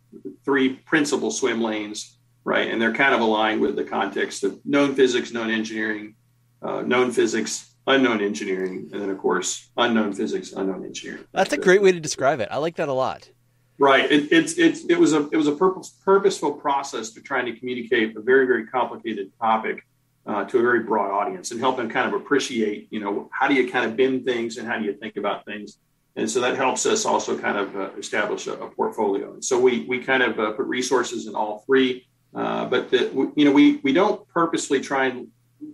three 0.43 0.74
principal 0.74 1.32
swim 1.32 1.62
lanes 1.62 2.13
right? 2.43 2.72
And 2.72 2.82
they're 2.82 2.93
kind 2.93 3.13
of 3.13 3.20
aligned 3.20 3.60
with 3.60 3.76
the 3.76 3.84
context 3.84 4.46
of 4.46 4.60
known 4.65 4.96
physics 4.96 5.32
known 5.32 5.50
engineering 5.50 6.15
uh, 6.62 6.82
known 6.82 7.12
physics 7.12 7.74
unknown 7.86 8.22
engineering 8.22 8.89
and 8.91 9.02
then 9.02 9.10
of 9.10 9.17
course 9.17 9.70
unknown 9.78 10.13
physics 10.13 10.54
unknown 10.54 10.86
engineering. 10.86 11.26
That's 11.34 11.54
a 11.54 11.58
great 11.58 11.82
way 11.82 11.91
to 11.91 12.00
describe 12.00 12.39
it. 12.39 12.48
I 12.52 12.58
like 12.58 12.78
that 12.78 12.89
a 12.89 12.93
lot 12.93 13.30
Right. 13.80 14.12
It, 14.12 14.32
it's 14.32 14.54
it's 14.58 14.86
it 14.86 15.00
was 15.00 15.13
a 15.13 15.30
it 15.30 15.38
was 15.38 15.48
a 15.48 15.52
purpose, 15.52 15.90
purposeful 16.04 16.54
process 16.54 17.12
to 17.12 17.22
trying 17.22 17.46
to 17.46 17.54
communicate 17.54 18.18
a 18.18 18.22
very 18.22 18.48
very 18.48 18.66
complicated 18.66 19.32
topic 19.40 19.86
uh, 20.26 20.46
to 20.46 20.58
a 20.58 20.62
very 20.62 20.84
broad 20.84 21.12
audience 21.12 21.52
and 21.52 21.60
help 21.60 21.78
them 21.78 21.88
kind 21.90 22.08
of 22.08 22.20
appreciate 22.20 22.88
you 22.90 23.00
know 23.00 23.30
how 23.32 23.48
do 23.48 23.54
you 23.54 23.72
kind 23.72 23.86
of 23.86 23.96
bend 23.96 24.26
things 24.26 24.58
and 24.58 24.68
how 24.68 24.80
do 24.80 24.86
you 24.86 24.94
think 24.94 25.16
about 25.18 25.46
things? 25.46 25.78
And 26.16 26.28
so 26.30 26.42
that 26.42 26.56
helps 26.56 26.88
us 26.88 27.06
also 27.06 27.38
kind 27.38 27.60
of 27.60 27.76
uh, 27.76 27.90
establish 28.00 28.48
a, 28.48 28.54
a, 28.54 28.70
portfolio. 28.72 29.34
And 29.34 29.46
so 29.46 29.60
we 29.60 29.86
we 29.88 30.00
kind 30.00 30.24
of 30.24 30.40
uh, 30.40 30.54
put 30.54 30.66
resources 30.66 31.28
in 31.28 31.36
all 31.36 31.63
three 31.68 32.08
uh, 32.38 32.66
but 32.66 32.92
the, 32.92 33.32
you 33.36 33.46
know 33.46 33.52
we 33.52 33.78
we 33.78 33.94
don't 33.94 34.28
purposely 34.30 34.80
try 34.80 35.06
and 35.06 35.28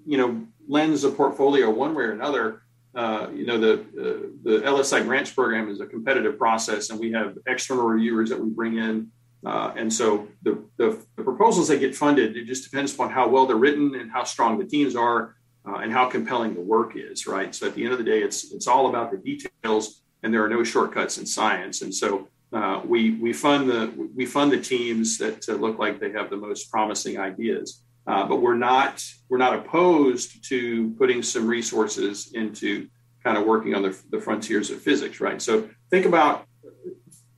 you 0.06 0.18
know 0.18 0.46
lens 0.68 1.04
a 1.04 1.10
portfolio 1.10 1.70
one 1.70 1.94
way 1.94 2.04
or 2.04 2.12
another 2.12 2.63
uh, 2.96 3.28
you 3.34 3.46
know, 3.46 3.58
the, 3.58 3.74
uh, 3.74 4.28
the 4.44 4.60
LSI 4.66 5.04
grants 5.04 5.32
program 5.32 5.70
is 5.70 5.82
a 5.82 5.86
competitive 5.86 6.38
process, 6.38 6.90
and 6.90 7.00
we 7.00 7.12
have 7.12 7.38
external 7.48 7.86
reviewers 7.86 8.30
that 8.30 8.40
we 8.40 8.50
bring 8.50 8.78
in. 8.78 9.10
Uh, 9.46 9.74
and 9.76 9.92
so 9.92 10.28
the, 10.44 10.64
the, 10.78 11.04
the, 11.18 11.24
proposals 11.24 11.68
that 11.68 11.80
get 11.80 11.96
funded, 11.96 12.38
it 12.38 12.46
just 12.46 12.64
depends 12.64 12.94
upon 12.94 13.10
how 13.10 13.28
well 13.28 13.46
they're 13.46 13.58
written 13.58 13.96
and 13.96 14.10
how 14.10 14.24
strong 14.24 14.58
the 14.58 14.64
teams 14.64 14.96
are 14.96 15.36
uh, 15.68 15.78
and 15.78 15.92
how 15.92 16.08
compelling 16.08 16.54
the 16.54 16.62
work 16.62 16.94
is, 16.96 17.28
right? 17.28 17.54
So 17.54 17.68
at 17.68 17.76
the 17.76 17.84
end 17.84 17.92
of 17.92 17.98
the 17.98 18.06
day, 18.06 18.22
it's, 18.22 18.54
it's 18.54 18.68
all 18.68 18.88
about 18.88 19.12
the 19.12 19.18
details, 19.18 20.02
and 20.22 20.34
there 20.34 20.46
are 20.46 20.50
no 20.50 20.64
shortcuts 20.64 21.18
in 21.18 21.26
science. 21.26 21.82
And 21.82 21.94
so 21.94 22.30
uh, 22.54 22.82
we, 22.86 23.16
we, 23.16 23.34
fund 23.34 23.70
the, 23.70 23.92
we 24.16 24.26
fund 24.26 24.52
the 24.52 24.62
teams 24.62 25.18
that 25.18 25.46
look 25.50 25.78
like 25.78 26.00
they 26.00 26.12
have 26.12 26.30
the 26.30 26.38
most 26.38 26.72
promising 26.72 27.20
ideas. 27.20 27.84
Uh, 28.06 28.26
but 28.28 28.38
we're 28.38 28.58
not 28.58 29.04
we're 29.30 29.38
not 29.38 29.58
opposed 29.58 30.48
to 30.50 30.94
putting 30.98 31.24
some 31.24 31.48
resources 31.48 32.32
into 32.34 32.88
kind 33.24 33.38
of 33.38 33.46
working 33.46 33.74
on 33.74 33.82
the, 33.82 33.98
the 34.10 34.20
frontiers 34.20 34.70
of 34.70 34.82
physics, 34.82 35.22
right? 35.22 35.42
So 35.42 35.70
think 35.90 36.06
about 36.06 36.46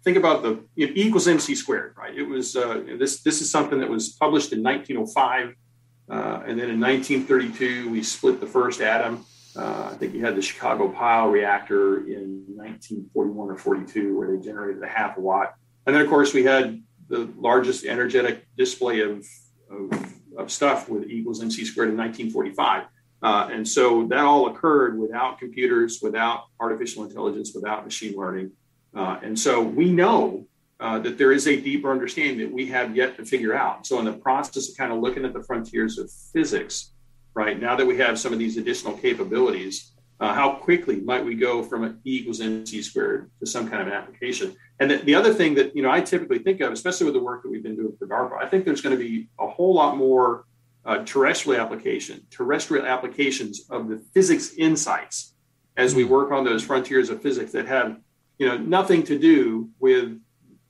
think 0.04 0.17
about 0.17 0.43
the 0.43 0.60
E 0.78 0.91
equals 0.95 1.28
mc 1.28 1.54
squared, 1.56 1.95
right? 1.97 2.15
It 2.15 2.23
was 2.23 2.56
uh, 2.56 2.84
this 2.97 3.21
this 3.21 3.41
is 3.41 3.51
something 3.51 3.80
that 3.80 3.89
was 3.89 4.10
published 4.10 4.54
in 4.54 4.63
1905, 4.63 5.54
uh, 6.10 6.43
and 6.47 6.60
then 6.60 6.69
in 6.69 6.80
1932 6.80 7.89
we 7.89 8.01
split 8.01 8.39
the 8.39 8.47
first 8.47 8.82
atom. 8.82 9.25
Uh, 9.56 9.89
I 9.93 9.95
think 9.95 10.13
you 10.13 10.25
had 10.25 10.36
the 10.36 10.41
Chicago 10.41 10.89
Pile 10.89 11.30
reactor 11.30 11.99
in 12.08 12.43
1941 12.47 13.51
or 13.51 13.58
42, 13.58 14.17
where 14.17 14.36
they 14.36 14.43
generated 14.43 14.84
a 14.84 14.88
half 14.88 15.17
watt, 15.17 15.56
and 15.86 15.95
then 15.95 16.01
of 16.01 16.10
course 16.10 16.34
we 16.34 16.43
had 16.43 16.82
the 17.08 17.30
largest 17.38 17.86
energetic 17.86 18.47
display 18.58 19.01
of, 19.01 19.25
of 19.69 19.91
of 20.38 20.52
stuff 20.52 20.89
with 20.89 21.10
equals 21.10 21.41
mc 21.41 21.63
squared 21.65 21.89
in 21.89 21.98
1945. 21.98 22.86
Uh, 23.24 23.50
and 23.52 23.67
so 23.67 24.06
that 24.08 24.19
all 24.19 24.48
occurred 24.48 25.00
without 25.00 25.39
computers, 25.39 26.00
without 26.02 26.45
artificial 26.60 27.04
intelligence, 27.04 27.54
without 27.56 27.84
machine 27.84 28.15
learning. 28.15 28.52
Uh, 28.95 29.19
and 29.24 29.38
so 29.38 29.62
we 29.62 29.91
know 29.91 30.45
uh, 30.80 31.00
that 31.00 31.17
there 31.17 31.32
is 31.32 31.48
a 31.48 31.60
deeper 31.60 31.91
understanding 31.91 32.38
that 32.38 32.52
we 32.52 32.67
have 32.67 32.95
yet 32.95 33.17
to 33.17 33.26
figure 33.26 33.56
out. 33.56 33.88
So 33.88 33.98
in 34.00 34.06
the 34.06 34.13
process 34.13 34.69
of 34.69 34.78
kind 34.78 34.91
of 34.91 35.00
looking 35.00 35.26
at 35.26 35.34
the 35.34 35.41
frontiers 35.43 35.98
of 35.98 36.12
physics, 36.33 36.92
right 37.33 37.60
now 37.60 37.75
that 37.75 37.86
we 37.86 37.98
have 37.98 38.19
some 38.19 38.33
of 38.33 38.40
these 38.40 38.58
additional 38.58 38.94
capabilities, 38.94 39.92
uh, 40.19 40.33
how 40.33 40.53
quickly 40.53 41.01
might 41.01 41.23
we 41.23 41.35
go 41.35 41.61
from 41.61 41.83
an 41.83 41.99
E 42.05 42.17
equals 42.17 42.39
mc 42.41 42.81
squared 42.81 43.29
to 43.39 43.45
some 43.45 43.69
kind 43.69 43.81
of 43.81 43.87
an 43.87 43.93
application? 43.93 44.55
And 44.79 44.91
the, 44.91 44.97
the, 44.97 45.15
other 45.15 45.33
thing 45.33 45.55
that 45.55 45.75
you 45.75 45.83
know 45.83 45.91
I 45.91 46.01
typically 46.01 46.39
think 46.39 46.61
of, 46.61 46.71
especially 46.71 47.05
with 47.05 47.15
the 47.15 47.23
work 47.23 47.43
that 47.43 47.49
we've 47.49 47.63
been 47.63 47.75
doing 47.75 47.95
for 47.97 48.07
DARPA, 48.07 48.41
I 48.41 48.47
think 48.47 48.65
there's 48.65 48.81
going 48.81 48.97
to 48.97 49.03
be 49.03 49.27
a 49.39 49.47
whole 49.47 49.73
lot 49.73 49.97
more 49.97 50.45
uh, 50.85 51.03
terrestrial 51.05 51.61
application, 51.61 52.25
terrestrial 52.29 52.85
applications 52.85 53.65
of 53.69 53.89
the 53.89 53.97
physics 54.13 54.53
insights 54.57 55.33
as 55.77 55.93
we 55.93 56.03
work 56.03 56.31
on 56.31 56.45
those 56.45 56.63
frontiers 56.63 57.09
of 57.09 57.21
physics 57.21 57.51
that 57.51 57.67
have 57.67 57.97
you 58.37 58.47
know, 58.47 58.57
nothing 58.57 59.03
to 59.03 59.17
do 59.17 59.69
with 59.79 60.19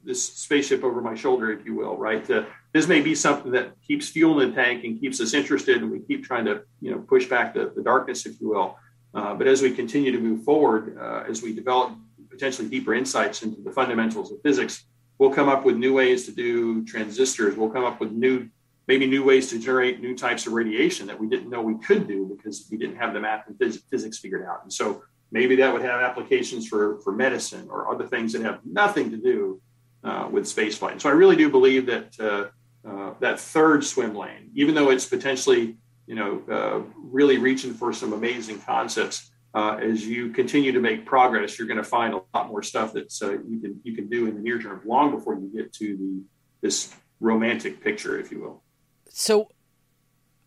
this 0.04 0.24
spaceship 0.24 0.84
over 0.84 1.02
my 1.02 1.16
shoulder, 1.16 1.52
if 1.52 1.66
you 1.66 1.74
will, 1.74 1.98
right? 1.98 2.30
Uh, 2.30 2.44
this 2.74 2.88
may 2.88 3.02
be 3.02 3.16
something 3.16 3.52
that 3.52 3.72
keeps 3.82 4.08
fuel 4.10 4.40
in 4.42 4.50
the 4.50 4.56
tank 4.56 4.84
and 4.84 5.00
keeps 5.00 5.20
us 5.20 5.34
interested, 5.34 5.82
and 5.82 5.92
we 5.92 6.00
keep 6.00 6.24
trying 6.24 6.46
to, 6.46 6.62
you 6.80 6.92
know, 6.92 7.00
push 7.00 7.26
back 7.26 7.54
the, 7.54 7.72
the 7.76 7.82
darkness, 7.82 8.26
if 8.26 8.40
you 8.40 8.50
will. 8.50 8.78
Uh, 9.16 9.34
but 9.34 9.48
as 9.48 9.62
we 9.62 9.72
continue 9.72 10.12
to 10.12 10.20
move 10.20 10.44
forward, 10.44 10.98
uh, 11.00 11.24
as 11.28 11.42
we 11.42 11.54
develop 11.54 11.94
potentially 12.30 12.68
deeper 12.68 12.94
insights 12.94 13.44
into 13.44 13.62
the 13.62 13.72
fundamentals 13.72 14.30
of 14.32 14.42
physics, 14.42 14.84
we'll 15.18 15.32
come 15.32 15.48
up 15.48 15.64
with 15.64 15.78
new 15.78 15.94
ways 15.94 16.26
to 16.26 16.32
do 16.34 16.84
transistors. 16.84 17.56
We'll 17.56 17.70
come 17.70 17.86
up 17.86 18.02
with 18.02 18.12
new, 18.12 18.50
maybe 18.88 19.08
new 19.08 19.24
ways 19.24 19.50
to 19.52 19.60
generate 19.60 20.02
new 20.02 20.18
types 20.18 20.46
of 20.48 20.54
radiation 20.54 21.08
that 21.08 21.18
we 21.18 21.28
didn't 21.28 21.50
know 21.50 21.62
we 21.62 21.78
could 21.80 22.08
do 22.08 22.36
because 22.36 22.68
we 22.70 22.78
didn't 22.78 22.98
have 22.98 23.14
the 23.14 23.22
math 23.22 23.48
and 23.48 23.58
phys- 23.58 23.82
physics 23.90 24.18
figured 24.20 24.46
out. 24.46 24.64
And 24.64 24.74
so 24.74 25.04
maybe 25.32 25.56
that 25.56 25.72
would 25.72 25.82
have 25.82 26.02
applications 26.02 26.68
for, 26.68 27.00
for 27.00 27.14
medicine 27.14 27.68
or 27.70 27.90
other 27.90 28.06
things 28.06 28.34
that 28.34 28.42
have 28.42 28.60
nothing 28.66 29.10
to 29.12 29.18
do 29.18 29.62
uh, 30.04 30.28
with 30.30 30.44
spaceflight. 30.44 30.92
And 30.92 31.02
so 31.02 31.10
I 31.10 31.14
really 31.14 31.38
do 31.38 31.50
believe 31.50 31.86
that 31.86 32.20
uh, 32.20 32.48
uh, 32.88 33.14
that 33.20 33.40
third 33.40 33.84
swim 33.84 34.14
lane, 34.14 34.52
even 34.54 34.76
though 34.76 34.92
it's 34.92 35.06
potentially 35.06 35.78
you 36.08 36.16
know 36.16 36.42
uh, 36.52 36.82
really 36.98 37.38
reaching 37.38 37.74
for 37.74 37.94
some 37.94 38.14
amazing 38.14 38.62
concepts, 38.62 39.32
uh, 39.54 39.78
as 39.82 40.06
you 40.06 40.32
continue 40.32 40.72
to 40.72 40.80
make 40.80 41.06
progress, 41.06 41.58
you're 41.58 41.68
going 41.68 41.78
to 41.78 41.84
find 41.84 42.14
a 42.14 42.22
lot 42.34 42.50
more 42.50 42.62
stuff 42.62 42.94
that 42.94 43.14
uh, 43.22 43.32
you 43.48 43.60
can 43.60 43.80
you 43.84 43.96
can 43.96 44.10
do 44.10 44.28
in 44.28 44.36
the 44.36 44.42
near 44.42 44.62
term, 44.62 44.82
long 44.86 45.12
before 45.12 45.36
you 45.36 45.50
get 45.54 45.72
to 45.74 45.98
the 45.98 46.22
this 46.62 46.94
romantic 47.20 47.82
picture, 47.82 48.20
if 48.20 48.32
you 48.32 48.42
will. 48.42 48.64
So, 49.10 49.50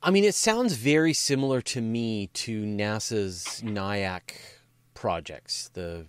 I 0.02 0.10
mean, 0.10 0.24
it 0.24 0.34
sounds 0.34 0.74
very 0.74 1.12
similar 1.14 1.60
to 1.62 1.80
me 1.80 2.26
to 2.34 2.64
NASA's 2.64 3.62
NIAC 3.64 4.32
projects, 4.94 5.70
the 5.72 6.06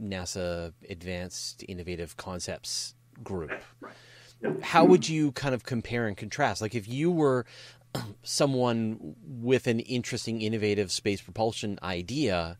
NASA 0.00 0.72
Advanced 0.90 1.64
Innovative 1.66 2.16
Concepts 2.16 2.94
Group. 3.22 3.52
Right. 3.80 3.94
Yep. 4.42 4.62
How 4.62 4.84
would 4.84 5.08
you 5.08 5.32
kind 5.32 5.54
of 5.54 5.64
compare 5.64 6.06
and 6.06 6.16
contrast? 6.16 6.60
Like, 6.60 6.74
if 6.74 6.86
you 6.86 7.10
were 7.10 7.46
someone 8.22 9.16
with 9.24 9.66
an 9.66 9.80
interesting, 9.80 10.42
innovative 10.42 10.90
space 10.90 11.20
propulsion 11.20 11.78
idea, 11.82 12.58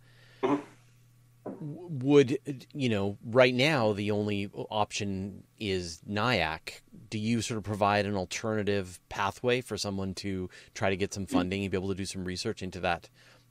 would 1.45 2.39
you 2.72 2.89
know? 2.89 3.18
Right 3.24 3.55
now, 3.55 3.93
the 3.93 4.11
only 4.11 4.51
option 4.55 5.45
is 5.59 6.01
NIAC. 6.09 6.80
Do 7.11 7.18
you 7.18 7.41
sort 7.41 7.59
of 7.59 7.64
provide 7.64 8.07
an 8.07 8.16
alternative 8.16 9.01
pathway 9.09 9.61
for 9.61 9.76
someone 9.76 10.14
to 10.14 10.51
try 10.74 10.91
to 10.91 10.97
get 10.97 11.14
some 11.14 11.26
funding 11.26 11.62
and 11.62 11.70
be 11.70 11.76
able 11.76 11.89
to 11.89 11.95
do 11.95 12.07
some 12.07 12.24
research 12.24 12.62
into 12.62 12.80
that 12.80 13.09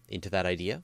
into 0.08 0.30
that 0.30 0.46
idea? 0.46 0.84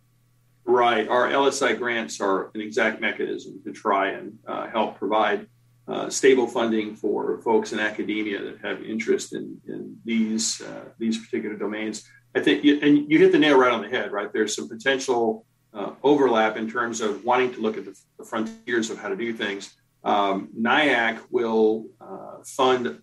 Right. 0.63 1.07
Our 1.07 1.27
LSI 1.29 1.77
grants 1.77 2.21
are 2.21 2.51
an 2.53 2.61
exact 2.61 3.01
mechanism 3.01 3.61
to 3.65 3.71
try 3.71 4.11
and 4.11 4.37
uh, 4.47 4.67
help 4.67 4.97
provide 4.97 5.47
uh, 5.91 6.09
stable 6.09 6.47
funding 6.47 6.95
for 6.95 7.41
folks 7.41 7.73
in 7.73 7.79
academia 7.79 8.41
that 8.41 8.59
have 8.61 8.81
interest 8.81 9.33
in, 9.33 9.59
in 9.67 9.97
these 10.05 10.61
uh, 10.61 10.85
these 10.97 11.17
particular 11.17 11.55
domains. 11.55 12.07
I 12.33 12.39
think, 12.39 12.63
you, 12.63 12.79
and 12.81 13.11
you 13.11 13.19
hit 13.19 13.33
the 13.33 13.37
nail 13.37 13.57
right 13.57 13.73
on 13.73 13.81
the 13.81 13.89
head. 13.89 14.13
Right, 14.13 14.31
there's 14.31 14.55
some 14.55 14.69
potential 14.69 15.45
uh, 15.73 15.91
overlap 16.01 16.55
in 16.55 16.69
terms 16.69 17.01
of 17.01 17.25
wanting 17.25 17.53
to 17.55 17.59
look 17.59 17.75
at 17.77 17.83
the, 17.83 17.99
the 18.17 18.23
frontiers 18.23 18.89
of 18.89 18.99
how 18.99 19.09
to 19.09 19.17
do 19.17 19.33
things. 19.33 19.75
Um, 20.05 20.47
NIAC 20.57 21.19
will 21.29 21.87
uh, 21.99 22.37
fund, 22.45 23.01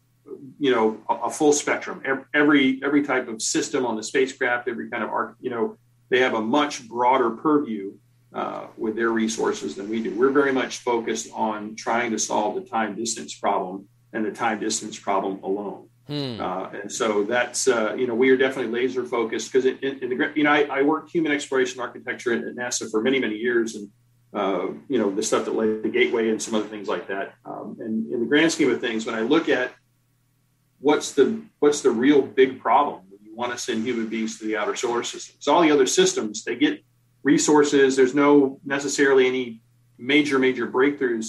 you 0.58 0.70
know, 0.74 0.98
a, 1.10 1.14
a, 1.26 1.30
full 1.30 1.52
spectrum, 1.52 2.02
every 2.34 2.80
every 2.82 3.02
type 3.02 3.28
of 3.28 3.42
system 3.42 3.84
on 3.84 3.96
the 3.96 4.02
spacecraft, 4.02 4.66
every 4.66 4.88
kind 4.88 5.04
of 5.04 5.10
art. 5.10 5.36
You 5.40 5.50
know, 5.50 5.76
they 6.08 6.20
have 6.20 6.32
a 6.32 6.40
much 6.40 6.88
broader 6.88 7.30
purview 7.30 7.92
uh, 8.34 8.66
with 8.76 8.94
their 8.96 9.10
resources 9.10 9.74
than 9.74 9.88
we 9.88 10.02
do. 10.02 10.14
We're 10.14 10.30
very 10.30 10.52
much 10.52 10.78
focused 10.78 11.30
on 11.32 11.76
trying 11.76 12.10
to 12.10 12.18
solve 12.18 12.54
the 12.56 12.60
time 12.60 12.94
distance 12.94 13.34
problem 13.34 13.88
and 14.12 14.24
the 14.24 14.32
time 14.32 14.60
distance 14.60 14.98
problem 14.98 15.42
alone. 15.42 15.88
Hmm. 16.08 16.40
Uh, 16.40 16.70
and 16.70 16.90
so 16.90 17.24
that's, 17.24 17.68
uh, 17.68 17.94
you 17.94 18.06
know, 18.06 18.14
we 18.14 18.30
are 18.30 18.36
definitely 18.36 18.72
laser 18.72 19.04
focused 19.04 19.52
because 19.52 19.66
in, 19.66 19.78
in, 19.82 20.08
the, 20.08 20.32
you 20.34 20.42
know, 20.42 20.50
I, 20.50 20.62
I, 20.62 20.82
worked 20.82 21.10
human 21.10 21.32
exploration 21.32 21.80
architecture 21.80 22.32
at, 22.32 22.44
at 22.44 22.56
NASA 22.56 22.90
for 22.90 23.02
many, 23.02 23.18
many 23.18 23.36
years 23.36 23.74
and, 23.74 23.90
uh, 24.32 24.68
you 24.88 24.98
know, 24.98 25.10
the 25.10 25.22
stuff 25.22 25.44
that 25.44 25.54
led 25.54 25.82
the 25.82 25.88
gateway 25.90 26.30
and 26.30 26.40
some 26.40 26.54
other 26.54 26.66
things 26.66 26.88
like 26.88 27.08
that. 27.08 27.34
Um, 27.44 27.76
and 27.80 28.10
in 28.10 28.20
the 28.20 28.26
grand 28.26 28.50
scheme 28.50 28.70
of 28.70 28.80
things, 28.80 29.04
when 29.04 29.14
I 29.14 29.20
look 29.20 29.50
at 29.50 29.74
what's 30.80 31.12
the, 31.12 31.42
what's 31.58 31.82
the 31.82 31.90
real 31.90 32.22
big 32.22 32.58
problem 32.58 33.02
when 33.10 33.20
you 33.22 33.36
want 33.36 33.52
to 33.52 33.58
send 33.58 33.84
human 33.84 34.06
beings 34.06 34.38
to 34.38 34.46
the 34.46 34.56
outer 34.56 34.76
solar 34.76 35.02
system? 35.02 35.36
So 35.40 35.54
all 35.54 35.60
the 35.60 35.70
other 35.70 35.86
systems, 35.86 36.42
they 36.42 36.56
get 36.56 36.82
resources. 37.32 37.94
There's 37.94 38.14
no 38.14 38.58
necessarily 38.64 39.26
any 39.26 39.60
major, 39.98 40.38
major 40.38 40.66
breakthroughs, 40.66 41.26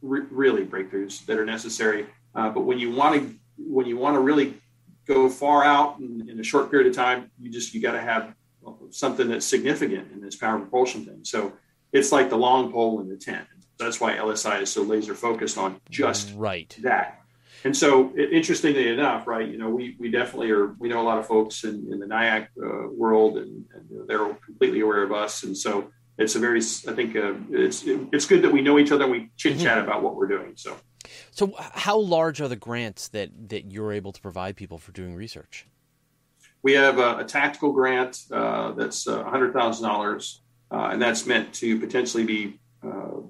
really 0.00 0.64
breakthroughs 0.64 1.26
that 1.26 1.38
are 1.40 1.44
necessary. 1.44 2.06
Uh, 2.36 2.50
but 2.50 2.62
when 2.68 2.78
you 2.78 2.90
want 2.94 3.12
to, 3.20 3.34
when 3.58 3.86
you 3.86 3.96
want 3.96 4.14
to 4.14 4.20
really 4.20 4.54
go 5.06 5.28
far 5.28 5.64
out 5.64 5.98
in, 5.98 6.28
in 6.30 6.38
a 6.38 6.44
short 6.44 6.70
period 6.70 6.86
of 6.88 6.94
time, 6.94 7.30
you 7.40 7.50
just 7.50 7.74
you 7.74 7.80
got 7.82 7.92
to 8.00 8.00
have 8.00 8.34
something 8.90 9.28
that's 9.28 9.44
significant 9.44 10.12
in 10.12 10.20
this 10.20 10.36
power 10.36 10.58
propulsion 10.58 11.04
thing. 11.04 11.20
So 11.24 11.52
it's 11.92 12.12
like 12.12 12.30
the 12.30 12.38
long 12.38 12.70
pole 12.70 13.00
in 13.00 13.08
the 13.08 13.16
tent. 13.16 13.46
That's 13.78 14.00
why 14.00 14.14
LSI 14.16 14.62
is 14.62 14.70
so 14.70 14.82
laser 14.82 15.14
focused 15.14 15.58
on 15.58 15.80
just 15.90 16.32
right 16.36 16.76
that. 16.82 17.21
And 17.64 17.76
so, 17.76 18.12
interestingly 18.16 18.88
enough, 18.88 19.26
right, 19.26 19.48
you 19.48 19.56
know, 19.56 19.70
we, 19.70 19.96
we 19.98 20.10
definitely 20.10 20.50
are, 20.50 20.74
we 20.78 20.88
know 20.88 21.00
a 21.00 21.04
lot 21.04 21.18
of 21.18 21.26
folks 21.26 21.64
in, 21.64 21.86
in 21.92 22.00
the 22.00 22.06
NIAC 22.06 22.48
uh, 22.60 22.88
world 22.88 23.38
and, 23.38 23.64
and, 23.74 24.08
they're 24.08 24.34
completely 24.44 24.80
aware 24.80 25.02
of 25.02 25.12
us. 25.12 25.44
And 25.44 25.56
so 25.56 25.90
it's 26.18 26.34
a 26.34 26.38
very, 26.40 26.58
I 26.58 26.92
think 26.92 27.14
uh, 27.14 27.34
it's, 27.50 27.84
it's 27.86 28.26
good 28.26 28.42
that 28.42 28.52
we 28.52 28.62
know 28.62 28.78
each 28.78 28.90
other 28.90 29.04
and 29.04 29.12
we 29.12 29.30
chit 29.36 29.60
chat 29.60 29.78
mm-hmm. 29.78 29.88
about 29.88 30.02
what 30.02 30.16
we're 30.16 30.26
doing. 30.26 30.54
So, 30.56 30.76
so 31.30 31.54
how 31.58 31.98
large 31.98 32.40
are 32.40 32.48
the 32.48 32.56
grants 32.56 33.08
that, 33.08 33.30
that 33.50 33.70
you're 33.70 33.92
able 33.92 34.12
to 34.12 34.20
provide 34.20 34.56
people 34.56 34.78
for 34.78 34.92
doing 34.92 35.14
research? 35.14 35.66
We 36.62 36.72
have 36.72 36.98
a, 36.98 37.18
a 37.18 37.24
tactical 37.24 37.72
grant 37.72 38.22
uh, 38.32 38.72
that's 38.72 39.06
$100,000, 39.06 40.38
uh, 40.70 40.76
and 40.92 41.02
that's 41.02 41.26
meant 41.26 41.52
to 41.54 41.78
potentially 41.78 42.24
be 42.24 42.60
uh, 42.84 43.20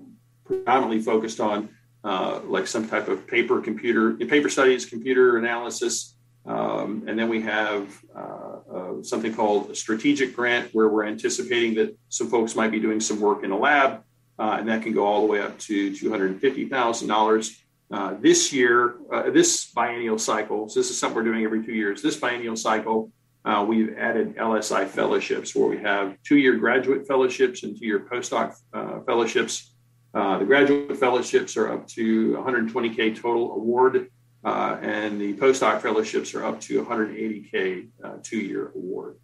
predominantly 0.44 1.00
focused 1.00 1.40
on 1.40 1.68
uh, 2.04 2.40
like 2.44 2.66
some 2.66 2.88
type 2.88 3.08
of 3.08 3.26
paper 3.26 3.60
computer 3.60 4.12
paper 4.12 4.48
studies, 4.48 4.84
computer 4.84 5.38
analysis, 5.38 6.16
um, 6.46 7.04
and 7.06 7.18
then 7.18 7.28
we 7.28 7.42
have 7.42 7.88
uh, 8.16 8.56
uh, 8.74 9.02
something 9.02 9.34
called 9.34 9.70
a 9.70 9.74
strategic 9.74 10.34
grant 10.34 10.70
where 10.74 10.88
we're 10.88 11.04
anticipating 11.04 11.74
that 11.74 11.96
some 12.08 12.28
folks 12.28 12.56
might 12.56 12.70
be 12.70 12.80
doing 12.80 13.00
some 13.00 13.20
work 13.20 13.44
in 13.44 13.52
a 13.52 13.56
lab, 13.56 14.02
uh, 14.38 14.56
and 14.58 14.68
that 14.68 14.82
can 14.82 14.92
go 14.92 15.06
all 15.06 15.20
the 15.20 15.26
way 15.26 15.40
up 15.40 15.58
to 15.60 15.94
two 15.96 16.10
hundred 16.10 16.32
and 16.32 16.40
fifty 16.40 16.68
thousand 16.68 17.08
dollars. 17.08 17.58
Uh, 17.90 18.14
this 18.20 18.52
year, 18.54 18.96
this 19.32 19.66
biennial 19.66 20.18
cycle, 20.18 20.66
so 20.68 20.80
this 20.80 20.88
is 20.88 20.98
something 20.98 21.14
we're 21.14 21.24
doing 21.24 21.44
every 21.44 21.62
two 21.62 21.74
years. 21.74 22.00
This 22.00 22.16
biennial 22.16 22.56
cycle, 22.56 23.12
uh, 23.44 23.64
we've 23.66 23.96
added 23.98 24.36
LSI 24.36 24.86
fellowships 24.86 25.54
where 25.54 25.68
we 25.68 25.78
have 25.78 26.16
two 26.22 26.36
year 26.36 26.56
graduate 26.56 27.06
fellowships 27.06 27.64
and 27.64 27.78
two 27.78 27.86
year 27.86 28.00
postdoc 28.00 28.54
uh, 28.72 29.00
fellowships 29.00 29.71
uh, 30.14 30.38
the 30.38 30.44
graduate 30.44 30.96
fellowships 30.98 31.56
are 31.56 31.72
up 31.72 31.86
to 31.88 32.32
120K 32.32 33.18
total 33.20 33.52
award, 33.52 34.10
uh, 34.44 34.76
and 34.82 35.20
the 35.20 35.34
postdoc 35.34 35.80
fellowships 35.80 36.34
are 36.34 36.44
up 36.44 36.60
to 36.60 36.84
180K 36.84 37.88
uh, 38.04 38.12
two 38.22 38.38
year 38.38 38.72
award. 38.74 39.16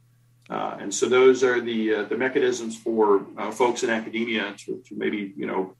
Uh, 0.49 0.78
and 0.80 0.95
so 0.95 1.07
those 1.07 1.45
are 1.45 1.61
the 1.61 1.95
uh, 1.95 2.03
the 2.05 2.16
mechanisms 2.16 2.76
for 2.76 3.26
folks 3.53 3.82
in 3.82 3.91
academia 3.91 4.55
to, 4.57 4.82
to 4.86 4.97
maybe 4.97 5.34
you 5.36 5.47
know 5.47 5.74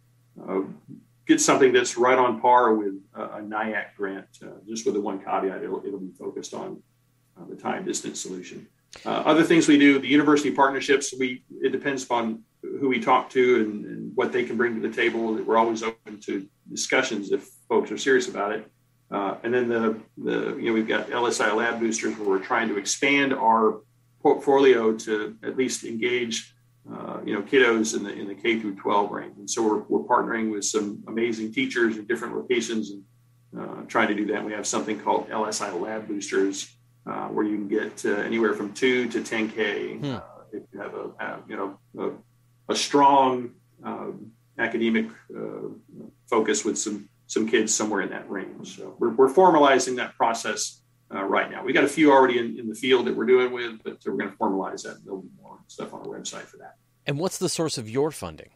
get 1.27 1.41
something 1.41 1.73
that's 1.73 1.97
right 1.97 2.19
on 2.19 2.41
par 2.41 2.75
with 2.75 2.95
a 3.15 3.41
NIAC 3.41 3.95
grant. 3.97 4.27
just 4.67 4.85
with 4.85 4.95
the 4.95 5.01
one 5.01 5.19
caveat, 5.19 5.63
it'll, 5.63 5.85
it'll 5.87 5.99
be 5.99 6.13
focused 6.19 6.55
on 6.55 6.83
the 7.49 7.57
time 7.57 7.85
distance 7.85 8.21
solution. 8.21 8.67
other 9.07 9.43
things 9.43 9.69
we 9.69 9.79
do, 9.79 9.99
the 9.99 10.09
university 10.09 10.51
partnerships, 10.51 11.15
we 11.19 11.45
it 11.63 11.71
depends 11.71 12.05
upon 12.05 12.43
who 12.63 12.89
we 12.89 13.01
talk 13.01 13.31
to 13.31 13.61
and, 13.61 13.85
and, 13.85 14.17
what 14.17 14.33
they 14.33 14.45
can 14.45 14.57
bring 14.57 14.75
to 14.75 14.81
the 14.81 14.95
table. 14.95 15.33
We're 15.35 15.57
always 15.57 15.83
open 15.83 16.19
to 16.23 16.49
discussions 16.69 17.31
if 17.31 17.49
folks 17.69 17.91
are 17.93 17.99
serious 17.99 18.29
about 18.29 18.53
it. 18.53 18.69
Uh, 19.11 19.37
and 19.43 19.55
then 19.55 19.69
the, 19.69 19.99
the, 20.19 20.57
you 20.57 20.67
know, 20.67 20.73
we've 20.73 20.89
got 20.89 21.09
LSI 21.09 21.55
lab 21.55 21.81
boosters 21.81 22.19
where 22.19 22.29
we're 22.29 22.45
trying 22.45 22.69
to 22.69 22.77
expand 22.77 23.33
our 23.33 23.81
portfolio 24.21 24.93
to 24.93 25.37
at 25.43 25.57
least 25.57 25.85
engage, 25.85 26.55
uh, 26.93 27.21
you 27.25 27.33
know, 27.33 27.43
kiddos 27.43 27.97
in 27.97 28.03
the, 28.03 28.13
in 28.13 28.27
the 28.27 28.35
K 28.35 28.59
through 28.59 28.75
12 28.75 29.11
range. 29.11 29.39
And 29.39 29.49
so 29.49 29.63
we're, 29.63 29.83
we're 29.89 30.07
partnering 30.07 30.51
with 30.51 30.65
some 30.65 31.03
amazing 31.07 31.53
teachers 31.53 31.97
in 31.97 32.07
different 32.07 32.37
locations 32.37 32.91
and 32.91 33.05
uh, 33.59 33.83
trying 33.87 34.09
to 34.09 34.15
do 34.15 34.27
that. 34.27 34.45
We 34.45 34.53
have 34.53 34.67
something 34.67 35.01
called 35.01 35.31
LSI 35.31 35.81
lab 35.81 36.07
boosters 36.07 36.77
uh, 37.07 37.29
where 37.29 37.47
you 37.47 37.57
can 37.57 37.69
get 37.69 38.05
uh, 38.05 38.21
anywhere 38.21 38.53
from 38.53 38.73
two 38.73 39.09
to 39.09 39.21
10K. 39.21 40.01
Hmm. 40.01 40.15
Uh, 40.17 40.21
if 40.53 40.63
you 40.73 40.81
have 40.81 40.95
a, 40.95 41.11
a 41.21 41.43
you 41.49 41.57
know, 41.57 41.79
a 41.99 42.11
a 42.69 42.77
strong 42.77 43.51
um, 43.85 44.33
academic 44.59 45.07
uh, 45.37 45.69
focus 46.27 46.65
with 46.65 46.79
some 46.79 47.09
some 47.27 47.47
kids 47.47 47.75
somewhere 47.75 48.01
in 48.01 48.09
that 48.09 48.29
range. 48.31 48.77
So 48.77 48.97
we're, 48.99 49.11
we're 49.11 49.33
formalizing 49.33 49.97
that 49.97 50.15
process 50.17 50.81
uh, 51.15 51.23
right 51.25 51.51
now. 51.51 51.63
We 51.63 51.75
got 51.75 51.85
a 51.85 51.89
few 51.89 52.11
already 52.11 52.39
in, 52.39 52.59
in, 52.59 52.69
the 52.69 52.75
field 52.75 53.07
that 53.07 53.15
we're 53.15 53.27
doing 53.27 53.53
with, 53.53 53.83
but 53.85 53.99
we're 54.07 54.17
going 54.17 54.31
to 54.31 54.37
formalize 54.37 54.83
that. 54.85 55.05
There'll 55.05 55.21
be 55.21 55.29
more 55.43 55.59
stuff 55.67 55.93
on 55.93 56.01
our 56.01 56.07
website 56.07 56.45
for 56.45 56.57
that. 56.57 56.77
And 57.07 57.19
what's 57.19 57.37
the 57.37 57.51
source 57.51 57.77
of 57.77 57.89
your 57.89 58.11
funding? 58.11 58.49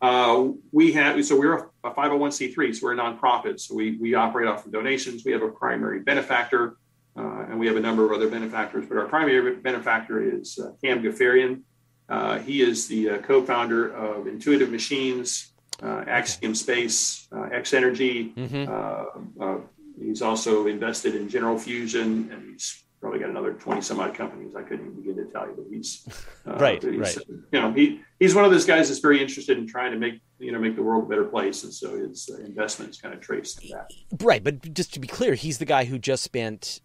Uh, 0.00 0.48
we 0.72 0.92
have 0.92 1.22
so 1.24 1.38
we're 1.38 1.56
a, 1.56 1.70
a 1.84 1.90
501c3, 1.90 2.74
so 2.74 2.86
we're 2.86 2.92
a 2.92 2.96
nonprofit. 2.96 3.60
So 3.60 3.74
we 3.74 3.96
we 3.96 4.14
operate 4.14 4.46
off 4.46 4.66
of 4.66 4.72
donations. 4.72 5.24
We 5.24 5.32
have 5.32 5.42
a 5.42 5.48
primary 5.48 6.00
benefactor, 6.00 6.76
uh, 7.16 7.46
and 7.48 7.58
we 7.58 7.66
have 7.66 7.76
a 7.76 7.80
number 7.80 8.04
of 8.04 8.12
other 8.12 8.28
benefactors. 8.28 8.84
But 8.86 8.98
our 8.98 9.06
primary 9.06 9.56
benefactor 9.56 10.22
is 10.22 10.58
uh, 10.58 10.72
Kam 10.82 11.02
Ghaffarian. 11.02 11.62
Uh, 12.08 12.38
he 12.38 12.62
is 12.62 12.86
the 12.86 13.10
uh, 13.10 13.18
co-founder 13.18 13.92
of 13.92 14.26
Intuitive 14.26 14.70
Machines, 14.70 15.52
uh, 15.82 16.04
Axiom 16.06 16.54
Space, 16.54 17.28
X 17.52 17.74
Energy. 17.74 18.32
Mm-hmm. 18.36 19.64
he's 19.98 20.22
also 20.22 20.66
invested 20.66 21.14
in 21.14 21.28
General 21.28 21.58
Fusion, 21.58 22.30
and 22.32 22.50
he's 22.50 22.86
probably 23.00 23.20
got 23.20 23.30
another 23.30 23.52
20 23.52 23.80
some 23.82 24.00
odd 24.00 24.14
companies 24.14 24.54
I 24.56 24.62
couldn't 24.62 24.86
even 24.86 24.96
begin 24.96 25.16
to 25.16 25.30
tell 25.30 25.46
you, 25.46 25.54
but 25.56 25.66
he's 25.70 26.08
uh, 26.46 26.54
right, 26.54 26.82
he's, 26.82 26.98
right. 26.98 27.18
You 27.52 27.60
know, 27.60 27.72
he, 27.72 28.00
he's 28.18 28.34
one 28.34 28.44
of 28.44 28.50
those 28.50 28.64
guys 28.64 28.88
that's 28.88 29.00
very 29.00 29.20
interested 29.20 29.58
in 29.58 29.66
trying 29.66 29.92
to 29.92 29.98
make, 29.98 30.20
you 30.38 30.52
know, 30.52 30.58
make 30.58 30.76
the 30.76 30.82
world 30.82 31.04
a 31.04 31.06
better 31.06 31.24
place. 31.24 31.64
And 31.64 31.72
so 31.72 31.96
his 31.96 32.28
uh, 32.32 32.42
investments 32.44 33.00
kind 33.00 33.14
of 33.14 33.20
traced 33.20 33.60
to 33.60 33.68
that. 33.68 33.90
Right. 34.24 34.42
But 34.42 34.74
just 34.74 34.94
to 34.94 35.00
be 35.00 35.08
clear, 35.08 35.34
he's 35.34 35.58
the 35.58 35.64
guy 35.64 35.84
who 35.84 35.98
just 35.98 36.22
spent 36.22 36.80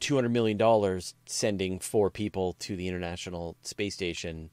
$200 0.00 0.30
million 0.30 1.00
sending 1.26 1.78
four 1.78 2.10
people 2.10 2.54
to 2.54 2.76
the 2.76 2.88
International 2.88 3.56
Space 3.62 3.94
Station. 3.94 4.50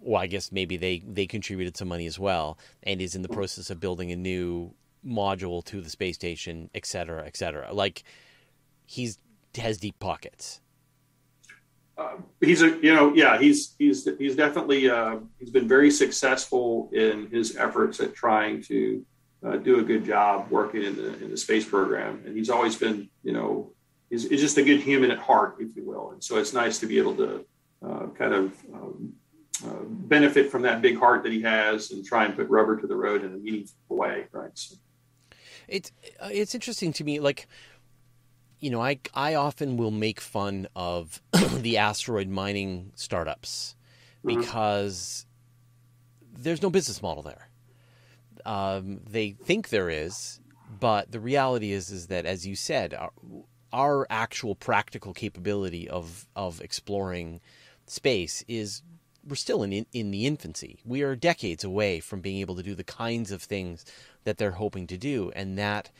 Well, 0.00 0.20
I 0.20 0.26
guess 0.26 0.52
maybe 0.52 0.76
they, 0.76 1.02
they 1.06 1.26
contributed 1.26 1.76
some 1.76 1.88
money 1.88 2.06
as 2.06 2.18
well 2.18 2.58
and 2.82 3.00
is 3.00 3.14
in 3.14 3.22
the 3.22 3.28
process 3.28 3.70
of 3.70 3.80
building 3.80 4.12
a 4.12 4.16
new 4.16 4.72
module 5.04 5.64
to 5.64 5.80
the 5.80 5.90
space 5.90 6.16
station, 6.16 6.70
et 6.74 6.86
cetera, 6.86 7.26
et 7.26 7.36
cetera. 7.36 7.72
Like 7.72 8.04
he's 8.86 9.18
has 9.56 9.78
deep 9.78 9.98
pockets. 9.98 10.60
Uh, 11.96 12.16
he's 12.40 12.62
a 12.62 12.78
you 12.80 12.94
know 12.94 13.12
yeah 13.14 13.38
he's 13.38 13.74
he's 13.78 14.08
he's 14.18 14.36
definitely 14.36 14.88
uh, 14.88 15.16
he's 15.38 15.50
been 15.50 15.66
very 15.66 15.90
successful 15.90 16.88
in 16.92 17.28
his 17.28 17.56
efforts 17.56 17.98
at 17.98 18.14
trying 18.14 18.62
to 18.62 19.04
uh, 19.44 19.56
do 19.56 19.80
a 19.80 19.82
good 19.82 20.04
job 20.04 20.48
working 20.48 20.84
in 20.84 20.94
the 20.94 21.24
in 21.24 21.30
the 21.30 21.36
space 21.36 21.64
program 21.64 22.22
and 22.24 22.36
he's 22.36 22.50
always 22.50 22.76
been 22.76 23.08
you 23.24 23.32
know 23.32 23.72
he's, 24.10 24.28
he's 24.28 24.40
just 24.40 24.56
a 24.58 24.62
good 24.62 24.80
human 24.80 25.10
at 25.10 25.18
heart 25.18 25.56
if 25.60 25.76
you 25.76 25.84
will 25.84 26.10
and 26.12 26.22
so 26.22 26.38
it's 26.38 26.52
nice 26.52 26.78
to 26.78 26.86
be 26.86 26.98
able 26.98 27.14
to 27.14 27.44
uh, 27.84 28.06
kind 28.16 28.34
of 28.34 28.52
um, 28.74 29.12
uh, 29.66 29.82
benefit 29.84 30.50
from 30.50 30.62
that 30.62 30.80
big 30.82 30.98
heart 30.98 31.22
that 31.22 31.32
he 31.32 31.42
has 31.42 31.90
and 31.90 32.04
try 32.04 32.24
and 32.24 32.36
put 32.36 32.48
rubber 32.48 32.80
to 32.80 32.86
the 32.86 32.96
road 32.96 33.24
in 33.24 33.32
a 33.32 33.36
meaningful 33.36 33.96
way 33.96 34.24
right 34.32 34.50
so. 34.54 34.76
it's 35.66 35.92
uh, 36.20 36.28
it's 36.30 36.54
interesting 36.54 36.92
to 36.92 37.04
me 37.04 37.20
like 37.20 37.46
you 38.60 38.70
know, 38.70 38.82
I 38.82 38.98
I 39.14 39.34
often 39.34 39.76
will 39.76 39.90
make 39.90 40.20
fun 40.20 40.68
of 40.74 41.22
the 41.32 41.78
asteroid 41.78 42.28
mining 42.28 42.92
startups 42.94 43.76
mm-hmm. 44.24 44.40
because 44.40 45.26
there's 46.32 46.62
no 46.62 46.70
business 46.70 47.02
model 47.02 47.22
there. 47.22 47.48
Um, 48.44 49.00
they 49.08 49.32
think 49.32 49.68
there 49.68 49.90
is, 49.90 50.40
but 50.80 51.12
the 51.12 51.20
reality 51.20 51.72
is 51.72 51.90
is 51.90 52.08
that, 52.08 52.26
as 52.26 52.46
you 52.46 52.56
said, 52.56 52.96
our, 53.72 54.06
actual 54.10 54.54
practical 54.54 55.12
capability 55.12 55.88
of 55.88 56.26
of 56.36 56.60
exploring 56.60 57.40
space 57.86 58.44
is 58.48 58.82
we're 59.26 59.36
still 59.36 59.62
in 59.62 59.86
in 59.92 60.10
the 60.10 60.26
infancy. 60.26 60.80
We 60.84 61.02
are 61.02 61.16
decades 61.16 61.64
away 61.64 62.00
from 62.00 62.20
being 62.20 62.38
able 62.38 62.56
to 62.56 62.62
do 62.62 62.74
the 62.74 62.84
kinds 62.84 63.30
of 63.30 63.42
things 63.42 63.84
that 64.24 64.38
they're 64.38 64.52
hoping 64.52 64.86
to 64.88 64.96
do, 64.96 65.30
and 65.34 65.58
that 65.58 65.90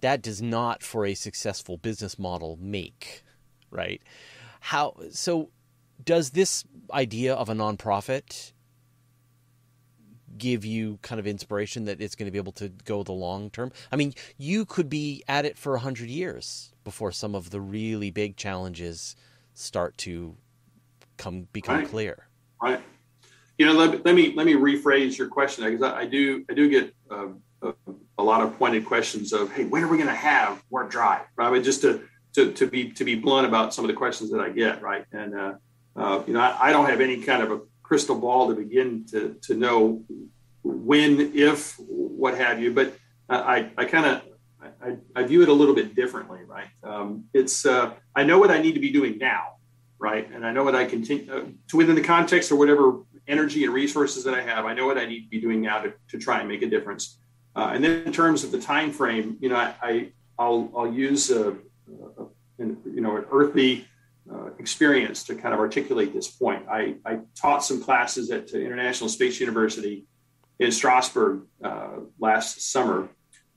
that 0.00 0.22
does 0.22 0.42
not 0.42 0.82
for 0.82 1.06
a 1.06 1.14
successful 1.14 1.78
business 1.78 2.18
model 2.18 2.58
make 2.60 3.24
right? 3.74 4.00
How 4.60 4.94
so 5.10 5.50
does 6.02 6.30
this 6.30 6.64
idea 6.92 7.34
of 7.34 7.48
a 7.50 7.54
nonprofit 7.54 8.52
give 10.36 10.64
you 10.64 10.98
kind 11.02 11.20
of 11.20 11.26
inspiration 11.26 11.84
that 11.84 12.00
it's 12.00 12.14
going 12.14 12.26
to 12.26 12.32
be 12.32 12.38
able 12.38 12.52
to 12.52 12.68
go 12.68 13.02
the 13.02 13.12
long 13.12 13.50
term? 13.50 13.72
I 13.92 13.96
mean 13.96 14.14
you 14.38 14.64
could 14.64 14.88
be 14.88 15.22
at 15.28 15.44
it 15.44 15.58
for 15.58 15.72
100 15.72 16.08
years 16.08 16.72
before 16.84 17.10
some 17.10 17.34
of 17.34 17.50
the 17.50 17.60
really 17.60 18.10
big 18.10 18.36
challenges 18.36 19.16
start 19.54 19.96
to 19.98 20.36
come 21.16 21.48
become 21.52 21.78
right. 21.78 21.88
clear 21.88 22.26
right 22.62 22.80
you 23.58 23.64
know 23.64 23.72
let, 23.72 24.04
let 24.04 24.14
me 24.14 24.32
let 24.34 24.46
me 24.46 24.54
rephrase 24.54 25.16
your 25.16 25.28
question 25.28 25.64
because 25.64 25.82
I, 25.82 26.00
I 26.00 26.06
do 26.06 26.44
i 26.50 26.54
do 26.54 26.68
get 26.68 26.94
uh, 27.10 27.28
a, 28.18 28.22
lot 28.22 28.42
of 28.42 28.56
pointed 28.58 28.84
questions 28.84 29.32
of, 29.32 29.52
hey, 29.52 29.64
when 29.64 29.82
are 29.82 29.88
we 29.88 29.96
going 29.96 30.08
to 30.08 30.14
have 30.14 30.62
warp 30.70 30.90
drive? 30.90 31.26
Right? 31.36 31.62
Just 31.62 31.82
to, 31.82 32.02
to, 32.34 32.52
to 32.52 32.66
be 32.66 32.90
to 32.90 33.04
be 33.04 33.14
blunt 33.14 33.46
about 33.46 33.72
some 33.72 33.84
of 33.84 33.88
the 33.88 33.94
questions 33.94 34.30
that 34.30 34.40
I 34.40 34.50
get, 34.50 34.82
right? 34.82 35.04
And 35.12 35.34
uh, 35.34 35.54
uh, 35.96 36.22
you 36.26 36.32
know, 36.32 36.40
I, 36.40 36.68
I, 36.68 36.72
don't 36.72 36.86
have 36.86 37.00
any 37.00 37.22
kind 37.22 37.44
of 37.44 37.52
a 37.52 37.60
crystal 37.82 38.18
ball 38.18 38.48
to 38.48 38.54
begin 38.54 39.06
to 39.12 39.36
to 39.42 39.54
know 39.54 40.02
when, 40.64 41.32
if, 41.34 41.78
what 41.78 42.36
have 42.36 42.60
you. 42.60 42.72
But 42.72 42.94
I 43.28 43.70
I 43.76 43.84
kind 43.84 44.06
of 44.06 44.22
I, 44.84 45.20
I, 45.20 45.22
view 45.24 45.42
it 45.42 45.48
a 45.48 45.52
little 45.52 45.74
bit 45.74 45.94
differently, 45.94 46.40
right? 46.46 46.68
Um, 46.82 47.24
it's 47.32 47.64
uh, 47.64 47.94
I 48.14 48.24
know 48.24 48.38
what 48.38 48.50
I 48.50 48.60
need 48.60 48.74
to 48.74 48.80
be 48.80 48.90
doing 48.90 49.18
now, 49.18 49.54
right? 49.98 50.30
And 50.32 50.46
I 50.46 50.52
know 50.52 50.64
what 50.64 50.74
I 50.74 50.84
continue 50.84 51.32
uh, 51.32 51.44
to 51.68 51.76
within 51.76 51.94
the 51.94 52.02
context 52.02 52.52
or 52.52 52.56
whatever 52.56 53.00
energy 53.26 53.64
and 53.64 53.72
resources 53.72 54.24
that 54.24 54.34
I 54.34 54.42
have. 54.42 54.66
I 54.66 54.74
know 54.74 54.86
what 54.86 54.98
I 54.98 55.06
need 55.06 55.22
to 55.22 55.28
be 55.28 55.40
doing 55.40 55.62
now 55.62 55.80
to, 55.80 55.92
to 56.10 56.18
try 56.18 56.40
and 56.40 56.48
make 56.48 56.62
a 56.62 56.68
difference. 56.68 57.18
Uh, 57.56 57.70
and 57.72 57.82
then 57.82 58.02
in 58.04 58.12
terms 58.12 58.44
of 58.44 58.52
the 58.52 58.60
time 58.60 58.92
frame, 58.92 59.38
you 59.40 59.48
know, 59.48 59.56
I, 59.56 60.10
I 60.38 60.46
will 60.46 60.70
I'll 60.76 60.92
use 60.92 61.30
a, 61.30 61.50
a, 61.50 62.26
you 62.58 63.00
know 63.00 63.16
an 63.16 63.24
earthly 63.30 63.86
uh, 64.32 64.50
experience 64.58 65.24
to 65.24 65.34
kind 65.34 65.54
of 65.54 65.60
articulate 65.60 66.12
this 66.12 66.28
point. 66.28 66.66
I, 66.68 66.96
I 67.04 67.20
taught 67.34 67.64
some 67.64 67.82
classes 67.82 68.30
at 68.30 68.50
International 68.52 69.08
Space 69.08 69.40
University 69.40 70.06
in 70.58 70.72
Strasbourg 70.72 71.42
uh, 71.62 72.00
last 72.18 72.72
summer, 72.72 73.08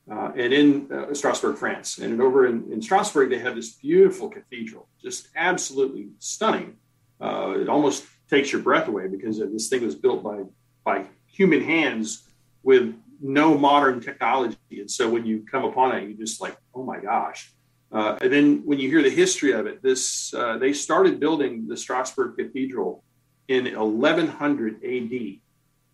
uh, 0.09 0.31
and 0.35 0.53
in 0.53 0.91
uh, 0.91 1.13
Strasbourg, 1.13 1.57
France. 1.57 1.97
And 1.97 2.21
over 2.21 2.47
in, 2.47 2.71
in, 2.71 2.81
Strasbourg, 2.81 3.29
they 3.29 3.39
have 3.39 3.55
this 3.55 3.73
beautiful 3.73 4.29
cathedral, 4.29 4.87
just 5.01 5.27
absolutely 5.35 6.09
stunning. 6.19 6.77
Uh, 7.19 7.55
it 7.57 7.67
almost 7.67 8.05
takes 8.29 8.51
your 8.51 8.61
breath 8.61 8.87
away 8.87 9.07
because 9.07 9.39
this 9.39 9.67
thing 9.69 9.83
was 9.83 9.95
built 9.95 10.23
by 10.23 10.43
by 10.83 11.05
human 11.25 11.61
hands 11.61 12.29
with 12.63 12.95
no 13.19 13.57
modern 13.57 13.99
technology. 13.99 14.57
And 14.71 14.89
so 14.89 15.09
when 15.09 15.25
you 15.25 15.45
come 15.49 15.65
upon 15.65 15.95
it, 15.95 16.07
you 16.07 16.15
just 16.15 16.39
like, 16.39 16.55
oh 16.73 16.83
my 16.83 16.99
gosh. 16.99 17.51
Uh, 17.91 18.17
and 18.21 18.31
then 18.31 18.61
when 18.65 18.79
you 18.79 18.89
hear 18.89 19.01
the 19.01 19.09
history 19.09 19.51
of 19.53 19.65
it, 19.65 19.81
this 19.81 20.33
uh, 20.33 20.57
they 20.57 20.73
started 20.73 21.19
building 21.19 21.67
the 21.67 21.75
Strasbourg 21.75 22.35
Cathedral 22.37 23.03
in 23.47 23.65
1100 23.65 24.75
AD, 24.83 25.39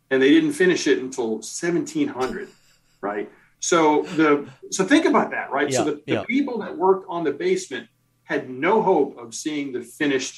and 0.10 0.22
they 0.22 0.30
didn't 0.30 0.54
finish 0.54 0.88
it 0.88 1.00
until 1.00 1.36
1700, 1.36 2.50
right? 3.02 3.30
So 3.72 4.04
the 4.20 4.30
so 4.72 4.84
think 4.84 5.06
about 5.06 5.32
that, 5.32 5.48
right? 5.52 5.70
Yeah, 5.70 5.78
so 5.78 5.84
the, 5.86 5.92
the 6.06 6.14
yeah. 6.14 6.24
people 6.36 6.56
that 6.60 6.72
worked 6.78 7.06
on 7.08 7.24
the 7.24 7.32
basement 7.32 7.88
had 8.24 8.50
no 8.50 8.82
hope 8.82 9.18
of 9.18 9.34
seeing 9.34 9.72
the 9.72 9.82
finished 9.82 10.36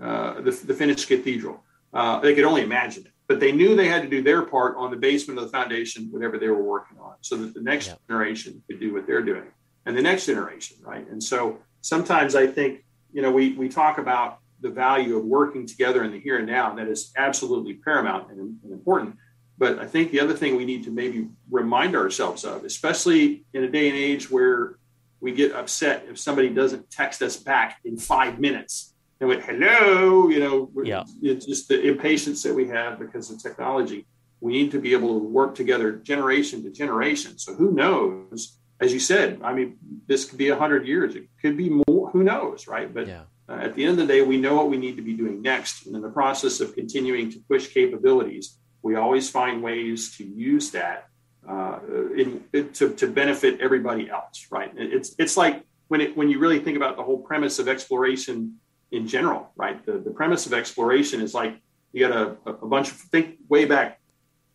uh, 0.00 0.40
the, 0.46 0.50
the 0.50 0.74
finished 0.74 1.06
cathedral. 1.06 1.56
Uh, 1.92 2.20
they 2.20 2.34
could 2.34 2.44
only 2.44 2.62
imagine 2.62 3.04
it 3.06 3.12
but 3.32 3.40
they 3.40 3.50
knew 3.50 3.74
they 3.74 3.88
had 3.88 4.02
to 4.02 4.08
do 4.08 4.22
their 4.22 4.42
part 4.42 4.76
on 4.76 4.90
the 4.90 4.96
basement 4.96 5.38
of 5.38 5.46
the 5.46 5.50
foundation, 5.50 6.08
whatever 6.10 6.36
they 6.36 6.48
were 6.48 6.62
working 6.62 6.98
on, 6.98 7.14
so 7.22 7.34
that 7.36 7.54
the 7.54 7.62
next 7.62 7.86
yeah. 7.86 7.94
generation 8.06 8.62
could 8.68 8.78
do 8.78 8.92
what 8.92 9.06
they're 9.06 9.22
doing, 9.22 9.46
and 9.86 9.96
the 9.96 10.02
next 10.02 10.26
generation, 10.26 10.76
right? 10.82 11.08
And 11.08 11.22
so 11.22 11.58
sometimes 11.80 12.34
I 12.34 12.46
think, 12.46 12.84
you 13.10 13.22
know, 13.22 13.30
we 13.30 13.54
we 13.54 13.70
talk 13.70 13.96
about 13.96 14.40
the 14.60 14.68
value 14.68 15.16
of 15.16 15.24
working 15.24 15.66
together 15.66 16.04
in 16.04 16.12
the 16.12 16.20
here 16.20 16.36
and 16.36 16.46
now, 16.46 16.68
and 16.68 16.78
that 16.78 16.88
is 16.88 17.10
absolutely 17.16 17.74
paramount 17.74 18.30
and, 18.30 18.38
and 18.62 18.72
important. 18.72 19.16
But 19.62 19.78
I 19.78 19.86
think 19.86 20.10
the 20.10 20.18
other 20.18 20.34
thing 20.34 20.56
we 20.56 20.64
need 20.64 20.82
to 20.86 20.90
maybe 20.90 21.28
remind 21.48 21.94
ourselves 21.94 22.44
of, 22.44 22.64
especially 22.64 23.44
in 23.54 23.62
a 23.62 23.70
day 23.70 23.88
and 23.88 23.96
age 23.96 24.28
where 24.28 24.74
we 25.20 25.30
get 25.30 25.52
upset 25.52 26.04
if 26.10 26.18
somebody 26.18 26.48
doesn't 26.48 26.90
text 26.90 27.22
us 27.22 27.36
back 27.36 27.78
in 27.84 27.96
five 27.96 28.40
minutes 28.40 28.92
and 29.20 29.28
went, 29.28 29.44
hello, 29.44 30.28
you 30.28 30.40
know, 30.40 30.68
yeah. 30.82 31.04
it's 31.22 31.46
just 31.46 31.68
the 31.68 31.80
impatience 31.80 32.42
that 32.42 32.52
we 32.52 32.66
have 32.66 32.98
because 32.98 33.30
of 33.30 33.40
technology. 33.40 34.04
We 34.40 34.50
need 34.50 34.72
to 34.72 34.80
be 34.80 34.94
able 34.94 35.20
to 35.20 35.24
work 35.24 35.54
together 35.54 35.92
generation 35.92 36.64
to 36.64 36.70
generation. 36.72 37.38
So 37.38 37.54
who 37.54 37.70
knows? 37.70 38.58
As 38.80 38.92
you 38.92 38.98
said, 38.98 39.42
I 39.44 39.52
mean, 39.52 39.78
this 40.08 40.24
could 40.24 40.38
be 40.38 40.48
a 40.48 40.56
hundred 40.56 40.88
years. 40.88 41.14
It 41.14 41.28
could 41.40 41.56
be 41.56 41.70
more. 41.70 42.10
Who 42.10 42.24
knows, 42.24 42.66
right? 42.66 42.92
But 42.92 43.06
yeah. 43.06 43.22
uh, 43.48 43.58
at 43.62 43.76
the 43.76 43.84
end 43.84 43.92
of 43.92 44.08
the 44.08 44.12
day, 44.12 44.22
we 44.22 44.38
know 44.38 44.56
what 44.56 44.70
we 44.70 44.76
need 44.76 44.96
to 44.96 45.02
be 45.02 45.12
doing 45.12 45.40
next. 45.40 45.86
And 45.86 45.94
in 45.94 46.02
the 46.02 46.10
process 46.10 46.60
of 46.60 46.74
continuing 46.74 47.30
to 47.30 47.38
push 47.48 47.68
capabilities, 47.68 48.58
we 48.82 48.96
always 48.96 49.30
find 49.30 49.62
ways 49.62 50.16
to 50.16 50.24
use 50.24 50.70
that 50.72 51.08
uh, 51.48 51.78
in, 52.16 52.44
to, 52.52 52.94
to 52.94 53.06
benefit 53.06 53.60
everybody 53.60 54.10
else, 54.10 54.46
right? 54.50 54.72
It's 54.76 55.14
it's 55.18 55.36
like 55.36 55.64
when 55.88 56.00
it 56.00 56.16
when 56.16 56.28
you 56.28 56.38
really 56.38 56.60
think 56.60 56.76
about 56.76 56.96
the 56.96 57.02
whole 57.02 57.18
premise 57.18 57.58
of 57.58 57.68
exploration 57.68 58.58
in 58.92 59.08
general, 59.08 59.50
right? 59.56 59.84
The, 59.84 59.98
the 59.98 60.10
premise 60.10 60.46
of 60.46 60.52
exploration 60.52 61.20
is 61.20 61.34
like 61.34 61.56
you 61.92 62.06
got 62.06 62.16
a, 62.16 62.50
a 62.50 62.66
bunch 62.66 62.90
of, 62.90 62.96
think 62.96 63.36
way 63.48 63.64
back 63.64 64.00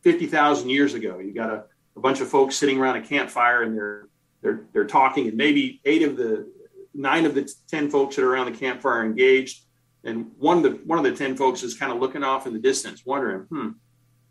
50,000 0.01 0.69
years 0.69 0.93
ago, 0.93 1.19
you 1.19 1.34
got 1.34 1.49
a, 1.49 1.63
a 1.95 1.99
bunch 1.99 2.21
of 2.21 2.28
folks 2.28 2.55
sitting 2.55 2.80
around 2.80 2.97
a 2.97 3.01
campfire 3.01 3.63
and 3.63 3.75
they're, 3.75 4.07
they're, 4.41 4.61
they're 4.73 4.86
talking 4.86 5.28
and 5.28 5.38
maybe 5.38 5.82
eight 5.86 6.03
of 6.03 6.17
the 6.17 6.47
nine 6.93 7.25
of 7.25 7.36
the 7.36 7.51
10 7.69 7.89
folks 7.89 8.15
that 8.15 8.23
are 8.23 8.32
around 8.32 8.51
the 8.51 8.57
campfire 8.57 9.03
engaged. 9.03 9.63
And 10.03 10.32
one 10.38 10.57
of 10.57 10.63
the, 10.63 10.69
one 10.86 10.97
of 10.97 11.03
the 11.03 11.15
10 11.15 11.36
folks 11.36 11.63
is 11.63 11.75
kind 11.75 11.91
of 11.91 11.99
looking 11.99 12.23
off 12.23 12.47
in 12.47 12.53
the 12.53 12.59
distance, 12.59 13.03
wondering, 13.05 13.41
hmm, 13.41 13.69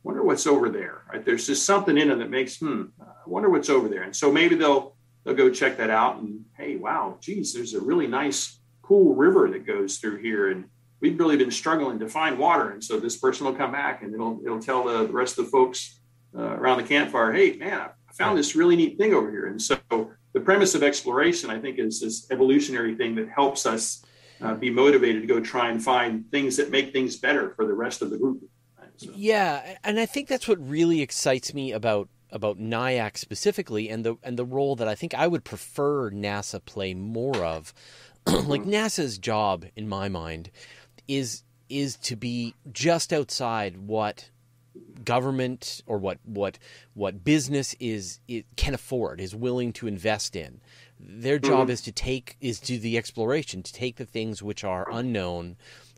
wonder 0.07 0.23
what's 0.23 0.47
over 0.47 0.69
there. 0.69 1.03
Right? 1.13 1.25
There's 1.25 1.49
just 1.49 1.67
something 1.67 1.99
in 1.99 2.09
them 2.09 2.21
that 2.21 2.31
makes, 2.31 2.59
hmm, 2.59 2.85
I 3.01 3.29
wonder 3.29 3.51
what's 3.51 3.69
over 3.69 3.89
there. 3.89 4.05
And 4.05 4.15
so 4.15 4.31
maybe 4.33 4.55
they'll 4.55 4.97
they'll 5.25 5.35
go 5.35 5.51
check 5.51 5.77
that 5.79 5.91
out 5.91 6.19
and 6.19 6.45
hey, 6.57 6.77
wow, 6.77 7.19
geez, 7.21 7.53
there's 7.53 7.75
a 7.75 7.81
really 7.81 8.07
nice, 8.07 8.61
cool 8.83 9.17
river 9.17 9.51
that 9.51 9.67
goes 9.67 9.99
through 9.99 10.19
here, 10.19 10.53
and 10.53 10.67
we've 11.01 11.19
really 11.19 11.37
been 11.37 11.51
struggling 11.51 11.99
to 11.99 12.09
find 12.09 12.39
water. 12.39 12.71
And 12.71 12.83
so 12.83 13.01
this 13.01 13.17
person 13.17 13.45
will 13.45 13.55
come 13.55 13.73
back 13.73 14.03
and 14.03 14.15
it'll 14.15 14.41
it'll 14.45 14.63
tell 14.63 14.85
the, 14.85 15.07
the 15.07 15.13
rest 15.13 15.39
of 15.39 15.47
the 15.47 15.51
folks 15.51 16.01
uh, 16.39 16.55
around 16.61 16.79
the 16.79 16.85
campfire, 16.85 17.33
hey, 17.33 17.57
man, 17.57 17.81
I 17.81 18.13
found 18.13 18.39
this 18.39 18.55
really 18.55 18.77
neat 18.77 18.97
thing 18.99 19.13
over 19.13 19.31
here. 19.31 19.47
And 19.47 19.61
so 19.61 19.79
the 20.33 20.41
premise 20.41 20.77
of 20.77 20.85
exploration, 20.85 21.51
I 21.51 21.59
think, 21.59 21.79
is 21.81 22.01
this 22.01 22.31
evolutionary 22.31 22.95
thing 22.95 23.17
that 23.17 23.29
helps 23.29 23.67
us 23.67 24.05
uh, 24.41 24.55
be 24.55 24.71
motivated 24.71 25.23
to 25.23 25.27
go 25.27 25.41
try 25.41 25.71
and 25.71 25.83
find 25.83 26.31
things 26.31 26.57
that 26.59 26.71
make 26.71 26.93
things 26.93 27.17
better 27.17 27.55
for 27.57 27.67
the 27.67 27.73
rest 27.73 28.03
of 28.03 28.11
the 28.11 28.19
group. 28.19 28.43
So. 28.99 29.11
Yeah, 29.15 29.77
and 29.85 29.99
I 29.99 30.07
think 30.07 30.29
that's 30.29 30.49
what 30.49 30.59
really 30.67 31.03
excites 31.03 31.53
me 31.55 31.73
about 31.73 32.09
about 32.33 32.59
NIAC 32.59 33.17
specifically, 33.17 33.89
and 33.89 34.05
the 34.05 34.17
and 34.23 34.39
the 34.39 34.45
role 34.45 34.77
that 34.77 34.89
I 34.89 34.95
think 34.95 35.15
I 35.15 35.27
would 35.27 35.45
prefer 35.45 36.11
NASA 36.11 36.65
play 36.65 36.95
more 36.95 37.37
of. 37.37 37.73
like. 38.27 38.63
NASA's 38.63 39.19
job, 39.19 39.67
in 39.77 39.89
my 39.89 40.09
mind, 40.09 40.51
is 41.07 41.43
is 41.69 41.97
to 41.97 42.17
be 42.17 42.55
just 42.73 43.13
outside 43.13 43.77
what 43.77 44.31
government 45.05 45.83
or 45.87 45.99
what 45.99 46.19
what 46.25 46.59
what 46.95 47.25
business 47.25 47.75
is 47.81 48.21
it 48.29 48.45
can 48.57 48.75
afford 48.75 49.21
is 49.21 49.35
willing 49.35 49.73
to 49.73 49.87
invest 49.87 50.37
in 50.37 50.61
their 50.99 51.39
job 51.39 51.63
mm-hmm. 51.63 51.71
is 51.71 51.81
to 51.81 51.93
take 51.93 52.37
is 52.41 52.61
to 52.61 52.79
the 52.79 52.99
exploration 52.99 53.63
to 53.63 53.73
take 53.73 53.97
the 53.97 54.05
things 54.05 54.43
which 54.43 54.65
are 54.65 54.87
unknown 54.91 55.57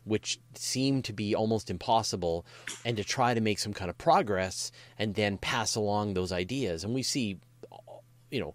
which 0.09 0.39
seem 0.55 1.01
to 1.03 1.13
be 1.13 1.35
almost 1.35 1.69
impossible, 1.69 2.45
and 2.83 2.97
to 2.97 3.03
try 3.03 3.33
to 3.33 3.41
make 3.41 3.59
some 3.59 3.73
kind 3.73 3.89
of 3.89 3.97
progress 3.97 4.71
and 4.97 5.15
then 5.15 5.37
pass 5.37 5.75
along 5.75 6.13
those 6.13 6.31
ideas. 6.31 6.83
And 6.83 6.93
we 6.93 7.03
see, 7.03 7.39
you 8.31 8.39
know, 8.39 8.53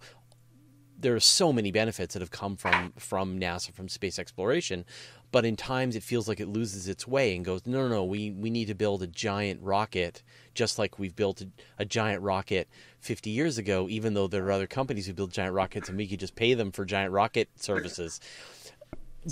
there 0.98 1.14
are 1.14 1.20
so 1.20 1.52
many 1.52 1.70
benefits 1.70 2.14
that 2.14 2.20
have 2.20 2.30
come 2.30 2.56
from 2.56 2.92
from 2.96 3.38
NASA 3.38 3.72
from 3.72 3.88
space 3.88 4.18
exploration, 4.18 4.84
but 5.32 5.44
in 5.44 5.56
times 5.56 5.96
it 5.96 6.02
feels 6.02 6.28
like 6.28 6.40
it 6.40 6.48
loses 6.48 6.88
its 6.88 7.06
way 7.06 7.36
and 7.36 7.44
goes, 7.44 7.66
no, 7.66 7.82
no, 7.82 7.88
no, 7.88 8.04
we 8.04 8.30
we 8.30 8.50
need 8.50 8.66
to 8.66 8.74
build 8.74 9.02
a 9.02 9.06
giant 9.06 9.60
rocket, 9.62 10.22
just 10.54 10.78
like 10.78 10.98
we've 10.98 11.14
built 11.14 11.40
a, 11.40 11.48
a 11.78 11.84
giant 11.84 12.22
rocket 12.22 12.68
50 13.00 13.30
years 13.30 13.58
ago. 13.58 13.86
Even 13.88 14.14
though 14.14 14.26
there 14.26 14.44
are 14.46 14.52
other 14.52 14.66
companies 14.66 15.06
who 15.06 15.12
build 15.12 15.32
giant 15.32 15.54
rockets, 15.54 15.88
and 15.88 15.98
we 15.98 16.06
could 16.08 16.20
just 16.20 16.36
pay 16.36 16.54
them 16.54 16.72
for 16.72 16.84
giant 16.84 17.12
rocket 17.12 17.48
services 17.56 18.20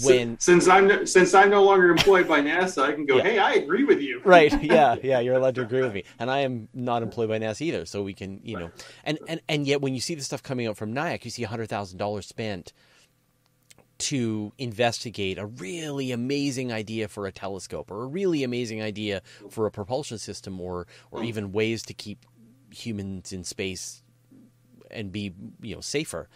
when 0.05 0.39
since 0.39 0.69
I'm 0.69 1.07
since 1.07 1.35
I'm 1.35 1.51
no 1.51 1.63
longer 1.63 1.91
employed 1.91 2.27
by 2.29 2.41
NASA, 2.41 2.83
I 2.83 2.93
can 2.93 3.07
go, 3.07 3.17
yeah. 3.17 3.23
hey, 3.23 3.39
I 3.39 3.53
agree 3.53 3.85
with 3.85 4.01
you. 4.01 4.21
right? 4.25 4.53
Yeah, 4.63 4.97
yeah, 5.03 5.19
you're 5.19 5.35
allowed 5.35 5.57
to 5.57 5.63
agree 5.63 5.83
with 5.83 5.93
me, 5.93 6.05
and 6.19 6.31
I 6.31 6.41
am 6.41 6.69
not 6.73 7.03
employed 7.03 7.29
by 7.29 7.39
NASA 7.39 7.63
either, 7.63 7.85
so 7.85 8.03
we 8.03 8.15
can, 8.15 8.41
you 8.45 8.59
know, 8.59 8.71
and 9.05 9.19
and 9.29 9.41
and 9.49 9.67
yet 9.67 9.81
when 9.81 9.95
you 9.95 10.01
see 10.01 10.15
the 10.15 10.23
stuff 10.23 10.43
coming 10.43 10.67
out 10.67 10.77
from 10.77 10.95
NIAC, 10.95 11.25
you 11.25 11.31
see 11.31 11.43
hundred 11.43 11.69
thousand 11.69 11.99
dollars 11.99 12.27
spent 12.27 12.73
to 13.99 14.53
investigate 14.59 15.39
a 15.39 15.47
really 15.47 16.11
amazing 16.11 16.73
idea 16.73 17.07
for 17.07 17.27
a 17.27 17.33
telescope 17.33 17.91
or 17.91 18.03
a 18.03 18.07
really 18.07 18.43
amazing 18.43 18.83
idea 18.83 19.23
for 19.49 19.67
a 19.67 19.71
propulsion 19.71 20.19
system 20.19 20.61
or 20.61 20.87
or 21.13 21.23
even 21.23 21.53
ways 21.53 21.83
to 21.83 21.95
keep 21.95 22.27
humans 22.71 23.33
in 23.33 23.45
space 23.45 24.03
and 24.91 25.13
be 25.13 25.33
you 25.61 25.75
know 25.75 25.81
safer 25.81 26.29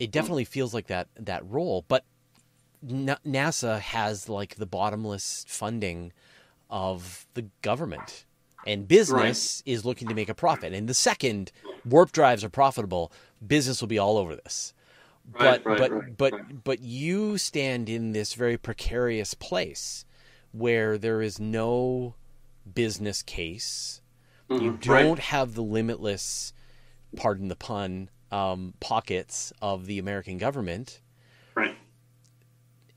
it 0.00 0.10
definitely 0.10 0.44
feels 0.44 0.74
like 0.74 0.88
that 0.88 1.06
that 1.14 1.48
role 1.48 1.84
but 1.86 2.04
NASA 2.84 3.80
has 3.80 4.28
like 4.28 4.56
the 4.56 4.66
bottomless 4.66 5.44
funding 5.48 6.12
of 6.70 7.26
the 7.34 7.46
government, 7.62 8.24
and 8.66 8.86
business 8.86 9.62
right. 9.66 9.72
is 9.72 9.84
looking 9.84 10.08
to 10.08 10.14
make 10.14 10.28
a 10.28 10.34
profit. 10.34 10.72
And 10.72 10.88
the 10.88 10.94
second 10.94 11.50
warp 11.84 12.12
drives 12.12 12.44
are 12.44 12.50
profitable, 12.50 13.12
business 13.44 13.80
will 13.80 13.88
be 13.88 13.98
all 13.98 14.16
over 14.16 14.36
this. 14.36 14.74
Right, 15.32 15.62
but 15.62 15.66
right, 15.66 16.16
but 16.16 16.16
but 16.16 16.64
but 16.64 16.80
you 16.80 17.36
stand 17.36 17.88
in 17.88 18.12
this 18.12 18.34
very 18.34 18.56
precarious 18.56 19.34
place 19.34 20.06
where 20.52 20.96
there 20.96 21.20
is 21.20 21.38
no 21.38 22.14
business 22.74 23.22
case. 23.22 24.00
Mm-hmm, 24.48 24.64
you 24.64 24.78
don't 24.80 25.18
have 25.18 25.54
the 25.54 25.62
limitless, 25.62 26.54
pardon 27.16 27.48
the 27.48 27.56
pun, 27.56 28.08
um, 28.32 28.72
pockets 28.80 29.52
of 29.60 29.86
the 29.86 29.98
American 29.98 30.38
government. 30.38 31.00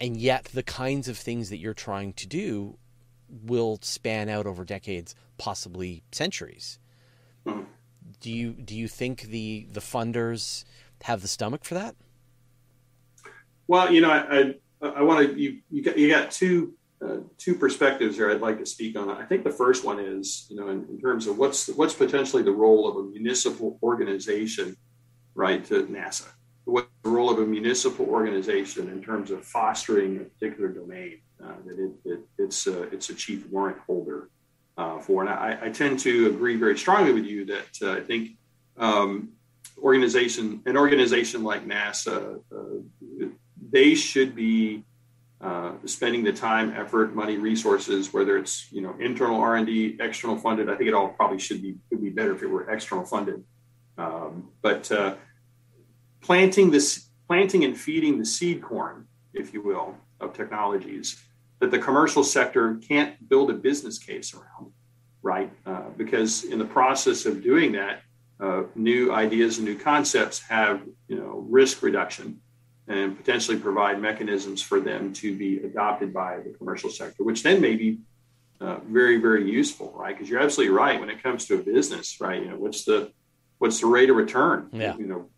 And 0.02 0.18
yet 0.18 0.46
the 0.46 0.64
kinds 0.64 1.08
of 1.08 1.16
things 1.16 1.52
that 1.52 1.58
you're 1.58 1.76
trying 1.76 2.14
to 2.14 2.28
do 2.28 2.80
will 3.30 3.78
span 3.84 4.30
out 4.30 4.48
over 4.48 4.66
decades, 4.66 5.14
possibly 5.38 6.04
centuries. 6.12 6.80
Do 7.46 8.32
you 8.32 8.54
do 8.54 8.76
you 8.76 8.88
think 8.88 9.22
the 9.22 9.68
the 9.72 9.80
funders 9.80 10.66
have 11.04 11.22
the 11.22 11.28
stomach 11.28 11.64
for 11.64 11.76
that? 11.76 11.96
Well, 13.68 13.94
you 13.94 14.02
know, 14.02 14.10
I 14.10 14.56
I, 14.82 14.88
I 14.88 15.02
want 15.04 15.30
to 15.30 15.40
you 15.40 15.60
you 15.70 15.84
got, 15.84 15.98
you 15.98 16.10
got 16.10 16.32
two 16.32 16.74
uh, 17.06 17.18
two 17.38 17.54
perspectives 17.54 18.16
here. 18.16 18.32
I'd 18.32 18.42
like 18.42 18.58
to 18.58 18.66
speak 18.66 18.98
on. 18.98 19.08
I 19.08 19.26
think 19.26 19.44
the 19.44 19.52
first 19.52 19.86
one 19.86 20.00
is 20.00 20.48
you 20.50 20.56
know 20.56 20.70
in, 20.70 20.84
in 20.90 21.00
terms 21.00 21.28
of 21.28 21.38
what's 21.38 21.68
what's 21.68 21.94
potentially 21.94 22.42
the 22.42 22.52
role 22.52 22.90
of 22.90 22.98
a 22.98 23.04
municipal 23.08 23.78
organization, 23.84 24.76
right, 25.36 25.64
to 25.66 25.86
NASA 25.86 26.30
what 26.72 26.88
the 27.04 27.10
role 27.10 27.30
of 27.30 27.40
a 27.40 27.46
municipal 27.46 28.06
organization 28.06 28.90
in 28.90 29.04
terms 29.04 29.30
of 29.30 29.44
fostering 29.44 30.18
a 30.18 30.20
particular 30.22 30.70
domain 30.70 31.20
uh, 31.44 31.54
that 31.66 31.78
it, 31.78 31.92
it, 32.06 32.20
it's 32.38 32.68
a, 32.68 32.84
it's 32.84 33.10
a 33.10 33.16
chief 33.16 33.46
warrant 33.48 33.78
holder 33.86 34.30
uh, 34.78 35.00
for. 35.00 35.22
And 35.22 35.30
I, 35.30 35.58
I, 35.64 35.70
tend 35.70 36.00
to 36.00 36.28
agree 36.28 36.56
very 36.56 36.78
strongly 36.78 37.12
with 37.12 37.26
you 37.26 37.46
that 37.46 37.72
uh, 37.82 37.92
I 37.92 38.02
think 38.02 38.38
um, 38.78 39.30
organization 39.80 40.62
an 40.66 40.78
organization 40.78 41.44
like 41.44 41.68
NASA 41.68 42.40
uh, 42.56 43.28
they 43.72 43.94
should 43.94 44.36
be 44.36 44.84
uh, 45.42 45.72
spending 45.86 46.24
the 46.24 46.32
time, 46.32 46.74
effort, 46.76 47.16
money, 47.16 47.38
resources, 47.38 48.14
whether 48.14 48.38
it's 48.38 48.72
you 48.72 48.82
know 48.82 48.96
internal 49.00 49.42
R 49.42 49.58
and 49.58 49.66
D, 49.66 49.98
external 50.00 50.38
funded. 50.38 50.70
I 50.70 50.76
think 50.76 50.88
it 50.88 50.94
all 50.94 51.10
probably 51.10 51.40
should 51.40 51.62
be 51.62 51.76
would 51.90 52.02
be 52.02 52.10
better 52.10 52.34
if 52.34 52.42
it 52.44 52.48
were 52.48 52.70
external 52.70 53.06
funded. 53.06 53.44
Um, 53.98 54.50
but 54.62 54.92
uh, 54.92 55.16
planting 56.22 56.72
this 56.72 57.08
planting 57.28 57.64
and 57.64 57.78
feeding 57.78 58.20
the 58.20 58.26
seed 58.26 58.62
corn, 58.62 59.08
if 59.34 59.54
you 59.54 59.62
will, 59.62 59.96
of 60.20 60.34
technologies 60.34 61.22
that 61.60 61.72
the 61.72 61.80
commercial 61.80 62.24
sector 62.24 62.76
can't 62.76 63.30
build 63.30 63.50
a 63.50 63.54
business 63.54 63.98
case 63.98 64.34
around, 64.34 64.72
right? 65.22 65.50
Uh, 65.66 65.84
because 65.96 66.44
in 66.44 66.60
the 66.60 66.66
process 66.66 67.26
of 67.26 67.42
doing 67.42 67.72
that, 67.72 68.02
uh, 68.40 68.64
new 68.76 69.14
ideas 69.14 69.58
and 69.58 69.66
new 69.66 69.78
concepts 69.78 70.40
have 70.40 70.82
you 71.08 71.16
know 71.16 71.46
risk 71.48 71.84
reduction 71.84 72.42
and 72.88 73.16
potentially 73.16 73.58
provide 73.58 74.02
mechanisms 74.02 74.62
for 74.62 74.80
them 74.80 75.14
to 75.14 75.38
be 75.38 75.60
adopted 75.60 76.12
by 76.14 76.40
the 76.40 76.50
commercial 76.50 76.90
sector, 76.90 77.24
which 77.24 77.44
then 77.44 77.62
may 77.62 77.76
be 77.76 78.00
uh, 78.60 78.78
very 78.88 79.18
very 79.18 79.50
useful, 79.50 79.94
right? 79.96 80.16
Because 80.16 80.30
you're 80.30 80.42
absolutely 80.42 80.74
right 80.74 81.00
when 81.00 81.10
it 81.10 81.22
comes 81.22 81.46
to 81.46 81.56
a 81.56 81.60
business, 81.60 82.20
right? 82.20 82.42
You 82.42 82.50
know, 82.50 82.58
what's 82.58 82.84
the 82.84 83.12
what's 83.60 83.80
the 83.80 83.88
rate 83.88 84.10
of 84.10 84.16
return? 84.16 84.70
Yeah. 84.74 84.98
You 84.98 85.06
know, 85.06 85.30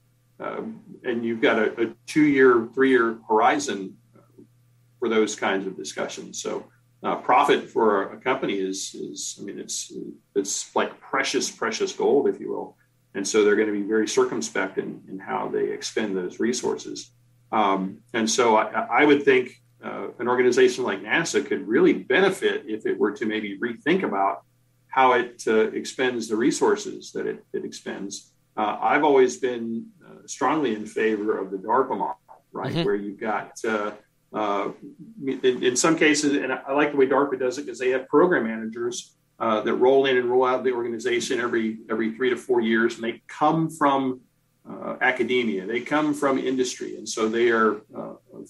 um, 0.44 0.82
and 1.04 1.26
you've 1.26 1.42
got 1.42 1.58
a, 1.58 1.82
a 1.82 1.96
two-year, 2.06 2.70
three-year 2.74 3.20
horizon 3.28 3.98
for 5.00 5.10
those 5.10 5.36
kinds 5.36 5.68
of 5.68 5.76
discussions. 5.76 6.42
So, 6.42 6.66
uh, 7.04 7.18
profit 7.18 7.70
for 7.70 8.14
a, 8.14 8.18
company 8.18 8.54
is 8.54 8.96
is 8.96 9.38
I 9.40 9.44
mean 9.44 9.60
it's 9.60 9.92
it's 10.36 10.74
like 10.76 11.00
precious, 11.02 11.52
precious 11.52 11.92
gold, 11.92 12.30
if 12.30 12.40
you 12.40 12.50
will. 12.50 12.78
And 13.16 13.28
so 13.28 13.44
they're 13.44 13.56
going 13.56 13.68
to 13.68 13.74
be 13.74 13.84
very 13.84 14.08
circumspect 14.08 14.78
in, 14.78 15.02
in 15.08 15.20
how 15.20 15.48
they 15.48 15.70
expend 15.70 16.18
those 16.18 16.40
resources. 16.40 17.12
Um, 17.52 18.00
and 18.14 18.28
so 18.30 18.56
I, 18.56 19.02
I 19.02 19.06
would 19.06 19.24
think 19.24 19.62
uh, 19.84 20.08
an 20.18 20.28
organization 20.28 20.84
like 20.84 21.04
NASA 21.04 21.46
could 21.46 21.68
really 21.68 21.94
benefit 21.94 22.64
if 22.66 22.86
it 22.86 22.98
were 22.98 23.12
to 23.12 23.26
maybe 23.26 23.60
rethink 23.60 24.04
about 24.04 24.44
how 24.88 25.14
it 25.14 25.44
uh, 25.48 25.72
expends 25.72 26.28
the 26.28 26.36
resources 26.36 27.12
that 27.12 27.28
it, 27.28 27.44
it 27.54 27.66
expends. 27.66 28.32
Uh, 28.56 28.78
I've 28.82 29.04
always 29.04 29.38
been 29.38 29.88
strongly 30.26 30.76
in 30.76 30.86
favor 30.86 31.38
of 31.38 31.52
the 31.52 31.58
DARPA 31.58 31.98
model, 31.98 32.18
right, 32.52 32.74
mm-hmm. 32.74 32.84
where 32.84 32.96
you've 32.96 33.20
got 33.20 33.54
uh, 33.68 33.92
uh, 34.34 34.72
in, 35.26 35.64
in, 35.64 35.76
some 35.76 35.96
cases, 35.96 36.34
and 36.34 36.52
I 36.52 36.74
like 36.74 36.92
the 36.92 36.98
way 36.98 37.08
DARPA 37.08 37.40
does 37.40 37.58
it 37.58 37.66
because 37.66 37.80
they 37.80 37.90
have 37.92 38.08
program 38.08 38.46
managers 38.46 39.16
uh, 39.40 39.62
that 39.62 39.74
roll 39.76 40.06
in 40.06 40.18
and 40.18 40.30
roll 40.30 40.46
out 40.46 40.60
of 40.60 40.64
the 40.64 40.72
organization 40.72 41.40
every 41.40 41.80
every 41.90 42.16
three 42.16 42.30
to 42.30 42.38
four 42.38 42.62
years, 42.62 42.96
and 42.96 43.04
they 43.04 43.22
come 43.28 43.70
from 43.70 44.22
uh, 44.70 44.96
academia, 45.02 45.66
they 45.66 45.82
come 45.82 46.14
from 46.14 46.40
industry, 46.40 46.96
and 46.98 47.08
so 47.08 47.28
they 47.28 47.50
are 47.50 47.82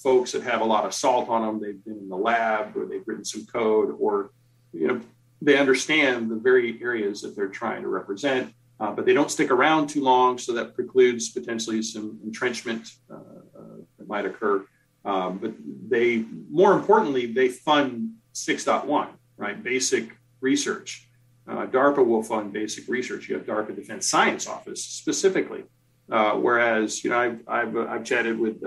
folks 0.02 0.32
that 0.32 0.44
have 0.44 0.62
a 0.62 0.66
lot 0.66 0.86
of 0.86 0.94
salt 0.94 1.30
on 1.30 1.42
them. 1.42 1.62
They've 1.62 1.84
been 1.84 1.98
in 1.98 2.10
the 2.10 2.18
lab, 2.18 2.78
or 2.78 2.86
they've 2.86 3.06
written 3.06 3.26
some 3.26 3.46
code, 3.46 3.96
or 4.00 4.32
you 4.72 4.88
know 4.88 5.02
they 5.42 5.58
understand 5.58 6.32
the 6.32 6.36
very 6.36 6.82
areas 6.82 7.22
that 7.22 7.36
they're 7.36 7.50
trying 7.50 7.82
to 7.82 7.90
represent 7.90 8.54
uh, 8.84 8.92
but 8.92 9.06
they 9.06 9.14
don't 9.14 9.32
stick 9.32 9.50
around 9.50 9.88
too 9.88 10.02
long, 10.02 10.38
so 10.38 10.52
that 10.52 10.76
precludes 10.76 11.30
potentially 11.30 11.82
some 11.82 12.20
entrenchment 12.26 12.92
uh, 13.10 13.16
uh, 13.16 13.78
that 13.98 14.06
might 14.10 14.26
occur. 14.26 14.66
Um, 15.06 15.38
but 15.38 15.54
they, 15.88 16.26
more 16.50 16.74
importantly, 16.74 17.28
they 17.28 17.48
fund 17.48 18.16
6.1, 18.34 19.08
right? 19.38 19.64
Basic 19.64 20.10
research. 20.42 21.08
uh, 21.48 21.66
DARPA 21.68 22.06
will 22.06 22.24
fund 22.24 22.52
basic 22.52 22.90
research. 22.90 23.30
You 23.30 23.38
have 23.38 23.46
DARPA 23.46 23.74
Defense 23.74 24.10
Science 24.10 24.48
Office 24.48 24.84
specifically. 24.84 25.64
Uh, 26.12 26.34
whereas, 26.34 27.06
you 27.06 27.10
know, 27.10 27.20
I've, 27.20 27.40
I've, 27.48 27.78
I've 27.78 28.04
chatted 28.04 28.38
with, 28.38 28.62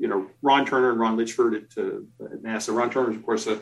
you 0.00 0.08
know, 0.08 0.26
Ron 0.40 0.64
Turner 0.64 0.90
and 0.92 0.98
Ron 0.98 1.18
Litchford 1.18 1.52
at, 1.58 1.64
at 2.32 2.42
NASA. 2.42 2.74
Ron 2.74 2.88
Turner 2.88 3.10
is, 3.10 3.16
of 3.16 3.26
course, 3.26 3.46
a, 3.46 3.60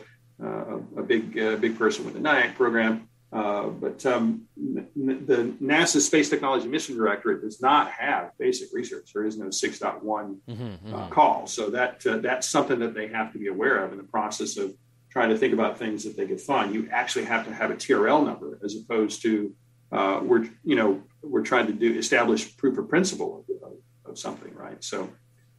a 0.95 1.03
big, 1.03 1.33
big 1.59 1.77
person 1.77 2.05
with 2.05 2.13
the 2.13 2.21
NIAC 2.21 2.55
program. 2.55 3.09
But 3.31 4.05
um, 4.05 4.43
the 4.57 5.53
NASA 5.61 5.99
Space 6.01 6.29
Technology 6.29 6.67
Mission 6.67 6.95
Directorate 6.95 7.41
does 7.41 7.61
not 7.61 7.91
have 7.91 8.31
basic 8.37 8.69
research. 8.73 9.11
There 9.13 9.25
is 9.25 9.37
no 9.37 9.45
6.1 9.45 10.01
mm-hmm, 10.03 10.53
mm-hmm. 10.53 11.09
call. 11.09 11.47
So 11.47 11.69
that 11.69 12.01
that's 12.03 12.49
something 12.49 12.79
that 12.79 12.93
they 12.93 13.07
have 13.07 13.31
to 13.33 13.39
be 13.39 13.47
aware 13.47 13.83
of 13.83 13.91
in 13.91 13.97
the 13.97 14.03
process 14.03 14.57
of 14.57 14.73
trying 15.11 15.29
to 15.29 15.37
think 15.37 15.53
about 15.53 15.77
things 15.77 16.03
that 16.05 16.15
they 16.15 16.25
could 16.25 16.39
fund, 16.39 16.73
you 16.73 16.87
actually 16.91 17.25
have 17.25 17.45
to 17.45 17.53
have 17.53 17.69
a 17.69 17.75
TRL 17.75 18.25
number 18.25 18.57
as 18.63 18.75
opposed 18.75 19.21
to 19.21 19.53
uh, 19.91 20.21
we're 20.23 20.47
you 20.63 20.75
know 20.75 21.03
we're 21.21 21.43
trying 21.43 21.67
to 21.67 21.73
do 21.73 21.97
establish 21.97 22.55
proof 22.55 22.77
of 22.77 22.87
principle 22.87 23.45
of, 23.63 23.73
of 24.09 24.17
something, 24.17 24.53
right? 24.55 24.81
So 24.81 25.09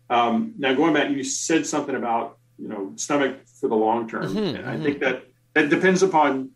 um, 0.09 0.55
now 0.59 0.73
going 0.73 0.95
back, 0.95 1.11
you 1.11 1.23
said 1.23 1.67
something 1.67 1.95
about 1.95 2.39
you 2.59 2.69
know 2.69 2.93
stomach 2.97 3.47
for 3.61 3.69
the 3.69 3.75
long 3.75 4.09
term, 4.09 4.25
mm-hmm, 4.25 4.57
and 4.57 4.67
I 4.67 4.75
mm-hmm. 4.75 4.85
think 4.85 5.01
that 5.01 5.25
that 5.55 5.69
depends 5.69 6.03
upon 6.03 6.52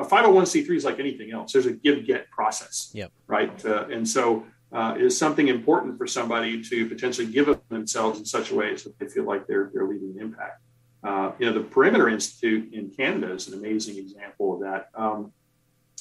a 0.00 0.04
501c3 0.04 0.70
is 0.70 0.84
like 0.84 0.98
anything 0.98 1.30
else. 1.30 1.52
There's 1.52 1.66
a 1.66 1.72
give 1.72 2.06
get 2.06 2.30
process, 2.30 2.90
yep. 2.94 3.12
right? 3.26 3.64
Uh, 3.64 3.86
and 3.88 4.08
so 4.08 4.46
uh, 4.72 4.94
is 4.98 5.16
something 5.16 5.48
important 5.48 5.98
for 5.98 6.06
somebody 6.06 6.62
to 6.62 6.88
potentially 6.88 7.26
give 7.26 7.54
themselves 7.68 8.18
in 8.18 8.24
such 8.24 8.50
a 8.50 8.54
way 8.54 8.76
so 8.76 8.88
that 8.88 8.98
they 8.98 9.08
feel 9.08 9.24
like 9.24 9.46
they're 9.46 9.70
they're 9.72 9.86
leaving 9.86 10.12
an 10.16 10.20
impact. 10.20 10.62
Uh, 11.02 11.32
you 11.38 11.46
know, 11.46 11.52
the 11.52 11.64
Perimeter 11.64 12.08
Institute 12.08 12.72
in 12.72 12.90
Canada 12.90 13.32
is 13.32 13.48
an 13.48 13.54
amazing 13.54 13.98
example 13.98 14.54
of 14.54 14.60
that. 14.60 14.88
Um, 14.94 15.32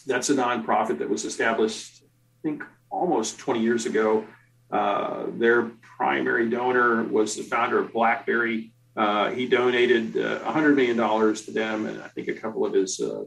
that's 0.06 0.30
a 0.30 0.36
nonprofit 0.36 1.00
that 1.00 1.10
was 1.10 1.26
established, 1.26 2.04
I 2.04 2.42
think, 2.44 2.64
almost 2.90 3.38
20 3.40 3.62
years 3.62 3.86
ago. 3.86 4.26
Uh, 4.72 5.26
their 5.38 5.64
primary 5.82 6.50
donor 6.50 7.04
was 7.04 7.36
the 7.36 7.44
founder 7.44 7.80
of 7.80 7.94
BlackBerry. 7.94 8.72
Uh, 8.96 9.32
he 9.32 9.48
donated 9.48 10.14
$100 10.14 11.00
uh, 11.00 11.46
to 11.46 11.52
them, 11.52 11.86
and 11.86 12.02
I 12.02 12.08
think 12.10 12.28
a 12.28 12.34
couple 12.34 12.66
of 12.66 12.74
his 12.74 13.00
uh, 13.00 13.24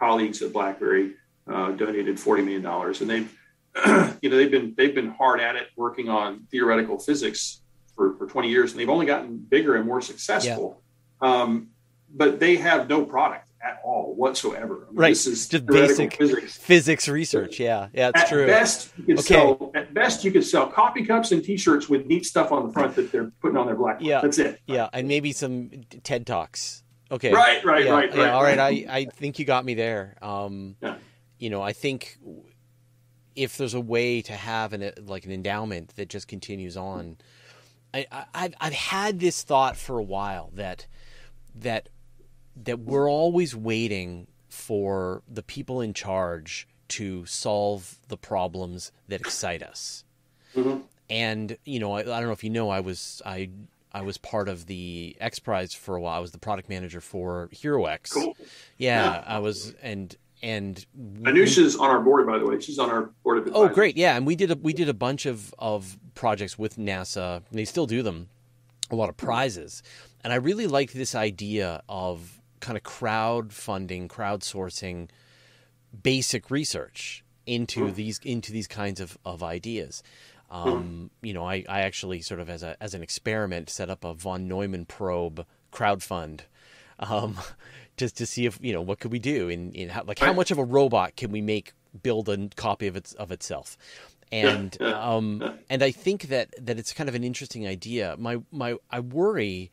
colleagues 0.00 0.42
at 0.42 0.52
BlackBerry 0.52 1.12
donated 1.46 2.16
$40 2.16 2.44
million. 2.44 2.66
And 3.00 3.10
they've, 3.10 3.38
you 4.22 4.30
know, 4.30 4.36
they've 4.36 4.50
been 4.50 4.74
they've 4.76 4.94
been 4.94 5.10
hard 5.10 5.40
at 5.40 5.54
it 5.54 5.68
working 5.76 6.08
on 6.08 6.48
theoretical 6.50 6.98
physics 6.98 7.60
for, 7.94 8.16
for 8.16 8.26
20 8.26 8.48
years, 8.48 8.72
and 8.72 8.80
they've 8.80 8.88
only 8.88 9.06
gotten 9.06 9.36
bigger 9.36 9.76
and 9.76 9.86
more 9.86 10.00
successful. 10.00 10.82
Yeah. 11.22 11.42
Um, 11.42 11.68
but 12.12 12.40
they 12.40 12.56
have 12.56 12.88
no 12.88 13.04
product 13.04 13.50
at 13.62 13.80
all 13.84 14.14
whatsoever. 14.14 14.86
I 14.88 14.90
mean, 14.90 14.96
right. 14.96 15.08
This 15.10 15.26
is 15.26 15.48
just 15.48 15.66
basic 15.66 16.16
physics. 16.16 16.56
physics 16.56 17.08
research. 17.08 17.60
Yeah. 17.60 17.88
Yeah, 17.92 18.08
it's 18.08 18.22
at 18.22 18.28
true. 18.28 18.46
Best, 18.46 18.92
you 18.96 19.04
could 19.04 19.18
okay. 19.18 19.34
sell, 19.34 19.70
at 19.74 19.92
best, 19.94 20.24
you 20.24 20.32
could 20.32 20.44
sell 20.44 20.66
coffee 20.66 21.04
cups 21.04 21.32
and 21.32 21.44
T-shirts 21.44 21.88
with 21.88 22.06
neat 22.06 22.24
stuff 22.24 22.52
on 22.52 22.66
the 22.66 22.72
front 22.72 22.96
that 22.96 23.12
they're 23.12 23.30
putting 23.40 23.56
on 23.56 23.66
their 23.66 23.76
black. 23.76 23.98
Yeah. 24.00 24.20
That's 24.22 24.38
it. 24.38 24.60
Yeah. 24.66 24.88
And 24.92 25.06
maybe 25.08 25.32
some 25.32 25.70
TED 26.02 26.26
Talks. 26.26 26.82
Okay. 27.10 27.32
Right, 27.32 27.64
right, 27.64 27.84
yeah, 27.84 27.90
right, 27.90 28.14
yeah, 28.14 28.22
right. 28.22 28.30
All 28.30 28.42
right. 28.42 28.58
I, 28.58 28.86
I 28.88 29.04
think 29.06 29.38
you 29.38 29.44
got 29.44 29.64
me 29.64 29.74
there. 29.74 30.16
Um, 30.22 30.76
yeah. 30.80 30.96
You 31.38 31.50
know, 31.50 31.62
I 31.62 31.72
think 31.72 32.18
if 33.34 33.56
there's 33.56 33.74
a 33.74 33.80
way 33.80 34.22
to 34.22 34.32
have 34.32 34.72
an 34.72 34.92
like 35.06 35.24
an 35.24 35.32
endowment 35.32 35.96
that 35.96 36.08
just 36.08 36.28
continues 36.28 36.76
on, 36.76 37.16
I, 37.92 38.06
I've 38.34 38.54
I've 38.60 38.72
had 38.72 39.18
this 39.18 39.42
thought 39.42 39.76
for 39.76 39.98
a 39.98 40.02
while 40.02 40.50
that 40.54 40.86
that 41.54 41.88
that 42.64 42.80
we're 42.80 43.10
always 43.10 43.56
waiting 43.56 44.26
for 44.48 45.22
the 45.28 45.42
people 45.42 45.80
in 45.80 45.94
charge 45.94 46.68
to 46.88 47.24
solve 47.24 47.98
the 48.08 48.16
problems 48.16 48.92
that 49.08 49.20
excite 49.20 49.62
us. 49.62 50.04
Mm-hmm. 50.54 50.80
And 51.08 51.56
you 51.64 51.78
know, 51.78 51.92
I, 51.92 52.00
I, 52.00 52.04
don't 52.04 52.24
know 52.26 52.32
if 52.32 52.44
you 52.44 52.50
know, 52.50 52.68
I 52.68 52.80
was 52.80 53.22
I 53.24 53.50
I 53.92 54.02
was 54.02 54.18
part 54.18 54.48
of 54.48 54.66
the 54.66 55.16
X 55.20 55.38
Prize 55.38 55.74
for 55.74 55.96
a 55.96 56.00
while. 56.00 56.16
I 56.16 56.20
was 56.20 56.32
the 56.32 56.38
product 56.38 56.68
manager 56.68 57.00
for 57.00 57.48
HeroX. 57.52 58.12
Cool. 58.12 58.36
Yeah, 58.78 59.04
yeah, 59.04 59.24
I 59.26 59.38
was, 59.38 59.74
and 59.82 60.16
and 60.42 60.84
Anousheh's 61.22 61.76
on 61.76 61.90
our 61.90 62.00
board, 62.00 62.26
by 62.26 62.38
the 62.38 62.46
way. 62.46 62.60
She's 62.60 62.78
on 62.78 62.90
our 62.90 63.10
board 63.24 63.38
of 63.38 63.46
advisors. 63.46 63.70
Oh, 63.70 63.74
great! 63.74 63.96
Yeah, 63.96 64.16
and 64.16 64.26
we 64.26 64.36
did 64.36 64.50
a 64.50 64.56
we 64.56 64.72
did 64.72 64.88
a 64.88 64.94
bunch 64.94 65.26
of 65.26 65.54
of 65.58 65.98
projects 66.14 66.58
with 66.58 66.76
NASA. 66.76 67.42
They 67.50 67.64
still 67.64 67.86
do 67.86 68.02
them. 68.02 68.28
A 68.90 68.96
lot 68.96 69.08
of 69.08 69.16
prizes, 69.16 69.84
and 70.24 70.32
I 70.32 70.36
really 70.36 70.66
liked 70.66 70.94
this 70.94 71.14
idea 71.14 71.82
of 71.88 72.40
kind 72.58 72.76
of 72.76 72.82
crowdfunding, 72.82 74.08
crowdsourcing 74.08 75.08
basic 76.02 76.50
research 76.50 77.24
into 77.46 77.86
mm. 77.86 77.94
these 77.94 78.20
into 78.24 78.52
these 78.52 78.66
kinds 78.66 79.00
of, 79.00 79.18
of 79.24 79.42
ideas. 79.42 80.02
Um, 80.50 81.10
mm. 81.22 81.26
You 81.26 81.34
know, 81.34 81.44
I, 81.44 81.64
I 81.68 81.82
actually 81.82 82.22
sort 82.22 82.40
of 82.40 82.50
as 82.50 82.62
a 82.62 82.76
as 82.82 82.94
an 82.94 83.02
experiment 83.02 83.70
set 83.70 83.90
up 83.90 84.04
a 84.04 84.14
von 84.14 84.48
Neumann 84.48 84.84
probe 84.84 85.46
crowdfund, 85.72 86.40
um, 86.98 87.38
just 87.96 88.16
to 88.18 88.26
see 88.26 88.46
if 88.46 88.58
you 88.60 88.72
know 88.72 88.82
what 88.82 88.98
could 88.98 89.12
we 89.12 89.18
do 89.18 89.48
in, 89.48 89.72
in 89.72 89.90
how, 89.90 90.02
like 90.04 90.18
how 90.18 90.32
much 90.32 90.50
of 90.50 90.58
a 90.58 90.64
robot 90.64 91.16
can 91.16 91.30
we 91.30 91.40
make 91.40 91.72
build 92.02 92.28
a 92.28 92.48
copy 92.56 92.86
of 92.86 92.96
its 92.96 93.12
of 93.14 93.30
itself, 93.30 93.76
and 94.32 94.80
um, 94.82 95.58
and 95.68 95.82
I 95.82 95.92
think 95.92 96.22
that 96.24 96.54
that 96.58 96.78
it's 96.78 96.92
kind 96.92 97.08
of 97.08 97.14
an 97.14 97.24
interesting 97.24 97.66
idea. 97.66 98.16
My 98.18 98.38
my 98.50 98.76
I 98.90 99.00
worry 99.00 99.70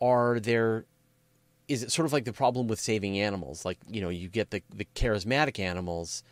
are 0.00 0.40
there 0.40 0.86
is 1.68 1.82
it 1.82 1.92
sort 1.92 2.06
of 2.06 2.12
like 2.12 2.24
the 2.24 2.32
problem 2.32 2.66
with 2.66 2.80
saving 2.80 3.18
animals? 3.18 3.64
Like 3.64 3.78
you 3.88 4.00
know, 4.00 4.08
you 4.08 4.28
get 4.28 4.50
the 4.50 4.62
the 4.74 4.86
charismatic 4.94 5.58
animals, 5.58 6.22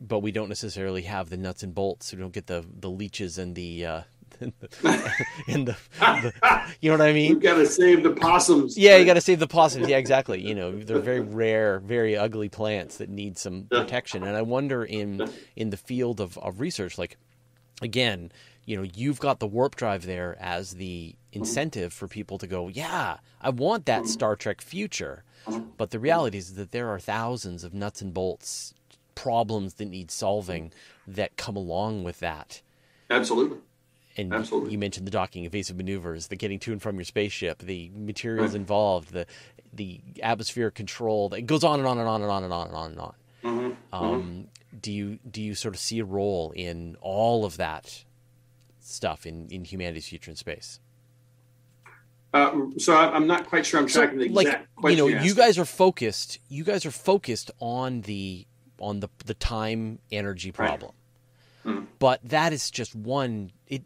but 0.00 0.20
we 0.20 0.32
don't 0.32 0.48
necessarily 0.48 1.02
have 1.02 1.30
the 1.30 1.36
nuts 1.36 1.62
and 1.62 1.74
bolts. 1.74 2.12
We 2.12 2.18
don't 2.18 2.32
get 2.32 2.46
the 2.46 2.64
the 2.80 2.90
leeches 2.90 3.38
and 3.38 3.54
the. 3.54 3.86
Uh, 3.86 4.02
and 4.40 5.68
the, 5.68 5.76
the, 6.00 6.32
you 6.80 6.90
know 6.90 6.98
what 6.98 7.06
I 7.06 7.12
mean? 7.12 7.30
You've 7.30 7.42
got 7.42 7.54
to 7.54 7.66
save 7.66 8.02
the 8.02 8.10
possums. 8.10 8.76
Yeah, 8.76 8.96
you 8.96 9.04
got 9.04 9.14
to 9.14 9.20
save 9.20 9.38
the 9.38 9.46
possums. 9.46 9.88
Yeah, 9.88 9.96
exactly. 9.96 10.40
You 10.40 10.56
know, 10.56 10.72
they're 10.76 10.98
very 10.98 11.20
rare, 11.20 11.78
very 11.78 12.16
ugly 12.16 12.48
plants 12.48 12.96
that 12.96 13.08
need 13.08 13.38
some 13.38 13.68
protection. 13.70 14.24
And 14.24 14.36
I 14.36 14.42
wonder 14.42 14.84
in 14.84 15.30
in 15.54 15.70
the 15.70 15.76
field 15.76 16.20
of, 16.20 16.36
of 16.38 16.58
research, 16.58 16.98
like 16.98 17.16
again, 17.80 18.32
you 18.66 18.76
know, 18.76 18.82
you've 18.82 19.20
got 19.20 19.40
the 19.40 19.46
warp 19.46 19.76
drive 19.76 20.06
there 20.06 20.36
as 20.40 20.72
the 20.72 21.14
incentive 21.32 21.92
for 21.92 22.08
people 22.08 22.38
to 22.38 22.46
go, 22.46 22.68
yeah, 22.68 23.18
I 23.40 23.50
want 23.50 23.86
that 23.86 24.06
Star 24.06 24.36
Trek 24.36 24.60
future. 24.60 25.24
But 25.76 25.90
the 25.90 25.98
reality 25.98 26.38
is 26.38 26.54
that 26.54 26.70
there 26.70 26.88
are 26.88 26.98
thousands 26.98 27.64
of 27.64 27.74
nuts 27.74 28.00
and 28.00 28.14
bolts 28.14 28.72
problems 29.14 29.74
that 29.74 29.86
need 29.86 30.10
solving 30.10 30.72
that 31.06 31.36
come 31.36 31.56
along 31.56 32.04
with 32.04 32.20
that. 32.20 32.62
Absolutely. 33.10 33.58
And 34.16 34.32
Absolutely. 34.32 34.72
you 34.72 34.78
mentioned 34.78 35.06
the 35.06 35.10
docking, 35.10 35.44
evasive 35.44 35.76
maneuvers, 35.76 36.28
the 36.28 36.36
getting 36.36 36.60
to 36.60 36.72
and 36.72 36.80
from 36.80 36.96
your 36.96 37.04
spaceship, 37.04 37.58
the 37.58 37.90
materials 37.94 38.50
right. 38.50 38.60
involved, 38.60 39.12
the 39.12 39.26
the 39.72 40.00
atmospheric 40.22 40.74
control. 40.74 41.32
It 41.34 41.46
goes 41.46 41.64
on 41.64 41.80
and 41.80 41.88
on 41.88 41.98
and 41.98 42.08
on 42.08 42.22
and 42.22 42.30
on 42.30 42.44
and 42.44 42.52
on 42.52 42.66
and 42.68 42.76
on 42.76 42.90
and 42.92 43.00
on. 43.00 43.14
Mm-hmm. 43.42 43.94
Um, 43.94 44.22
mm-hmm. 44.22 44.42
Do 44.80 44.92
you 44.92 45.18
do 45.28 45.42
you 45.42 45.54
sort 45.54 45.74
of 45.74 45.80
see 45.80 45.98
a 45.98 46.04
role 46.04 46.52
in 46.54 46.96
all 47.00 47.44
of 47.44 47.56
that 47.56 48.04
stuff 48.80 49.26
in, 49.26 49.48
in 49.48 49.64
humanity's 49.64 50.06
future 50.06 50.30
in 50.30 50.36
space? 50.36 50.78
Uh, 52.32 52.66
so 52.78 52.96
I'm 52.96 53.28
not 53.28 53.46
quite 53.46 53.64
sure 53.64 53.78
I'm 53.78 53.86
tracking 53.86 54.18
so, 54.18 54.24
the 54.24 54.40
exact 54.40 54.66
like, 54.82 54.96
You 54.96 55.08
know, 55.08 55.22
you 55.22 55.34
guys 55.34 55.56
are 55.56 55.64
focused. 55.64 56.40
You 56.48 56.64
guys 56.64 56.84
are 56.84 56.90
focused 56.90 57.52
on 57.60 58.00
the 58.02 58.46
on 58.84 59.00
the 59.00 59.08
the 59.24 59.34
time 59.34 59.98
energy 60.12 60.52
problem, 60.52 60.92
right. 61.64 61.74
mm. 61.74 61.86
but 61.98 62.20
that 62.22 62.52
is 62.52 62.70
just 62.70 62.94
one. 62.94 63.50
It 63.66 63.82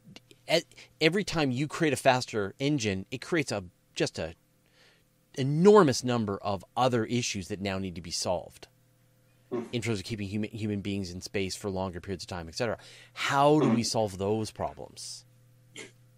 every 1.00 1.24
time 1.24 1.50
you 1.50 1.68
create 1.68 1.92
a 1.92 1.96
faster 1.96 2.54
engine, 2.58 3.06
it 3.10 3.20
creates 3.20 3.52
a 3.52 3.64
just 3.94 4.18
a 4.18 4.34
enormous 5.34 6.02
number 6.02 6.38
of 6.38 6.64
other 6.76 7.04
issues 7.04 7.48
that 7.48 7.60
now 7.60 7.78
need 7.78 7.94
to 7.94 8.00
be 8.00 8.10
solved 8.10 8.66
mm. 9.52 9.64
in 9.72 9.80
terms 9.80 9.98
of 10.00 10.04
keeping 10.04 10.28
human 10.28 10.50
human 10.50 10.80
beings 10.80 11.10
in 11.10 11.20
space 11.20 11.54
for 11.54 11.70
longer 11.70 12.00
periods 12.00 12.24
of 12.24 12.28
time, 12.28 12.48
etc. 12.48 12.78
How 13.12 13.60
do 13.60 13.68
we 13.70 13.82
solve 13.82 14.18
those 14.18 14.50
problems? 14.50 15.24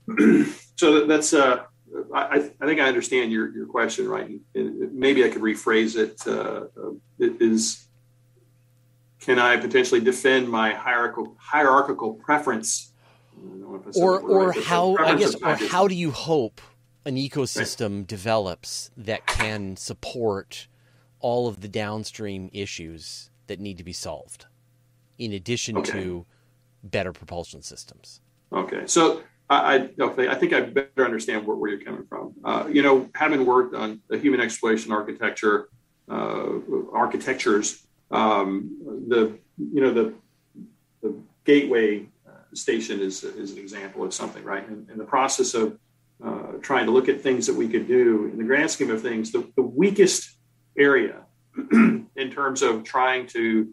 so 0.77 1.07
that's 1.07 1.35
uh 1.35 1.65
I, 2.15 2.51
I, 2.61 2.67
think 2.67 2.81
I 2.81 2.87
understand 2.87 3.33
your, 3.33 3.53
your 3.53 3.67
question, 3.67 4.09
right? 4.09 4.31
maybe 4.55 5.25
I 5.25 5.29
could 5.29 5.43
rephrase 5.43 5.97
it. 5.97 6.25
Uh, 6.27 6.67
it 7.19 7.43
is 7.43 7.85
can 9.21 9.39
I 9.39 9.57
potentially 9.57 10.01
defend 10.01 10.49
my 10.49 10.73
hierarchical 10.73 11.37
hierarchical 11.39 12.15
preference? 12.15 12.93
Or 13.97 14.21
or 14.21 14.49
right, 14.49 14.65
how 14.65 14.97
I 14.99 15.15
guess 15.15 15.35
or 15.35 15.55
how 15.55 15.89
do 15.89 15.95
you 15.95 16.11
hope 16.11 16.61
an 17.07 17.17
ecosystem 17.17 17.99
right. 17.99 18.07
develops 18.07 18.91
that 18.97 19.27
can 19.27 19.77
support 19.77 20.69
all 21.21 21.49
of 21.49 21.61
the 21.61 21.69
downstream 21.69 22.51
issues 22.53 23.31
that 23.47 23.59
need 23.59 23.79
to 23.79 23.85
be 23.85 23.93
solved, 23.93 24.47
in 25.19 25.33
addition 25.33 25.79
okay. 25.79 25.93
to 25.93 26.27
better 26.83 27.13
propulsion 27.13 27.63
systems? 27.63 28.21
Okay, 28.53 28.83
so 28.87 29.23
I, 29.49 29.91
okay, 29.99 30.29
I 30.29 30.35
think 30.35 30.53
I 30.53 30.61
better 30.61 31.05
understand 31.05 31.47
where, 31.47 31.57
where 31.57 31.71
you're 31.71 31.81
coming 31.81 32.05
from. 32.09 32.35
Uh, 32.45 32.69
you 32.71 32.83
know, 32.83 33.09
having 33.15 33.47
worked 33.47 33.75
on 33.75 34.01
the 34.09 34.19
human 34.19 34.41
exploration 34.41 34.93
architecture 34.93 35.69
uh, 36.11 36.59
architectures. 36.93 37.87
Um, 38.11 39.05
the 39.09 39.39
you 39.57 39.81
know 39.81 39.93
the 39.93 40.15
the 41.03 41.15
gateway 41.45 42.07
station 42.55 43.01
is 43.01 43.25
is 43.25 43.53
an 43.53 43.59
example 43.59 44.05
of 44.05 44.13
something, 44.13 44.43
right? 44.45 44.67
In, 44.67 44.87
in 44.91 44.99
the 44.99 45.05
process 45.05 45.55
of 45.55 45.79
uh, 46.25 46.53
trying 46.61 46.87
to 46.87 46.93
look 46.93 47.09
at 47.09 47.21
things 47.21 47.47
that 47.47 47.55
we 47.55 47.69
could 47.69 47.87
do 47.87 48.29
in 48.33 48.39
the 48.39 48.45
grand 48.45 48.71
scheme 48.71 48.91
of 48.91 49.01
things, 49.01 49.33
the, 49.33 49.47
the 49.57 49.63
weakest 49.63 50.37
area 50.77 51.23
in 51.73 52.31
terms 52.31 52.63
of 52.63 52.85
trying 52.85 53.27
to 53.27 53.73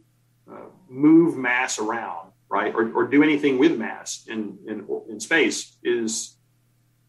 uh, 0.50 0.66
move 0.88 1.36
mass 1.36 1.80
around, 1.80 2.32
right, 2.50 2.74
or, 2.74 2.92
or 2.94 3.08
do 3.08 3.24
anything 3.24 3.58
with 3.58 3.78
mass 3.78 4.26
in, 4.28 4.58
in, 4.68 4.88
in 5.10 5.20
space 5.20 5.78
is 5.84 6.38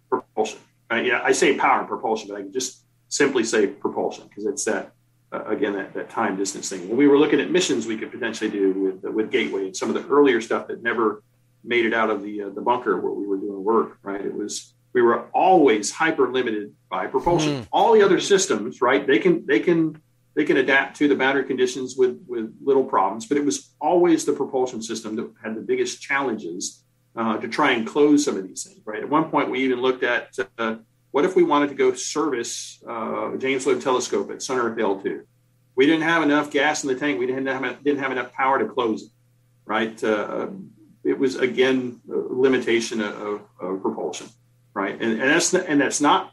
propulsion. 0.08 0.58
Right? 0.90 1.06
yeah, 1.06 1.22
I 1.22 1.32
say 1.32 1.56
power 1.56 1.80
and 1.80 1.88
propulsion, 1.88 2.28
but 2.28 2.38
I 2.38 2.42
can 2.42 2.52
just 2.52 2.84
simply 3.08 3.44
say 3.44 3.66
propulsion 3.66 4.26
because 4.28 4.44
it's 4.44 4.64
that 4.64 4.92
uh, 5.32 5.44
again 5.44 5.74
that, 5.74 5.94
that 5.94 6.10
time 6.10 6.36
distance 6.36 6.68
thing. 6.68 6.88
When 6.88 6.96
we 6.96 7.06
were 7.06 7.18
looking 7.18 7.40
at 7.40 7.50
missions, 7.50 7.86
we 7.86 7.96
could 7.96 8.10
potentially 8.10 8.50
do 8.50 8.72
with 8.72 9.12
with 9.12 9.30
Gateway 9.30 9.66
and 9.66 9.76
some 9.76 9.88
of 9.88 9.94
the 9.94 10.08
earlier 10.08 10.40
stuff 10.40 10.68
that 10.68 10.82
never 10.82 11.22
made 11.64 11.84
it 11.84 11.92
out 11.92 12.10
of 12.10 12.22
the 12.22 12.42
uh, 12.42 12.48
the 12.50 12.60
bunker 12.60 13.00
where 13.00 13.12
we 13.12 13.26
were 13.26 13.36
doing 13.36 13.62
work. 13.62 13.98
Right, 14.02 14.24
it 14.24 14.34
was 14.34 14.74
we 14.92 15.02
were 15.02 15.26
always 15.32 15.90
hyper 15.90 16.32
limited 16.32 16.74
by 16.90 17.06
propulsion. 17.06 17.62
Mm. 17.62 17.68
All 17.72 17.92
the 17.92 18.02
other 18.02 18.20
systems, 18.20 18.80
right, 18.80 19.06
they 19.06 19.18
can 19.18 19.44
they 19.46 19.60
can 19.60 20.00
they 20.34 20.44
can 20.44 20.56
adapt 20.56 20.96
to 20.96 21.08
the 21.08 21.14
boundary 21.14 21.44
conditions 21.44 21.96
with 21.96 22.24
with 22.26 22.54
little 22.62 22.84
problems, 22.84 23.26
but 23.26 23.36
it 23.36 23.44
was 23.44 23.74
always 23.80 24.24
the 24.24 24.32
propulsion 24.32 24.82
system 24.82 25.16
that 25.16 25.30
had 25.42 25.54
the 25.54 25.60
biggest 25.60 26.00
challenges 26.00 26.84
uh, 27.16 27.36
to 27.38 27.48
try 27.48 27.72
and 27.72 27.86
close 27.86 28.24
some 28.24 28.36
of 28.36 28.46
these 28.48 28.64
things. 28.64 28.80
Right, 28.84 29.02
at 29.02 29.08
one 29.08 29.30
point 29.30 29.50
we 29.50 29.60
even 29.60 29.80
looked 29.80 30.04
at 30.04 30.36
uh, 30.58 30.76
what 31.10 31.24
if 31.24 31.36
we 31.36 31.42
wanted 31.42 31.68
to 31.68 31.74
go 31.74 31.94
service 31.94 32.82
uh, 32.88 33.36
James 33.36 33.66
Webb 33.66 33.80
Telescope 33.80 34.30
at 34.30 34.42
Sun 34.42 34.58
Earth 34.58 34.76
L2? 34.76 35.22
We 35.74 35.86
didn't 35.86 36.02
have 36.02 36.22
enough 36.22 36.50
gas 36.50 36.82
in 36.82 36.88
the 36.88 36.96
tank. 36.96 37.18
We 37.18 37.26
didn't 37.26 37.46
have 37.46 37.84
didn't 37.84 38.00
have 38.00 38.12
enough 38.12 38.32
power 38.32 38.58
to 38.58 38.66
close 38.66 39.04
it. 39.04 39.10
Right, 39.64 40.02
uh, 40.02 40.48
it 41.04 41.18
was 41.18 41.36
again 41.36 42.00
a 42.10 42.16
limitation 42.16 43.00
of, 43.00 43.42
of 43.60 43.82
propulsion 43.82 44.28
right? 44.78 44.94
And, 45.00 45.20
and 45.20 45.30
that's 45.30 45.52
and 45.52 45.80
that's 45.80 46.00
not 46.00 46.32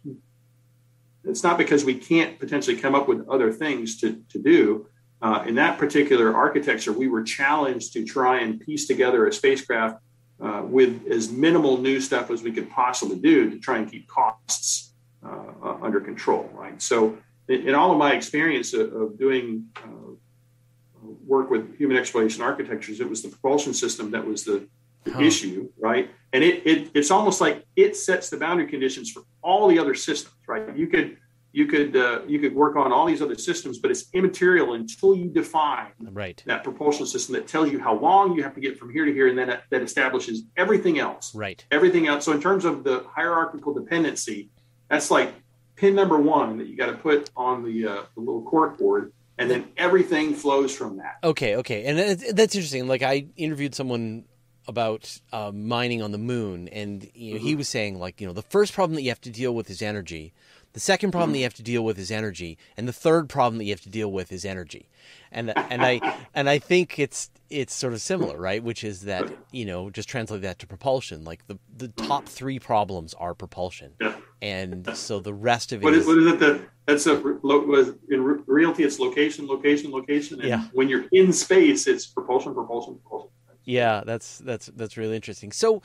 it's 1.23 1.43
not 1.43 1.57
because 1.57 1.83
we 1.83 1.95
can't 1.95 2.39
potentially 2.39 2.77
come 2.77 2.93
up 2.93 3.07
with 3.07 3.27
other 3.27 3.51
things 3.51 3.99
to 4.01 4.21
to 4.29 4.39
do. 4.39 4.87
Uh, 5.21 5.43
in 5.47 5.55
that 5.55 5.79
particular 5.79 6.35
architecture, 6.35 6.93
we 6.93 7.07
were 7.07 7.23
challenged 7.23 7.93
to 7.93 8.05
try 8.05 8.41
and 8.41 8.59
piece 8.59 8.85
together 8.85 9.25
a 9.25 9.33
spacecraft 9.33 9.97
uh, 10.41 10.63
with 10.65 11.07
as 11.09 11.31
minimal 11.31 11.77
new 11.77 11.99
stuff 11.99 12.29
as 12.29 12.43
we 12.43 12.51
could 12.51 12.69
possibly 12.69 13.17
do 13.17 13.49
to 13.49 13.59
try 13.59 13.77
and 13.77 13.89
keep 13.89 14.07
costs 14.07 14.93
uh, 15.23 15.51
uh 15.63 15.77
under 15.81 15.99
control, 15.99 16.49
right? 16.53 16.81
So, 16.81 17.17
in, 17.47 17.69
in, 17.69 17.75
all 17.75 17.91
of 17.91 17.97
my 17.97 18.13
experience 18.13 18.73
of, 18.73 18.93
of 18.93 19.19
doing 19.19 19.67
uh, 19.77 20.11
work 21.25 21.49
with 21.49 21.77
human 21.77 21.97
exploration 21.97 22.41
architectures, 22.41 22.99
it 22.99 23.09
was 23.09 23.21
the 23.21 23.29
propulsion 23.29 23.73
system 23.73 24.11
that 24.11 24.25
was 24.25 24.43
the 24.43 24.67
huh. 25.11 25.21
issue, 25.21 25.69
right? 25.79 26.09
And 26.33 26.43
it, 26.43 26.65
it 26.65 26.91
it's 26.93 27.11
almost 27.11 27.39
like 27.39 27.65
it 27.75 27.95
sets 27.95 28.29
the 28.29 28.37
boundary 28.37 28.67
conditions 28.67 29.11
for 29.11 29.23
all 29.41 29.67
the 29.67 29.79
other 29.79 29.95
systems, 29.95 30.35
right? 30.47 30.75
You 30.75 30.87
could 30.87 31.17
you 31.55 31.67
could 31.67 31.95
uh, 31.95 32.19
you 32.27 32.37
could 32.37 32.53
work 32.53 32.75
on 32.75 32.91
all 32.91 33.05
these 33.05 33.21
other 33.21 33.37
systems, 33.37 33.77
but 33.79 33.89
it's 33.89 34.07
immaterial 34.11 34.73
until 34.73 35.15
you 35.15 35.29
define 35.29 35.93
right. 36.11 36.43
that 36.45 36.65
propulsion 36.65 37.05
system 37.05 37.33
that 37.33 37.47
tells 37.47 37.71
you 37.71 37.79
how 37.79 37.97
long 37.97 38.35
you 38.35 38.43
have 38.43 38.53
to 38.55 38.59
get 38.59 38.77
from 38.77 38.91
here 38.91 39.05
to 39.05 39.13
here, 39.13 39.29
and 39.29 39.37
then 39.37 39.47
that, 39.47 39.63
that 39.69 39.81
establishes 39.81 40.43
everything 40.57 40.99
else. 40.99 41.33
Right. 41.33 41.65
Everything 41.71 42.07
else. 42.07 42.25
So 42.25 42.33
in 42.33 42.41
terms 42.41 42.65
of 42.65 42.83
the 42.83 43.05
hierarchical 43.09 43.73
dependency, 43.73 44.49
that's 44.89 45.09
like 45.09 45.33
pin 45.77 45.95
number 45.95 46.17
one 46.17 46.57
that 46.57 46.67
you 46.67 46.75
got 46.75 46.87
to 46.87 46.97
put 46.97 47.29
on 47.37 47.63
the, 47.63 47.87
uh, 47.87 48.03
the 48.15 48.19
little 48.19 48.43
cork 48.43 48.77
board 48.77 49.13
and 49.37 49.49
then 49.49 49.67
everything 49.77 50.33
flows 50.33 50.75
from 50.75 50.97
that. 50.97 51.17
Okay, 51.23 51.57
okay, 51.57 51.85
and 51.85 52.19
that's 52.19 52.55
interesting. 52.55 52.87
Like 52.87 53.01
I 53.01 53.27
interviewed 53.37 53.75
someone 53.75 54.25
about 54.67 55.19
uh, 55.31 55.51
mining 55.53 56.01
on 56.01 56.11
the 56.11 56.17
moon, 56.17 56.67
and 56.69 57.09
you 57.13 57.33
know, 57.33 57.37
mm-hmm. 57.37 57.47
he 57.47 57.55
was 57.55 57.69
saying 57.69 57.99
like 57.99 58.19
you 58.21 58.27
know 58.27 58.33
the 58.33 58.41
first 58.41 58.73
problem 58.73 58.95
that 58.95 59.03
you 59.03 59.09
have 59.09 59.21
to 59.21 59.29
deal 59.29 59.53
with 59.53 59.69
is 59.69 59.81
energy, 59.81 60.33
the 60.75 60.81
second 60.81 61.11
problem 61.11 61.31
that 61.31 61.37
you 61.37 61.45
have 61.45 61.53
to 61.53 61.63
deal 61.63 61.85
with 61.85 61.97
is 61.97 62.11
energy, 62.11 62.57
and 62.75 62.85
the 62.85 62.91
third 62.91 63.29
problem 63.29 63.59
that 63.59 63.63
you 63.63 63.71
have 63.71 63.79
to 63.83 63.89
deal 63.89 64.11
with 64.11 64.33
is 64.33 64.43
energy, 64.43 64.89
and 65.31 65.57
and 65.57 65.81
I 65.85 66.17
and 66.33 66.49
I 66.49 66.59
think 66.59 66.99
it's 66.99 67.29
it's 67.49 67.73
sort 67.73 67.93
of 67.93 68.01
similar, 68.01 68.37
right? 68.37 68.61
Which 68.61 68.83
is 68.83 69.03
that 69.03 69.23
you 69.53 69.63
know 69.63 69.89
just 69.89 70.09
translate 70.09 70.41
that 70.41 70.59
to 70.59 70.67
propulsion. 70.67 71.23
Like 71.23 71.47
the 71.47 71.57
the 71.77 71.87
top 71.87 72.25
three 72.25 72.59
problems 72.59 73.13
are 73.13 73.33
propulsion, 73.33 73.93
yeah. 74.01 74.17
and 74.41 74.89
so 74.97 75.21
the 75.21 75.33
rest 75.33 75.71
of 75.71 75.81
it. 75.81 75.85
What 75.85 75.93
is, 75.93 76.05
what 76.05 76.17
is 76.17 76.27
it 76.27 76.39
that 76.39 76.61
that's 76.85 77.07
a 77.07 77.25
in 78.09 78.43
realty? 78.45 78.83
It's 78.83 78.99
location, 78.99 79.47
location, 79.47 79.91
location, 79.91 80.41
and 80.41 80.49
yeah. 80.49 80.63
when 80.73 80.89
you're 80.89 81.05
in 81.13 81.31
space, 81.31 81.87
it's 81.87 82.05
propulsion, 82.05 82.53
propulsion, 82.53 82.95
propulsion. 82.95 83.29
Yeah, 83.63 84.03
that's 84.05 84.39
that's 84.39 84.65
that's 84.75 84.97
really 84.97 85.15
interesting. 85.15 85.53
So, 85.53 85.81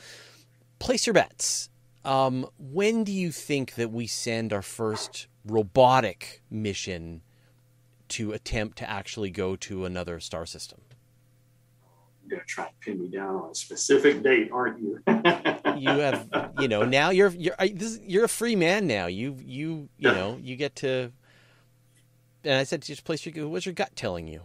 place 0.81 1.07
your 1.07 1.15
bets. 1.15 1.71
Um, 2.05 2.47
when 2.59 3.05
do 3.05 3.13
you 3.13 3.31
think 3.31 3.75
that 3.75 3.91
we 3.91 4.07
send 4.07 4.53
our 4.53 4.63
first 4.63 5.27
robotic 5.45 6.43
mission 6.51 7.23
to 8.09 8.33
attempt 8.33 8.79
to 8.79 8.89
actually 8.89 9.31
go 9.31 9.57
to 9.57 9.85
another 9.85 10.19
star 10.21 10.47
system? 10.47 10.81
You're 12.23 12.39
gonna 12.39 12.47
try 12.47 12.67
to 12.67 12.73
pin 12.81 13.01
me 13.01 13.09
down 13.09 13.37
on 13.37 13.51
a 13.51 13.55
specific 13.55 14.23
date, 14.23 14.51
aren't 14.53 14.81
you? 14.81 15.03
you 15.77 15.89
have, 15.89 16.53
you 16.59 16.69
know, 16.69 16.85
now 16.85 17.11
you're 17.11 17.31
you're 17.31 17.57
this, 17.75 17.99
you're 18.03 18.25
a 18.25 18.29
free 18.29 18.57
man 18.57 18.87
now. 18.87 19.07
You 19.07 19.37
you 19.45 19.89
you 19.99 20.13
know 20.13 20.39
you 20.41 20.57
get 20.57 20.77
to. 20.77 21.13
And 22.45 22.55
I 22.55 22.65
said, 22.65 22.83
just 22.83 23.05
place 23.05 23.27
your. 23.27 23.49
What's 23.49 23.67
your 23.67 23.75
gut 23.75 23.95
telling 23.95 24.27
you? 24.27 24.43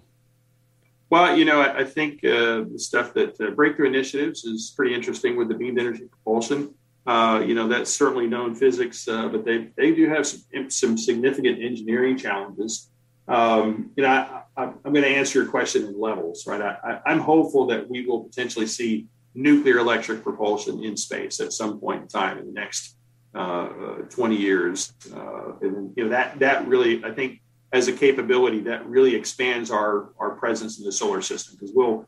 Well, 1.09 1.37
you 1.37 1.45
know, 1.45 1.61
I, 1.61 1.79
I 1.79 1.83
think 1.83 2.25
uh, 2.25 2.65
the 2.69 2.79
stuff 2.79 3.13
that 3.13 3.39
uh, 3.39 3.51
Breakthrough 3.51 3.87
Initiatives 3.87 4.43
is 4.43 4.73
pretty 4.75 4.93
interesting 4.93 5.37
with 5.37 5.47
the 5.47 5.53
beamed 5.53 5.79
energy 5.79 6.05
propulsion. 6.05 6.73
Uh, 7.05 7.43
you 7.45 7.53
know, 7.53 7.67
that's 7.67 7.91
certainly 7.91 8.25
known 8.25 8.55
physics, 8.55 9.07
uh, 9.07 9.27
but 9.27 9.45
they, 9.45 9.69
they 9.77 9.93
do 9.93 10.09
have 10.09 10.25
some, 10.25 10.69
some 10.69 10.97
significant 10.97 11.61
engineering 11.61 12.17
challenges. 12.17 12.89
Um, 13.27 13.91
you 13.95 14.03
know, 14.03 14.09
I, 14.57 14.63
am 14.63 14.79
going 14.83 15.03
to 15.03 15.07
answer 15.07 15.39
your 15.39 15.49
question 15.49 15.85
in 15.85 15.99
levels, 15.99 16.47
right? 16.47 16.61
I, 16.61 17.01
I'm 17.05 17.19
hopeful 17.19 17.67
that 17.67 17.87
we 17.87 18.05
will 18.05 18.23
potentially 18.23 18.67
see 18.67 19.07
nuclear 19.35 19.77
electric 19.77 20.23
propulsion 20.23 20.83
in 20.83 20.97
space 20.97 21.39
at 21.39 21.53
some 21.53 21.79
point 21.79 22.03
in 22.03 22.07
time 22.07 22.39
in 22.39 22.47
the 22.47 22.53
next 22.53 22.95
uh, 23.35 23.67
20 24.09 24.35
years. 24.35 24.93
Uh, 25.15 25.53
and, 25.61 25.93
you 25.95 26.05
know, 26.05 26.09
that, 26.09 26.39
that 26.39 26.67
really, 26.67 27.03
I 27.03 27.11
think, 27.11 27.41
as 27.75 27.89
a 27.89 27.93
capability 27.93 28.61
that 28.61 28.85
really 28.87 29.13
expands 29.15 29.69
our 29.69 30.09
our 30.17 30.31
presence 30.35 30.79
in 30.79 30.85
the 30.85 30.91
solar 30.91 31.21
system 31.21 31.55
because 31.55 31.73
we'll 31.75 32.07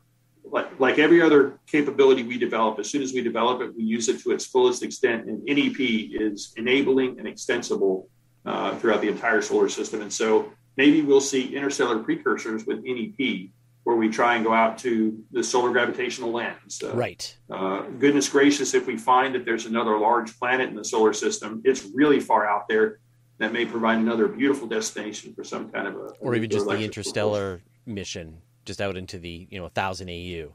like, 0.50 0.80
like 0.80 0.98
every 0.98 1.20
other 1.22 1.58
capability 1.66 2.22
we 2.22 2.38
develop 2.38 2.78
as 2.78 2.88
soon 2.90 3.02
as 3.02 3.12
we 3.12 3.22
develop 3.22 3.60
it 3.60 3.74
we 3.76 3.82
use 3.82 4.08
it 4.08 4.20
to 4.20 4.30
its 4.30 4.46
fullest 4.46 4.82
extent 4.82 5.26
and 5.26 5.44
nep 5.44 5.76
is 5.78 6.52
enabling 6.56 7.18
and 7.18 7.28
extensible 7.28 8.08
uh, 8.48 8.74
throughout 8.78 9.02
the 9.02 9.08
entire 9.08 9.42
solar 9.42 9.68
system. 9.68 10.00
And 10.00 10.12
so 10.12 10.50
maybe 10.76 11.02
we'll 11.02 11.20
see 11.20 11.54
interstellar 11.54 11.98
precursors 11.98 12.64
with 12.64 12.82
nep 12.82 13.50
where 13.84 13.96
we 13.96 14.08
try 14.08 14.36
and 14.36 14.44
go 14.44 14.52
out 14.52 14.78
to 14.78 15.22
the 15.32 15.42
solar 15.42 15.70
gravitational 15.70 16.30
lens. 16.30 16.82
Uh, 16.82 16.94
right. 16.94 17.36
uh, 17.50 17.82
goodness 17.98 18.28
gracious 18.28 18.74
if 18.74 18.86
we 18.86 18.96
find 18.96 19.34
that 19.34 19.44
there's 19.44 19.66
another 19.66 19.98
large 19.98 20.38
planet 20.38 20.68
in 20.68 20.74
the 20.74 20.84
solar 20.84 21.12
system 21.12 21.60
it's 21.64 21.84
really 21.94 22.20
far 22.20 22.46
out 22.46 22.68
there 22.68 23.00
that 23.38 23.52
may 23.52 23.64
provide 23.64 23.98
another 23.98 24.28
beautiful 24.28 24.66
destination 24.66 25.32
for 25.34 25.44
some 25.44 25.70
kind 25.70 25.86
of 25.86 25.94
a 25.94 26.08
or 26.20 26.34
even 26.34 26.50
just 26.50 26.66
the 26.66 26.78
interstellar 26.78 27.60
mission 27.86 28.38
just 28.68 28.80
out 28.80 28.96
into 28.96 29.18
the 29.18 29.48
you 29.50 29.58
know 29.58 29.66
a 29.66 29.70
thousand 29.70 30.08
AU. 30.08 30.52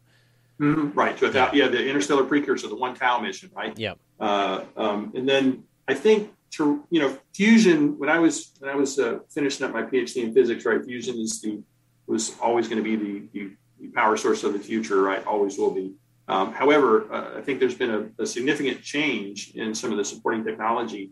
Mm-hmm. 0.61 0.91
Right. 0.93 1.17
To 1.17 1.25
a 1.25 1.31
yeah. 1.33 1.49
yeah, 1.51 1.67
the 1.67 1.85
interstellar 1.85 2.23
precursor, 2.23 2.69
the 2.69 2.75
one 2.75 2.95
tau 2.95 3.19
mission, 3.19 3.49
right? 3.53 3.77
Yeah. 3.77 3.95
Uh, 4.19 4.63
um, 4.77 5.11
and 5.15 5.27
then 5.27 5.63
I 5.89 5.95
think 5.95 6.31
to 6.51 6.85
you 6.89 7.01
know 7.01 7.17
fusion 7.33 7.97
when 7.99 8.09
I 8.09 8.19
was 8.19 8.53
when 8.59 8.69
I 8.69 8.75
was 8.75 8.97
uh, 8.99 9.19
finishing 9.29 9.65
up 9.65 9.73
my 9.73 9.81
PhD 9.81 10.23
in 10.23 10.33
physics, 10.33 10.63
right? 10.63 10.81
Fusion 10.85 11.17
is 11.17 11.41
the 11.41 11.61
was 12.05 12.35
always 12.39 12.67
going 12.67 12.83
to 12.83 12.83
be 12.83 12.95
the, 12.97 13.27
the, 13.33 13.51
the, 13.79 13.87
power 13.87 14.17
source 14.17 14.43
of 14.43 14.51
the 14.51 14.59
future, 14.59 15.01
right? 15.01 15.25
Always 15.25 15.57
will 15.57 15.71
be. 15.71 15.93
Um, 16.27 16.51
however, 16.51 17.11
uh, 17.11 17.37
I 17.37 17.41
think 17.41 17.61
there's 17.61 17.75
been 17.75 17.91
a, 17.91 18.23
a 18.23 18.25
significant 18.25 18.81
change 18.83 19.51
in 19.55 19.73
some 19.73 19.89
of 19.91 19.97
the 19.97 20.03
supporting 20.03 20.43
technology 20.43 21.11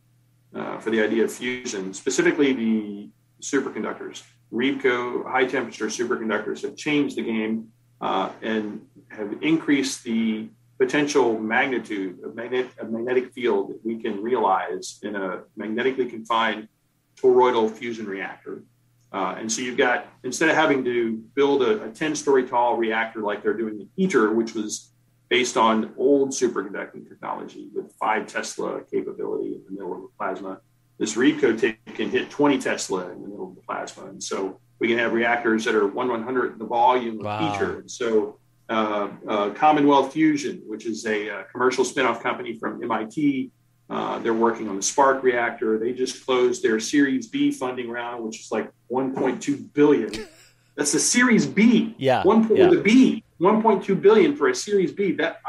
uh, 0.54 0.80
for 0.80 0.90
the 0.90 1.02
idea 1.02 1.24
of 1.24 1.32
fusion, 1.32 1.94
specifically 1.94 2.52
the 2.52 3.10
superconductors. 3.42 4.24
REBCO 4.54 5.30
high 5.30 5.46
temperature 5.46 5.88
superconductors 5.88 6.62
have 6.64 6.76
changed 6.76 7.16
the 7.16 7.24
game 7.24 7.70
uh, 8.02 8.32
and 8.42 8.86
have 9.10 9.42
increased 9.42 10.04
the 10.04 10.50
potential 10.78 11.40
magnitude 11.40 12.24
of, 12.24 12.36
magnet, 12.36 12.68
of 12.80 12.90
magnetic 12.90 13.32
field 13.34 13.70
that 13.70 13.86
we 13.86 14.02
can 14.02 14.22
realize 14.22 15.00
in 15.04 15.16
a 15.16 15.44
magnetically 15.56 16.08
confined 16.08 16.68
toroidal 17.16 17.70
fusion 17.70 18.08
reactor. 18.08 18.64
Uh, 19.14 19.36
and 19.38 19.52
so 19.52 19.62
you've 19.62 19.78
got, 19.78 20.08
instead 20.24 20.50
of 20.50 20.56
having 20.56 20.84
to 20.84 21.18
build 21.36 21.62
a, 21.62 21.84
a 21.84 21.90
10 21.90 22.16
story 22.16 22.48
tall 22.48 22.78
reactor 22.78 23.20
like 23.20 23.44
they're 23.44 23.54
doing 23.54 23.80
in 23.80 24.06
ITER, 24.06 24.34
which 24.34 24.54
was 24.54 24.92
based 25.30 25.56
on 25.56 25.94
old 25.98 26.32
superconducting 26.32 27.08
technology 27.08 27.70
with 27.74 27.94
five 28.00 28.26
Tesla 28.28 28.82
capability 28.92 29.54
in 29.54 29.62
the 29.66 29.72
middle 29.72 29.94
of 29.94 30.02
the 30.02 30.10
plasma. 30.18 30.60
This 31.02 31.16
REBCO 31.16 31.76
can 31.96 32.12
hit 32.12 32.30
20 32.30 32.60
Tesla 32.60 33.10
in 33.12 33.24
the 33.24 33.28
middle 33.28 33.50
of 33.50 33.56
the 33.56 33.62
plasma. 33.62 34.06
And 34.06 34.24
so 34.24 34.60
we 34.78 34.88
can 34.88 35.00
have 35.00 35.14
reactors 35.14 35.66
that 35.66 35.74
are 35.74 35.88
one 35.88 36.10
one 36.10 36.22
hundred 36.22 36.60
the 36.60 36.66
volume 36.66 37.18
of 37.22 37.26
Wow. 37.26 37.54
ITER. 37.56 37.84
So 37.88 38.38
uh, 38.70 39.10
uh, 39.28 39.50
Commonwealth 39.50 40.14
Fusion, 40.14 40.62
which 40.68 40.86
is 40.86 41.08
a, 41.08 41.28
uh 41.32 41.44
commercial 41.52 41.84
spinoff 41.84 42.22
company 42.22 42.54
from 42.60 42.84
MIT, 42.84 43.50
uh, 43.90 44.20
they're 44.20 44.36
working 44.36 44.70
on 44.70 44.76
the 44.76 44.84
SPARC 44.84 45.24
reactor. 45.24 45.80
They 45.80 45.92
just 45.92 46.24
closed 46.24 46.62
their 46.62 46.80
Series 46.80 47.26
B 47.26 47.52
funding 47.52 47.90
round, 47.90 48.24
which 48.24 48.40
is 48.40 48.52
like 48.52 48.70
1.2 48.92 49.74
billion. 49.74 50.12
That's 50.76 50.94
a 50.94 51.00
Series 51.00 51.48
B. 51.48 51.96
Yeah, 51.98 52.22
One 52.24 52.48
point 52.48 52.60
yeah. 52.60 52.70
with 52.70 52.78
a 52.78 52.82
B. 52.84 53.24
1.2 53.40 54.00
billion 54.00 54.36
for 54.36 54.50
a 54.50 54.56
Series 54.56 54.92
B. 54.92 55.14
That 55.14 55.42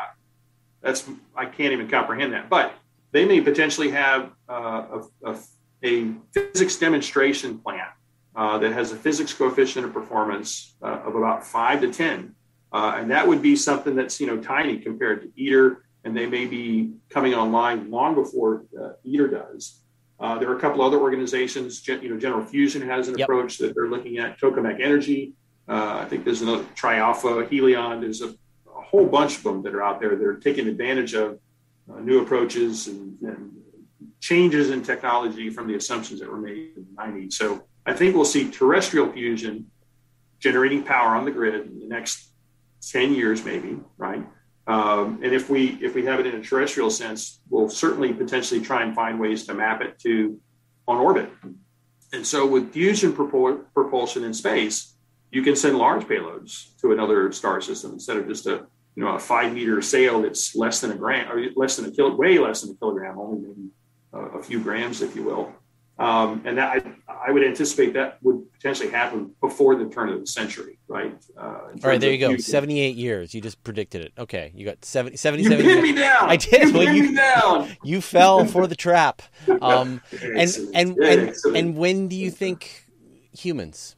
that's 0.81 1.07
I 1.37 1.45
can't 1.45 1.75
even 1.75 1.89
comprehend 1.91 2.33
that. 2.33 2.49
But 2.49 2.73
they 3.13 3.25
may 3.25 3.41
potentially 3.41 3.91
have 3.91 4.31
uh, 4.49 5.01
a, 5.25 5.31
a, 5.31 5.39
a 5.85 6.15
physics 6.33 6.77
demonstration 6.77 7.59
plant 7.59 7.91
uh, 8.35 8.59
that 8.59 8.73
has 8.73 8.93
a 8.93 8.97
physics 8.97 9.33
coefficient 9.33 9.85
of 9.85 9.93
performance 9.93 10.75
uh, 10.83 11.01
of 11.07 11.15
about 11.15 11.45
five 11.47 11.81
to 11.83 11.93
ten, 11.93 12.35
uh, 12.73 12.95
and 12.97 13.11
that 13.11 13.27
would 13.27 13.43
be 13.43 13.55
something 13.55 13.95
that's 13.95 14.21
you 14.21 14.27
know 14.27 14.39
tiny 14.39 14.79
compared 14.79 15.23
to 15.23 15.29
ITER, 15.43 15.85
and 16.05 16.17
they 16.17 16.27
may 16.27 16.47
be 16.47 16.93
coming 17.11 17.35
online 17.35 17.91
long 17.91 18.15
before 18.15 18.65
uh, 18.81 18.93
ITER 19.07 19.29
does. 19.29 19.79
Uh, 20.19 20.39
there 20.39 20.49
are 20.51 20.57
a 20.57 20.61
couple 20.61 20.83
other 20.83 20.99
organizations. 20.99 21.87
You 21.87 22.09
know, 22.09 22.17
General 22.19 22.45
Fusion 22.45 22.81
has 22.83 23.09
an 23.09 23.19
Yep. 23.19 23.27
approach 23.29 23.59
that 23.59 23.75
they're 23.75 23.89
looking 23.89 24.19
at. 24.19 24.41
Tokamak 24.41 24.81
Energy. 24.81 25.33
Uh, 25.69 25.99
I 26.03 26.05
think 26.07 26.25
there's 26.25 26.43
another 26.43 26.65
Tri 26.75 26.97
Alpha, 26.99 27.45
Helion. 27.51 28.01
There's 28.01 28.23
a, 28.23 28.29
a 28.29 28.81
whole 28.83 29.07
bunch 29.07 29.39
of 29.39 29.43
them 29.43 29.63
that 29.63 29.75
are 29.75 29.83
out 29.83 30.01
there 30.01 30.15
that 30.17 30.27
are 30.27 30.37
taking 30.37 30.69
advantage 30.69 31.15
of 31.15 31.39
uh, 31.91 32.01
new 32.01 32.21
approaches 32.21 32.89
and, 32.89 33.19
and 33.23 33.53
changes 34.21 34.71
in 34.71 34.83
technology 34.83 35.51
from 35.51 35.67
the 35.67 35.75
assumptions 35.75 36.21
that 36.21 36.31
were 36.31 36.41
made 36.41 36.73
in 36.77 36.87
the 36.95 37.03
90s. 37.03 37.33
So 37.33 37.65
I 37.87 37.93
think 37.93 38.15
we'll 38.15 38.25
see 38.25 38.51
terrestrial 38.51 39.11
fusion 39.11 39.71
generating 40.39 40.83
power 40.83 41.15
on 41.15 41.25
the 41.25 41.31
grid 41.31 41.67
in 41.67 41.81
the 41.81 41.87
next 41.87 42.31
10 42.91 43.15
years, 43.15 43.45
maybe, 43.45 43.79
right? 43.97 44.25
Um, 44.67 45.21
and 45.23 45.33
if 45.33 45.51
we 45.51 45.71
if 45.83 45.95
we 45.95 46.05
have 46.05 46.21
it 46.21 46.27
in 46.27 46.37
a 46.37 46.41
terrestrial 46.41 46.91
sense, 46.91 47.41
we'll 47.51 47.69
certainly 47.69 48.13
potentially 48.13 48.61
try 48.61 48.83
and 48.85 48.95
find 48.95 49.19
ways 49.19 49.45
to 49.47 49.55
map 49.55 49.81
it 49.81 49.99
to 50.01 50.39
on 50.87 50.99
orbit. 50.99 51.31
And 52.13 52.27
so 52.27 52.47
with 52.47 52.73
fusion 52.73 53.13
propul- 53.13 53.65
propulsion 53.75 54.23
in 54.23 54.35
space, 54.35 54.95
you 55.31 55.43
can 55.43 55.57
send 55.57 55.79
large 55.79 56.05
payloads 56.05 56.77
to 56.81 56.93
another 56.93 57.33
star 57.33 57.61
system 57.61 57.93
instead 57.93 58.19
of 58.19 58.29
just 58.29 58.47
a 58.47 58.67
you 58.95 59.05
know 59.05 59.15
a 59.15 59.19
five 59.19 59.53
meter 59.55 59.81
sail 59.83 60.23
that's 60.23 60.55
less 60.55 60.81
than 60.81 60.93
a 60.93 60.95
gram 60.97 61.31
or 61.31 61.41
less 61.57 61.77
than 61.77 61.87
a 61.87 61.91
kilo, 61.91 62.15
way 62.15 62.39
less 62.39 62.63
than 62.63 62.71
a 62.73 62.75
kilogram, 62.75 63.19
only 63.19 63.41
maybe 63.41 63.69
a, 64.13 64.19
a 64.39 64.43
few 64.43 64.61
grams, 64.61 65.03
if 65.03 65.17
you 65.17 65.23
will. 65.23 65.53
Um, 65.99 66.43
and 66.47 66.59
that 66.59 66.85
I, 67.09 67.23
I 67.29 67.31
would 67.31 67.45
anticipate 67.45 67.93
that 67.95 68.19
would 68.23 68.51
potentially 68.55 68.91
happen 68.91 69.33
before 69.41 69.77
the 69.77 69.85
turn 69.87 70.09
of 70.09 70.19
the 70.21 70.27
century, 70.27 70.79
right? 70.89 71.15
Uh, 71.37 71.43
All 71.43 71.71
right, 71.85 72.01
there 72.01 72.11
you 72.11 72.19
go. 72.19 72.29
fusion. 72.31 72.43
78 72.51 72.97
years. 72.97 73.35
You 73.35 73.41
just 73.41 73.63
predicted 73.63 74.01
it. 74.01 74.13
Okay, 74.19 74.51
you 74.55 74.65
got 74.65 74.85
70, 74.85 75.13
You 75.15 75.19
77 75.19 75.57
pinned 75.59 75.69
years. 75.71 75.83
me 75.83 75.93
down. 75.95 76.29
I 76.31 76.37
did. 76.37 76.69
You 76.69 76.73
Well, 76.75 76.93
you- 76.95 77.03
me 77.11 77.15
down. 77.15 77.77
You 77.85 78.01
fell 78.01 78.47
for 78.47 78.67
the 78.67 78.75
trap. 78.75 79.23
Um, 79.61 80.01
and 80.23 80.51
and 80.75 80.97
and, 80.99 81.35
and 81.55 81.77
when 81.77 82.09
do 82.09 82.17
you 82.17 82.31
think 82.31 82.87
humans? 83.33 83.95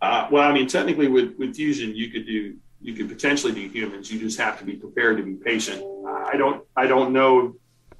Uh, 0.00 0.28
well, 0.30 0.48
I 0.48 0.52
mean, 0.52 0.66
technically, 0.68 1.08
with, 1.08 1.36
with 1.38 1.56
fusion, 1.56 1.94
you 1.94 2.10
could 2.10 2.26
do 2.26 2.56
you 2.80 2.94
could 2.94 3.08
potentially 3.08 3.52
be 3.52 3.68
humans. 3.68 4.10
You 4.10 4.20
just 4.20 4.38
have 4.38 4.58
to 4.58 4.64
be 4.64 4.74
prepared 4.74 5.16
to 5.18 5.22
be 5.22 5.34
patient. 5.34 5.82
I 6.06 6.36
don't 6.36 6.64
I 6.76 6.86
don't 6.86 7.12
know 7.12 7.56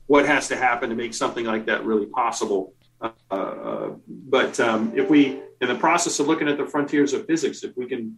what 0.07 0.27
has 0.27 0.49
to 0.49 0.57
happen 0.57 0.89
to 0.91 0.97
make 0.97 1.15
something 1.15 1.45
like 1.45 1.67
that 1.67 1.85
really 1.85 2.07
possible. 2.07 2.75
Uh, 3.01 3.11
uh, 3.31 3.91
but 4.09 4.59
um, 4.59 4.93
if 4.97 5.09
we, 5.09 5.41
in 5.61 5.69
the 5.69 5.75
process 5.75 6.19
of 6.19 6.27
looking 6.27 6.49
at 6.49 6.57
the 6.57 6.67
frontiers 6.67 7.13
of 7.13 7.27
physics, 7.27 7.63
if 7.63 7.77
we 7.77 7.87
can, 7.87 8.17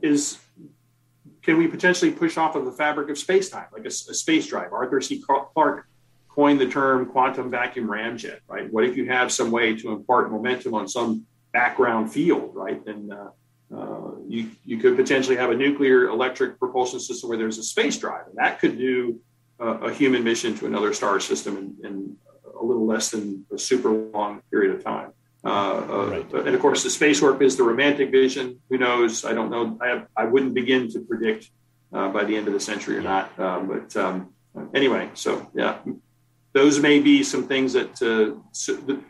is 0.00 0.38
can 1.42 1.56
we 1.56 1.66
potentially 1.66 2.10
push 2.10 2.36
off 2.36 2.54
of 2.54 2.64
the 2.64 2.72
fabric 2.72 3.08
of 3.10 3.18
space 3.18 3.48
time, 3.48 3.66
like 3.72 3.84
a, 3.84 3.88
a 3.88 4.14
space 4.14 4.46
drive? 4.46 4.72
Arthur 4.72 5.00
C. 5.00 5.20
Clarke 5.20 5.86
coined 6.28 6.60
the 6.60 6.68
term 6.68 7.06
quantum 7.06 7.50
vacuum 7.50 7.88
ramjet, 7.88 8.38
right? 8.46 8.72
What 8.72 8.84
if 8.84 8.96
you 8.96 9.06
have 9.06 9.32
some 9.32 9.50
way 9.50 9.74
to 9.74 9.90
impart 9.90 10.30
momentum 10.30 10.74
on 10.74 10.86
some 10.86 11.26
background 11.52 12.12
field, 12.12 12.52
right? 12.54 12.82
Then 12.84 13.10
uh, 13.12 13.30
uh, 13.74 14.12
you 14.26 14.50
you 14.64 14.78
could 14.78 14.96
potentially 14.96 15.36
have 15.36 15.50
a 15.50 15.54
nuclear 15.54 16.08
electric 16.08 16.58
propulsion 16.58 16.98
system 16.98 17.28
where 17.28 17.38
there's 17.38 17.58
a 17.58 17.62
space 17.62 17.96
drive, 17.96 18.26
and 18.26 18.36
that 18.36 18.58
could 18.58 18.76
do 18.76 19.20
uh, 19.60 19.78
a 19.82 19.92
human 19.92 20.24
mission 20.24 20.56
to 20.56 20.66
another 20.66 20.92
star 20.92 21.20
system 21.20 21.56
in, 21.56 21.86
in 21.86 22.16
a 22.60 22.64
little 22.64 22.86
less 22.86 23.10
than 23.10 23.46
a 23.52 23.58
super 23.58 23.90
long 23.90 24.42
period 24.50 24.74
of 24.74 24.82
time. 24.82 25.12
Uh, 25.44 25.48
uh, 25.48 26.06
Right. 26.10 26.46
And 26.46 26.54
of 26.54 26.60
course, 26.60 26.82
the 26.82 26.90
space 26.90 27.22
warp 27.22 27.40
is 27.42 27.56
the 27.56 27.62
romantic 27.62 28.10
vision. 28.10 28.60
Who 28.68 28.78
knows? 28.78 29.24
I 29.24 29.32
don't 29.32 29.50
know. 29.50 29.78
I 29.80 29.88
have, 29.88 30.06
I 30.16 30.24
wouldn't 30.24 30.54
begin 30.54 30.90
to 30.90 31.00
predict 31.00 31.50
uh, 31.92 32.08
by 32.08 32.24
the 32.24 32.36
end 32.36 32.46
of 32.48 32.52
the 32.52 32.60
century 32.60 32.96
or 32.98 33.02
not. 33.02 33.36
But 33.36 33.96
um, 33.96 34.34
anyway, 34.74 35.10
so 35.14 35.50
yeah, 35.54 35.78
those 36.52 36.80
may 36.80 37.00
be 37.00 37.22
some 37.22 37.44
things 37.46 37.72
that. 37.72 38.02
Uh, 38.02 38.40
so 38.52 38.74
the, 38.74 39.02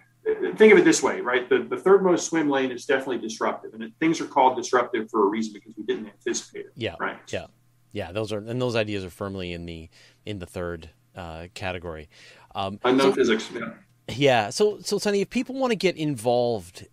think 0.57 0.73
of 0.73 0.79
it 0.79 0.85
this 0.85 1.03
way, 1.03 1.21
right? 1.21 1.49
The, 1.49 1.67
the 1.69 1.77
third 1.77 2.03
most 2.03 2.27
swim 2.29 2.49
lane 2.51 2.71
is 2.71 2.85
definitely 2.87 3.19
disruptive, 3.19 3.75
and 3.75 3.83
it, 3.83 3.93
things 4.01 4.21
are 4.21 4.27
called 4.27 4.57
disruptive 4.57 5.11
for 5.11 5.25
a 5.25 5.27
reason 5.29 5.53
because 5.55 5.75
we 5.77 5.85
didn't 5.85 6.07
anticipate 6.07 6.67
it. 6.67 6.73
Yeah, 6.77 6.95
Right. 7.01 7.19
yeah, 7.33 7.47
yeah. 7.93 8.13
Those 8.13 8.33
are 8.33 8.39
and 8.39 8.61
those 8.61 8.77
ideas 8.77 9.05
are 9.05 9.11
firmly 9.11 9.53
in 9.53 9.67
the 9.67 9.89
in 10.27 10.39
the 10.39 10.47
third 10.47 10.91
uh, 11.17 11.47
category. 11.55 12.09
Um, 12.55 12.79
Unknown 12.85 13.13
so- 13.13 13.17
physics. 13.17 13.49
Yeah. 13.55 13.71
Yeah. 14.09 14.51
So, 14.51 14.81
so 14.81 14.99
Sonny, 14.99 15.21
if 15.21 15.31
people 15.31 15.55
want 15.55 15.71
to 15.71 15.77
get 15.77 15.97
involved, 15.97 16.87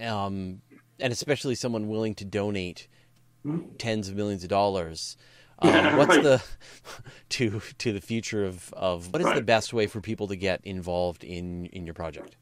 um, 0.00 0.62
and 0.98 1.12
especially 1.12 1.54
someone 1.54 1.88
willing 1.88 2.14
to 2.16 2.24
donate 2.24 2.88
tens 3.76 4.08
of 4.08 4.16
millions 4.16 4.42
of 4.44 4.48
dollars, 4.48 5.18
um, 5.58 5.68
Yeah, 5.68 5.96
what's 5.96 6.08
right. 6.16 6.22
the 6.22 6.42
to 7.30 7.60
to 7.78 7.92
the 7.92 8.00
future 8.00 8.44
of, 8.46 8.72
of 8.72 9.12
what 9.12 9.20
is 9.20 9.32
the 9.34 9.42
best 9.42 9.72
way 9.74 9.86
for 9.86 10.00
people 10.00 10.28
to 10.28 10.36
get 10.36 10.60
involved 10.64 11.22
in 11.22 11.66
in 11.66 11.84
your 11.86 11.94
project? 11.94 12.36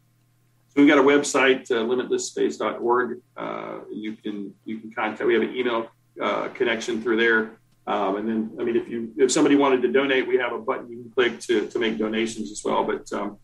So 0.75 0.81
we've 0.81 0.89
got 0.89 0.99
a 0.99 1.03
website, 1.03 1.71
uh, 1.71 1.85
limitlessspace.org. 1.85 3.21
Uh, 3.37 3.81
you 3.91 4.17
can 4.17 4.55
you 4.65 4.79
can 4.79 4.91
contact. 4.91 5.27
We 5.27 5.35
have 5.35 5.43
an 5.43 5.55
email 5.55 5.89
uh, 6.21 6.49
connection 6.49 7.03
through 7.03 7.19
there. 7.19 7.59
Um, 7.87 8.17
and 8.17 8.27
then, 8.27 8.57
I 8.59 8.65
mean, 8.65 8.77
if 8.77 8.89
you 8.89 9.13
if 9.19 9.31
somebody 9.31 9.55
wanted 9.55 9.83
to 9.83 9.93
donate, 9.93 10.27
we 10.27 10.39
have 10.39 10.55
a 10.55 10.59
button 10.59 10.91
you 10.91 11.03
can 11.03 11.11
click 11.11 11.41
to 11.41 11.69
to 11.69 11.79
make 11.79 11.99
donations 11.99 12.51
as 12.51 12.63
well. 12.65 12.85
But 12.85 13.13
um, 13.13 13.37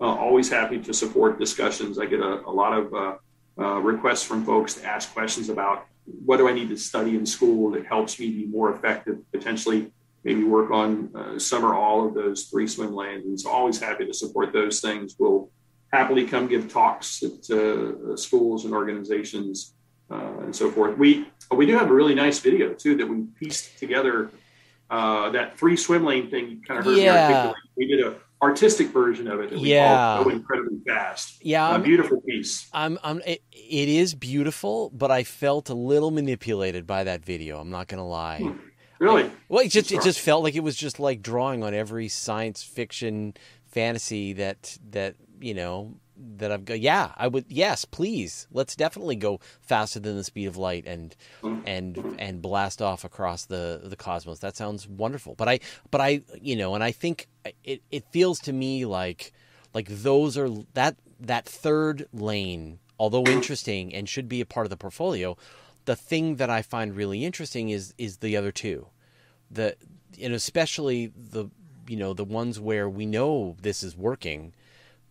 uh, 0.00 0.04
always 0.04 0.48
happy 0.48 0.78
to 0.78 0.94
support 0.94 1.40
discussions. 1.40 1.98
I 1.98 2.06
get 2.06 2.20
a, 2.20 2.46
a 2.46 2.52
lot 2.52 2.72
of 2.72 2.94
uh, 2.94 3.16
uh, 3.58 3.80
requests 3.80 4.22
from 4.22 4.44
folks 4.44 4.74
to 4.74 4.84
ask 4.84 5.12
questions 5.12 5.48
about 5.48 5.86
what 6.24 6.36
do 6.36 6.48
I 6.48 6.52
need 6.52 6.68
to 6.68 6.76
study 6.76 7.16
in 7.16 7.26
school 7.26 7.72
that 7.72 7.84
helps 7.84 8.20
me 8.20 8.30
be 8.30 8.46
more 8.46 8.72
effective, 8.72 9.18
potentially 9.32 9.90
maybe 10.22 10.44
work 10.44 10.70
on 10.70 11.40
some 11.40 11.64
or 11.64 11.74
all 11.74 12.06
of 12.06 12.14
those 12.14 12.44
three 12.44 12.68
swim 12.68 12.94
lanes. 12.94 13.24
And 13.26 13.40
so 13.40 13.50
always 13.50 13.80
happy 13.80 14.06
to 14.06 14.14
support 14.14 14.52
those 14.52 14.80
things. 14.80 15.16
We'll 15.18 15.50
happily 15.96 16.26
come 16.26 16.46
give 16.46 16.64
talks 16.80 17.22
at 17.22 17.50
uh, 17.50 18.16
schools 18.16 18.64
and 18.66 18.74
organizations 18.74 19.74
uh, 20.10 20.38
and 20.44 20.54
so 20.54 20.70
forth. 20.70 20.96
We 20.98 21.26
we 21.60 21.64
do 21.66 21.74
have 21.80 21.90
a 21.90 21.94
really 21.94 22.14
nice 22.14 22.38
video 22.48 22.72
too 22.74 22.96
that 22.96 23.06
we 23.08 23.16
pieced 23.40 23.78
together. 23.78 24.30
Uh, 24.88 25.30
that 25.30 25.58
three 25.58 25.76
swim 25.76 26.04
lane 26.04 26.30
thing 26.30 26.44
you 26.50 26.56
kind 26.66 26.78
of 26.78 26.84
heard 26.86 26.96
me 26.96 27.04
Yeah. 27.04 27.26
articulate. 27.26 27.56
We 27.76 27.86
did 27.88 28.00
a 28.06 28.14
artistic 28.40 28.88
version 28.88 29.26
of 29.26 29.40
it. 29.40 29.50
That 29.50 29.58
we 29.58 29.70
Yeah. 29.72 30.20
Go 30.22 30.30
incredibly 30.30 30.78
fast. 30.86 31.44
Yeah, 31.44 31.66
a 31.66 31.72
I'm- 31.72 31.82
beautiful 31.82 32.20
piece. 32.20 32.68
I'm, 32.72 32.96
I'm, 33.02 33.20
it, 33.26 33.42
it 33.50 33.88
is 33.88 34.14
beautiful, 34.14 34.90
but 34.94 35.10
I 35.10 35.24
felt 35.24 35.70
a 35.70 35.74
little 35.74 36.10
manipulated 36.12 36.86
by 36.86 37.02
that 37.04 37.24
video. 37.24 37.58
I'm 37.58 37.70
not 37.70 37.88
gonna 37.88 38.06
lie. 38.06 38.38
Hmm. 38.40 38.52
Really, 38.98 39.30
Well, 39.50 39.62
it 39.66 39.68
just 39.68 39.90
it 39.92 40.02
just 40.02 40.20
felt 40.20 40.42
like 40.44 40.54
it 40.54 40.62
was 40.62 40.76
just 40.76 40.98
like 40.98 41.20
drawing 41.20 41.62
on 41.62 41.74
every 41.74 42.08
science 42.08 42.62
fiction 42.62 43.34
fantasy 43.66 44.32
that 44.34 44.78
that 44.90 45.16
you 45.40 45.54
know 45.54 45.94
that 46.38 46.50
I've 46.50 46.64
got. 46.64 46.80
Yeah, 46.80 47.12
I 47.16 47.28
would. 47.28 47.44
Yes, 47.48 47.84
please. 47.84 48.46
Let's 48.50 48.76
definitely 48.76 49.16
go 49.16 49.40
faster 49.60 50.00
than 50.00 50.16
the 50.16 50.24
speed 50.24 50.46
of 50.46 50.56
light 50.56 50.86
and 50.86 51.14
and 51.42 52.16
and 52.18 52.42
blast 52.42 52.80
off 52.80 53.04
across 53.04 53.44
the 53.46 53.80
the 53.84 53.96
cosmos. 53.96 54.38
That 54.40 54.56
sounds 54.56 54.88
wonderful. 54.88 55.34
But 55.34 55.48
I 55.48 55.60
but 55.90 56.00
I 56.00 56.22
you 56.40 56.56
know, 56.56 56.74
and 56.74 56.82
I 56.82 56.92
think 56.92 57.28
it 57.64 57.82
it 57.90 58.04
feels 58.10 58.40
to 58.40 58.52
me 58.52 58.84
like 58.84 59.32
like 59.74 59.88
those 59.88 60.38
are 60.38 60.48
that 60.74 60.96
that 61.20 61.46
third 61.46 62.08
lane, 62.12 62.78
although 62.98 63.24
interesting 63.24 63.94
and 63.94 64.08
should 64.08 64.28
be 64.28 64.40
a 64.40 64.46
part 64.46 64.66
of 64.66 64.70
the 64.70 64.76
portfolio. 64.76 65.36
The 65.84 65.96
thing 65.96 66.36
that 66.36 66.50
I 66.50 66.62
find 66.62 66.96
really 66.96 67.24
interesting 67.24 67.68
is 67.68 67.94
is 67.96 68.18
the 68.18 68.36
other 68.36 68.52
two 68.52 68.88
the 69.50 69.76
and 70.20 70.34
especially 70.34 71.12
the 71.16 71.48
you 71.88 71.96
know 71.96 72.12
the 72.14 72.24
ones 72.24 72.58
where 72.58 72.88
we 72.88 73.06
know 73.06 73.56
this 73.60 73.82
is 73.82 73.96
working 73.96 74.52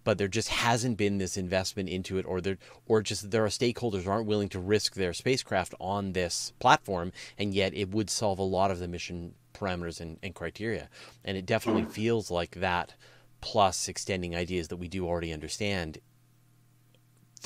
but 0.05 0.17
there 0.17 0.29
just 0.29 0.47
hasn't 0.47 0.97
been 0.97 1.17
this 1.17 1.35
investment 1.35 1.89
into 1.89 2.17
it 2.17 2.25
or 2.25 2.39
there 2.39 2.57
or 2.87 3.01
just 3.01 3.31
there 3.31 3.43
are 3.43 3.49
stakeholders 3.49 4.03
who 4.03 4.11
aren't 4.11 4.27
willing 4.27 4.47
to 4.47 4.59
risk 4.59 4.93
their 4.93 5.11
spacecraft 5.11 5.75
on 5.81 6.13
this 6.13 6.53
platform 6.59 7.11
and 7.37 7.53
yet 7.53 7.73
it 7.73 7.89
would 7.89 8.09
solve 8.09 8.39
a 8.39 8.43
lot 8.43 8.71
of 8.71 8.79
the 8.79 8.87
mission 8.87 9.33
parameters 9.53 9.99
and, 9.99 10.17
and 10.23 10.33
criteria 10.33 10.89
and 11.25 11.35
it 11.35 11.45
definitely 11.45 11.83
mm. 11.83 11.91
feels 11.91 12.31
like 12.31 12.51
that 12.51 12.93
plus 13.41 13.89
extending 13.89 14.33
ideas 14.33 14.69
that 14.69 14.77
we 14.77 14.87
do 14.87 15.05
already 15.05 15.33
understand 15.33 15.97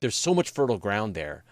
there's 0.01 0.15
so 0.15 0.35
much 0.35 0.51
fertile 0.51 0.77
ground 0.77 1.15
there 1.15 1.43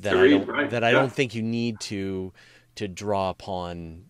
that 0.00 0.16
I 0.16 0.28
don't 0.28 0.48
right, 0.48 0.70
that 0.70 0.82
I 0.82 0.88
yeah. 0.90 0.98
don't 0.98 1.12
think 1.12 1.34
you 1.34 1.42
need 1.42 1.80
to 1.80 2.32
to 2.76 2.88
draw 2.88 3.30
upon 3.30 4.04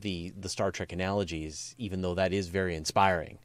the 0.00 0.32
the 0.38 0.48
Star 0.48 0.70
Trek 0.70 0.92
analogies, 0.92 1.74
even 1.78 2.00
though 2.00 2.14
that 2.14 2.32
is 2.32 2.48
very 2.48 2.74
inspiring. 2.74 3.38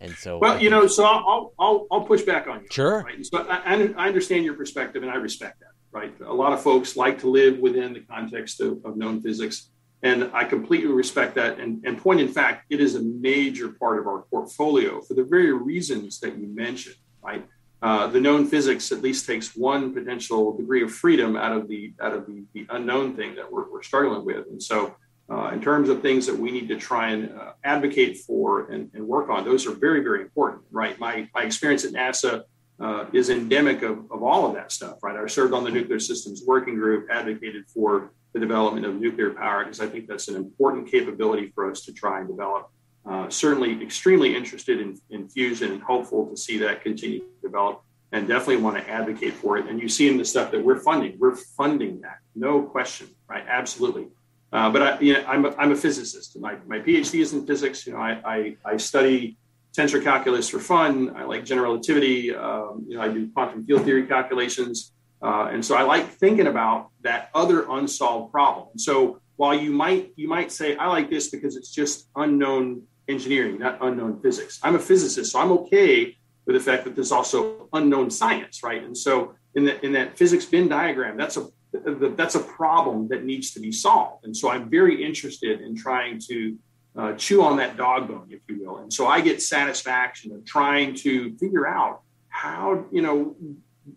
And 0.00 0.14
so, 0.16 0.38
Well, 0.38 0.60
you 0.60 0.70
know, 0.70 0.86
so 0.86 1.04
I'll 1.04 1.52
I'll 1.58 1.86
I'll 1.90 2.04
push 2.04 2.22
back 2.22 2.46
on 2.46 2.62
you. 2.62 2.68
Sure. 2.70 3.02
Right? 3.02 3.24
So 3.24 3.46
I, 3.48 3.74
I 3.74 3.94
I 3.96 4.08
understand 4.08 4.44
your 4.44 4.54
perspective, 4.54 5.02
and 5.02 5.10
I 5.10 5.16
respect 5.16 5.60
that. 5.60 5.68
Right. 5.92 6.14
A 6.24 6.32
lot 6.32 6.52
of 6.52 6.62
folks 6.62 6.96
like 6.96 7.18
to 7.20 7.28
live 7.28 7.58
within 7.58 7.92
the 7.92 8.00
context 8.00 8.60
of, 8.60 8.78
of 8.84 8.96
known 8.96 9.20
physics, 9.20 9.70
and 10.02 10.30
I 10.32 10.44
completely 10.44 10.92
respect 10.92 11.34
that. 11.34 11.58
And 11.58 11.84
and 11.84 11.98
point 11.98 12.20
in 12.20 12.28
fact, 12.28 12.66
it 12.70 12.80
is 12.80 12.94
a 12.94 13.02
major 13.02 13.70
part 13.70 13.98
of 13.98 14.06
our 14.06 14.22
portfolio 14.30 15.00
for 15.02 15.14
the 15.14 15.24
very 15.24 15.52
reasons 15.52 16.20
that 16.20 16.38
you 16.38 16.46
mentioned. 16.46 16.96
Right. 17.22 17.46
Uh, 17.82 18.06
the 18.06 18.20
known 18.20 18.46
physics 18.46 18.92
at 18.92 19.00
least 19.00 19.26
takes 19.26 19.56
one 19.56 19.94
potential 19.94 20.54
degree 20.56 20.82
of 20.82 20.92
freedom 20.92 21.34
out 21.36 21.52
of 21.52 21.66
the 21.66 21.92
out 22.00 22.12
of 22.12 22.26
the, 22.26 22.44
the 22.54 22.66
unknown 22.70 23.16
thing 23.16 23.34
that 23.34 23.50
we're, 23.50 23.70
we're 23.70 23.82
struggling 23.82 24.24
with, 24.24 24.46
and 24.46 24.62
so 24.62 24.94
uh, 25.30 25.50
in 25.52 25.60
terms 25.60 25.88
of 25.88 26.02
things 26.02 26.26
that 26.26 26.36
we 26.36 26.50
need 26.50 26.68
to 26.68 26.76
try 26.76 27.10
and 27.10 27.30
uh, 27.38 27.52
advocate 27.62 28.18
for 28.18 28.70
and, 28.70 28.90
and, 28.94 29.06
work 29.06 29.28
on, 29.28 29.44
those 29.44 29.66
are 29.66 29.72
very, 29.72 30.00
very 30.00 30.22
important, 30.22 30.62
right? 30.72 30.98
My, 30.98 31.28
my 31.32 31.44
experience 31.44 31.84
at 31.84 31.92
NASA 31.92 32.42
uh, 32.80 33.06
is 33.12 33.30
endemic 33.30 33.82
of, 33.82 34.10
of 34.10 34.22
all 34.24 34.46
of 34.46 34.54
that 34.54 34.72
stuff, 34.72 35.02
right? 35.02 35.16
I 35.16 35.24
served 35.26 35.54
on 35.54 35.62
the 35.62 35.70
Nuclear 35.70 36.00
Systems 36.00 36.42
Working 36.44 36.74
Group, 36.74 37.08
advocated 37.10 37.66
for 37.68 38.10
the 38.32 38.40
development 38.40 38.86
of 38.86 38.96
nuclear 38.96 39.30
power 39.30 39.64
because 39.64 39.80
I 39.80 39.86
think 39.86 40.08
that's 40.08 40.28
an 40.28 40.36
important 40.36 40.90
capability 40.90 41.52
for 41.54 41.70
us 41.70 41.82
to 41.82 41.92
try 41.92 42.20
and 42.20 42.28
develop. 42.28 42.70
Uh, 43.06 43.28
certainly 43.30 43.82
extremely 43.82 44.34
interested 44.36 44.80
in, 44.80 45.00
in 45.10 45.28
fusion 45.28 45.72
and 45.72 45.82
hopeful 45.82 46.26
to 46.26 46.36
see 46.36 46.58
that 46.58 46.82
continue 46.82 47.20
to 47.20 47.26
develop 47.42 47.82
and 48.12 48.26
definitely 48.26 48.58
want 48.58 48.76
to 48.76 48.90
advocate 48.90 49.34
for 49.34 49.56
it. 49.56 49.66
And 49.66 49.80
you 49.80 49.88
see 49.88 50.08
in 50.08 50.18
the 50.18 50.24
stuff 50.24 50.50
that 50.50 50.62
we're 50.62 50.80
funding, 50.80 51.16
we're 51.18 51.36
funding 51.36 52.00
that, 52.02 52.18
no 52.34 52.62
question, 52.62 53.08
right? 53.28 53.44
Absolutely. 53.48 54.08
Uh, 54.52 54.70
but 54.70 54.82
I, 54.82 55.00
you 55.00 55.12
know, 55.12 55.24
I'm 55.26 55.44
a, 55.44 55.54
I'm 55.56 55.72
a 55.72 55.76
physicist. 55.76 56.38
My, 56.40 56.56
my 56.66 56.80
PhD 56.80 57.20
is 57.20 57.32
in 57.32 57.46
physics. 57.46 57.86
You 57.86 57.92
know, 57.92 58.00
I, 58.00 58.20
I, 58.24 58.56
I 58.64 58.76
study 58.76 59.36
tensor 59.76 60.02
calculus 60.02 60.48
for 60.48 60.58
fun. 60.58 61.14
I 61.16 61.24
like 61.24 61.44
general 61.44 61.72
relativity. 61.72 62.34
Um, 62.34 62.84
you 62.88 62.96
know, 62.96 63.02
I 63.02 63.08
do 63.08 63.28
quantum 63.30 63.64
field 63.64 63.84
theory 63.84 64.06
calculations, 64.06 64.92
uh, 65.22 65.50
and 65.52 65.64
so 65.64 65.76
I 65.76 65.82
like 65.82 66.08
thinking 66.08 66.48
about 66.48 66.90
that 67.02 67.30
other 67.34 67.70
unsolved 67.70 68.32
problem. 68.32 68.76
So 68.76 69.20
while 69.36 69.54
you 69.54 69.70
might 69.70 70.12
you 70.16 70.28
might 70.28 70.50
say 70.50 70.76
I 70.76 70.88
like 70.88 71.08
this 71.08 71.30
because 71.30 71.56
it's 71.56 71.72
just 71.72 72.08
unknown 72.16 72.82
engineering, 73.08 73.58
not 73.58 73.78
unknown 73.80 74.20
physics. 74.20 74.58
I'm 74.62 74.74
a 74.74 74.78
physicist, 74.78 75.32
so 75.32 75.40
I'm 75.40 75.52
okay 75.52 76.16
with 76.46 76.56
the 76.56 76.60
fact 76.60 76.84
that 76.84 76.94
there's 76.94 77.12
also 77.12 77.68
unknown 77.72 78.10
science, 78.10 78.62
right? 78.62 78.82
And 78.82 78.96
so 78.96 79.34
in 79.54 79.64
that 79.66 79.84
in 79.84 79.92
that 79.92 80.18
physics 80.18 80.44
Venn 80.44 80.68
diagram, 80.68 81.16
that's 81.16 81.36
a 81.36 81.48
that's 81.72 82.34
a 82.34 82.40
problem 82.40 83.08
that 83.08 83.24
needs 83.24 83.52
to 83.52 83.60
be 83.60 83.72
solved. 83.72 84.24
And 84.24 84.36
so 84.36 84.50
I'm 84.50 84.68
very 84.68 85.04
interested 85.04 85.60
in 85.60 85.76
trying 85.76 86.20
to 86.28 86.56
uh, 86.96 87.12
chew 87.14 87.42
on 87.42 87.56
that 87.58 87.76
dog 87.76 88.08
bone, 88.08 88.26
if 88.30 88.40
you 88.48 88.64
will. 88.64 88.78
And 88.78 88.92
so 88.92 89.06
I 89.06 89.20
get 89.20 89.40
satisfaction 89.40 90.32
of 90.32 90.44
trying 90.44 90.94
to 90.96 91.36
figure 91.36 91.66
out 91.66 92.02
how, 92.28 92.84
you 92.90 93.02
know, 93.02 93.36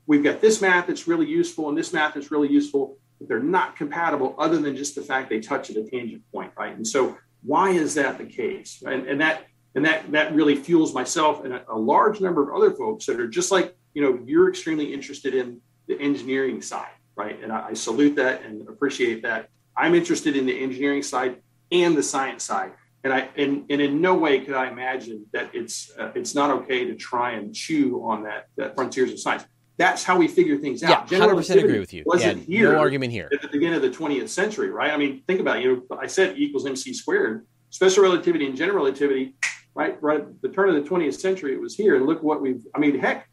we've 0.06 0.24
got 0.24 0.42
this 0.42 0.62
math 0.62 0.88
that's 0.88 1.08
really 1.08 1.28
useful 1.28 1.70
and 1.70 1.78
this 1.78 1.94
math 1.94 2.14
that's 2.14 2.32
really 2.32 2.50
useful, 2.50 2.98
but 3.20 3.28
they're 3.28 3.40
not 3.40 3.76
compatible 3.76 4.36
other 4.38 4.58
than 4.58 4.76
just 4.76 4.96
the 4.96 5.02
fact 5.02 5.30
they 5.30 5.40
touch 5.40 5.70
at 5.70 5.78
a 5.78 5.84
tangent 5.84 6.22
point, 6.32 6.52
right? 6.58 6.76
And 6.76 6.88
so 6.88 7.18
why 7.42 7.72
is 7.72 7.96
that 7.96 8.18
the 8.18 8.26
case? 8.26 8.84
And, 8.86 9.08
and 9.08 9.20
that 9.22 9.46
and 9.76 9.84
that 9.86 10.12
that 10.12 10.36
really 10.36 10.56
fuels 10.56 10.94
myself 10.94 11.44
and 11.44 11.54
a, 11.54 11.64
a 11.68 11.78
large 11.78 12.22
number 12.22 12.44
of 12.44 12.56
other 12.56 12.72
folks 12.72 13.08
that 13.08 13.20
are 13.20 13.28
just 13.28 13.52
like, 13.52 13.76
you 13.96 14.04
know, 14.04 14.20
you're 14.24 14.48
extremely 14.48 14.94
interested 14.94 15.34
in 15.34 15.60
the 15.88 16.00
engineering 16.00 16.62
side 16.62 16.93
right? 17.16 17.42
And 17.42 17.52
I, 17.52 17.68
I, 17.70 17.74
salute 17.74 18.16
that 18.16 18.44
and 18.44 18.68
appreciate 18.68 19.24
that. 19.24 19.50
I'm 19.76 19.96
interested 19.96 20.36
in 20.36 20.46
the 20.46 20.58
engineering 20.58 21.04
side 21.04 21.38
and 21.72 21.96
the 21.98 22.04
science 22.04 22.44
side, 22.44 22.74
and 23.04 23.12
I 23.14 23.30
and, 23.38 23.66
and 23.70 23.82
in 23.82 24.02
no 24.02 24.16
way 24.16 24.40
could 24.40 24.56
I 24.56 24.70
imagine 24.70 25.26
that 25.34 25.50
it's 25.54 25.92
uh, 25.98 26.12
it's 26.16 26.36
not 26.36 26.52
okay 26.52 26.86
to 26.86 26.96
try 26.96 27.32
and 27.32 27.54
chew 27.54 28.04
on 28.04 28.24
that 28.24 28.48
that 28.58 28.76
frontiers 28.76 29.12
of 29.12 29.20
science. 29.20 29.46
That's 29.78 30.04
how 30.04 30.18
we 30.18 30.28
figure 30.28 30.58
things 30.58 30.84
out. 30.84 31.12
Yeah, 31.12 31.20
hundred 31.20 31.36
percent 31.36 31.60
agree 31.60 31.80
with 31.80 31.94
you. 31.94 32.04
Wasn't 32.06 32.48
yeah, 32.48 32.58
here 32.58 32.74
no 32.74 32.80
argument 32.80 33.12
here. 33.12 33.30
At 33.34 33.42
the 33.42 33.48
beginning 33.48 33.76
of 33.76 33.82
the 33.82 33.90
20th 33.90 34.30
century, 34.30 34.70
right? 34.70 34.92
I 34.92 34.98
mean, 34.98 35.24
think 35.26 35.40
about 35.40 35.58
it. 35.58 35.64
You 35.64 35.84
know, 35.90 35.98
I 35.98 36.06
said 36.06 36.38
E 36.38 36.44
equals 36.44 36.66
mc 36.66 36.94
squared. 36.94 37.46
Special 37.72 38.04
relativity 38.04 38.46
and 38.46 38.56
general 38.56 38.78
relativity, 38.78 39.36
right? 39.74 40.02
Right 40.02 40.20
at 40.20 40.42
the 40.44 40.50
turn 40.50 40.70
of 40.70 40.76
the 40.76 40.88
20th 40.88 41.20
century, 41.20 41.54
it 41.54 41.60
was 41.60 41.76
here. 41.76 41.96
And 41.96 42.06
look 42.06 42.22
what 42.22 42.40
we've. 42.40 42.64
I 42.76 42.80
mean, 42.80 43.00
heck, 43.00 43.28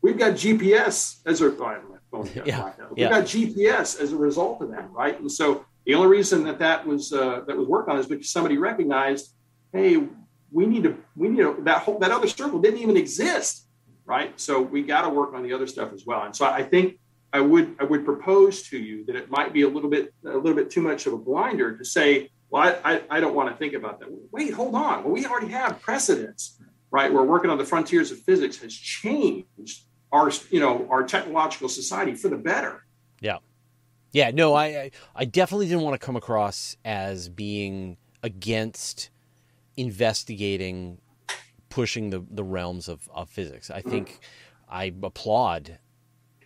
we've 0.00 0.18
got 0.18 0.32
GPS 0.32 1.20
as 1.26 1.42
a. 1.42 1.50
Phone 2.14 2.24
got 2.34 2.46
Yeah, 2.46 2.60
out. 2.60 2.74
yeah. 2.78 2.84
We 2.90 3.02
got 3.14 3.24
GPS 3.24 4.00
as 4.00 4.12
a 4.12 4.16
result 4.16 4.62
of 4.62 4.70
that, 4.70 4.90
right? 4.92 5.18
And 5.18 5.30
so 5.30 5.64
the 5.86 5.94
only 5.94 6.08
reason 6.08 6.44
that 6.44 6.58
that 6.60 6.86
was 6.86 7.12
uh, 7.12 7.42
that 7.46 7.56
was 7.56 7.66
worked 7.66 7.88
on 7.88 7.98
is 7.98 8.06
because 8.06 8.30
somebody 8.30 8.56
recognized, 8.58 9.32
hey, 9.72 10.02
we 10.52 10.66
need 10.66 10.84
to 10.84 10.96
we 11.16 11.28
need 11.28 11.38
to, 11.42 11.56
that 11.64 11.82
whole 11.82 11.98
that 11.98 12.10
other 12.12 12.28
circle 12.28 12.60
didn't 12.60 12.80
even 12.80 12.96
exist, 12.96 13.66
right? 14.06 14.38
So 14.40 14.60
we 14.62 14.82
got 14.82 15.02
to 15.02 15.10
work 15.10 15.34
on 15.34 15.42
the 15.42 15.52
other 15.52 15.66
stuff 15.66 15.92
as 15.92 16.06
well. 16.06 16.22
And 16.22 16.34
so 16.34 16.44
I 16.46 16.62
think 16.62 16.98
I 17.32 17.40
would 17.40 17.76
I 17.80 17.84
would 17.84 18.04
propose 18.04 18.62
to 18.68 18.78
you 18.78 19.04
that 19.06 19.16
it 19.16 19.30
might 19.30 19.52
be 19.52 19.62
a 19.62 19.68
little 19.68 19.90
bit 19.90 20.14
a 20.24 20.36
little 20.36 20.54
bit 20.54 20.70
too 20.70 20.82
much 20.82 21.06
of 21.06 21.12
a 21.12 21.18
blinder 21.18 21.76
to 21.76 21.84
say, 21.84 22.30
well, 22.50 22.62
I, 22.84 22.92
I, 22.94 23.02
I 23.16 23.20
don't 23.20 23.34
want 23.34 23.50
to 23.50 23.56
think 23.56 23.74
about 23.74 23.98
that. 24.00 24.08
Wait, 24.30 24.52
hold 24.54 24.74
on. 24.76 25.02
Well, 25.02 25.12
we 25.12 25.26
already 25.26 25.48
have 25.48 25.80
precedents, 25.82 26.60
right? 26.92 27.12
We're 27.12 27.24
working 27.24 27.50
on 27.50 27.58
the 27.58 27.64
frontiers 27.64 28.12
of 28.12 28.18
physics 28.20 28.58
has 28.58 28.72
changed 28.72 29.82
our 30.14 30.30
you 30.50 30.60
know 30.60 30.86
our 30.88 31.02
technological 31.02 31.68
society 31.68 32.14
for 32.14 32.28
the 32.28 32.36
better. 32.36 32.84
Yeah, 33.20 33.38
yeah. 34.12 34.30
No, 34.30 34.54
I 34.54 34.90
I- 35.14 35.24
definitely 35.24 35.66
didn't 35.66 35.82
want 35.82 36.00
to 36.00 36.04
come 36.04 36.16
across 36.16 36.76
as 36.84 37.28
being 37.28 37.96
against 38.22 39.10
investigating 39.76 40.98
pushing 41.68 42.10
the, 42.10 42.24
the 42.30 42.44
realms 42.44 42.88
of, 42.88 43.08
of 43.12 43.28
physics. 43.28 43.68
I 43.68 43.80
think 43.80 44.20
I 44.68 44.94
applaud 45.02 45.78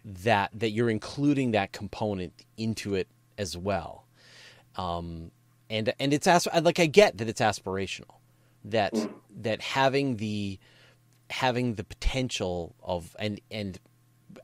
that 0.02 0.50
that 0.54 0.70
you're 0.70 0.88
including 0.88 1.50
that 1.50 1.72
component 1.72 2.32
into 2.56 2.94
it 2.94 3.08
as 3.36 3.56
well. 3.56 4.06
Um, 4.76 5.30
and 5.68 5.92
and 6.00 6.14
it's 6.14 6.26
as 6.26 6.48
like 6.62 6.80
I 6.80 6.86
get 6.86 7.18
that 7.18 7.28
it's 7.28 7.42
aspirational, 7.42 8.16
that 8.64 8.94
that 9.42 9.60
having 9.60 10.16
the 10.16 10.58
having 11.30 11.74
the 11.74 11.84
potential 11.84 12.74
of 12.82 13.14
and 13.18 13.40
and 13.50 13.78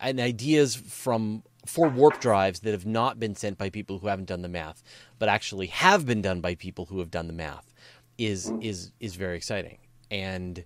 and 0.01 0.21
ideas 0.21 0.75
from 0.75 1.43
for 1.67 1.89
warp 1.89 2.21
drives 2.21 2.61
that 2.61 2.73
have 2.73 2.87
not 2.87 3.19
been 3.19 3.35
sent 3.35 3.57
by 3.57 3.71
people 3.71 3.99
who 3.99 4.09
haven't 4.09 4.27
done 4.27 4.43
the 4.43 4.49
math, 4.49 4.83
but 5.19 5.29
actually 5.29 5.69
have 5.69 6.05
been 6.05 6.21
done 6.21 6.41
by 6.41 6.55
people 6.55 6.87
who 6.87 6.99
have 6.99 7.11
done 7.11 7.27
the 7.27 7.33
math, 7.33 7.73
is 8.19 8.53
is 8.61 8.93
is 9.01 9.15
very 9.15 9.37
exciting. 9.37 9.79
And 10.11 10.65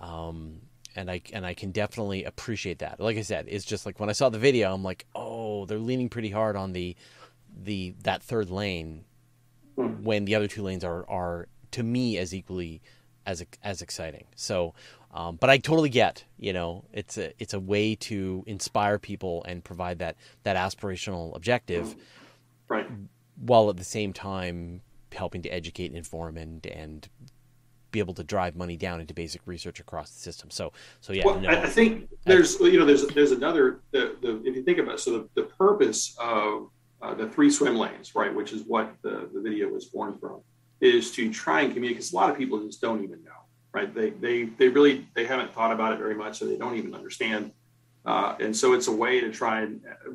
um, 0.00 0.62
and 0.96 1.10
I 1.10 1.22
and 1.32 1.46
I 1.46 1.54
can 1.54 1.70
definitely 1.70 2.24
appreciate 2.24 2.80
that. 2.80 3.00
Like 3.00 3.16
I 3.16 3.22
said, 3.22 3.46
it's 3.48 3.64
just 3.64 3.86
like 3.86 4.00
when 4.00 4.08
I 4.08 4.12
saw 4.12 4.28
the 4.28 4.38
video, 4.38 4.72
I'm 4.72 4.82
like, 4.82 5.06
oh, 5.14 5.66
they're 5.66 5.78
leaning 5.78 6.08
pretty 6.08 6.30
hard 6.30 6.56
on 6.56 6.72
the 6.72 6.96
the 7.64 7.94
that 8.02 8.22
third 8.22 8.50
lane 8.50 9.04
when 9.76 10.24
the 10.24 10.34
other 10.34 10.48
two 10.48 10.62
lanes 10.62 10.84
are 10.84 11.08
are 11.08 11.48
to 11.72 11.82
me 11.82 12.18
as 12.18 12.34
equally 12.34 12.82
as 13.26 13.44
as 13.62 13.82
exciting. 13.82 14.26
So, 14.34 14.74
um, 15.12 15.36
but 15.36 15.50
I 15.50 15.58
totally 15.58 15.90
get, 15.90 16.24
you 16.38 16.52
know, 16.52 16.84
it's 16.92 17.18
a 17.18 17.32
it's 17.38 17.54
a 17.54 17.60
way 17.60 17.94
to 17.96 18.44
inspire 18.46 18.98
people 18.98 19.44
and 19.46 19.62
provide 19.62 19.98
that 19.98 20.16
that 20.44 20.56
aspirational 20.56 21.36
objective, 21.36 21.94
Right. 22.68 22.86
while 23.36 23.68
at 23.68 23.76
the 23.76 23.84
same 23.84 24.12
time 24.12 24.80
helping 25.12 25.42
to 25.42 25.48
educate, 25.50 25.86
and 25.86 25.96
inform, 25.96 26.36
and 26.36 26.66
and 26.66 27.08
be 27.90 27.98
able 27.98 28.14
to 28.14 28.24
drive 28.24 28.56
money 28.56 28.76
down 28.76 29.00
into 29.02 29.12
basic 29.12 29.42
research 29.46 29.78
across 29.78 30.10
the 30.10 30.18
system. 30.18 30.50
So, 30.50 30.72
so 31.02 31.12
yeah, 31.12 31.26
Well, 31.26 31.38
no, 31.38 31.50
I, 31.50 31.64
I 31.64 31.66
think 31.66 32.08
there's 32.24 32.58
you 32.60 32.78
know 32.78 32.86
there's 32.86 33.06
there's 33.08 33.32
another 33.32 33.80
the, 33.90 34.16
the 34.22 34.42
if 34.46 34.56
you 34.56 34.62
think 34.62 34.78
about 34.78 34.94
it, 34.94 35.00
so 35.00 35.10
the, 35.18 35.28
the 35.42 35.42
purpose 35.42 36.16
of 36.18 36.70
uh, 37.02 37.12
the 37.14 37.28
three 37.28 37.50
swim 37.50 37.76
lanes, 37.76 38.14
right, 38.14 38.34
which 38.34 38.52
is 38.52 38.62
what 38.62 38.94
the, 39.02 39.28
the 39.34 39.40
video 39.40 39.68
was 39.68 39.84
born 39.86 40.16
from, 40.18 40.40
is 40.80 41.10
to 41.12 41.30
try 41.30 41.60
and 41.60 41.74
communicate. 41.74 41.98
Because 41.98 42.12
a 42.12 42.16
lot 42.16 42.30
of 42.30 42.38
people 42.38 42.64
just 42.64 42.80
don't 42.80 43.04
even 43.04 43.22
know, 43.24 43.41
right? 43.74 43.94
They 43.94 44.10
they 44.10 44.44
they 44.44 44.68
really 44.68 45.08
they 45.14 45.26
haven't 45.26 45.52
thought 45.54 45.72
about 45.72 45.92
it 45.92 45.98
very 45.98 46.14
much, 46.14 46.38
so 46.38 46.46
they 46.46 46.56
don't 46.56 46.76
even 46.76 46.94
understand. 46.94 47.52
Uh, 48.04 48.34
and 48.40 48.56
so 48.56 48.72
it's 48.72 48.88
a 48.88 48.92
way 48.92 49.20
to 49.20 49.30
try 49.30 49.60
and, 49.60 49.80
uh, 49.88 50.10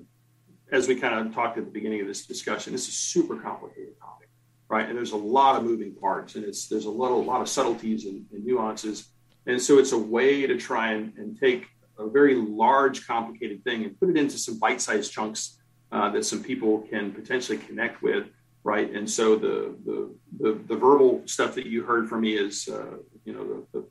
as 0.72 0.88
we 0.90 0.96
kind 0.96 1.26
of 1.26 1.34
talked 1.34 1.58
at 1.58 1.64
the 1.64 1.72
beginning 1.72 2.02
of 2.02 2.08
this 2.08 2.26
discussion, 2.26 2.74
this 2.74 2.84
is 2.84 2.90
a 2.90 2.92
super 2.92 3.38
complicated 3.38 3.98
topic, 4.00 4.30
right? 4.68 4.88
And 4.90 4.98
there's 4.98 5.14
a 5.14 5.18
lot 5.18 5.56
of 5.56 5.64
moving 5.64 5.96
parts, 5.96 6.36
and 6.36 6.44
it's 6.44 6.68
there's 6.68 6.86
a 6.86 6.90
lot, 6.90 7.12
a 7.12 7.16
lot 7.16 7.42
of 7.42 7.48
subtleties 7.48 8.06
and, 8.06 8.26
and 8.34 8.46
nuances. 8.46 9.10
And 9.46 9.62
so 9.62 9.80
it's 9.80 9.94
a 9.94 9.98
way 9.98 10.46
to 10.46 10.58
try 10.58 10.92
and, 10.92 11.14
and 11.18 11.40
take 11.40 11.68
a 11.98 12.08
very 12.10 12.36
large, 12.36 13.08
complicated 13.08 13.64
thing 13.64 13.86
and 13.86 13.98
put 13.98 14.10
it 14.10 14.18
into 14.18 14.38
some 14.38 14.60
bite-sized 14.60 15.12
chunks 15.12 15.60
uh, 15.94 16.10
that 16.12 16.26
some 16.26 16.44
people 16.44 16.80
can 16.90 17.12
potentially 17.12 17.58
connect 17.58 18.02
with, 18.02 18.28
right? 18.68 18.94
And 18.94 19.10
so 19.10 19.38
the 19.38 19.73
the 19.85 19.98
the, 20.39 20.60
the 20.68 20.76
verbal 20.76 21.23
stuff 21.26 21.56
that 21.56 21.65
you 21.65 21.84
heard 21.84 22.10
from 22.10 22.19
me 22.22 22.34
is, 22.34 22.68
uh, 22.68 22.98
you 23.23 23.34
know, 23.34 23.65
the, 23.72 23.88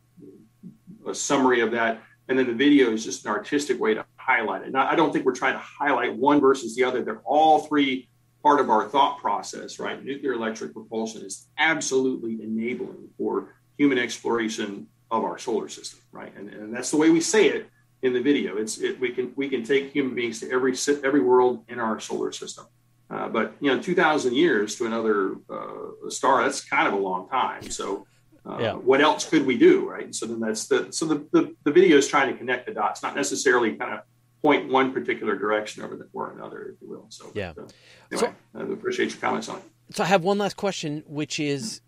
the, 1.02 1.10
a 1.10 1.14
summary 1.14 1.60
of 1.62 1.70
that. 1.70 2.02
and 2.28 2.38
then 2.38 2.46
the 2.46 2.52
video 2.66 2.92
is 2.92 3.02
just 3.02 3.24
an 3.24 3.30
artistic 3.30 3.80
way 3.80 3.94
to 3.94 4.04
highlight 4.16 4.62
it. 4.62 4.72
Now, 4.72 4.86
I 4.86 4.94
don't 4.94 5.12
think 5.12 5.24
we're 5.24 5.40
trying 5.42 5.54
to 5.54 5.64
highlight 5.80 6.14
one 6.14 6.40
versus 6.40 6.76
the 6.76 6.84
other. 6.84 7.02
They're 7.02 7.22
all 7.24 7.60
three 7.60 8.10
part 8.42 8.60
of 8.60 8.68
our 8.68 8.86
thought 8.86 9.18
process, 9.18 9.78
right? 9.78 10.04
Nuclear 10.04 10.34
electric 10.34 10.74
propulsion 10.74 11.24
is 11.24 11.48
absolutely 11.56 12.34
enabling 12.42 13.08
for 13.16 13.54
human 13.78 13.98
exploration 13.98 14.88
of 15.10 15.24
our 15.24 15.38
solar 15.38 15.68
system, 15.68 16.00
right? 16.12 16.32
And, 16.36 16.50
and 16.50 16.74
that's 16.74 16.90
the 16.90 16.98
way 16.98 17.08
we 17.08 17.22
say 17.22 17.48
it 17.48 17.70
in 18.02 18.12
the 18.12 18.20
video. 18.20 18.58
It's 18.58 18.78
it, 18.78 19.00
we 19.00 19.10
can 19.10 19.32
we 19.36 19.48
can 19.48 19.62
take 19.64 19.92
human 19.92 20.14
beings 20.14 20.40
to 20.40 20.50
every 20.50 20.74
every 21.02 21.22
world 21.30 21.64
in 21.68 21.80
our 21.80 21.98
solar 21.98 22.30
system. 22.32 22.66
Uh, 23.08 23.28
but 23.28 23.54
you 23.60 23.74
know, 23.74 23.80
2,000 23.80 24.34
years 24.34 24.74
to 24.76 24.86
another 24.86 25.36
uh, 25.48 26.08
star, 26.08 26.42
that's 26.42 26.60
kind 26.60 26.88
of 26.88 26.94
a 26.94 26.96
long 26.96 27.28
time. 27.28 27.62
So 27.70 28.06
uh, 28.44 28.58
yeah. 28.60 28.72
what 28.72 29.00
else 29.00 29.28
could 29.28 29.46
we 29.46 29.56
do, 29.56 29.88
right? 29.88 30.14
So 30.14 30.26
then 30.26 30.40
that's 30.40 30.66
the 30.66 30.88
so 30.90 31.06
the, 31.06 31.26
the, 31.32 31.54
the 31.64 31.70
video 31.70 31.96
is 31.96 32.08
trying 32.08 32.32
to 32.32 32.38
connect 32.38 32.66
the 32.66 32.74
dots, 32.74 33.02
not 33.02 33.14
necessarily 33.14 33.74
kind 33.74 33.94
of 33.94 34.00
point 34.42 34.70
one 34.70 34.92
particular 34.92 35.36
direction 35.36 35.82
over 35.82 35.96
the, 35.96 36.08
or 36.12 36.32
another, 36.32 36.74
if 36.74 36.80
you 36.80 36.88
will. 36.88 37.06
So 37.08 37.30
yeah. 37.34 37.52
Uh, 37.56 37.66
anyway, 38.12 38.32
so, 38.54 38.60
I 38.60 38.72
appreciate 38.72 39.10
your 39.10 39.20
comments 39.20 39.48
on 39.48 39.58
it. 39.58 39.62
So 39.90 40.02
I 40.02 40.06
have 40.06 40.24
one 40.24 40.38
last 40.38 40.56
question, 40.56 41.04
which 41.06 41.38
is, 41.38 41.80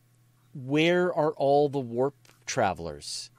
where 0.54 1.12
are 1.12 1.32
all 1.32 1.68
the 1.68 1.80
warp 1.80 2.14
travelers? 2.46 3.30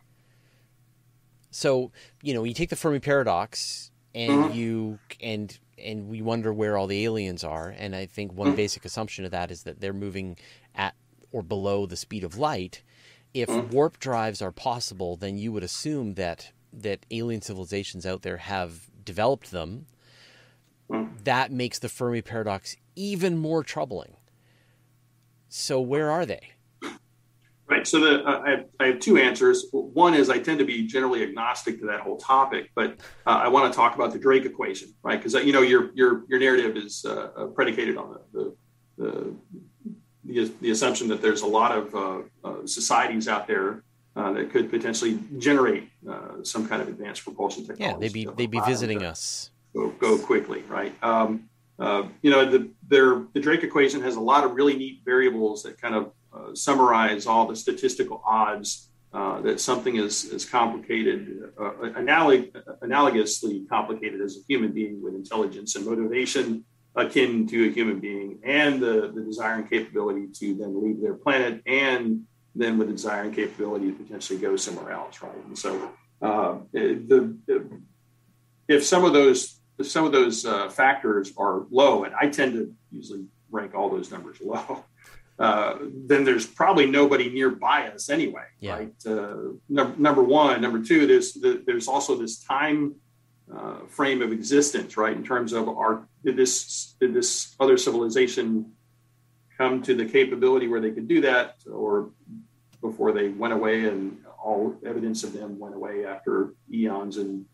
So 1.51 1.91
you 2.21 2.33
know, 2.33 2.43
you 2.43 2.53
take 2.53 2.69
the 2.69 2.75
Fermi 2.75 2.99
paradox, 2.99 3.91
and 4.13 4.45
mm-hmm. 4.45 4.53
you 4.53 4.99
and 5.21 5.57
and 5.77 6.09
we 6.09 6.21
wonder 6.21 6.53
where 6.53 6.77
all 6.77 6.87
the 6.87 7.05
aliens 7.05 7.43
are. 7.43 7.69
And 7.69 7.95
I 7.95 8.05
think 8.05 8.33
one 8.33 8.47
mm-hmm. 8.47 8.57
basic 8.57 8.85
assumption 8.85 9.25
of 9.25 9.31
that 9.31 9.51
is 9.51 9.63
that 9.63 9.79
they're 9.79 9.93
moving 9.93 10.37
at 10.75 10.95
or 11.31 11.41
below 11.41 11.85
the 11.85 11.95
speed 11.95 12.23
of 12.23 12.37
light 12.37 12.81
if 13.33 13.49
mm. 13.49 13.71
warp 13.71 13.99
drives 13.99 14.41
are 14.41 14.51
possible, 14.51 15.15
then 15.15 15.37
you 15.37 15.51
would 15.51 15.63
assume 15.63 16.15
that 16.15 16.51
that 16.71 17.05
alien 17.11 17.41
civilizations 17.41 18.05
out 18.05 18.21
there 18.21 18.37
have 18.37 18.89
developed 19.03 19.51
them. 19.51 19.85
Mm. 20.89 21.23
That 21.23 21.51
makes 21.51 21.79
the 21.79 21.89
Fermi 21.89 22.21
paradox 22.21 22.75
even 22.95 23.37
more 23.37 23.63
troubling. 23.63 24.15
So 25.47 25.79
where 25.79 26.11
are 26.11 26.25
they? 26.25 26.51
Right. 27.69 27.85
So 27.85 27.99
the, 27.99 28.23
uh, 28.25 28.41
I, 28.43 28.49
have, 28.49 28.65
I, 28.79 28.85
have, 28.87 28.99
two 28.99 29.17
answers. 29.17 29.67
One 29.71 30.15
is 30.15 30.31
I 30.31 30.39
tend 30.39 30.57
to 30.57 30.65
be 30.65 30.87
generally 30.87 31.21
agnostic 31.21 31.79
to 31.81 31.85
that 31.85 31.99
whole 31.99 32.17
topic, 32.17 32.71
but 32.73 32.99
uh, 33.27 33.41
I 33.43 33.47
want 33.47 33.71
to 33.71 33.77
talk 33.77 33.93
about 33.93 34.11
the 34.11 34.17
Drake 34.17 34.43
equation, 34.43 34.89
right? 35.03 35.19
Because 35.19 35.35
uh, 35.35 35.39
you 35.39 35.53
know 35.53 35.61
your 35.61 35.91
your 35.93 36.23
your 36.27 36.39
narrative 36.39 36.77
is 36.77 37.05
uh, 37.07 37.29
uh, 37.37 37.45
predicated 37.47 37.95
on 37.95 38.17
the, 38.33 38.55
the, 38.97 39.35
the 40.25 40.51
the, 40.61 40.71
assumption 40.71 41.07
that 41.09 41.21
there's 41.21 41.41
a 41.41 41.47
lot 41.47 41.71
of 41.71 41.95
uh, 41.95 42.21
uh, 42.43 42.65
societies 42.65 43.27
out 43.27 43.47
there 43.47 43.83
uh, 44.15 44.31
that 44.33 44.51
could 44.51 44.69
potentially 44.69 45.19
generate 45.37 45.89
uh, 46.09 46.43
some 46.43 46.67
kind 46.67 46.81
of 46.81 46.87
advanced 46.87 47.23
propulsion 47.23 47.65
technology. 47.65 47.93
Yeah, 47.93 47.99
they'd 47.99 48.13
be 48.13 48.27
they'd 48.35 48.51
be 48.51 48.61
visiting 48.61 49.03
us. 49.03 49.51
Go, 49.75 49.89
go 49.91 50.17
quickly, 50.17 50.63
right? 50.67 50.93
Um, 51.03 51.49
uh, 51.77 52.03
you 52.21 52.31
know, 52.31 52.49
the 52.49 52.69
their, 52.87 53.23
the 53.33 53.39
Drake 53.39 53.63
equation 53.63 54.01
has 54.01 54.15
a 54.15 54.19
lot 54.19 54.43
of 54.43 54.53
really 54.53 54.75
neat 54.75 55.01
variables 55.05 55.63
that 55.63 55.79
kind 55.79 55.95
of 55.95 56.11
uh, 56.33 56.53
summarize 56.53 57.25
all 57.25 57.47
the 57.47 57.55
statistical 57.55 58.21
odds 58.25 58.89
that 59.11 59.59
something 59.59 59.95
is 59.95 60.25
is 60.25 60.45
complicated, 60.45 61.51
analog, 61.97 62.45
analogously 62.83 63.67
complicated 63.67 64.21
as 64.21 64.37
a 64.37 64.41
human 64.47 64.71
being 64.71 65.01
with 65.01 65.15
intelligence 65.15 65.75
and 65.75 65.85
motivation 65.85 66.63
akin 66.95 67.47
to 67.47 67.69
a 67.69 67.71
human 67.71 67.99
being 67.99 68.39
and 68.43 68.81
the, 68.81 69.11
the 69.13 69.21
desire 69.21 69.55
and 69.55 69.69
capability 69.69 70.27
to 70.33 70.55
then 70.55 70.83
leave 70.83 71.01
their 71.01 71.13
planet 71.13 71.61
and 71.65 72.23
then 72.55 72.77
with 72.77 72.87
the 72.87 72.93
desire 72.93 73.23
and 73.23 73.35
capability 73.35 73.91
to 73.91 73.97
potentially 73.97 74.39
go 74.39 74.55
somewhere 74.55 74.91
else 74.91 75.21
right? 75.21 75.45
And 75.47 75.57
so 75.57 75.91
uh, 76.21 76.57
the, 76.71 77.35
the, 77.45 77.81
if 78.67 78.85
some 78.85 79.05
of 79.05 79.13
those 79.13 79.59
if 79.77 79.87
some 79.87 80.03
of 80.03 80.11
those 80.11 80.45
uh, 80.45 80.69
factors 80.69 81.31
are 81.37 81.65
low 81.69 82.03
and 82.03 82.13
i 82.19 82.27
tend 82.27 82.53
to 82.53 82.73
usually 82.91 83.25
rank 83.51 83.75
all 83.75 83.89
those 83.89 84.11
numbers 84.11 84.37
low 84.41 84.83
uh, 85.39 85.77
then 86.05 86.25
there's 86.25 86.45
probably 86.45 86.85
nobody 86.85 87.29
nearby 87.29 87.87
us 87.87 88.09
anyway 88.09 88.43
yeah. 88.59 88.73
right 88.73 88.93
uh, 89.05 89.35
number, 89.69 89.95
number 89.97 90.23
one 90.23 90.61
number 90.61 90.83
two 90.83 91.07
there's 91.07 91.33
the, 91.33 91.63
there's 91.65 91.87
also 91.87 92.15
this 92.15 92.43
time 92.43 92.95
uh, 93.55 93.79
frame 93.87 94.21
of 94.21 94.31
existence, 94.31 94.95
right? 94.95 95.15
In 95.15 95.23
terms 95.23 95.53
of 95.53 95.67
our 95.69 96.07
did 96.23 96.37
this 96.37 96.95
did 96.99 97.13
this 97.13 97.55
other 97.59 97.77
civilization 97.77 98.73
come 99.57 99.81
to 99.81 99.95
the 99.95 100.05
capability 100.05 100.67
where 100.67 100.79
they 100.79 100.91
could 100.91 101.07
do 101.07 101.21
that, 101.21 101.55
or 101.65 102.11
before 102.81 103.11
they 103.11 103.29
went 103.29 103.53
away 103.53 103.85
and 103.85 104.17
all 104.41 104.75
evidence 104.85 105.23
of 105.23 105.33
them 105.33 105.59
went 105.59 105.75
away 105.75 106.05
after 106.05 106.53
eons 106.71 107.17
and 107.17 107.45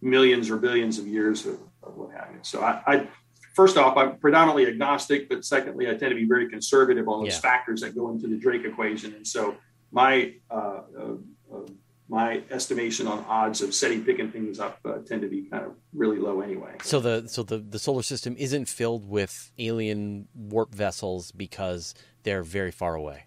millions 0.00 0.50
or 0.50 0.56
billions 0.56 0.98
of 0.98 1.06
years 1.06 1.46
of, 1.46 1.58
of 1.82 1.96
what 1.96 2.10
you. 2.10 2.38
So 2.42 2.60
I, 2.60 2.82
I, 2.86 3.08
first 3.54 3.76
off, 3.76 3.96
I'm 3.96 4.18
predominantly 4.18 4.66
agnostic, 4.66 5.28
but 5.28 5.44
secondly, 5.44 5.88
I 5.88 5.94
tend 5.94 6.10
to 6.10 6.16
be 6.16 6.24
very 6.24 6.48
conservative 6.48 7.08
on 7.08 7.24
those 7.24 7.34
yeah. 7.34 7.40
factors 7.40 7.80
that 7.82 7.94
go 7.94 8.10
into 8.10 8.26
the 8.28 8.36
Drake 8.36 8.64
equation. 8.64 9.14
And 9.14 9.26
so 9.26 9.56
my 9.90 10.34
uh, 10.50 10.54
uh, 10.98 11.14
uh, 11.52 11.66
my 12.08 12.42
estimation 12.50 13.06
on 13.06 13.24
odds 13.26 13.62
of 13.62 13.74
SETI 13.74 14.00
picking 14.00 14.30
things 14.30 14.60
up 14.60 14.78
uh, 14.84 14.98
tend 14.98 15.22
to 15.22 15.28
be 15.28 15.42
kind 15.42 15.64
of 15.64 15.72
really 15.94 16.18
low 16.18 16.40
anyway. 16.40 16.74
So 16.82 17.00
the 17.00 17.26
so 17.26 17.42
the, 17.42 17.58
the 17.58 17.78
solar 17.78 18.02
system 18.02 18.36
isn't 18.38 18.68
filled 18.68 19.08
with 19.08 19.50
alien 19.58 20.28
warp 20.34 20.74
vessels 20.74 21.32
because 21.32 21.94
they're 22.22 22.42
very 22.42 22.70
far 22.70 22.94
away. 22.94 23.24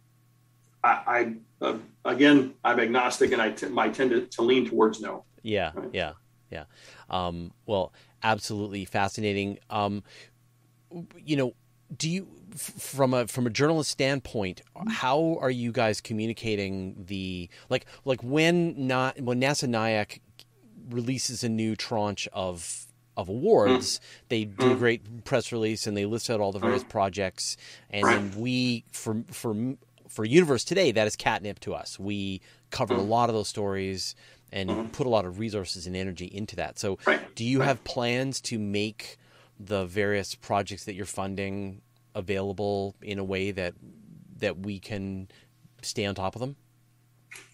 I, 0.83 1.35
I 1.61 1.65
uh, 1.65 1.77
again, 2.03 2.53
I'm 2.63 2.79
agnostic, 2.79 3.31
and 3.31 3.41
I, 3.41 3.51
t- 3.51 3.67
I 3.75 3.89
tend 3.89 4.11
to, 4.11 4.21
to 4.21 4.41
lean 4.43 4.69
towards 4.69 5.01
no. 5.01 5.25
Yeah, 5.41 5.71
right? 5.73 5.89
yeah, 5.93 6.13
yeah. 6.51 6.65
Um, 7.09 7.53
well, 7.65 7.91
absolutely 8.25 8.83
fascinating. 8.83 9.59
Um, 9.69 10.03
you 11.23 11.37
know, 11.37 11.53
do 11.95 12.09
you 12.09 12.27
from 12.55 13.13
a 13.13 13.27
from 13.27 13.45
a 13.45 13.49
journalist 13.49 13.91
standpoint 13.91 14.61
how 14.87 15.37
are 15.39 15.51
you 15.51 15.71
guys 15.71 16.01
communicating 16.01 16.95
the 17.07 17.49
like 17.69 17.85
like 18.05 18.21
when 18.23 18.87
not 18.87 19.19
when 19.21 19.39
nasa 19.39 19.67
NIAC 19.67 20.19
releases 20.89 21.43
a 21.43 21.49
new 21.49 21.75
tranche 21.75 22.27
of 22.33 22.87
of 23.17 23.29
awards 23.29 23.99
mm. 23.99 24.01
they 24.29 24.45
do 24.45 24.71
a 24.71 24.75
mm. 24.75 24.79
great 24.79 25.25
press 25.25 25.51
release 25.51 25.85
and 25.85 25.95
they 25.95 26.05
list 26.05 26.29
out 26.29 26.39
all 26.39 26.51
the 26.51 26.59
various 26.59 26.83
mm. 26.83 26.89
projects 26.89 27.55
and 27.89 28.03
then 28.05 28.31
we 28.37 28.83
for 28.91 29.23
for 29.31 29.75
for 30.07 30.25
universe 30.25 30.63
today 30.63 30.91
that 30.91 31.05
is 31.05 31.15
catnip 31.15 31.59
to 31.59 31.73
us 31.73 31.99
we 31.99 32.41
cover 32.71 32.95
a 32.95 33.01
lot 33.01 33.29
of 33.29 33.35
those 33.35 33.47
stories 33.47 34.15
and 34.55 34.91
put 34.93 35.05
a 35.05 35.09
lot 35.09 35.25
of 35.25 35.39
resources 35.39 35.85
and 35.85 35.95
energy 35.95 36.25
into 36.25 36.55
that 36.55 36.79
so 36.79 36.97
do 37.35 37.43
you 37.43 37.61
have 37.61 37.83
plans 37.83 38.41
to 38.41 38.57
make 38.57 39.17
the 39.59 39.85
various 39.85 40.35
projects 40.35 40.85
that 40.85 40.95
you're 40.95 41.05
funding 41.05 41.81
available 42.13 42.95
in 43.01 43.19
a 43.19 43.23
way 43.23 43.51
that 43.51 43.73
that 44.37 44.59
we 44.59 44.79
can 44.79 45.27
stay 45.81 46.05
on 46.05 46.15
top 46.15 46.35
of 46.35 46.41
them? 46.41 46.55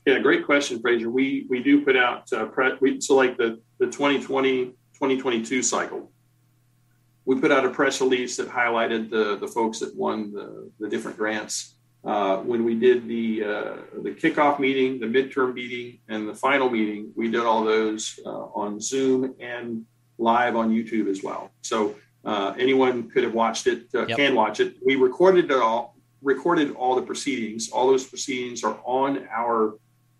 Yeah, 0.05 0.19
great 0.19 0.45
question, 0.45 0.79
Fraser. 0.81 1.09
We 1.09 1.45
we 1.49 1.61
do 1.61 1.83
put 1.83 1.95
out 1.95 2.31
uh, 2.33 2.45
pre- 2.45 2.77
we 2.79 3.01
so 3.01 3.15
like 3.15 3.37
the 3.37 3.59
the 3.79 3.87
2020 3.87 4.65
2022 4.65 5.63
cycle. 5.63 6.11
We 7.25 7.39
put 7.39 7.51
out 7.51 7.65
a 7.65 7.69
press 7.69 8.01
release 8.01 8.37
that 8.37 8.49
highlighted 8.49 9.09
the 9.09 9.37
the 9.37 9.47
folks 9.47 9.79
that 9.79 9.95
won 9.95 10.31
the 10.31 10.71
the 10.79 10.89
different 10.89 11.17
grants. 11.17 11.75
Uh, 12.03 12.37
when 12.37 12.63
we 12.65 12.73
did 12.73 13.07
the 13.07 13.43
uh, 13.43 13.75
the 14.01 14.09
kickoff 14.09 14.59
meeting, 14.59 14.99
the 14.99 15.05
midterm 15.05 15.53
meeting, 15.53 15.99
and 16.09 16.27
the 16.27 16.33
final 16.33 16.67
meeting, 16.67 17.11
we 17.15 17.29
did 17.29 17.41
all 17.41 17.63
those 17.63 18.19
uh, 18.25 18.29
on 18.29 18.79
Zoom 18.79 19.35
and 19.39 19.85
live 20.17 20.55
on 20.55 20.71
YouTube 20.71 21.07
as 21.07 21.21
well. 21.21 21.51
So 21.61 21.95
uh, 22.25 22.53
anyone 22.57 23.09
could 23.09 23.23
have 23.23 23.35
watched 23.35 23.67
it, 23.67 23.85
uh, 23.93 24.07
yep. 24.07 24.17
can 24.17 24.33
watch 24.33 24.59
it. 24.59 24.77
We 24.83 24.95
recorded 24.95 25.51
it 25.51 25.57
all, 25.57 25.95
recorded 26.23 26.73
all 26.75 26.95
the 26.95 27.03
proceedings. 27.03 27.69
All 27.69 27.87
those 27.87 28.05
proceedings 28.05 28.63
are 28.63 28.79
on 28.83 29.27
our 29.31 29.77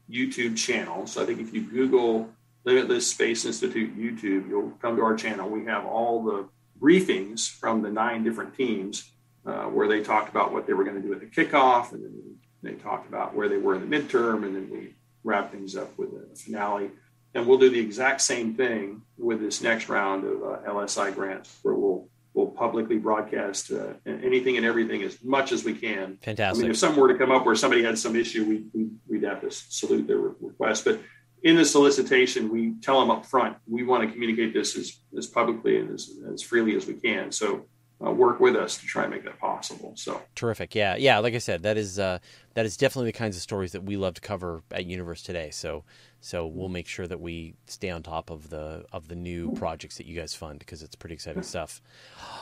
YouTube 0.09 0.57
channel. 0.57 1.07
So 1.07 1.23
I 1.23 1.25
think 1.25 1.39
if 1.39 1.51
you 1.51 1.61
Google 1.61 2.29
Limitless 2.63 3.09
Space 3.09 3.45
Institute 3.45 3.97
YouTube, 3.97 4.47
you'll 4.47 4.71
come 4.81 4.95
to 4.97 5.03
our 5.03 5.15
channel. 5.15 5.49
We 5.49 5.65
have 5.65 5.85
all 5.85 6.23
the 6.23 6.47
briefings 6.79 7.49
from 7.49 7.81
the 7.81 7.89
nine 7.89 8.23
different 8.23 8.55
teams 8.55 9.11
uh, 9.45 9.63
where 9.65 9.88
they 9.88 10.01
talked 10.01 10.30
about 10.30 10.51
what 10.51 10.68
they 10.68 10.73
were 10.73 10.84
going 10.84 11.01
to 11.01 11.01
do 11.01 11.13
at 11.13 11.19
the 11.19 11.26
kickoff, 11.26 11.93
and 11.93 12.03
then 12.03 12.35
they 12.61 12.73
talked 12.73 13.07
about 13.07 13.35
where 13.35 13.49
they 13.49 13.57
were 13.57 13.76
in 13.76 13.89
the 13.89 13.97
midterm, 13.97 14.45
and 14.45 14.55
then 14.55 14.69
we 14.69 14.95
wrap 15.23 15.51
things 15.51 15.76
up 15.76 15.97
with 15.97 16.09
a 16.09 16.35
finale. 16.35 16.91
And 17.34 17.47
we'll 17.47 17.57
do 17.57 17.69
the 17.69 17.80
exact 17.80 18.22
same 18.22 18.55
thing 18.55 19.01
with 19.18 19.39
this 19.39 19.61
next 19.61 19.88
round 19.88 20.26
of 20.26 20.43
uh, 20.43 20.69
LSI 20.69 21.15
grants, 21.15 21.59
where 21.61 21.76
we'll 21.76 22.09
we'll 22.34 22.47
publicly 22.47 22.97
broadcast 22.97 23.72
uh, 23.72 23.93
anything 24.05 24.57
and 24.57 24.65
everything 24.65 25.03
as 25.03 25.22
much 25.23 25.51
as 25.51 25.65
we 25.65 25.73
can. 25.73 26.18
Fantastic. 26.22 26.61
I 26.61 26.63
mean, 26.63 26.72
if 26.72 26.77
something 26.77 26.99
were 26.99 27.11
to 27.11 27.18
come 27.18 27.31
up 27.31 27.45
where 27.45 27.55
somebody 27.55 27.84
had 27.84 27.97
some 27.97 28.15
issue, 28.15 28.45
we, 28.45 28.63
we 28.73 29.19
would 29.19 29.23
have 29.30 29.41
to 29.41 29.51
salute 29.51 30.07
their 30.07 30.19
request. 30.19 30.85
But 30.85 31.01
in 31.43 31.55
the 31.55 31.65
solicitation, 31.65 32.49
we 32.49 32.76
tell 32.81 32.99
them 32.99 33.11
up 33.11 33.26
front 33.26 33.57
we 33.68 33.84
want 33.84 34.03
to 34.03 34.11
communicate 34.11 34.53
this 34.53 34.77
as, 34.77 35.01
as 35.18 35.27
publicly 35.27 35.77
and 35.80 35.91
as, 35.91 36.09
as 36.31 36.41
freely 36.41 36.76
as 36.76 36.85
we 36.85 36.93
can. 36.93 37.31
So 37.31 37.65
uh, 38.06 38.11
work 38.11 38.40
with 38.40 38.56
us 38.56 38.78
to 38.78 38.86
try 38.86 39.03
and 39.03 39.11
make 39.11 39.23
that 39.23 39.40
possible. 39.40 39.94
So 39.95 40.22
terrific, 40.36 40.73
yeah, 40.76 40.95
yeah. 40.95 41.19
Like 41.19 41.36
I 41.36 41.40
said, 41.40 41.64
that 41.64 41.78
is 41.78 41.99
uh, 41.99 42.19
that 42.53 42.65
is 42.65 42.78
definitely 42.78 43.11
the 43.11 43.18
kinds 43.18 43.36
of 43.36 43.41
stories 43.41 43.72
that 43.73 43.84
we 43.84 43.98
love 43.98 44.15
to 44.15 44.22
cover 44.22 44.64
at 44.72 44.86
Universe 44.86 45.23
today. 45.23 45.52
So 45.52 45.84
So 46.23 46.45
we'll 46.45 46.69
make 46.69 46.88
sure 46.88 47.07
that 47.07 47.19
we 47.19 47.56
stay 47.65 47.90
on 47.90 48.03
top 48.03 48.30
of 48.30 48.49
the 48.49 48.86
of 48.94 49.07
the 49.07 49.15
new 49.15 49.52
projects 49.53 49.98
that 49.98 50.06
you 50.06 50.19
guys 50.19 50.36
fund 50.36 50.60
because 50.60 50.84
it's 50.84 50.95
pretty 50.95 51.15
exciting 51.15 51.41
stuff. 51.41 51.82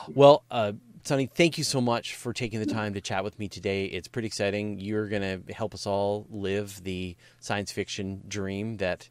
Well, 0.08 0.44
uh, 0.50 0.72
Sonny, 1.02 1.26
thank 1.26 1.56
you 1.56 1.64
so 1.64 1.80
much 1.80 2.14
for 2.14 2.34
taking 2.34 2.60
the 2.60 2.66
time 2.66 2.92
to 2.92 3.00
chat 3.00 3.24
with 3.24 3.38
me 3.38 3.48
today. 3.48 3.86
It's 3.86 4.06
pretty 4.06 4.26
exciting. 4.26 4.78
You're 4.78 5.08
going 5.08 5.22
to 5.22 5.52
help 5.52 5.72
us 5.72 5.86
all 5.86 6.26
live 6.30 6.84
the 6.84 7.16
science 7.40 7.72
fiction 7.72 8.22
dream 8.28 8.76
that 8.76 9.08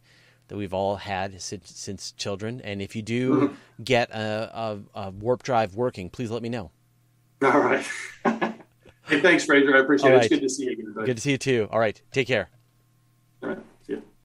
that 0.49 0.57
we've 0.57 0.73
all 0.73 0.97
had 0.97 1.41
since, 1.41 1.71
since 1.71 2.11
children. 2.11 2.59
And 2.61 2.81
if 2.81 2.95
you 2.95 3.01
do 3.01 3.35
mm-hmm. 3.35 3.83
get 3.83 4.09
a, 4.11 4.79
a, 4.95 5.05
a, 5.05 5.11
warp 5.11 5.43
drive 5.43 5.75
working, 5.75 6.09
please 6.09 6.29
let 6.29 6.43
me 6.43 6.49
know. 6.49 6.71
All 7.41 7.59
right. 7.59 7.85
hey, 8.25 9.21
thanks, 9.21 9.45
Fraser. 9.45 9.75
I 9.75 9.79
appreciate 9.79 10.11
it. 10.11 10.17
It's 10.17 10.27
good 10.27 10.41
to 10.41 10.49
see 10.49 10.65
you 10.65 10.71
again. 10.71 10.93
Buddy. 10.93 11.05
Good 11.07 11.17
to 11.17 11.21
see 11.21 11.31
you 11.31 11.37
too. 11.37 11.69
All 11.71 11.79
right. 11.79 11.99
Take 12.11 12.27
care. 12.27 12.49
All 13.41 13.49
right. 13.49 13.59